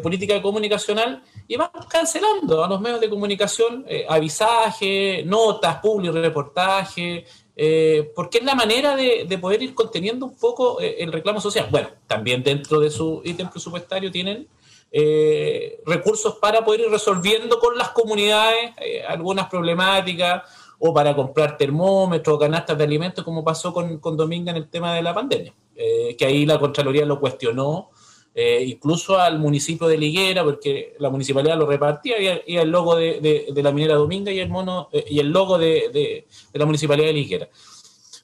política 0.02 0.42
comunicacional 0.42 1.22
y 1.48 1.56
van 1.56 1.70
cancelando 1.88 2.64
a 2.64 2.68
los 2.68 2.80
medios 2.80 3.00
de 3.00 3.08
comunicación 3.08 3.86
avisaje, 4.08 5.22
notas, 5.24 5.76
público, 5.76 6.14
reportaje, 6.20 7.24
eh, 7.58 8.12
porque 8.14 8.38
es 8.38 8.44
la 8.44 8.54
manera 8.54 8.94
de, 8.94 9.38
poder 9.40 9.62
ir 9.62 9.74
conteniendo 9.74 10.26
un 10.26 10.36
poco 10.36 10.78
eh, 10.78 10.96
el 10.98 11.10
reclamo 11.10 11.40
social. 11.40 11.68
Bueno, 11.70 11.88
también 12.06 12.42
dentro 12.42 12.78
de 12.80 12.90
su 12.90 13.22
ítem 13.24 13.48
presupuestario 13.48 14.12
tienen 14.12 14.46
eh, 14.90 15.80
recursos 15.86 16.36
para 16.36 16.64
poder 16.64 16.80
ir 16.82 16.90
resolviendo 16.90 17.58
con 17.58 17.76
las 17.76 17.90
comunidades 17.90 18.72
algunas 19.08 19.48
problemáticas 19.48 20.42
o 20.78 20.92
para 20.92 21.14
comprar 21.14 21.56
termómetros 21.56 22.36
o 22.36 22.38
canastas 22.38 22.78
de 22.78 22.84
alimentos, 22.84 23.24
como 23.24 23.44
pasó 23.44 23.72
con, 23.72 23.98
con 23.98 24.16
Dominga 24.16 24.50
en 24.50 24.58
el 24.58 24.68
tema 24.68 24.94
de 24.94 25.02
la 25.02 25.14
pandemia, 25.14 25.54
que 25.74 26.24
ahí 26.24 26.44
la 26.44 26.58
Contraloría 26.58 27.04
lo 27.06 27.18
cuestionó 27.18 27.90
eh, 28.38 28.62
incluso 28.66 29.18
al 29.18 29.38
municipio 29.38 29.88
de 29.88 29.96
Liguera, 29.96 30.44
porque 30.44 30.94
la 30.98 31.08
municipalidad 31.08 31.56
lo 31.56 31.64
repartía, 31.64 32.16
y, 32.46 32.58
el 32.58 32.70
logo 32.70 32.94
de, 32.94 33.50
la 33.56 33.72
minera 33.72 33.94
Dominga 33.94 34.30
y 34.30 34.40
el, 34.40 34.50
mono, 34.50 34.90
eh, 34.92 35.06
y 35.08 35.20
el 35.20 35.30
logo 35.30 35.56
de, 35.56 36.26
la 36.52 36.66
municipalidad 36.66 37.06
de 37.06 37.12
Liguera. 37.14 37.48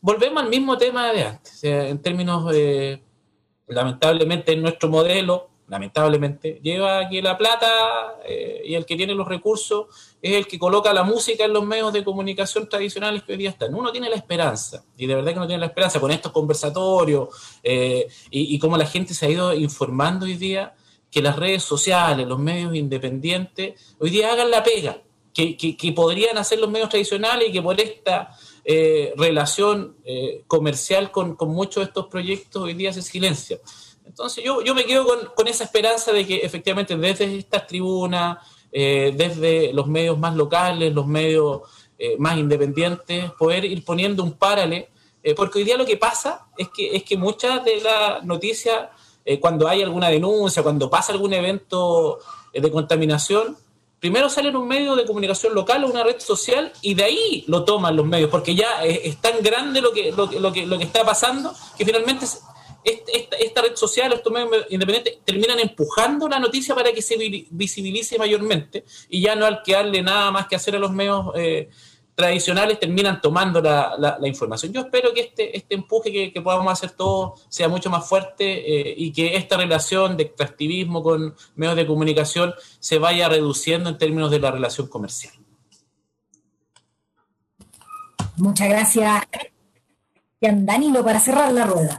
Volvemos 0.02 0.43
al 0.43 0.51
mismo 0.51 0.76
tema 0.76 1.10
de 1.14 1.22
antes, 1.22 1.64
en 1.64 1.98
términos, 2.02 2.52
eh, 2.55 3.01
lamentablemente, 3.68 4.52
en 4.52 4.60
nuestro 4.60 4.90
modelo 4.90 5.48
lamentablemente, 5.68 6.60
lleva 6.62 6.98
aquí 6.98 7.22
la 7.22 7.39
plata 7.39 8.18
eh, 8.26 8.62
y 8.64 8.74
el 8.74 8.84
que 8.84 8.97
tiene 8.97 9.14
los 9.14 9.26
recursos 9.26 9.86
es 10.20 10.34
el 10.34 10.47
que 10.47 10.59
coloca 10.59 10.93
la 10.93 11.02
música 11.02 11.44
en 11.44 11.52
los 11.52 11.64
medios 11.64 11.93
de 11.93 12.05
comunicación 12.05 12.68
tradicionales 12.68 13.22
que 13.22 13.32
hoy 13.32 13.39
día 13.39 13.51
están. 13.51 13.74
Uno 13.74 13.90
tiene 13.90 14.10
la 14.10 14.16
esperanza, 14.16 14.84
y 14.97 15.06
de 15.06 15.14
verdad 15.14 15.32
que 15.32 15.40
no 15.40 15.47
tiene 15.47 15.60
la 15.60 15.66
esperanza 15.66 16.01
con 16.01 16.10
estos 16.10 16.32
conversatorios 16.32 17.28
eh, 17.62 18.06
y, 18.30 18.59
cómo 18.59 18.76
la 18.76 18.86
gente 18.86 19.14
se 19.14 19.26
ha 19.26 19.30
ido 19.30 19.55
informando 19.55 20.26
hoy 20.26 20.34
día, 20.34 20.74
que 21.10 21.22
las 21.22 21.36
redes 21.36 21.62
sociales, 21.62 22.26
los 22.26 22.39
medios 22.39 22.74
independientes, 22.74 23.94
hoy 23.98 24.10
día 24.10 24.32
hagan 24.32 24.51
la 24.51 24.62
pega, 24.62 25.02
que, 25.32 25.93
podrían 25.97 26.36
hacer 26.39 26.59
los 26.59 26.70
medios 26.70 26.90
tradicionales 26.90 27.48
y 27.48 27.52
que 27.52 27.62
por 27.62 27.80
esta 27.80 28.36
eh, 28.64 29.14
relación 29.16 29.97
comercial 30.47 31.10
con, 31.10 31.34
con 31.34 31.48
muchos 31.48 31.82
de 31.82 31.89
estos 31.89 32.06
proyectos 32.06 32.62
hoy 32.62 32.74
día 32.74 32.93
se 32.93 33.01
silencia. 33.02 33.59
Entonces 34.12 34.44
yo, 34.44 34.60
yo 34.62 34.74
me 34.74 34.84
quedo 34.84 35.06
con, 35.34 35.48
esa 35.48 35.64
esperanza 35.64 36.12
de 36.12 36.26
que 36.26 36.36
efectivamente 36.40 36.94
desde 36.98 37.39
estas 37.39 37.66
tribunas, 37.66 38.39
eh, 38.70 39.14
desde 39.16 39.72
los 39.72 39.86
medios 39.86 40.18
más 40.18 40.36
locales, 40.36 40.93
los 40.93 41.06
medios 41.06 41.62
eh, 41.98 42.16
más 42.18 42.36
independientes, 42.36 43.30
poder 43.32 43.64
ir 43.64 43.82
poniendo 43.86 44.22
un 44.22 44.34
paralelo, 44.34 44.84
eh, 45.22 45.34
porque 45.34 45.60
hoy 45.60 45.64
día 45.64 45.78
lo 45.78 45.86
que 45.86 45.97
pasa 45.97 46.47
es 46.59 46.68
que, 46.68 46.94
es 46.94 47.05
que 47.05 47.16
muchas 47.16 47.64
de 47.64 47.80
las 47.80 48.22
noticias, 48.22 48.89
cuando 49.40 49.66
hay 49.66 49.82
alguna 49.82 50.09
denuncia, 50.09 50.62
cuando 50.62 50.90
pasa 50.90 51.12
algún 51.12 51.32
evento 51.32 52.18
de 52.52 52.70
contaminación, 52.70 53.56
primero 53.98 54.28
sale 54.28 54.48
en 54.51 54.56
un 54.56 54.68
medio 54.68 54.94
de 54.94 55.06
comunicación 55.06 55.55
local 55.55 55.84
o 55.84 55.90
una 55.90 56.02
red 56.02 56.18
social 56.18 56.72
y 56.82 56.94
de 56.94 57.05
ahí 57.05 57.44
lo 57.47 57.64
toman 57.64 57.97
los 57.97 58.05
medios, 58.05 58.28
porque 58.30 58.55
ya 58.55 58.84
es, 58.84 59.16
tan 59.18 59.40
grande 59.43 59.80
lo 59.80 59.93
que, 59.93 60.10
lo, 60.10 60.26
lo, 60.26 60.52
que, 60.52 60.66
lo 60.66 60.76
que 60.76 60.84
está 60.84 61.05
pasando 61.05 61.55
que 61.78 61.84
finalmente 61.84 62.26
esta, 62.84 63.62
red 63.62 63.76
social, 63.76 64.12
estos 64.12 64.32
medios 64.32 64.66
independientes, 64.70 65.18
terminan 65.24 65.60
empujando 65.60 66.28
la 66.28 66.38
noticia 66.38 66.74
para 66.74 66.92
que 66.92 67.02
se 67.02 67.16
visibilice 67.50 68.18
mayormente 68.18 68.84
y 69.09 69.22
ya 69.22 69.34
no 69.36 69.46
al 69.46 69.62
que 69.62 69.72
darle 69.72 70.02
nada 70.02 70.30
más 70.30 70.46
que 70.46 70.56
hacer 70.56 70.76
a 70.76 70.78
los 70.78 70.92
medios 70.92 71.26
eh, 71.34 71.70
tradicionales 72.14 72.78
terminan 72.78 73.20
tomando 73.20 73.60
la, 73.60 74.18
información. 74.24 74.72
Yo 74.72 74.82
espero 74.82 75.14
que 75.14 75.20
este, 75.20 75.56
este 75.56 75.74
empuje 75.74 76.32
que, 76.32 76.40
podamos 76.42 76.72
hacer 76.72 76.90
todos 76.90 77.46
sea 77.48 77.68
mucho 77.68 77.90
más 77.90 78.06
fuerte 78.06 78.90
eh, 78.90 78.94
y 78.96 79.12
que 79.12 79.36
esta 79.36 79.56
relación 79.56 80.16
de 80.16 80.24
extractivismo 80.24 81.02
con 81.02 81.34
medios 81.54 81.76
de 81.76 81.86
comunicación 81.86 82.54
se 82.78 82.98
vaya 82.98 83.28
reduciendo 83.28 83.88
en 83.88 83.98
términos 83.98 84.30
de 84.30 84.40
la 84.40 84.50
relación 84.50 84.88
comercial. 84.88 85.32
Muchas 88.36 88.68
gracias, 88.68 89.22
Danilo, 90.40 91.04
para 91.04 91.20
cerrar 91.20 91.52
la 91.52 91.64
rueda. 91.64 91.98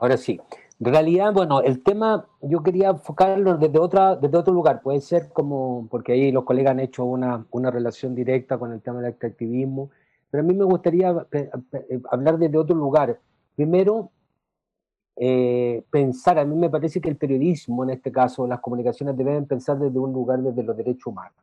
Ahora 0.00 0.18
sí. 0.18 0.38
En 0.78 0.92
realidad, 0.92 1.32
bueno, 1.32 1.62
el 1.62 1.82
tema 1.82 2.26
yo 2.42 2.62
quería 2.62 2.90
enfocarlo 2.90 3.56
desde, 3.56 3.78
otra, 3.78 4.14
desde 4.16 4.36
otro 4.36 4.52
lugar. 4.52 4.82
Puede 4.82 5.00
ser 5.00 5.30
como, 5.32 5.88
porque 5.90 6.12
ahí 6.12 6.30
los 6.30 6.44
colegas 6.44 6.72
han 6.72 6.80
hecho 6.80 7.04
una, 7.06 7.46
una 7.50 7.70
relación 7.70 8.14
directa 8.14 8.58
con 8.58 8.72
el 8.72 8.82
tema 8.82 9.00
del 9.00 9.10
extractivismo, 9.10 9.90
pero 10.30 10.42
a 10.42 10.46
mí 10.46 10.52
me 10.52 10.64
gustaría 10.64 11.26
eh, 11.32 11.50
hablar 12.10 12.36
desde 12.36 12.58
otro 12.58 12.76
lugar. 12.76 13.18
Primero, 13.54 14.10
eh, 15.16 15.82
pensar, 15.90 16.38
a 16.38 16.44
mí 16.44 16.54
me 16.54 16.68
parece 16.68 17.00
que 17.00 17.08
el 17.08 17.16
periodismo, 17.16 17.84
en 17.84 17.90
este 17.90 18.12
caso, 18.12 18.46
las 18.46 18.60
comunicaciones 18.60 19.16
deben 19.16 19.46
pensar 19.46 19.78
desde 19.78 19.98
un 19.98 20.12
lugar 20.12 20.40
desde 20.42 20.62
los 20.62 20.76
derechos 20.76 21.06
humanos. 21.06 21.38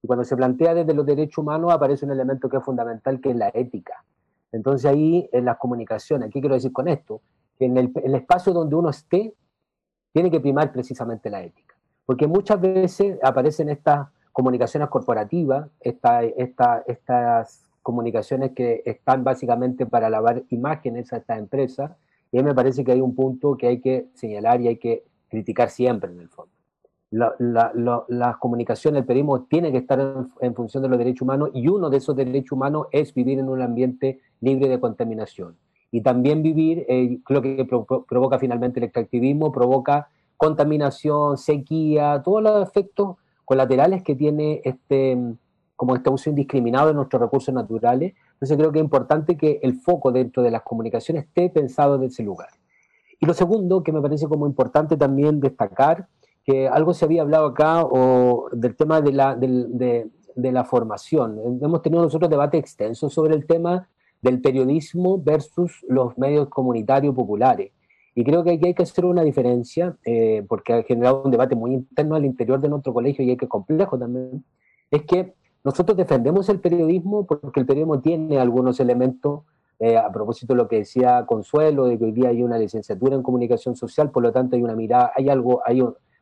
Y 0.00 0.06
cuando 0.06 0.24
se 0.24 0.36
plantea 0.36 0.74
desde 0.74 0.94
los 0.94 1.04
derechos 1.04 1.38
humanos 1.38 1.72
aparece 1.72 2.04
un 2.04 2.12
elemento 2.12 2.48
que 2.48 2.58
es 2.58 2.62
fundamental, 2.62 3.20
que 3.20 3.30
es 3.30 3.36
la 3.36 3.48
ética. 3.52 4.04
Entonces 4.52 4.88
ahí 4.88 5.28
en 5.32 5.44
las 5.44 5.58
comunicaciones, 5.58 6.30
¿qué 6.32 6.38
quiero 6.38 6.54
decir 6.54 6.72
con 6.72 6.86
esto? 6.86 7.20
Que 7.58 7.66
en 7.66 7.76
el, 7.76 8.14
espacio 8.14 8.52
donde 8.52 8.76
uno 8.76 8.90
esté, 8.90 9.34
tiene 10.12 10.30
que 10.30 10.40
primar 10.40 10.72
precisamente 10.72 11.28
la 11.28 11.42
ética. 11.42 11.74
Porque 12.06 12.26
muchas 12.26 12.60
veces 12.60 13.18
aparecen 13.22 13.68
estas 13.68 14.08
comunicaciones 14.32 14.88
corporativas, 14.88 15.68
estas 15.80 17.64
comunicaciones 17.82 18.52
que 18.52 18.82
están 18.86 19.24
básicamente 19.24 19.86
para 19.86 20.08
lavar 20.08 20.44
imágenes 20.50 21.12
a 21.12 21.18
estas 21.18 21.38
empresas, 21.38 21.90
y 22.30 22.42
me 22.42 22.54
parece 22.54 22.84
que 22.84 22.92
hay 22.92 23.00
un 23.00 23.14
punto 23.14 23.56
que 23.56 23.66
hay 23.66 23.80
que 23.80 24.08
señalar 24.14 24.60
y 24.60 24.68
hay 24.68 24.76
que 24.76 25.04
criticar 25.28 25.70
siempre 25.70 26.12
en 26.12 26.20
el 26.20 26.28
fondo. 26.28 26.52
las 27.10 28.36
comunicaciones, 28.36 29.00
el 29.00 29.06
periodismo 29.06 29.42
tiene 29.44 29.72
que 29.72 29.78
estar 29.78 29.98
en, 29.98 30.30
en, 30.40 30.54
función 30.54 30.82
de 30.82 30.88
los 30.90 30.98
derechos 30.98 31.22
humanos 31.22 31.50
y 31.54 31.68
uno 31.68 31.90
de 31.90 31.96
esos 31.96 32.14
derechos 32.14 32.52
humanos 32.52 32.86
es 32.92 33.12
vivir 33.14 33.38
en 33.38 33.48
un 33.48 33.62
ambiente 33.62 34.20
libre 34.40 34.68
de 34.68 34.78
contaminación 34.78 35.56
y 35.90 36.02
también 36.02 36.42
vivir, 36.42 36.84
eh, 36.88 37.18
lo 37.28 37.42
que 37.42 37.64
provoca 37.64 38.38
finalmente 38.38 38.80
el 38.80 38.84
extractivismo, 38.84 39.52
provoca 39.52 40.08
contaminación, 40.36 41.36
sequía, 41.36 42.22
todos 42.24 42.42
los 42.42 42.62
efectos 42.62 43.16
colaterales 43.44 44.02
que 44.02 44.14
tiene 44.14 44.60
este, 44.64 45.16
como 45.74 45.96
este 45.96 46.10
uso 46.10 46.30
indiscriminado 46.30 46.88
de 46.88 46.94
nuestros 46.94 47.20
recursos 47.22 47.54
naturales. 47.54 48.14
Entonces 48.34 48.56
creo 48.56 48.70
que 48.70 48.78
es 48.78 48.84
importante 48.84 49.36
que 49.36 49.58
el 49.62 49.74
foco 49.80 50.12
dentro 50.12 50.42
de 50.42 50.50
las 50.50 50.62
comunicaciones 50.62 51.24
esté 51.24 51.48
pensado 51.48 51.96
en 51.96 52.04
ese 52.04 52.22
lugar. 52.22 52.50
Y 53.18 53.26
lo 53.26 53.34
segundo, 53.34 53.82
que 53.82 53.92
me 53.92 54.00
parece 54.00 54.28
como 54.28 54.46
importante 54.46 54.96
también 54.96 55.40
destacar, 55.40 56.06
que 56.44 56.68
algo 56.68 56.94
se 56.94 57.04
había 57.04 57.22
hablado 57.22 57.46
acá 57.46 57.82
o 57.84 58.48
del 58.52 58.76
tema 58.76 59.00
de 59.00 59.12
la, 59.12 59.34
de, 59.34 60.08
de 60.34 60.52
la 60.52 60.64
formación. 60.64 61.38
Hemos 61.60 61.82
tenido 61.82 62.02
nosotros 62.02 62.30
debate 62.30 62.58
extenso 62.58 63.10
sobre 63.10 63.34
el 63.34 63.44
tema 63.44 63.88
del 64.20 64.40
periodismo 64.40 65.18
versus 65.22 65.84
los 65.88 66.16
medios 66.18 66.48
comunitarios 66.48 67.14
populares. 67.14 67.72
Y 68.14 68.24
creo 68.24 68.42
que 68.42 68.50
aquí 68.50 68.66
hay 68.66 68.74
que 68.74 68.82
hacer 68.82 69.04
una 69.04 69.22
diferencia, 69.22 69.96
eh, 70.04 70.44
porque 70.48 70.72
ha 70.72 70.82
generado 70.82 71.22
un 71.22 71.30
debate 71.30 71.54
muy 71.54 71.72
interno 71.74 72.16
al 72.16 72.24
interior 72.24 72.60
de 72.60 72.68
nuestro 72.68 72.92
colegio 72.92 73.24
y 73.24 73.30
hay 73.30 73.36
que 73.36 73.46
complejo 73.46 73.96
también, 73.96 74.44
es 74.90 75.02
que 75.04 75.34
nosotros 75.64 75.96
defendemos 75.96 76.48
el 76.48 76.60
periodismo 76.60 77.26
porque 77.26 77.60
el 77.60 77.66
periodismo 77.66 78.00
tiene 78.00 78.38
algunos 78.38 78.80
elementos, 78.80 79.42
eh, 79.78 79.96
a 79.96 80.10
propósito 80.10 80.52
de 80.52 80.56
lo 80.56 80.66
que 80.66 80.78
decía 80.78 81.24
Consuelo, 81.26 81.86
de 81.86 81.98
que 81.98 82.06
hoy 82.06 82.12
día 82.12 82.30
hay 82.30 82.42
una 82.42 82.58
licenciatura 82.58 83.14
en 83.14 83.22
comunicación 83.22 83.76
social, 83.76 84.10
por 84.10 84.22
lo 84.24 84.32
tanto 84.32 84.56
hay 84.56 84.62
una 84.62 84.74
mirada, 84.74 85.12
hay 85.14 85.28
algo, 85.28 85.62
hay, 85.64 85.80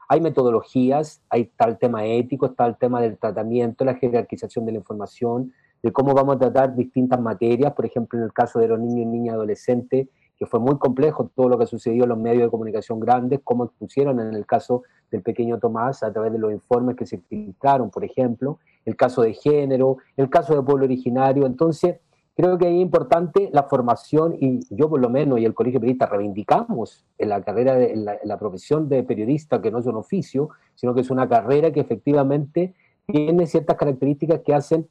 hay 0.09 0.21
metodologías, 0.21 1.23
hay 1.31 1.47
tal 1.57 1.79
tema 1.79 2.05
ético, 2.05 2.47
está 2.47 2.67
el 2.67 2.77
tema 2.77 3.01
del 3.01 3.17
tratamiento, 3.17 3.85
la 3.85 3.95
jerarquización 3.95 4.67
de 4.67 4.73
la 4.73 4.79
información, 4.79 5.53
de 5.83 5.93
cómo 5.93 6.15
vamos 6.15 6.37
a 6.37 6.39
tratar 6.39 6.75
distintas 6.75 7.21
materias, 7.21 7.73
por 7.75 7.87
ejemplo, 7.87 8.19
en 8.19 8.25
el 8.25 8.33
caso 8.33 8.59
de 8.59 8.69
los 8.69 8.81
niños 8.81 9.03
y 9.03 9.07
niñas 9.07 9.35
adolescentes, 9.35 10.09
que 10.39 10.47
fue 10.47 10.61
muy 10.61 10.79
complejo 10.79 11.31
todo 11.35 11.49
lo 11.49 11.59
que 11.59 11.67
sucedió 11.67 12.03
en 12.05 12.11
los 12.11 12.19
medios 12.19 12.45
de 12.45 12.51
comunicación 12.51 13.01
grandes, 13.01 13.41
cómo 13.43 13.65
expusieron 13.65 14.21
en 14.21 14.35
el 14.35 14.45
caso 14.45 14.83
del 15.11 15.23
pequeño 15.23 15.59
Tomás 15.59 16.03
a 16.03 16.13
través 16.13 16.33
de 16.33 16.39
los 16.39 16.53
informes 16.53 16.97
que 16.97 17.07
se 17.07 17.19
filtraron, 17.19 17.91
por 17.91 18.05
ejemplo, 18.05 18.59
el 18.85 18.97
caso 18.97 19.23
de 19.23 19.33
género, 19.33 19.99
el 20.17 20.29
caso 20.29 20.55
de 20.55 20.63
pueblo 20.63 20.85
originario. 20.85 21.47
Entonces, 21.47 21.97
creo 22.35 22.59
que 22.59 22.69
es 22.69 22.75
importante 22.75 23.49
la 23.53 23.63
formación 23.63 24.37
y 24.39 24.61
yo 24.75 24.91
por 24.91 25.01
lo 25.01 25.09
menos 25.09 25.41
y 25.41 25.47
el 25.47 25.55
Colegio 25.55 25.81
Periodista 25.81 26.07
reivindicamos 26.07 27.07
en 27.17 27.31
la 27.31 27.41
carrera, 27.43 27.77
de, 27.77 27.93
en 27.93 28.05
la 28.05 28.39
profesión 28.39 28.89
de 28.91 29.03
periodista, 29.05 29.63
que 29.63 29.71
no 29.71 29.79
es 29.79 29.87
un 29.87 29.97
oficio, 29.97 30.51
sino 30.75 30.95
que 30.95 31.01
es 31.01 31.11
una 31.11 31.29
carrera 31.29 31.73
que 31.73 31.81
efectivamente 31.81 32.75
tiene 33.07 33.47
ciertas 33.47 33.77
características 33.77 34.41
que 34.41 34.53
hacen 34.53 34.87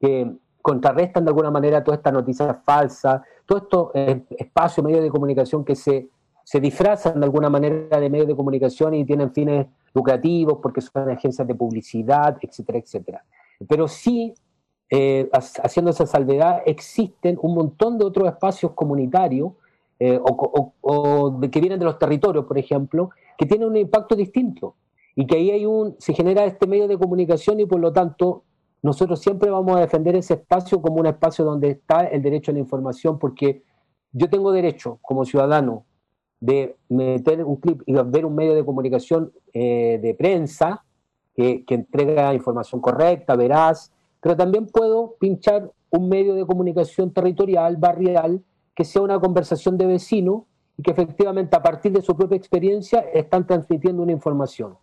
que 0.00 0.30
contrarrestan 0.62 1.24
de 1.24 1.30
alguna 1.30 1.50
manera 1.50 1.84
toda 1.84 1.96
esta 1.96 2.10
noticia 2.10 2.54
falsa, 2.54 3.22
todos 3.46 3.62
estos 3.62 3.90
eh, 3.94 4.22
espacios, 4.38 4.84
medios 4.84 5.02
de 5.02 5.10
comunicación 5.10 5.64
que 5.64 5.76
se, 5.76 6.08
se 6.42 6.60
disfrazan 6.60 7.20
de 7.20 7.26
alguna 7.26 7.50
manera 7.50 8.00
de 8.00 8.10
medios 8.10 8.28
de 8.28 8.36
comunicación 8.36 8.94
y 8.94 9.04
tienen 9.04 9.32
fines 9.32 9.66
lucrativos 9.92 10.58
porque 10.62 10.80
son 10.80 11.10
agencias 11.10 11.46
de 11.46 11.54
publicidad, 11.54 12.36
etcétera, 12.40 12.78
etcétera. 12.78 13.24
Pero 13.68 13.88
sí, 13.88 14.34
eh, 14.90 15.28
haciendo 15.32 15.90
esa 15.90 16.06
salvedad, 16.06 16.62
existen 16.66 17.38
un 17.40 17.54
montón 17.54 17.98
de 17.98 18.04
otros 18.04 18.28
espacios 18.28 18.72
comunitarios 18.72 19.52
eh, 19.98 20.20
o, 20.20 21.40
que 21.40 21.60
vienen 21.60 21.78
de 21.78 21.84
los 21.84 21.98
territorios, 21.98 22.44
por 22.44 22.58
ejemplo, 22.58 23.10
que 23.38 23.46
tienen 23.46 23.68
un 23.68 23.76
impacto 23.76 24.16
distinto 24.16 24.74
y 25.14 25.26
que 25.26 25.36
ahí 25.36 25.50
hay 25.50 25.66
un, 25.66 25.94
se 25.98 26.12
genera 26.12 26.44
este 26.44 26.66
medio 26.66 26.88
de 26.88 26.98
comunicación 26.98 27.60
y 27.60 27.66
por 27.66 27.80
lo 27.80 27.92
tanto 27.92 28.42
nosotros 28.84 29.18
siempre 29.20 29.50
vamos 29.50 29.74
a 29.78 29.80
defender 29.80 30.14
ese 30.14 30.34
espacio 30.34 30.78
como 30.82 30.96
un 30.96 31.06
espacio 31.06 31.42
donde 31.42 31.70
está 31.70 32.04
el 32.04 32.20
derecho 32.20 32.50
a 32.50 32.54
la 32.54 32.60
información, 32.60 33.18
porque 33.18 33.62
yo 34.12 34.28
tengo 34.28 34.52
derecho 34.52 34.98
como 35.00 35.24
ciudadano 35.24 35.86
de 36.38 36.76
meter 36.90 37.42
un 37.46 37.56
clip 37.56 37.80
y 37.86 37.94
ver 37.94 38.26
un 38.26 38.34
medio 38.34 38.54
de 38.54 38.62
comunicación 38.62 39.32
eh, 39.54 39.98
de 40.02 40.12
prensa 40.12 40.84
que, 41.34 41.64
que, 41.64 41.76
entrega 41.76 42.34
información 42.34 42.82
correcta, 42.82 43.34
veraz, 43.36 43.90
pero 44.20 44.36
también 44.36 44.66
puedo 44.66 45.14
pinchar 45.18 45.72
un 45.88 46.10
medio 46.10 46.34
de 46.34 46.44
comunicación 46.44 47.10
territorial, 47.10 47.78
barrial, 47.78 48.44
que 48.74 48.84
sea 48.84 49.00
una 49.00 49.18
conversación 49.18 49.78
de 49.78 49.86
vecinos 49.86 50.42
y 50.76 50.82
que 50.82 50.90
efectivamente 50.90 51.56
a 51.56 51.62
partir 51.62 51.90
de 51.90 52.02
su 52.02 52.14
propia 52.14 52.36
experiencia 52.36 53.00
están 53.14 53.46
transmitiendo 53.46 54.02
una 54.02 54.12
información 54.12 54.76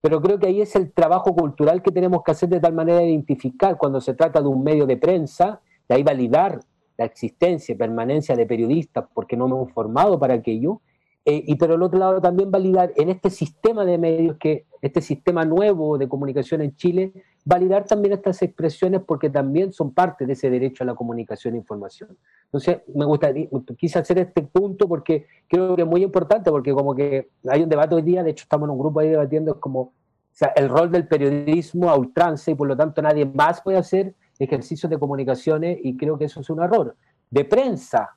pero 0.00 0.20
creo 0.20 0.38
que 0.38 0.46
ahí 0.46 0.60
es 0.60 0.74
el 0.76 0.92
trabajo 0.92 1.34
cultural 1.34 1.82
que 1.82 1.90
tenemos 1.90 2.22
que 2.22 2.32
hacer 2.32 2.48
de 2.48 2.60
tal 2.60 2.72
manera 2.72 2.98
de 2.98 3.08
identificar 3.08 3.76
cuando 3.76 4.00
se 4.00 4.14
trata 4.14 4.40
de 4.40 4.48
un 4.48 4.62
medio 4.62 4.86
de 4.86 4.96
prensa, 4.96 5.60
de 5.88 5.94
ahí 5.94 6.02
validar 6.02 6.60
la 6.96 7.04
existencia 7.04 7.74
y 7.74 7.78
permanencia 7.78 8.36
de 8.36 8.46
periodistas 8.46 9.06
porque 9.12 9.36
no 9.36 9.48
me 9.48 9.54
hemos 9.54 9.72
formado 9.72 10.18
para 10.18 10.34
aquello, 10.34 10.80
eh, 11.24 11.44
y 11.46 11.54
por 11.56 11.70
el 11.70 11.82
otro 11.82 11.98
lado 11.98 12.20
también 12.20 12.50
validar 12.50 12.92
en 12.96 13.10
este 13.10 13.28
sistema 13.30 13.84
de 13.84 13.98
medios, 13.98 14.36
que 14.38 14.64
este 14.80 15.02
sistema 15.02 15.44
nuevo 15.44 15.98
de 15.98 16.08
comunicación 16.08 16.62
en 16.62 16.74
Chile, 16.76 17.12
validar 17.44 17.84
también 17.84 18.14
estas 18.14 18.42
expresiones 18.42 19.02
porque 19.06 19.30
también 19.30 19.72
son 19.72 19.92
parte 19.92 20.26
de 20.26 20.34
ese 20.34 20.50
derecho 20.50 20.84
a 20.84 20.86
la 20.86 20.94
comunicación 20.94 21.54
e 21.54 21.58
información. 21.58 22.16
Entonces, 22.44 22.78
me 22.94 23.04
gustaría, 23.04 23.48
quise 23.78 23.98
hacer 23.98 24.18
este 24.18 24.42
punto 24.42 24.88
porque 24.88 25.26
creo 25.48 25.74
que 25.76 25.82
es 25.82 25.88
muy 25.88 26.02
importante, 26.02 26.50
porque 26.50 26.72
como 26.72 26.94
que 26.94 27.30
hay 27.48 27.62
un 27.62 27.68
debate 27.68 27.94
hoy 27.94 28.02
día, 28.02 28.22
de 28.22 28.30
hecho 28.30 28.42
estamos 28.42 28.66
en 28.66 28.72
un 28.72 28.78
grupo 28.78 29.00
ahí 29.00 29.08
debatiendo, 29.08 29.52
es 29.52 29.58
como 29.58 29.80
o 29.80 29.92
sea, 30.32 30.48
el 30.56 30.68
rol 30.68 30.90
del 30.90 31.08
periodismo 31.08 31.90
a 31.90 31.96
ultranza 31.96 32.50
y 32.50 32.54
por 32.54 32.68
lo 32.68 32.76
tanto 32.76 33.02
nadie 33.02 33.26
más 33.26 33.60
puede 33.62 33.78
hacer 33.78 34.14
ejercicios 34.38 34.88
de 34.88 34.98
comunicaciones 34.98 35.78
y 35.82 35.96
creo 35.96 36.16
que 36.16 36.26
eso 36.26 36.40
es 36.40 36.50
un 36.50 36.62
error. 36.62 36.96
De 37.30 37.44
prensa, 37.44 38.16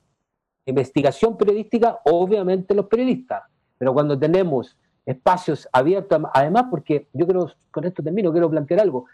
investigación 0.64 1.36
periodística, 1.36 1.98
obviamente 2.04 2.74
los 2.74 2.86
periodistas, 2.86 3.42
pero 3.76 3.92
cuando 3.92 4.18
tenemos 4.18 4.76
espacios 5.06 5.68
abiertos, 5.72 6.22
además 6.32 6.64
porque 6.70 7.08
yo 7.12 7.26
creo, 7.26 7.50
con 7.70 7.84
esto 7.84 8.02
termino, 8.02 8.32
quiero 8.32 8.50
plantear 8.50 8.80
algo, 8.80 9.06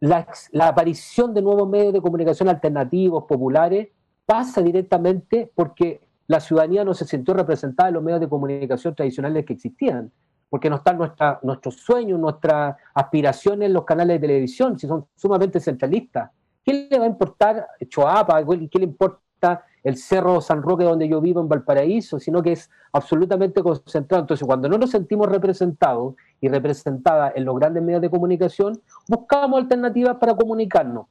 la, 0.00 0.26
aparición 0.60 1.32
de 1.32 1.42
nuevos 1.42 1.68
medios 1.68 1.92
de 1.92 2.00
comunicación 2.00 2.48
alternativos, 2.48 3.24
populares, 3.24 3.88
pasa 4.26 4.60
directamente 4.60 5.50
porque 5.54 6.00
la 6.26 6.40
ciudadanía 6.40 6.84
no 6.84 6.94
se 6.94 7.04
sintió 7.04 7.34
representada 7.34 7.88
en 7.88 7.94
los 7.94 8.02
medios 8.02 8.20
de 8.20 8.28
comunicación 8.28 8.94
tradicionales 8.94 9.44
que 9.44 9.54
existían, 9.54 10.10
porque 10.48 10.70
no 10.70 10.76
están 10.76 10.98
nuestros 11.42 11.76
sueños, 11.76 12.18
nuestras 12.18 12.76
aspiraciones 12.94 13.66
en 13.66 13.72
los 13.72 13.84
canales 13.84 14.20
de 14.20 14.26
televisión, 14.26 14.78
si 14.78 14.86
son 14.86 15.06
sumamente 15.14 15.60
centralistas. 15.60 16.30
¿Qué 16.62 16.88
le 16.90 16.98
va 16.98 17.04
a 17.04 17.08
importar 17.08 17.66
Choapa? 17.88 18.42
¿Qué 18.70 18.78
le 18.78 18.84
importa 18.84 19.64
el 19.84 19.98
Cerro 19.98 20.40
San 20.40 20.62
Roque 20.62 20.84
donde 20.84 21.06
yo 21.06 21.20
vivo 21.20 21.40
en 21.40 21.48
Valparaíso, 21.48 22.18
sino 22.18 22.42
que 22.42 22.52
es 22.52 22.70
absolutamente 22.92 23.62
concentrado. 23.62 24.22
Entonces, 24.22 24.46
cuando 24.46 24.68
no 24.68 24.78
nos 24.78 24.90
sentimos 24.90 25.28
representados 25.28 26.14
y 26.40 26.48
representadas 26.48 27.32
en 27.36 27.44
los 27.44 27.54
grandes 27.56 27.82
medios 27.82 28.00
de 28.00 28.10
comunicación, 28.10 28.80
buscamos 29.06 29.60
alternativas 29.60 30.16
para 30.16 30.34
comunicarnos. 30.34 31.06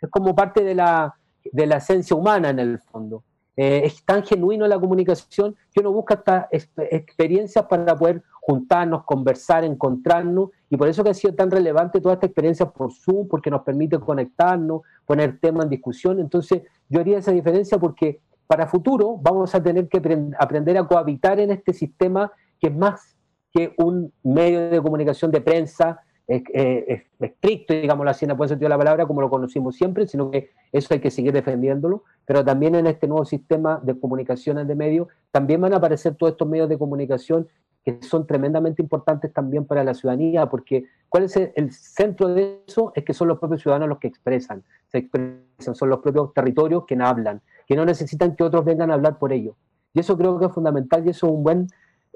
Es 0.00 0.10
como 0.10 0.34
parte 0.34 0.62
de 0.62 0.74
la, 0.74 1.14
de 1.50 1.66
la 1.66 1.78
esencia 1.78 2.14
humana 2.14 2.50
en 2.50 2.58
el 2.58 2.78
fondo. 2.78 3.24
Eh, 3.60 3.82
es 3.86 4.04
tan 4.04 4.22
genuino 4.22 4.68
la 4.68 4.78
comunicación 4.78 5.56
que 5.72 5.80
uno 5.80 5.90
busca 5.90 6.14
estas 6.14 6.46
experiencias 6.92 7.66
para 7.66 7.96
poder 7.96 8.22
juntarnos, 8.40 9.02
conversar, 9.02 9.64
encontrarnos, 9.64 10.50
y 10.70 10.76
por 10.76 10.86
eso 10.86 11.02
que 11.02 11.10
ha 11.10 11.14
sido 11.14 11.34
tan 11.34 11.50
relevante 11.50 12.00
toda 12.00 12.14
esta 12.14 12.26
experiencia 12.26 12.70
por 12.70 12.92
Zoom, 12.92 13.26
porque 13.26 13.50
nos 13.50 13.62
permite 13.62 13.98
conectarnos, 13.98 14.82
poner 15.04 15.40
temas 15.40 15.64
en 15.64 15.70
discusión. 15.70 16.20
Entonces, 16.20 16.62
yo 16.88 17.00
haría 17.00 17.18
esa 17.18 17.32
diferencia 17.32 17.78
porque 17.78 18.20
para 18.46 18.68
futuro 18.68 19.18
vamos 19.20 19.52
a 19.56 19.60
tener 19.60 19.88
que 19.88 20.00
aprender 20.38 20.78
a 20.78 20.86
cohabitar 20.86 21.40
en 21.40 21.50
este 21.50 21.72
sistema 21.72 22.30
que 22.60 22.68
es 22.68 22.76
más 22.76 23.16
que 23.52 23.74
un 23.78 24.12
medio 24.22 24.70
de 24.70 24.80
comunicación 24.80 25.32
de 25.32 25.40
prensa, 25.40 26.00
eh, 26.28 27.06
estricto, 27.20 27.72
digámoslo 27.72 28.10
así, 28.10 28.26
en 28.26 28.32
el 28.32 28.36
buen 28.36 28.48
sentido 28.48 28.66
de 28.66 28.74
la 28.74 28.78
palabra, 28.78 29.06
como 29.06 29.22
lo 29.22 29.30
conocimos 29.30 29.76
siempre, 29.76 30.06
sino 30.06 30.30
que 30.30 30.50
eso 30.72 30.92
hay 30.92 31.00
que 31.00 31.10
seguir 31.10 31.32
defendiéndolo, 31.32 32.04
pero 32.26 32.44
también 32.44 32.74
en 32.74 32.86
este 32.86 33.08
nuevo 33.08 33.24
sistema 33.24 33.80
de 33.82 33.98
comunicaciones 33.98 34.68
de 34.68 34.74
medios, 34.74 35.08
también 35.30 35.60
van 35.60 35.72
a 35.72 35.76
aparecer 35.76 36.16
todos 36.16 36.32
estos 36.32 36.46
medios 36.46 36.68
de 36.68 36.76
comunicación 36.76 37.48
que 37.82 38.02
son 38.02 38.26
tremendamente 38.26 38.82
importantes 38.82 39.32
también 39.32 39.64
para 39.64 39.82
la 39.82 39.94
ciudadanía, 39.94 40.46
porque 40.46 40.84
¿cuál 41.08 41.24
es 41.24 41.36
el, 41.36 41.72
centro 41.72 42.28
de 42.28 42.60
eso? 42.66 42.92
Es 42.94 43.04
que 43.04 43.14
son 43.14 43.28
los 43.28 43.38
propios 43.38 43.62
ciudadanos 43.62 43.88
los 43.88 43.98
que 43.98 44.08
expresan, 44.08 44.62
se 44.88 44.98
expresan, 44.98 45.74
son 45.74 45.88
los 45.88 46.00
propios 46.00 46.34
territorios 46.34 46.84
que 46.86 46.98
hablan, 47.00 47.40
que 47.66 47.74
no 47.74 47.86
necesitan 47.86 48.36
que 48.36 48.44
otros 48.44 48.66
vengan 48.66 48.90
a 48.90 48.94
hablar 48.94 49.18
por 49.18 49.32
ellos. 49.32 49.56
Y 49.94 50.00
eso 50.00 50.18
creo 50.18 50.38
que 50.38 50.44
es 50.46 50.52
fundamental 50.52 51.06
y 51.06 51.10
eso 51.10 51.28
es 51.28 51.32
un 51.32 51.42
buen 51.42 51.68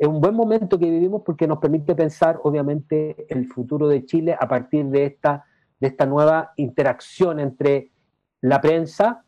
es 0.02 0.08
un 0.08 0.20
buen 0.20 0.34
momento 0.34 0.80
que 0.80 0.90
vivimos 0.90 1.22
porque 1.24 1.46
nos 1.46 1.58
permite 1.58 1.94
pensar, 1.94 2.40
obviamente, 2.42 3.24
el 3.28 3.46
futuro 3.46 3.86
de 3.86 4.04
Chile 4.04 4.36
a 4.36 4.48
partir 4.48 4.86
de 4.86 5.04
esta, 5.04 5.44
de 5.78 5.86
esta 5.86 6.06
nueva 6.06 6.54
interacción 6.56 7.38
entre 7.38 7.92
la 8.40 8.60
prensa 8.60 9.24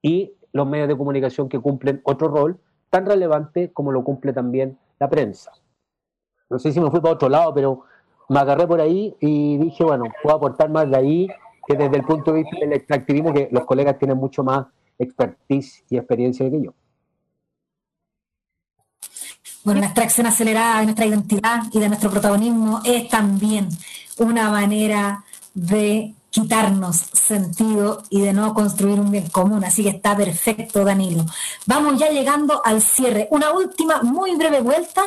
y 0.00 0.32
los 0.54 0.66
medios 0.66 0.88
de 0.88 0.96
comunicación 0.96 1.50
que 1.50 1.60
cumplen 1.60 2.00
otro 2.02 2.28
rol 2.28 2.58
tan 2.88 3.04
relevante 3.04 3.74
como 3.74 3.92
lo 3.92 4.02
cumple 4.04 4.32
también 4.32 4.78
la 4.98 5.10
prensa. 5.10 5.52
No 6.48 6.58
sé 6.58 6.72
si 6.72 6.80
me 6.80 6.90
fui 6.90 7.00
para 7.00 7.12
otro 7.12 7.28
lado, 7.28 7.52
pero 7.52 7.82
me 8.30 8.38
agarré 8.38 8.66
por 8.66 8.80
ahí 8.80 9.14
y 9.20 9.58
dije, 9.58 9.84
bueno, 9.84 10.06
puedo 10.22 10.34
aportar 10.34 10.70
más 10.70 10.90
de 10.90 10.96
ahí 10.96 11.28
que 11.66 11.76
desde 11.76 11.94
el 11.94 12.04
punto 12.04 12.32
de 12.32 12.38
vista 12.38 12.56
del 12.58 12.72
extractivismo, 12.72 13.34
que 13.34 13.50
los 13.52 13.66
colegas 13.66 13.98
tienen 13.98 14.16
mucho 14.16 14.42
más 14.42 14.64
expertise 14.98 15.84
y 15.90 15.98
experiencia 15.98 16.50
que 16.50 16.62
yo. 16.62 16.72
Bueno, 19.66 19.80
la 19.80 19.86
extracción 19.86 20.28
acelerada 20.28 20.78
de 20.78 20.84
nuestra 20.84 21.06
identidad 21.06 21.64
y 21.72 21.80
de 21.80 21.88
nuestro 21.88 22.08
protagonismo 22.08 22.82
es 22.84 23.08
también 23.08 23.68
una 24.16 24.48
manera 24.48 25.24
de 25.54 26.14
quitarnos 26.30 26.96
sentido 27.12 28.04
y 28.08 28.20
de 28.20 28.32
no 28.32 28.54
construir 28.54 29.00
un 29.00 29.10
bien 29.10 29.28
común. 29.28 29.64
Así 29.64 29.82
que 29.82 29.88
está 29.88 30.16
perfecto, 30.16 30.84
Danilo. 30.84 31.26
Vamos 31.66 31.98
ya 31.98 32.10
llegando 32.10 32.64
al 32.64 32.80
cierre. 32.80 33.26
Una 33.32 33.50
última, 33.50 34.02
muy 34.02 34.36
breve 34.36 34.60
vuelta 34.60 35.02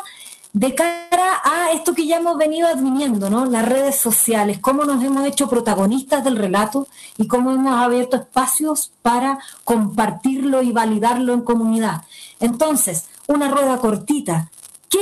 de 0.51 0.75
cara 0.75 1.41
a 1.41 1.71
esto 1.71 1.93
que 1.93 2.05
ya 2.05 2.17
hemos 2.17 2.37
venido 2.37 2.67
adviniendo, 2.67 3.29
¿no? 3.29 3.45
Las 3.45 3.65
redes 3.65 3.95
sociales, 3.95 4.59
cómo 4.59 4.83
nos 4.83 5.01
hemos 5.01 5.25
hecho 5.25 5.47
protagonistas 5.47 6.21
del 6.25 6.35
relato 6.35 6.85
y 7.17 7.27
cómo 7.27 7.51
hemos 7.51 7.81
abierto 7.81 8.17
espacios 8.17 8.91
para 9.01 9.39
compartirlo 9.63 10.61
y 10.61 10.73
validarlo 10.73 11.31
en 11.31 11.43
comunidad. 11.43 12.01
Entonces, 12.41 13.05
una 13.29 13.47
rueda 13.47 13.77
cortita. 13.77 14.51
¿Qué 14.89 14.99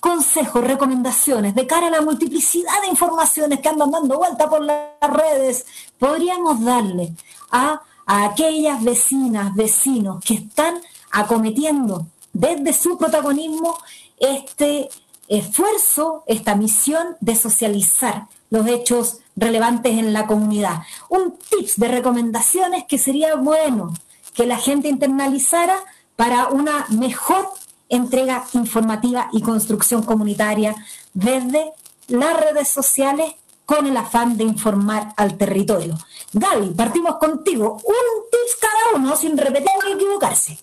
consejos, 0.00 0.62
recomendaciones 0.62 1.54
de 1.54 1.66
cara 1.66 1.88
a 1.88 1.90
la 1.90 2.02
multiplicidad 2.02 2.80
de 2.82 2.88
informaciones 2.88 3.60
que 3.60 3.68
andan 3.68 3.90
dando 3.90 4.18
vuelta 4.18 4.48
por 4.48 4.60
las 4.62 4.78
redes 5.00 5.66
podríamos 5.98 6.62
darle 6.62 7.12
a, 7.50 7.82
aquellas 8.06 8.82
vecinas, 8.82 9.54
vecinos 9.54 10.24
que 10.24 10.34
están 10.34 10.80
acometiendo 11.10 12.06
desde 12.32 12.72
su 12.72 12.96
protagonismo 12.96 13.76
este 14.18 14.88
esfuerzo, 15.26 16.24
esta 16.26 16.54
misión 16.54 17.16
de 17.20 17.34
socializar 17.34 18.28
los 18.50 18.66
hechos 18.66 19.18
relevantes 19.36 19.92
en 19.92 20.14
la 20.14 20.26
comunidad. 20.26 20.82
Un 21.10 21.36
tips 21.50 21.78
de 21.78 21.88
recomendaciones 21.88 22.84
que 22.88 22.96
sería 22.96 23.34
bueno 23.34 23.92
que 24.34 24.46
la 24.46 24.56
gente 24.56 24.88
internalizara 24.88 25.76
para 26.18 26.48
una 26.48 26.84
mejor 26.98 27.46
entrega 27.88 28.44
informativa 28.52 29.28
y 29.32 29.40
construcción 29.40 30.02
comunitaria 30.02 30.74
desde 31.14 31.70
las 32.08 32.36
redes 32.40 32.66
sociales 32.66 33.36
con 33.64 33.86
el 33.86 33.96
afán 33.96 34.36
de 34.36 34.42
informar 34.42 35.12
al 35.16 35.38
territorio. 35.38 35.94
Gaby, 36.32 36.70
partimos 36.70 37.18
contigo. 37.18 37.74
Un 37.84 38.30
tips 38.32 38.56
cada 38.60 38.96
uno 38.96 39.14
sin 39.14 39.38
repetir 39.38 39.70
ni 39.86 39.92
equivocarse. 39.92 40.58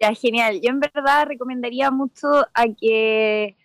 Ya, 0.00 0.12
genial. 0.12 0.60
Yo 0.60 0.70
en 0.70 0.80
verdad 0.80 1.26
recomendaría 1.28 1.92
mucho 1.92 2.26
a 2.54 2.64
que 2.76 3.56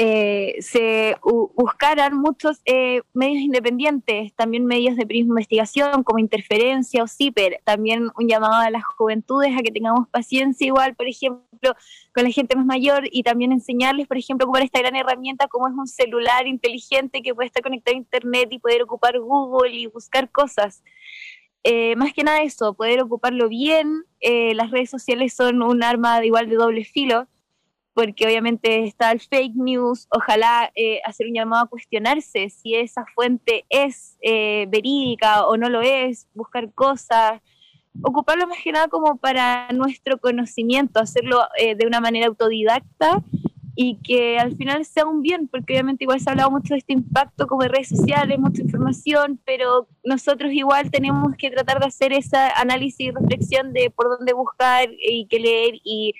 eh, 0.00 0.54
se 0.60 1.16
buscaran 1.56 2.16
muchos 2.16 2.60
eh, 2.66 3.02
medios 3.14 3.42
independientes, 3.42 4.32
también 4.34 4.64
medios 4.64 4.94
de 4.94 5.04
investigación 5.10 6.04
como 6.04 6.20
Interferencia 6.20 7.02
o 7.02 7.08
CIPER, 7.08 7.60
también 7.64 8.08
un 8.16 8.28
llamado 8.28 8.54
a 8.54 8.70
las 8.70 8.84
juventudes 8.84 9.50
a 9.58 9.60
que 9.60 9.72
tengamos 9.72 10.08
paciencia 10.08 10.68
igual, 10.68 10.94
por 10.94 11.08
ejemplo, 11.08 11.74
con 12.14 12.22
la 12.22 12.30
gente 12.30 12.54
más 12.54 12.64
mayor 12.64 13.08
y 13.10 13.24
también 13.24 13.50
enseñarles, 13.50 14.06
por 14.06 14.18
ejemplo, 14.18 14.46
ocupar 14.46 14.62
esta 14.62 14.78
gran 14.78 14.94
herramienta 14.94 15.48
como 15.48 15.66
es 15.66 15.74
un 15.74 15.88
celular 15.88 16.46
inteligente 16.46 17.20
que 17.20 17.34
puede 17.34 17.48
estar 17.48 17.64
conectado 17.64 17.96
a 17.96 17.98
Internet 17.98 18.50
y 18.52 18.60
poder 18.60 18.82
ocupar 18.82 19.18
Google 19.18 19.74
y 19.74 19.86
buscar 19.86 20.30
cosas. 20.30 20.84
Eh, 21.64 21.96
más 21.96 22.12
que 22.12 22.22
nada 22.22 22.42
eso, 22.42 22.72
poder 22.74 23.02
ocuparlo 23.02 23.48
bien, 23.48 24.04
las 24.20 24.70
redes 24.70 24.90
sociales 24.90 25.34
son 25.34 25.60
un 25.60 25.82
arma 25.82 26.20
de 26.20 26.26
igual 26.26 26.48
de 26.48 26.54
doble 26.54 26.84
filo, 26.84 27.26
porque 27.98 28.26
obviamente 28.26 28.84
está 28.84 29.10
el 29.10 29.18
fake 29.18 29.56
news, 29.56 30.06
ojalá 30.12 30.70
eh, 30.76 31.00
hacer 31.04 31.26
un 31.26 31.34
llamado 31.34 31.64
a 31.64 31.68
cuestionarse 31.68 32.48
si 32.48 32.76
esa 32.76 33.04
fuente 33.12 33.66
es 33.70 34.16
eh, 34.20 34.66
verídica 34.68 35.44
o 35.48 35.56
no 35.56 35.68
lo 35.68 35.80
es, 35.80 36.28
buscar 36.32 36.72
cosas, 36.74 37.40
ocuparlo 38.00 38.46
más 38.46 38.58
que 38.62 38.70
nada 38.70 38.86
como 38.86 39.16
para 39.16 39.72
nuestro 39.72 40.18
conocimiento, 40.18 41.00
hacerlo 41.00 41.40
eh, 41.58 41.74
de 41.74 41.88
una 41.88 42.00
manera 42.00 42.28
autodidacta 42.28 43.20
y 43.74 43.96
que 43.96 44.38
al 44.38 44.56
final 44.56 44.84
sea 44.84 45.04
un 45.04 45.20
bien, 45.20 45.48
porque 45.48 45.72
obviamente 45.72 46.04
igual 46.04 46.20
se 46.20 46.30
ha 46.30 46.34
hablado 46.34 46.52
mucho 46.52 46.74
de 46.74 46.78
este 46.78 46.92
impacto 46.92 47.48
como 47.48 47.62
de 47.62 47.68
redes 47.68 47.88
sociales, 47.88 48.38
mucha 48.38 48.62
información, 48.62 49.40
pero 49.44 49.88
nosotros 50.04 50.52
igual 50.52 50.92
tenemos 50.92 51.34
que 51.36 51.50
tratar 51.50 51.80
de 51.80 51.86
hacer 51.86 52.12
ese 52.12 52.36
análisis 52.36 53.08
y 53.08 53.10
reflexión 53.10 53.72
de 53.72 53.90
por 53.90 54.08
dónde 54.08 54.34
buscar 54.34 54.88
y 54.88 55.26
qué 55.26 55.40
leer 55.40 55.80
y 55.82 56.14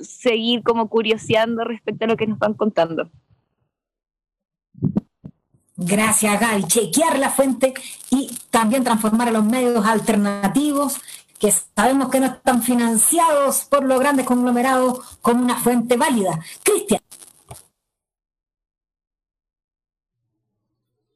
seguir 0.00 0.62
como 0.62 0.88
curioseando 0.88 1.64
respecto 1.64 2.04
a 2.04 2.08
lo 2.08 2.16
que 2.16 2.26
nos 2.26 2.38
van 2.38 2.54
contando. 2.54 3.10
Gracias, 5.76 6.38
Gaby. 6.38 6.64
Chequear 6.64 7.18
la 7.18 7.30
fuente 7.30 7.72
y 8.10 8.30
también 8.50 8.84
transformar 8.84 9.28
a 9.28 9.32
los 9.32 9.44
medios 9.44 9.84
alternativos 9.86 11.00
que 11.38 11.50
sabemos 11.50 12.10
que 12.10 12.20
no 12.20 12.26
están 12.26 12.62
financiados 12.62 13.62
por 13.62 13.84
los 13.84 13.98
grandes 13.98 14.26
conglomerados 14.26 15.18
como 15.22 15.42
una 15.42 15.58
fuente 15.58 15.96
válida. 15.96 16.38
Cristian. 16.62 17.00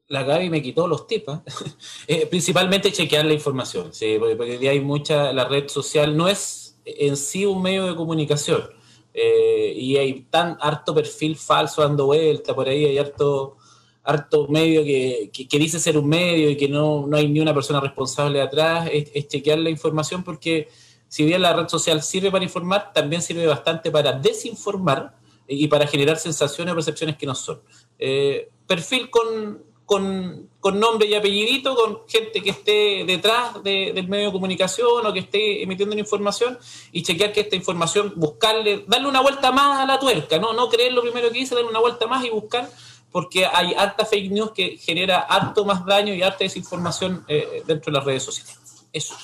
La 0.07 0.23
Gaby 0.23 0.49
me 0.49 0.63
quitó 0.63 0.87
los 0.87 1.05
tips. 1.05 1.27
¿eh? 1.27 1.39
Eh, 2.07 2.25
principalmente 2.27 2.91
chequear 2.91 3.25
la 3.25 3.33
información, 3.33 3.93
¿sí? 3.93 4.17
porque, 4.19 4.35
porque 4.35 4.69
hay 4.69 4.79
mucha, 4.79 5.31
la 5.31 5.45
red 5.45 5.67
social 5.67 6.17
no 6.17 6.27
es 6.27 6.79
en 6.85 7.17
sí 7.17 7.45
un 7.45 7.61
medio 7.61 7.85
de 7.85 7.95
comunicación. 7.95 8.74
Eh, 9.17 9.73
y 9.77 9.95
hay 9.95 10.23
tan 10.29 10.57
harto 10.59 10.93
perfil 10.93 11.37
falso 11.37 11.81
dando 11.81 12.07
vuelta 12.07 12.53
por 12.53 12.67
ahí, 12.67 12.83
hay 12.83 12.97
harto, 12.97 13.55
harto 14.03 14.49
medio 14.49 14.83
que, 14.83 15.31
que, 15.31 15.57
dice 15.57 15.79
ser 15.79 15.97
un 15.97 16.09
medio 16.09 16.49
y 16.49 16.57
que 16.57 16.67
no, 16.67 17.07
no 17.07 17.15
hay 17.15 17.29
ni 17.29 17.39
una 17.39 17.53
persona 17.53 17.79
responsable 17.79 18.41
atrás, 18.41 18.89
es, 18.91 19.27
chequear 19.29 19.59
la 19.59 19.69
información 19.69 20.21
porque 20.21 20.67
si 21.07 21.23
bien 21.23 21.41
la 21.41 21.53
red 21.53 21.69
social 21.69 22.03
sirve 22.03 22.29
para 22.29 22.43
informar, 22.43 22.91
también 22.91 23.21
sirve 23.21 23.47
bastante 23.47 23.89
para 23.89 24.11
desinformar 24.11 25.15
y 25.47 25.69
para 25.69 25.87
generar 25.87 26.17
sensaciones 26.17 26.73
o 26.73 26.75
percepciones 26.75 27.15
que 27.15 27.25
no 27.25 27.35
son. 27.35 27.61
Eh, 27.97 28.49
perfil 28.67 29.09
con, 29.09 29.63
con, 29.85 30.49
con, 30.59 30.79
nombre 30.79 31.07
y 31.07 31.13
apellidito, 31.13 31.75
con 31.75 31.99
gente 32.07 32.41
que 32.41 32.49
esté 32.49 33.03
detrás 33.05 33.63
del 33.63 34.07
medio 34.07 34.27
de 34.27 34.31
comunicación 34.31 35.05
o 35.05 35.13
que 35.13 35.19
esté 35.19 35.63
emitiendo 35.63 35.93
una 35.93 36.01
información 36.01 36.57
y 36.91 37.03
chequear 37.03 37.31
que 37.31 37.41
esta 37.41 37.55
información, 37.55 38.13
buscarle, 38.15 38.83
darle 38.87 39.07
una 39.07 39.21
vuelta 39.21 39.51
más 39.51 39.81
a 39.81 39.85
la 39.85 39.99
tuerca, 39.99 40.39
no, 40.39 40.53
no 40.53 40.69
creer 40.69 40.93
lo 40.93 41.01
primero 41.01 41.29
que 41.29 41.39
dice, 41.39 41.55
darle 41.55 41.69
una 41.69 41.79
vuelta 41.79 42.07
más 42.07 42.25
y 42.25 42.29
buscar, 42.29 42.69
porque 43.11 43.45
hay 43.45 43.73
harta 43.73 44.05
fake 44.05 44.31
news 44.31 44.51
que 44.51 44.77
genera 44.77 45.19
harto 45.19 45.63
más 45.65 45.85
daño 45.85 46.13
y 46.13 46.21
harta 46.21 46.39
desinformación 46.39 47.23
eh, 47.27 47.63
dentro 47.65 47.91
de 47.91 47.97
las 47.97 48.05
redes 48.05 48.23
sociales. 48.23 48.59
Eso. 48.91 49.15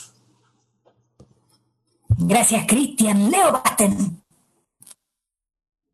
Gracias, 2.07 2.65
Cristian. 2.67 3.31
Leo 3.31 3.51
Basten. 3.51 4.21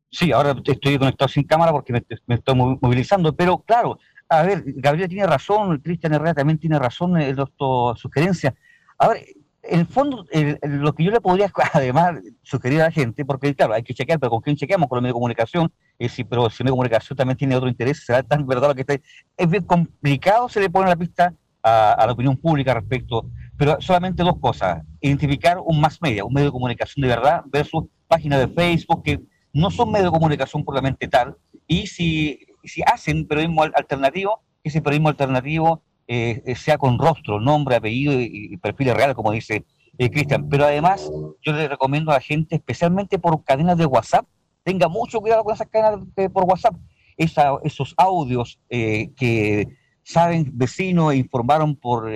Sí, 0.10 0.32
ahora 0.32 0.56
estoy 0.66 0.98
conectado 0.98 1.30
sin 1.30 1.44
cámara 1.44 1.72
porque 1.72 1.94
me, 1.94 2.04
estoy 2.36 2.56
movilizando, 2.56 3.36
pero 3.36 3.60
claro, 3.60 4.00
a 4.30 4.44
ver, 4.44 4.64
Gabriel 4.66 5.10
tiene 5.10 5.26
razón, 5.26 5.80
Cristian 5.80 6.14
Herrera 6.14 6.34
también 6.34 6.60
tiene 6.60 6.78
razón 6.80 7.20
en 7.20 7.36
sus 7.36 8.00
sugerencias. 8.00 8.54
A 8.98 9.10
ver, 9.10 9.26
en 9.70 9.82
el 9.82 9.86
fondo, 9.86 10.26
lo 10.64 10.94
que 10.94 11.04
yo 11.04 11.12
le 11.12 11.22
podría 11.22 11.52
además 11.74 12.16
sugerir 12.42 12.82
a 12.82 12.86
la 12.86 12.92
gente, 12.92 13.26
porque 13.26 13.54
claro, 13.54 13.74
hay 13.74 13.84
que 13.84 13.94
chequear, 13.94 14.20
pero 14.20 14.30
¿con 14.32 14.42
quién 14.42 14.56
chequeamos? 14.56 14.88
Con 14.88 14.98
los 14.98 15.04
medios 15.04 15.14
de 15.14 15.20
comunicación, 15.20 15.72
y 16.00 16.10
si, 16.10 16.24
pero 16.24 16.50
si 16.50 16.64
el 16.64 16.66
medio 16.66 16.74
de 16.74 16.78
comunicación 16.78 17.18
también 17.18 17.38
tiene 17.38 17.56
otro 17.56 17.70
interés, 17.70 18.06
será 18.06 18.24
tan 18.24 18.46
verdad 18.46 18.70
lo 18.70 18.76
que 18.76 18.82
está. 18.82 18.96
Es 19.36 19.50
bien 19.50 19.64
complicado, 19.64 20.50
se 20.50 20.60
le 20.60 20.70
pone 20.70 20.90
la 20.90 20.96
pista 20.96 21.34
a, 21.64 22.04
la 22.06 22.12
opinión 22.12 22.38
pública 22.38 22.74
respecto, 22.74 23.30
pero 23.58 23.78
solamente 23.80 24.24
dos 24.24 24.40
cosas: 24.40 24.84
identificar 25.02 25.58
un 25.64 25.80
más 25.80 26.02
media, 26.02 26.24
un 26.24 26.34
medio 26.34 26.48
de 26.48 26.52
comunicación 26.52 27.02
de 27.02 27.10
verdad, 27.10 27.44
versus 27.48 27.86
páginas 28.08 28.40
de 28.40 28.48
Facebook 28.48 29.04
que 29.04 29.20
no 29.54 29.72
son 29.72 29.92
medios 29.92 30.12
de 30.12 30.18
comunicación 30.18 30.64
puramente 30.64 31.08
tal, 31.08 31.36
y 31.68 31.88
si, 31.88 32.40
si 32.68 32.82
hacen 32.86 33.28
periodismo 33.28 33.64
alternativo, 33.64 34.42
ese 34.64 34.82
periodismo 34.82 35.10
alternativo 35.10 35.82
eh, 36.10 36.42
eh, 36.46 36.56
sea 36.56 36.78
con 36.78 36.98
rostro, 36.98 37.42
nombre, 37.42 37.76
apellido 37.76 38.14
y, 38.14 38.56
perfil 38.58 38.96
real, 38.96 39.14
como 39.14 39.32
dice 39.32 39.66
eh, 39.98 40.10
Cristian. 40.10 40.48
Pero 40.48 40.64
además, 40.66 41.12
yo 41.42 41.52
le 41.52 41.68
recomiendo 41.68 42.12
a 42.12 42.16
la 42.16 42.22
gente, 42.22 42.56
especialmente 42.56 43.20
por 43.20 43.44
cadenas 43.44 43.78
de 43.78 43.86
WhatsApp, 43.86 44.26
tenga 44.64 44.88
mucho 44.88 45.20
cuidado 45.20 45.44
con 45.44 45.54
esas 45.54 45.68
cadenas 45.68 46.08
por 46.32 46.46
WhatsApp. 46.46 46.76
esos 47.18 47.94
audios 47.98 48.60
que 48.70 49.68
saben 50.04 50.52
vecinos 50.54 51.14
e 51.14 51.18
informaron 51.18 51.76
por, 51.76 52.10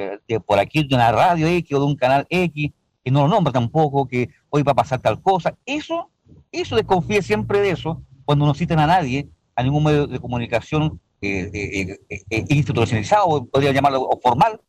por 0.45 0.59
aquí 0.59 0.83
de 0.83 0.95
una 0.95 1.11
radio 1.11 1.47
X 1.47 1.73
o 1.75 1.79
de 1.79 1.85
un 1.85 1.95
canal 1.95 2.25
X, 2.29 2.71
que 3.03 3.11
no 3.11 3.23
lo 3.23 3.27
nombra 3.27 3.51
tampoco, 3.51 4.07
que 4.07 4.29
hoy 4.49 4.63
va 4.63 4.71
a 4.71 4.75
pasar 4.75 5.01
tal 5.01 5.21
cosa. 5.21 5.57
Eso, 5.65 6.11
eso 6.51 6.75
desconfíe 6.75 7.21
siempre 7.21 7.59
de 7.59 7.71
eso 7.71 8.01
cuando 8.23 8.45
no 8.45 8.53
citen 8.53 8.79
a 8.79 8.87
nadie, 8.87 9.29
a 9.55 9.63
ningún 9.63 9.83
medio 9.83 10.07
de 10.07 10.19
comunicación 10.19 10.99
eh, 11.21 11.51
eh, 11.53 11.99
eh, 12.09 12.45
institucionalizado, 12.49 13.45
podría 13.45 13.71
llamarlo 13.71 14.01
o 14.01 14.19
formal, 14.19 14.59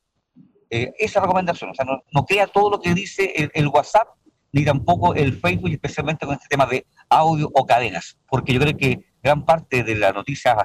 esa 0.71 1.21
recomendación. 1.21 1.71
O 1.71 1.75
sea, 1.75 1.85
no, 1.85 2.25
crea 2.25 2.47
todo 2.47 2.71
lo 2.71 2.81
que 2.81 2.95
dice 2.95 3.51
el, 3.53 3.69
WhatsApp, 3.69 4.09
ni 4.53 4.65
tampoco 4.65 5.15
el 5.15 5.35
Facebook, 5.35 5.71
especialmente 5.71 6.25
con 6.25 6.35
este 6.35 6.49
tema 6.49 6.65
de 6.65 6.87
audio 7.11 7.51
o 7.55 7.67
cadenas, 7.67 8.19
porque 8.27 8.55
yo 8.55 8.61
creo 8.61 8.77
que 8.77 9.05
gran 9.23 9.45
parte 9.45 9.85
de 9.85 9.95
las 9.97 10.15
noticias 10.15 10.57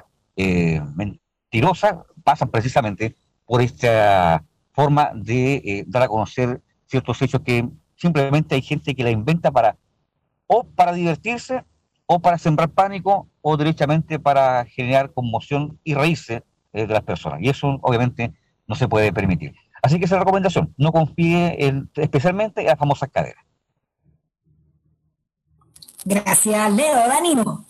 mentirosas 0.94 1.96
pasan 2.24 2.50
precisamente 2.50 3.16
por 3.44 3.60
esta 3.60 4.42
forma 4.72 5.10
de 5.14 5.84
dar 5.86 6.04
a 6.04 6.08
conocer 6.08 6.62
ciertos 6.86 7.20
hechos 7.20 7.42
que 7.42 7.68
simplemente 7.96 8.54
hay 8.54 8.62
gente 8.62 8.94
que 8.94 9.04
la 9.04 9.10
inventa 9.10 9.50
para 9.50 9.76
o 10.46 10.64
para 10.64 10.92
divertirse 10.92 11.64
o 12.06 12.18
para 12.18 12.38
sembrar 12.38 12.70
pánico 12.70 13.28
o 13.50 13.56
directamente 13.56 14.18
para 14.18 14.66
generar 14.66 15.10
conmoción 15.14 15.78
y 15.82 15.94
reírse 15.94 16.42
eh, 16.74 16.86
de 16.86 16.92
las 16.92 17.02
personas. 17.02 17.40
Y 17.40 17.48
eso 17.48 17.78
obviamente 17.80 18.34
no 18.66 18.74
se 18.74 18.86
puede 18.88 19.10
permitir. 19.10 19.54
Así 19.82 19.98
que 19.98 20.04
esa 20.04 20.16
es 20.16 20.18
la 20.18 20.24
recomendación, 20.24 20.74
no 20.76 20.92
confíe 20.92 21.66
en, 21.66 21.88
especialmente 21.94 22.60
en 22.60 22.66
las 22.66 22.78
famosas 22.78 23.08
cadenas. 23.10 23.42
Gracias, 26.04 26.72
Leo. 26.74 27.08
Danilo. 27.08 27.64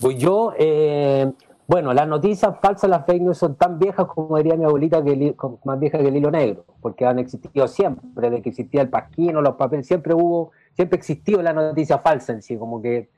Pues 0.00 0.16
yo, 0.18 0.52
eh, 0.56 1.32
bueno, 1.66 1.92
las 1.92 2.06
noticias 2.06 2.54
falsas, 2.62 2.88
las 2.88 3.04
fake 3.06 3.22
news 3.22 3.38
son 3.38 3.56
tan 3.56 3.78
viejas 3.78 4.06
como 4.06 4.36
diría 4.36 4.54
mi 4.54 4.64
abuelita, 4.64 5.02
que 5.02 5.34
más 5.64 5.80
vieja 5.80 5.98
que 5.98 6.08
el 6.08 6.16
hilo 6.16 6.30
negro, 6.30 6.64
porque 6.80 7.06
han 7.06 7.18
existido 7.18 7.66
siempre, 7.66 8.30
desde 8.30 8.40
que 8.40 8.50
existía 8.50 8.82
el 8.82 8.88
pasquino, 8.88 9.42
los 9.42 9.56
papeles, 9.56 9.88
siempre 9.88 10.14
hubo 10.14 10.52
siempre 10.74 10.96
existió 10.96 11.42
la 11.42 11.52
noticia 11.52 11.98
falsa 11.98 12.32
en 12.32 12.42
sí, 12.42 12.56
como 12.56 12.80
que 12.80 13.10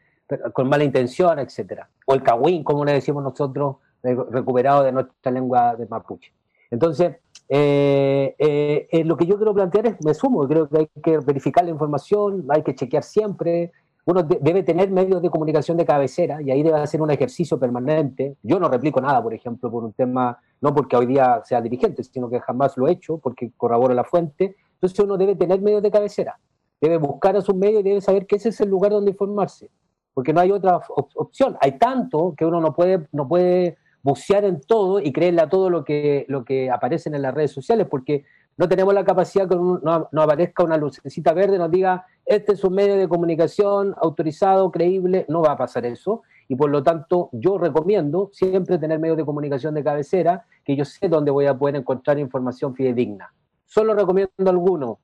con 0.53 0.69
mala 0.69 0.85
intención, 0.85 1.39
etcétera. 1.39 1.89
O 2.07 2.15
el 2.15 2.23
cagüín, 2.23 2.65
como 2.65 2.85
le 2.85 2.93
decimos 2.93 3.23
nosotros, 3.23 3.77
recuperado 4.03 4.83
de 4.83 4.93
nuestra 4.93 5.33
lengua 5.33 5.77
de 5.77 5.87
mapuche. 5.87 6.33
Entonces, 6.71 7.17
eh, 7.49 8.35
eh, 8.39 8.89
eh, 8.91 9.05
lo 9.05 9.17
que 9.17 9.27
yo 9.27 9.37
quiero 9.37 9.55
plantear 9.55 9.87
es, 9.87 10.05
me 10.05 10.15
sumo, 10.15 10.47
creo 10.49 10.69
que 10.69 10.79
hay 10.79 10.89
que 11.03 11.19
verificar 11.19 11.65
la 11.65 11.71
información, 11.71 12.47
hay 12.49 12.63
que 12.63 12.75
chequear 12.75 13.03
siempre, 13.03 13.73
uno 14.05 14.23
debe 14.25 14.65
tener 14.65 14.91
medios 14.91 15.23
de 15.23 15.31
comunicación 15.31 15.77
de 15.77 15.85
cabecera 15.85 16.43
y 16.43 16.51
ahí 16.51 16.63
debe 16.63 16.81
hacer 16.81 17.01
un 17.01 17.11
ejercicio 17.13 17.59
permanente. 17.59 18.37
Yo 18.43 18.59
no 18.59 18.69
replico 18.69 19.01
nada, 19.01 19.23
por 19.23 19.33
ejemplo, 19.33 19.71
por 19.71 19.85
un 19.85 19.93
tema, 19.93 20.41
no 20.61 20.75
porque 20.75 20.97
hoy 20.97 21.07
día 21.07 21.41
sea 21.45 21.61
dirigente, 21.61 22.03
sino 22.03 22.29
que 22.29 22.41
jamás 22.41 22.77
lo 22.77 22.89
he 22.89 22.93
hecho, 22.93 23.19
porque 23.19 23.53
corroboro 23.57 23.95
la 23.95 24.03
fuente. 24.03 24.57
Entonces 24.75 24.99
uno 24.99 25.17
debe 25.17 25.37
tener 25.37 25.61
medios 25.61 25.83
de 25.83 25.91
cabecera 25.93 26.37
debe 26.83 26.99
buscar 26.99 27.37
a 27.37 27.41
sus 27.41 27.55
medios 27.55 27.81
y 27.81 27.85
debe 27.85 28.01
saber 28.01 28.27
que 28.27 28.37
ese 28.37 28.49
es 28.49 28.61
el 28.61 28.69
lugar 28.69 28.91
donde 28.91 29.13
informarse, 29.13 29.71
porque 30.15 30.33
no 30.33 30.41
hay 30.41 30.51
otra 30.51 30.81
opción. 30.89 31.57
Hay 31.61 31.79
tanto 31.79 32.35
que 32.37 32.45
uno 32.45 32.61
no 32.61 32.75
puede, 32.75 33.09
no 33.13 33.29
puede 33.29 33.79
bucear 34.03 34.45
en 34.45 34.61
todo 34.61 35.01
y 35.01 35.13
creerle 35.13 35.43
a 35.43 35.49
todo 35.49 35.71
lo 35.71 35.85
que, 35.85 36.27
lo 36.29 36.45
que 36.45 36.71
aparece 36.71 37.09
en 37.09 37.23
las 37.23 37.35
redes 37.35 37.53
sociales, 37.53 37.87
porque 37.89 38.25
no 38.57 38.69
tenemos 38.69 38.93
la 38.93 39.05
capacidad 39.05 39.49
que 39.49 39.57
no, 39.57 40.09
no, 40.11 40.23
aparezca 40.23 40.63
una 40.63 40.77
lucecita 40.77 41.33
verde, 41.33 41.59
nos 41.59 41.71
diga, 41.71 42.07
este 42.27 42.53
es 42.53 42.65
un 42.65 42.75
medio 42.75 42.97
de 42.97 43.09
comunicación 43.09 43.95
autorizado, 44.01 44.71
creíble, 44.71 45.25
no 45.29 45.43
va 45.43 45.53
a 45.53 45.57
pasar 45.57 45.87
eso. 45.87 46.23
Y 46.49 46.57
por 46.57 46.71
lo 46.71 46.83
tanto, 46.83 47.31
yo 47.33 47.57
recomiendo 47.57 48.29
siempre 48.33 48.77
tener 48.77 48.99
medios 48.99 49.17
de 49.17 49.25
comunicación 49.25 49.75
de 49.75 49.83
cabecera, 49.83 50.45
que 50.65 50.77
yo 50.77 50.85
sé 50.85 51.09
dónde 51.09 51.31
voy 51.31 51.47
a 51.47 51.57
poder 51.57 51.77
encontrar 51.77 52.19
información 52.19 52.75
fidedigna. 52.75 53.33
Solo 53.65 53.95
recomiendo 53.95 54.31
algunos, 54.51 54.99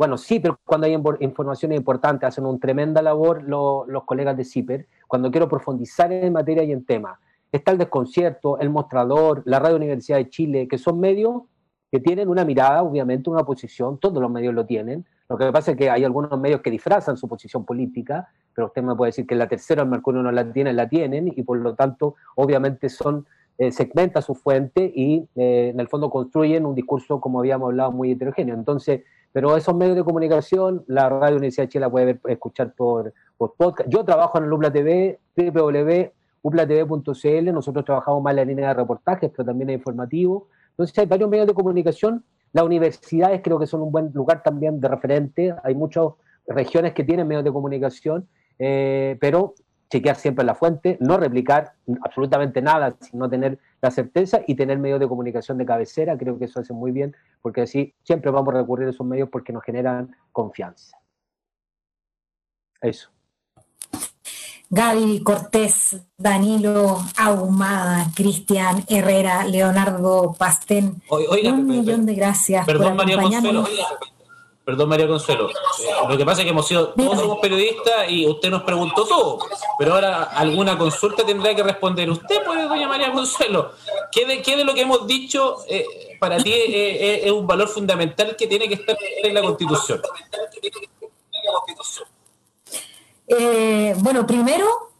bueno, 0.00 0.16
sí, 0.16 0.40
pero 0.40 0.58
cuando 0.64 0.86
hay 0.86 0.98
información 1.20 1.74
importante, 1.74 2.24
hacen 2.24 2.46
una 2.46 2.58
tremenda 2.58 3.02
labor 3.02 3.42
los 3.42 4.04
colegas 4.06 4.34
de 4.34 4.46
CIPER. 4.46 4.86
Cuando 5.06 5.30
quiero 5.30 5.46
profundizar 5.46 6.10
en 6.10 6.32
materia 6.32 6.64
y 6.64 6.72
en 6.72 6.86
tema, 6.86 7.20
está 7.52 7.72
el 7.72 7.76
desconcierto, 7.76 8.58
el 8.60 8.70
mostrador, 8.70 9.42
la 9.44 9.58
Radio 9.58 9.76
Universidad 9.76 10.16
de 10.16 10.30
Chile, 10.30 10.68
que 10.68 10.78
son 10.78 11.00
medios 11.00 11.42
que 11.92 12.00
tienen 12.00 12.30
una 12.30 12.46
mirada, 12.46 12.82
obviamente, 12.82 13.28
una 13.28 13.44
posición, 13.44 13.98
todos 13.98 14.22
los 14.22 14.30
medios 14.30 14.54
lo 14.54 14.64
tienen. 14.64 15.04
Lo 15.28 15.36
que 15.36 15.52
pasa 15.52 15.72
es 15.72 15.76
que 15.76 15.90
hay 15.90 16.02
algunos 16.02 16.40
medios 16.40 16.62
que 16.62 16.70
disfrazan 16.70 17.18
su 17.18 17.28
posición 17.28 17.66
política, 17.66 18.30
pero 18.54 18.68
usted 18.68 18.82
me 18.82 18.94
puede 18.94 19.10
decir 19.10 19.26
que 19.26 19.34
la 19.34 19.48
tercera, 19.48 19.82
el 19.82 19.88
Mercurio 19.90 20.22
no 20.22 20.32
la 20.32 20.50
tiene, 20.50 20.72
la 20.72 20.88
tienen, 20.88 21.30
y 21.36 21.42
por 21.42 21.58
lo 21.58 21.74
tanto, 21.74 22.14
obviamente, 22.36 22.88
son 22.88 23.26
eh, 23.58 23.70
segmenta 23.70 24.22
su 24.22 24.34
fuente 24.34 24.90
y 24.96 25.28
eh, 25.36 25.72
en 25.74 25.78
el 25.78 25.88
fondo 25.88 26.08
construyen 26.08 26.64
un 26.64 26.74
discurso, 26.74 27.20
como 27.20 27.40
habíamos 27.40 27.66
hablado, 27.66 27.92
muy 27.92 28.12
heterogéneo. 28.12 28.54
Entonces, 28.54 29.02
pero 29.32 29.56
esos 29.56 29.74
medios 29.74 29.96
de 29.96 30.04
comunicación, 30.04 30.84
la 30.86 31.08
Radio 31.08 31.36
Universidad 31.36 31.64
de 31.64 31.68
Chile 31.68 31.80
la 31.80 31.90
puede 31.90 32.20
escuchar 32.28 32.72
por, 32.74 33.12
por 33.36 33.54
podcast. 33.54 33.88
Yo 33.88 34.04
trabajo 34.04 34.38
en 34.38 34.44
el 34.44 34.52
UPLA 34.52 34.72
TV, 34.72 35.18
www.uplatv.cl, 35.36 37.52
nosotros 37.52 37.84
trabajamos 37.84 38.22
más 38.22 38.32
en 38.32 38.36
la 38.36 38.44
línea 38.44 38.68
de 38.68 38.74
reportajes, 38.74 39.30
pero 39.30 39.46
también 39.46 39.70
es 39.70 39.76
informativo. 39.76 40.48
Entonces 40.70 40.98
hay 40.98 41.06
varios 41.06 41.30
medios 41.30 41.46
de 41.46 41.54
comunicación. 41.54 42.24
Las 42.52 42.64
universidades 42.64 43.40
creo 43.42 43.58
que 43.58 43.66
son 43.66 43.82
un 43.82 43.92
buen 43.92 44.10
lugar 44.12 44.42
también 44.42 44.80
de 44.80 44.88
referente. 44.88 45.54
Hay 45.62 45.74
muchas 45.74 46.06
regiones 46.46 46.94
que 46.94 47.04
tienen 47.04 47.28
medios 47.28 47.44
de 47.44 47.52
comunicación, 47.52 48.26
eh, 48.58 49.16
pero 49.20 49.54
chequear 49.90 50.16
siempre 50.16 50.44
la 50.44 50.54
fuente, 50.54 50.96
no 51.00 51.16
replicar 51.16 51.72
absolutamente 52.02 52.62
nada, 52.62 52.94
sino 53.00 53.28
tener 53.28 53.58
la 53.82 53.90
certeza 53.90 54.40
y 54.46 54.54
tener 54.54 54.78
medios 54.78 55.00
de 55.00 55.08
comunicación 55.08 55.58
de 55.58 55.66
cabecera, 55.66 56.16
creo 56.18 56.38
que 56.38 56.44
eso 56.44 56.60
hace 56.60 56.72
muy 56.72 56.90
bien, 56.90 57.16
porque 57.42 57.62
así 57.62 57.94
siempre 58.02 58.30
vamos 58.30 58.54
a 58.54 58.58
recurrir 58.58 58.88
a 58.88 58.90
esos 58.90 59.06
medios 59.06 59.28
porque 59.30 59.52
nos 59.52 59.62
generan 59.62 60.14
confianza. 60.32 60.98
Eso. 62.80 63.10
Gaby 64.72 65.24
Cortés, 65.24 66.00
Danilo 66.16 66.98
Ahumada, 67.16 68.06
Cristian 68.14 68.84
Herrera, 68.88 69.44
Leonardo 69.44 70.34
Pastén. 70.38 71.02
un 71.10 71.66
millón 71.66 72.06
de 72.06 72.14
gracias 72.14 72.64
perdón, 72.66 72.96
por 72.96 73.10
acompañarnos. 73.10 73.68
Perdón, 74.64 74.88
María 74.88 75.08
Consuelo. 75.08 75.48
Eh, 75.48 75.54
lo 76.08 76.16
que 76.16 76.24
pasa 76.24 76.42
es 76.42 76.44
que 76.44 76.50
hemos 76.50 76.66
sido, 76.68 76.88
todos 76.88 77.18
somos 77.18 77.38
periodistas 77.38 78.08
y 78.08 78.26
usted 78.26 78.50
nos 78.50 78.62
preguntó 78.62 79.06
todo, 79.06 79.38
pero 79.78 79.94
ahora 79.94 80.24
alguna 80.24 80.76
consulta 80.76 81.24
tendrá 81.24 81.54
que 81.54 81.62
responder 81.62 82.10
usted, 82.10 82.44
pues, 82.44 82.68
doña 82.68 82.86
María 82.86 83.10
Consuelo. 83.10 83.72
¿Qué 84.12 84.26
de, 84.26 84.42
qué 84.42 84.56
de 84.56 84.64
lo 84.64 84.74
que 84.74 84.82
hemos 84.82 85.06
dicho 85.06 85.58
eh, 85.66 86.16
para 86.20 86.36
ti 86.38 86.52
es, 86.54 87.30
un 87.30 87.46
valor 87.46 87.68
fundamental 87.68 88.36
que 88.36 88.46
tiene 88.46 88.68
que 88.68 88.74
estar 88.74 88.96
en 89.00 89.34
la 89.34 89.42
Constitución? 89.42 90.02
Eh, 93.26 93.94
bueno, 93.98 94.26
primero, 94.26 94.90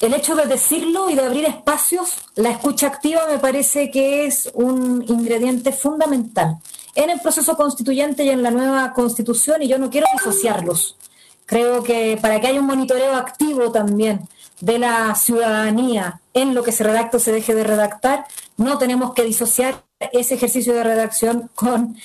el 0.00 0.12
hecho 0.12 0.36
de 0.36 0.46
decirlo 0.46 1.08
y 1.08 1.14
de 1.14 1.24
abrir 1.24 1.46
espacios, 1.46 2.18
la 2.34 2.50
escucha 2.50 2.88
activa 2.88 3.26
me 3.28 3.38
parece 3.38 3.90
que 3.90 4.26
es 4.26 4.50
un 4.54 5.04
ingrediente 5.08 5.72
fundamental 5.72 6.58
en 6.96 7.10
el 7.10 7.20
proceso 7.20 7.56
constituyente 7.56 8.24
y 8.24 8.30
en 8.30 8.42
la 8.42 8.50
nueva 8.50 8.92
constitución 8.92 9.62
y 9.62 9.68
yo 9.68 9.78
no 9.78 9.90
quiero 9.90 10.06
disociarlos. 10.12 10.96
Creo 11.44 11.82
que 11.82 12.18
para 12.20 12.40
que 12.40 12.48
haya 12.48 12.60
un 12.60 12.66
monitoreo 12.66 13.14
activo 13.14 13.70
también 13.70 14.28
de 14.60 14.78
la 14.78 15.14
ciudadanía 15.14 16.20
en 16.34 16.54
lo 16.54 16.62
que 16.62 16.72
se 16.72 16.82
redacta 16.82 17.18
o 17.18 17.20
se 17.20 17.32
deje 17.32 17.54
de 17.54 17.62
redactar, 17.62 18.26
no 18.56 18.78
tenemos 18.78 19.14
que 19.14 19.22
disociar 19.22 19.84
ese 20.12 20.34
ejercicio 20.34 20.74
de 20.74 20.82
redacción 20.82 21.50
con 21.54 21.96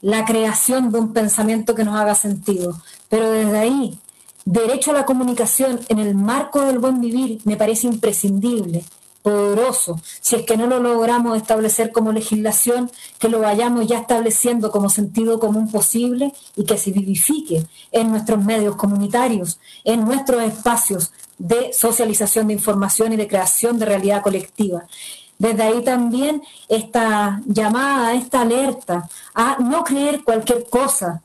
la 0.00 0.24
creación 0.24 0.90
de 0.90 0.98
un 0.98 1.12
pensamiento 1.12 1.74
que 1.74 1.84
nos 1.84 1.98
haga 1.98 2.14
sentido. 2.14 2.80
Pero 3.08 3.30
desde 3.30 3.58
ahí, 3.58 3.98
derecho 4.44 4.90
a 4.90 4.94
la 4.94 5.06
comunicación 5.06 5.80
en 5.88 5.98
el 5.98 6.14
marco 6.14 6.62
del 6.62 6.78
buen 6.78 7.00
vivir 7.00 7.40
me 7.44 7.56
parece 7.56 7.86
imprescindible, 7.86 8.84
poderoso. 9.28 10.00
Si 10.20 10.36
es 10.36 10.46
que 10.46 10.56
no 10.56 10.66
lo 10.66 10.80
logramos 10.80 11.36
establecer 11.36 11.92
como 11.92 12.12
legislación, 12.12 12.90
que 13.18 13.28
lo 13.28 13.40
vayamos 13.40 13.86
ya 13.86 13.98
estableciendo 13.98 14.70
como 14.70 14.88
sentido 14.88 15.38
común 15.38 15.70
posible 15.70 16.32
y 16.56 16.64
que 16.64 16.78
se 16.78 16.92
vivifique 16.92 17.66
en 17.92 18.10
nuestros 18.10 18.42
medios 18.42 18.76
comunitarios, 18.76 19.60
en 19.84 20.04
nuestros 20.04 20.42
espacios 20.42 21.12
de 21.36 21.72
socialización 21.72 22.46
de 22.46 22.54
información 22.54 23.12
y 23.12 23.16
de 23.16 23.28
creación 23.28 23.78
de 23.78 23.84
realidad 23.84 24.22
colectiva. 24.22 24.86
Desde 25.38 25.62
ahí 25.62 25.84
también 25.84 26.42
esta 26.68 27.40
llamada, 27.46 28.14
esta 28.14 28.40
alerta 28.40 29.08
a 29.34 29.58
no 29.60 29.84
creer 29.84 30.24
cualquier 30.24 30.68
cosa, 30.68 31.22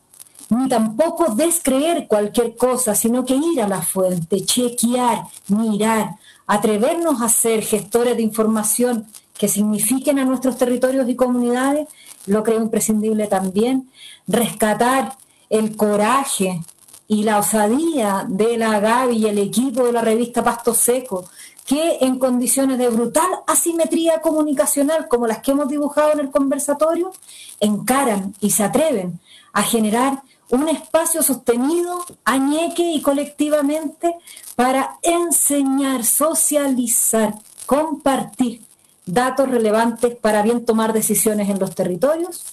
ni 0.50 0.68
tampoco 0.68 1.34
descreer 1.34 2.08
cualquier 2.08 2.56
cosa, 2.56 2.94
sino 2.96 3.26
que 3.26 3.36
ir 3.36 3.62
a 3.62 3.68
la 3.68 3.82
fuente, 3.82 4.46
chequear, 4.46 5.24
mirar, 5.48 6.16
atrevernos 6.48 7.22
a 7.22 7.30
ser 7.30 7.64
gestores 7.64 8.16
de 8.18 8.24
información 8.24 9.08
que 9.38 9.48
signifiquen 9.48 10.20
a 10.20 10.26
nuestros 10.26 10.58
territorios 10.58 11.08
y 11.10 11.16
comunidades, 11.16 11.88
lo 12.26 12.44
creo 12.44 12.62
imprescindible 12.62 13.28
también, 13.28 13.90
rescatar 14.28 15.18
el 15.50 15.76
coraje 15.76 16.62
y 17.08 17.24
la 17.24 17.40
osadía 17.40 18.26
de 18.28 18.58
la 18.58 18.80
Gaby 18.80 19.18
y 19.18 19.28
el 19.28 19.38
equipo 19.38 19.86
de 19.86 19.92
la 19.92 20.02
revista 20.02 20.44
Pasto 20.44 20.74
Seco, 20.74 21.30
que 21.66 21.98
en 22.02 22.20
condiciones 22.20 22.78
de 22.78 22.90
brutal 22.90 23.30
asimetría 23.48 24.22
comunicacional 24.22 25.08
como 25.08 25.28
las 25.28 25.40
que 25.40 25.52
hemos 25.52 25.70
dibujado 25.70 26.14
en 26.14 26.20
el 26.20 26.32
conversatorio, 26.32 27.12
encaran 27.60 28.34
y 28.40 28.52
se 28.52 28.64
atreven 28.64 29.20
a 29.54 29.64
generar 29.64 30.24
un 30.50 30.68
espacio 30.70 31.24
sostenido, 31.24 32.04
añeque 32.26 32.84
y 32.92 33.02
colectivamente 33.02 34.16
para 34.56 34.98
enseñar, 35.02 36.04
socializar, 36.06 37.36
compartir 37.66 38.62
datos 39.06 39.50
relevantes 39.50 40.16
para 40.16 40.42
bien 40.42 40.66
tomar 40.66 40.94
decisiones 40.94 41.50
en 41.50 41.60
los 41.60 41.76
territorios. 41.76 42.44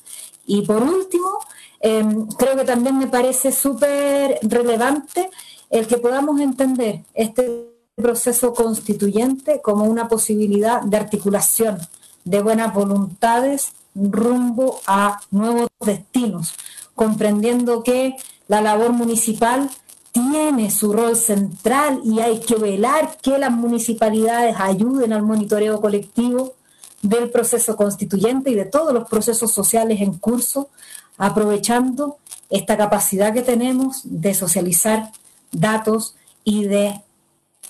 Y 0.47 0.62
por 0.62 0.82
último, 0.82 1.39
em, 1.81 2.27
creo 2.27 2.56
que 2.56 2.64
también 2.64 2.98
me 2.98 3.06
parece 3.06 3.52
súper 3.52 4.39
relevante 4.43 5.31
el 5.70 5.86
que 5.86 5.98
podamos 5.98 6.40
entender 6.40 7.05
este 7.14 7.70
proceso 7.97 8.55
constituyente 8.55 9.60
como 9.62 9.85
una 9.85 10.09
posibilidad 10.09 10.81
de 10.82 10.97
articulación 10.97 11.78
de 12.24 12.43
buenas 12.43 12.74
voluntades 12.74 13.72
rumbo 13.94 14.81
a 14.86 15.20
nuevos 15.31 15.68
destinos, 15.81 16.55
comprendiendo 16.94 17.82
que 17.82 18.16
la 18.48 18.60
labor 18.60 18.93
municipal 18.93 19.70
tiene 20.12 20.70
su 20.70 20.93
rol 20.93 21.16
central 21.16 22.01
y 22.05 22.20
hay 22.20 22.41
que 22.41 22.57
velar 22.57 23.19
que 23.23 23.39
las 23.39 23.51
municipalidades 23.51 24.57
ayuden 24.59 25.12
al 25.12 25.23
monitoreo 25.23 25.81
colectivo 25.81 26.55
del 27.03 27.31
proceso 27.31 27.77
constituyente 27.77 28.51
y 28.51 28.55
de 28.55 28.65
todos 28.65 28.93
los 28.93 29.09
procesos 29.09 29.53
sociales 29.53 30.01
en 30.01 30.19
curso, 30.19 30.69
aprovechando 31.16 32.19
esta 32.51 32.77
capacidad 32.77 33.32
que 33.32 33.43
tenemos 33.43 34.03
de 34.05 34.35
socializar 34.35 35.12
datos 35.53 36.16
y 36.45 36.65
de 36.65 37.01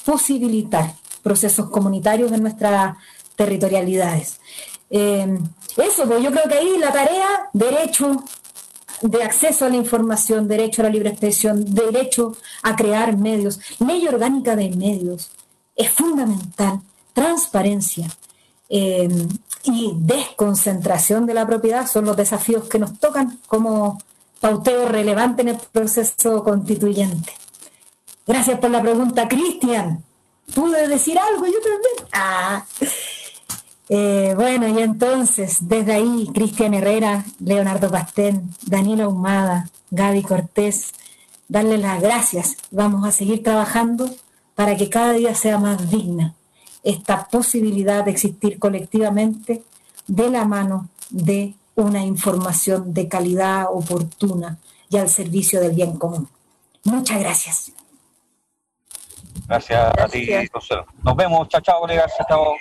posibilitar 0.04 0.94
procesos 1.22 1.68
comunitarios 1.68 2.32
en 2.32 2.42
nuestras 2.42 2.96
territorialidades. 3.36 4.40
Eh, 4.88 5.38
eso, 5.76 6.06
pues 6.06 6.22
yo 6.22 6.30
creo 6.30 6.48
que 6.48 6.54
ahí 6.54 6.78
la 6.78 6.92
tarea, 6.92 7.48
derecho 7.52 8.24
de 9.00 9.22
acceso 9.22 9.64
a 9.64 9.68
la 9.68 9.76
información, 9.76 10.48
derecho 10.48 10.82
a 10.82 10.84
la 10.84 10.90
libre 10.90 11.10
expresión, 11.10 11.74
derecho 11.74 12.36
a 12.62 12.76
crear 12.76 13.16
medios, 13.16 13.60
ley 13.78 14.06
orgánica 14.06 14.56
de 14.56 14.70
medios, 14.70 15.30
es 15.74 15.90
fundamental, 15.90 16.80
transparencia 17.12 18.08
eh, 18.68 19.08
y 19.64 19.92
desconcentración 19.96 21.26
de 21.26 21.34
la 21.34 21.46
propiedad 21.46 21.86
son 21.86 22.04
los 22.04 22.16
desafíos 22.16 22.68
que 22.68 22.78
nos 22.78 22.98
tocan 22.98 23.38
como 23.46 23.98
pauteo 24.40 24.88
relevante 24.88 25.42
en 25.42 25.48
el 25.48 25.56
proceso 25.56 26.42
constituyente. 26.42 27.32
Gracias 28.26 28.58
por 28.58 28.70
la 28.70 28.80
pregunta, 28.80 29.28
Cristian. 29.28 30.04
¿Pude 30.54 30.88
decir 30.88 31.18
algo? 31.18 31.46
Yo 31.46 31.60
también. 31.60 32.08
Ah. 32.12 32.64
Eh, 33.92 34.34
bueno, 34.36 34.68
y 34.68 34.80
entonces, 34.80 35.58
desde 35.68 35.94
ahí, 35.94 36.30
Cristian 36.32 36.74
Herrera, 36.74 37.24
Leonardo 37.40 37.90
Pastén, 37.90 38.48
Daniela 38.62 39.08
Humada, 39.08 39.68
Gaby 39.90 40.22
Cortés, 40.22 40.92
darle 41.48 41.76
las 41.76 42.00
gracias. 42.00 42.56
Vamos 42.70 43.04
a 43.04 43.10
seguir 43.10 43.42
trabajando 43.42 44.08
para 44.54 44.76
que 44.76 44.88
cada 44.88 45.12
día 45.12 45.34
sea 45.34 45.58
más 45.58 45.90
digna 45.90 46.34
esta 46.84 47.26
posibilidad 47.26 48.04
de 48.04 48.12
existir 48.12 48.60
colectivamente 48.60 49.64
de 50.06 50.30
la 50.30 50.44
mano 50.44 50.88
de 51.10 51.54
una 51.74 52.04
información 52.04 52.94
de 52.94 53.08
calidad 53.08 53.66
oportuna 53.72 54.58
y 54.88 54.98
al 54.98 55.08
servicio 55.08 55.60
del 55.60 55.72
bien 55.72 55.98
común. 55.98 56.28
Muchas 56.84 57.18
gracias. 57.18 57.72
Gracias, 59.48 59.92
a 59.98 60.06
ti, 60.06 60.28
José. 60.52 60.76
Nos 61.02 61.16
vemos. 61.16 61.48
Chao, 61.48 61.60
chao, 61.60 61.80
colegas. 61.80 62.12
Chao. 62.28 62.54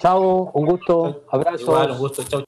Chao, 0.00 0.50
un 0.54 0.64
gusto, 0.64 1.24
abrazo. 1.28 1.62
Igual, 1.62 1.90
un 1.90 1.98
gusto, 1.98 2.22
chao. 2.24 2.42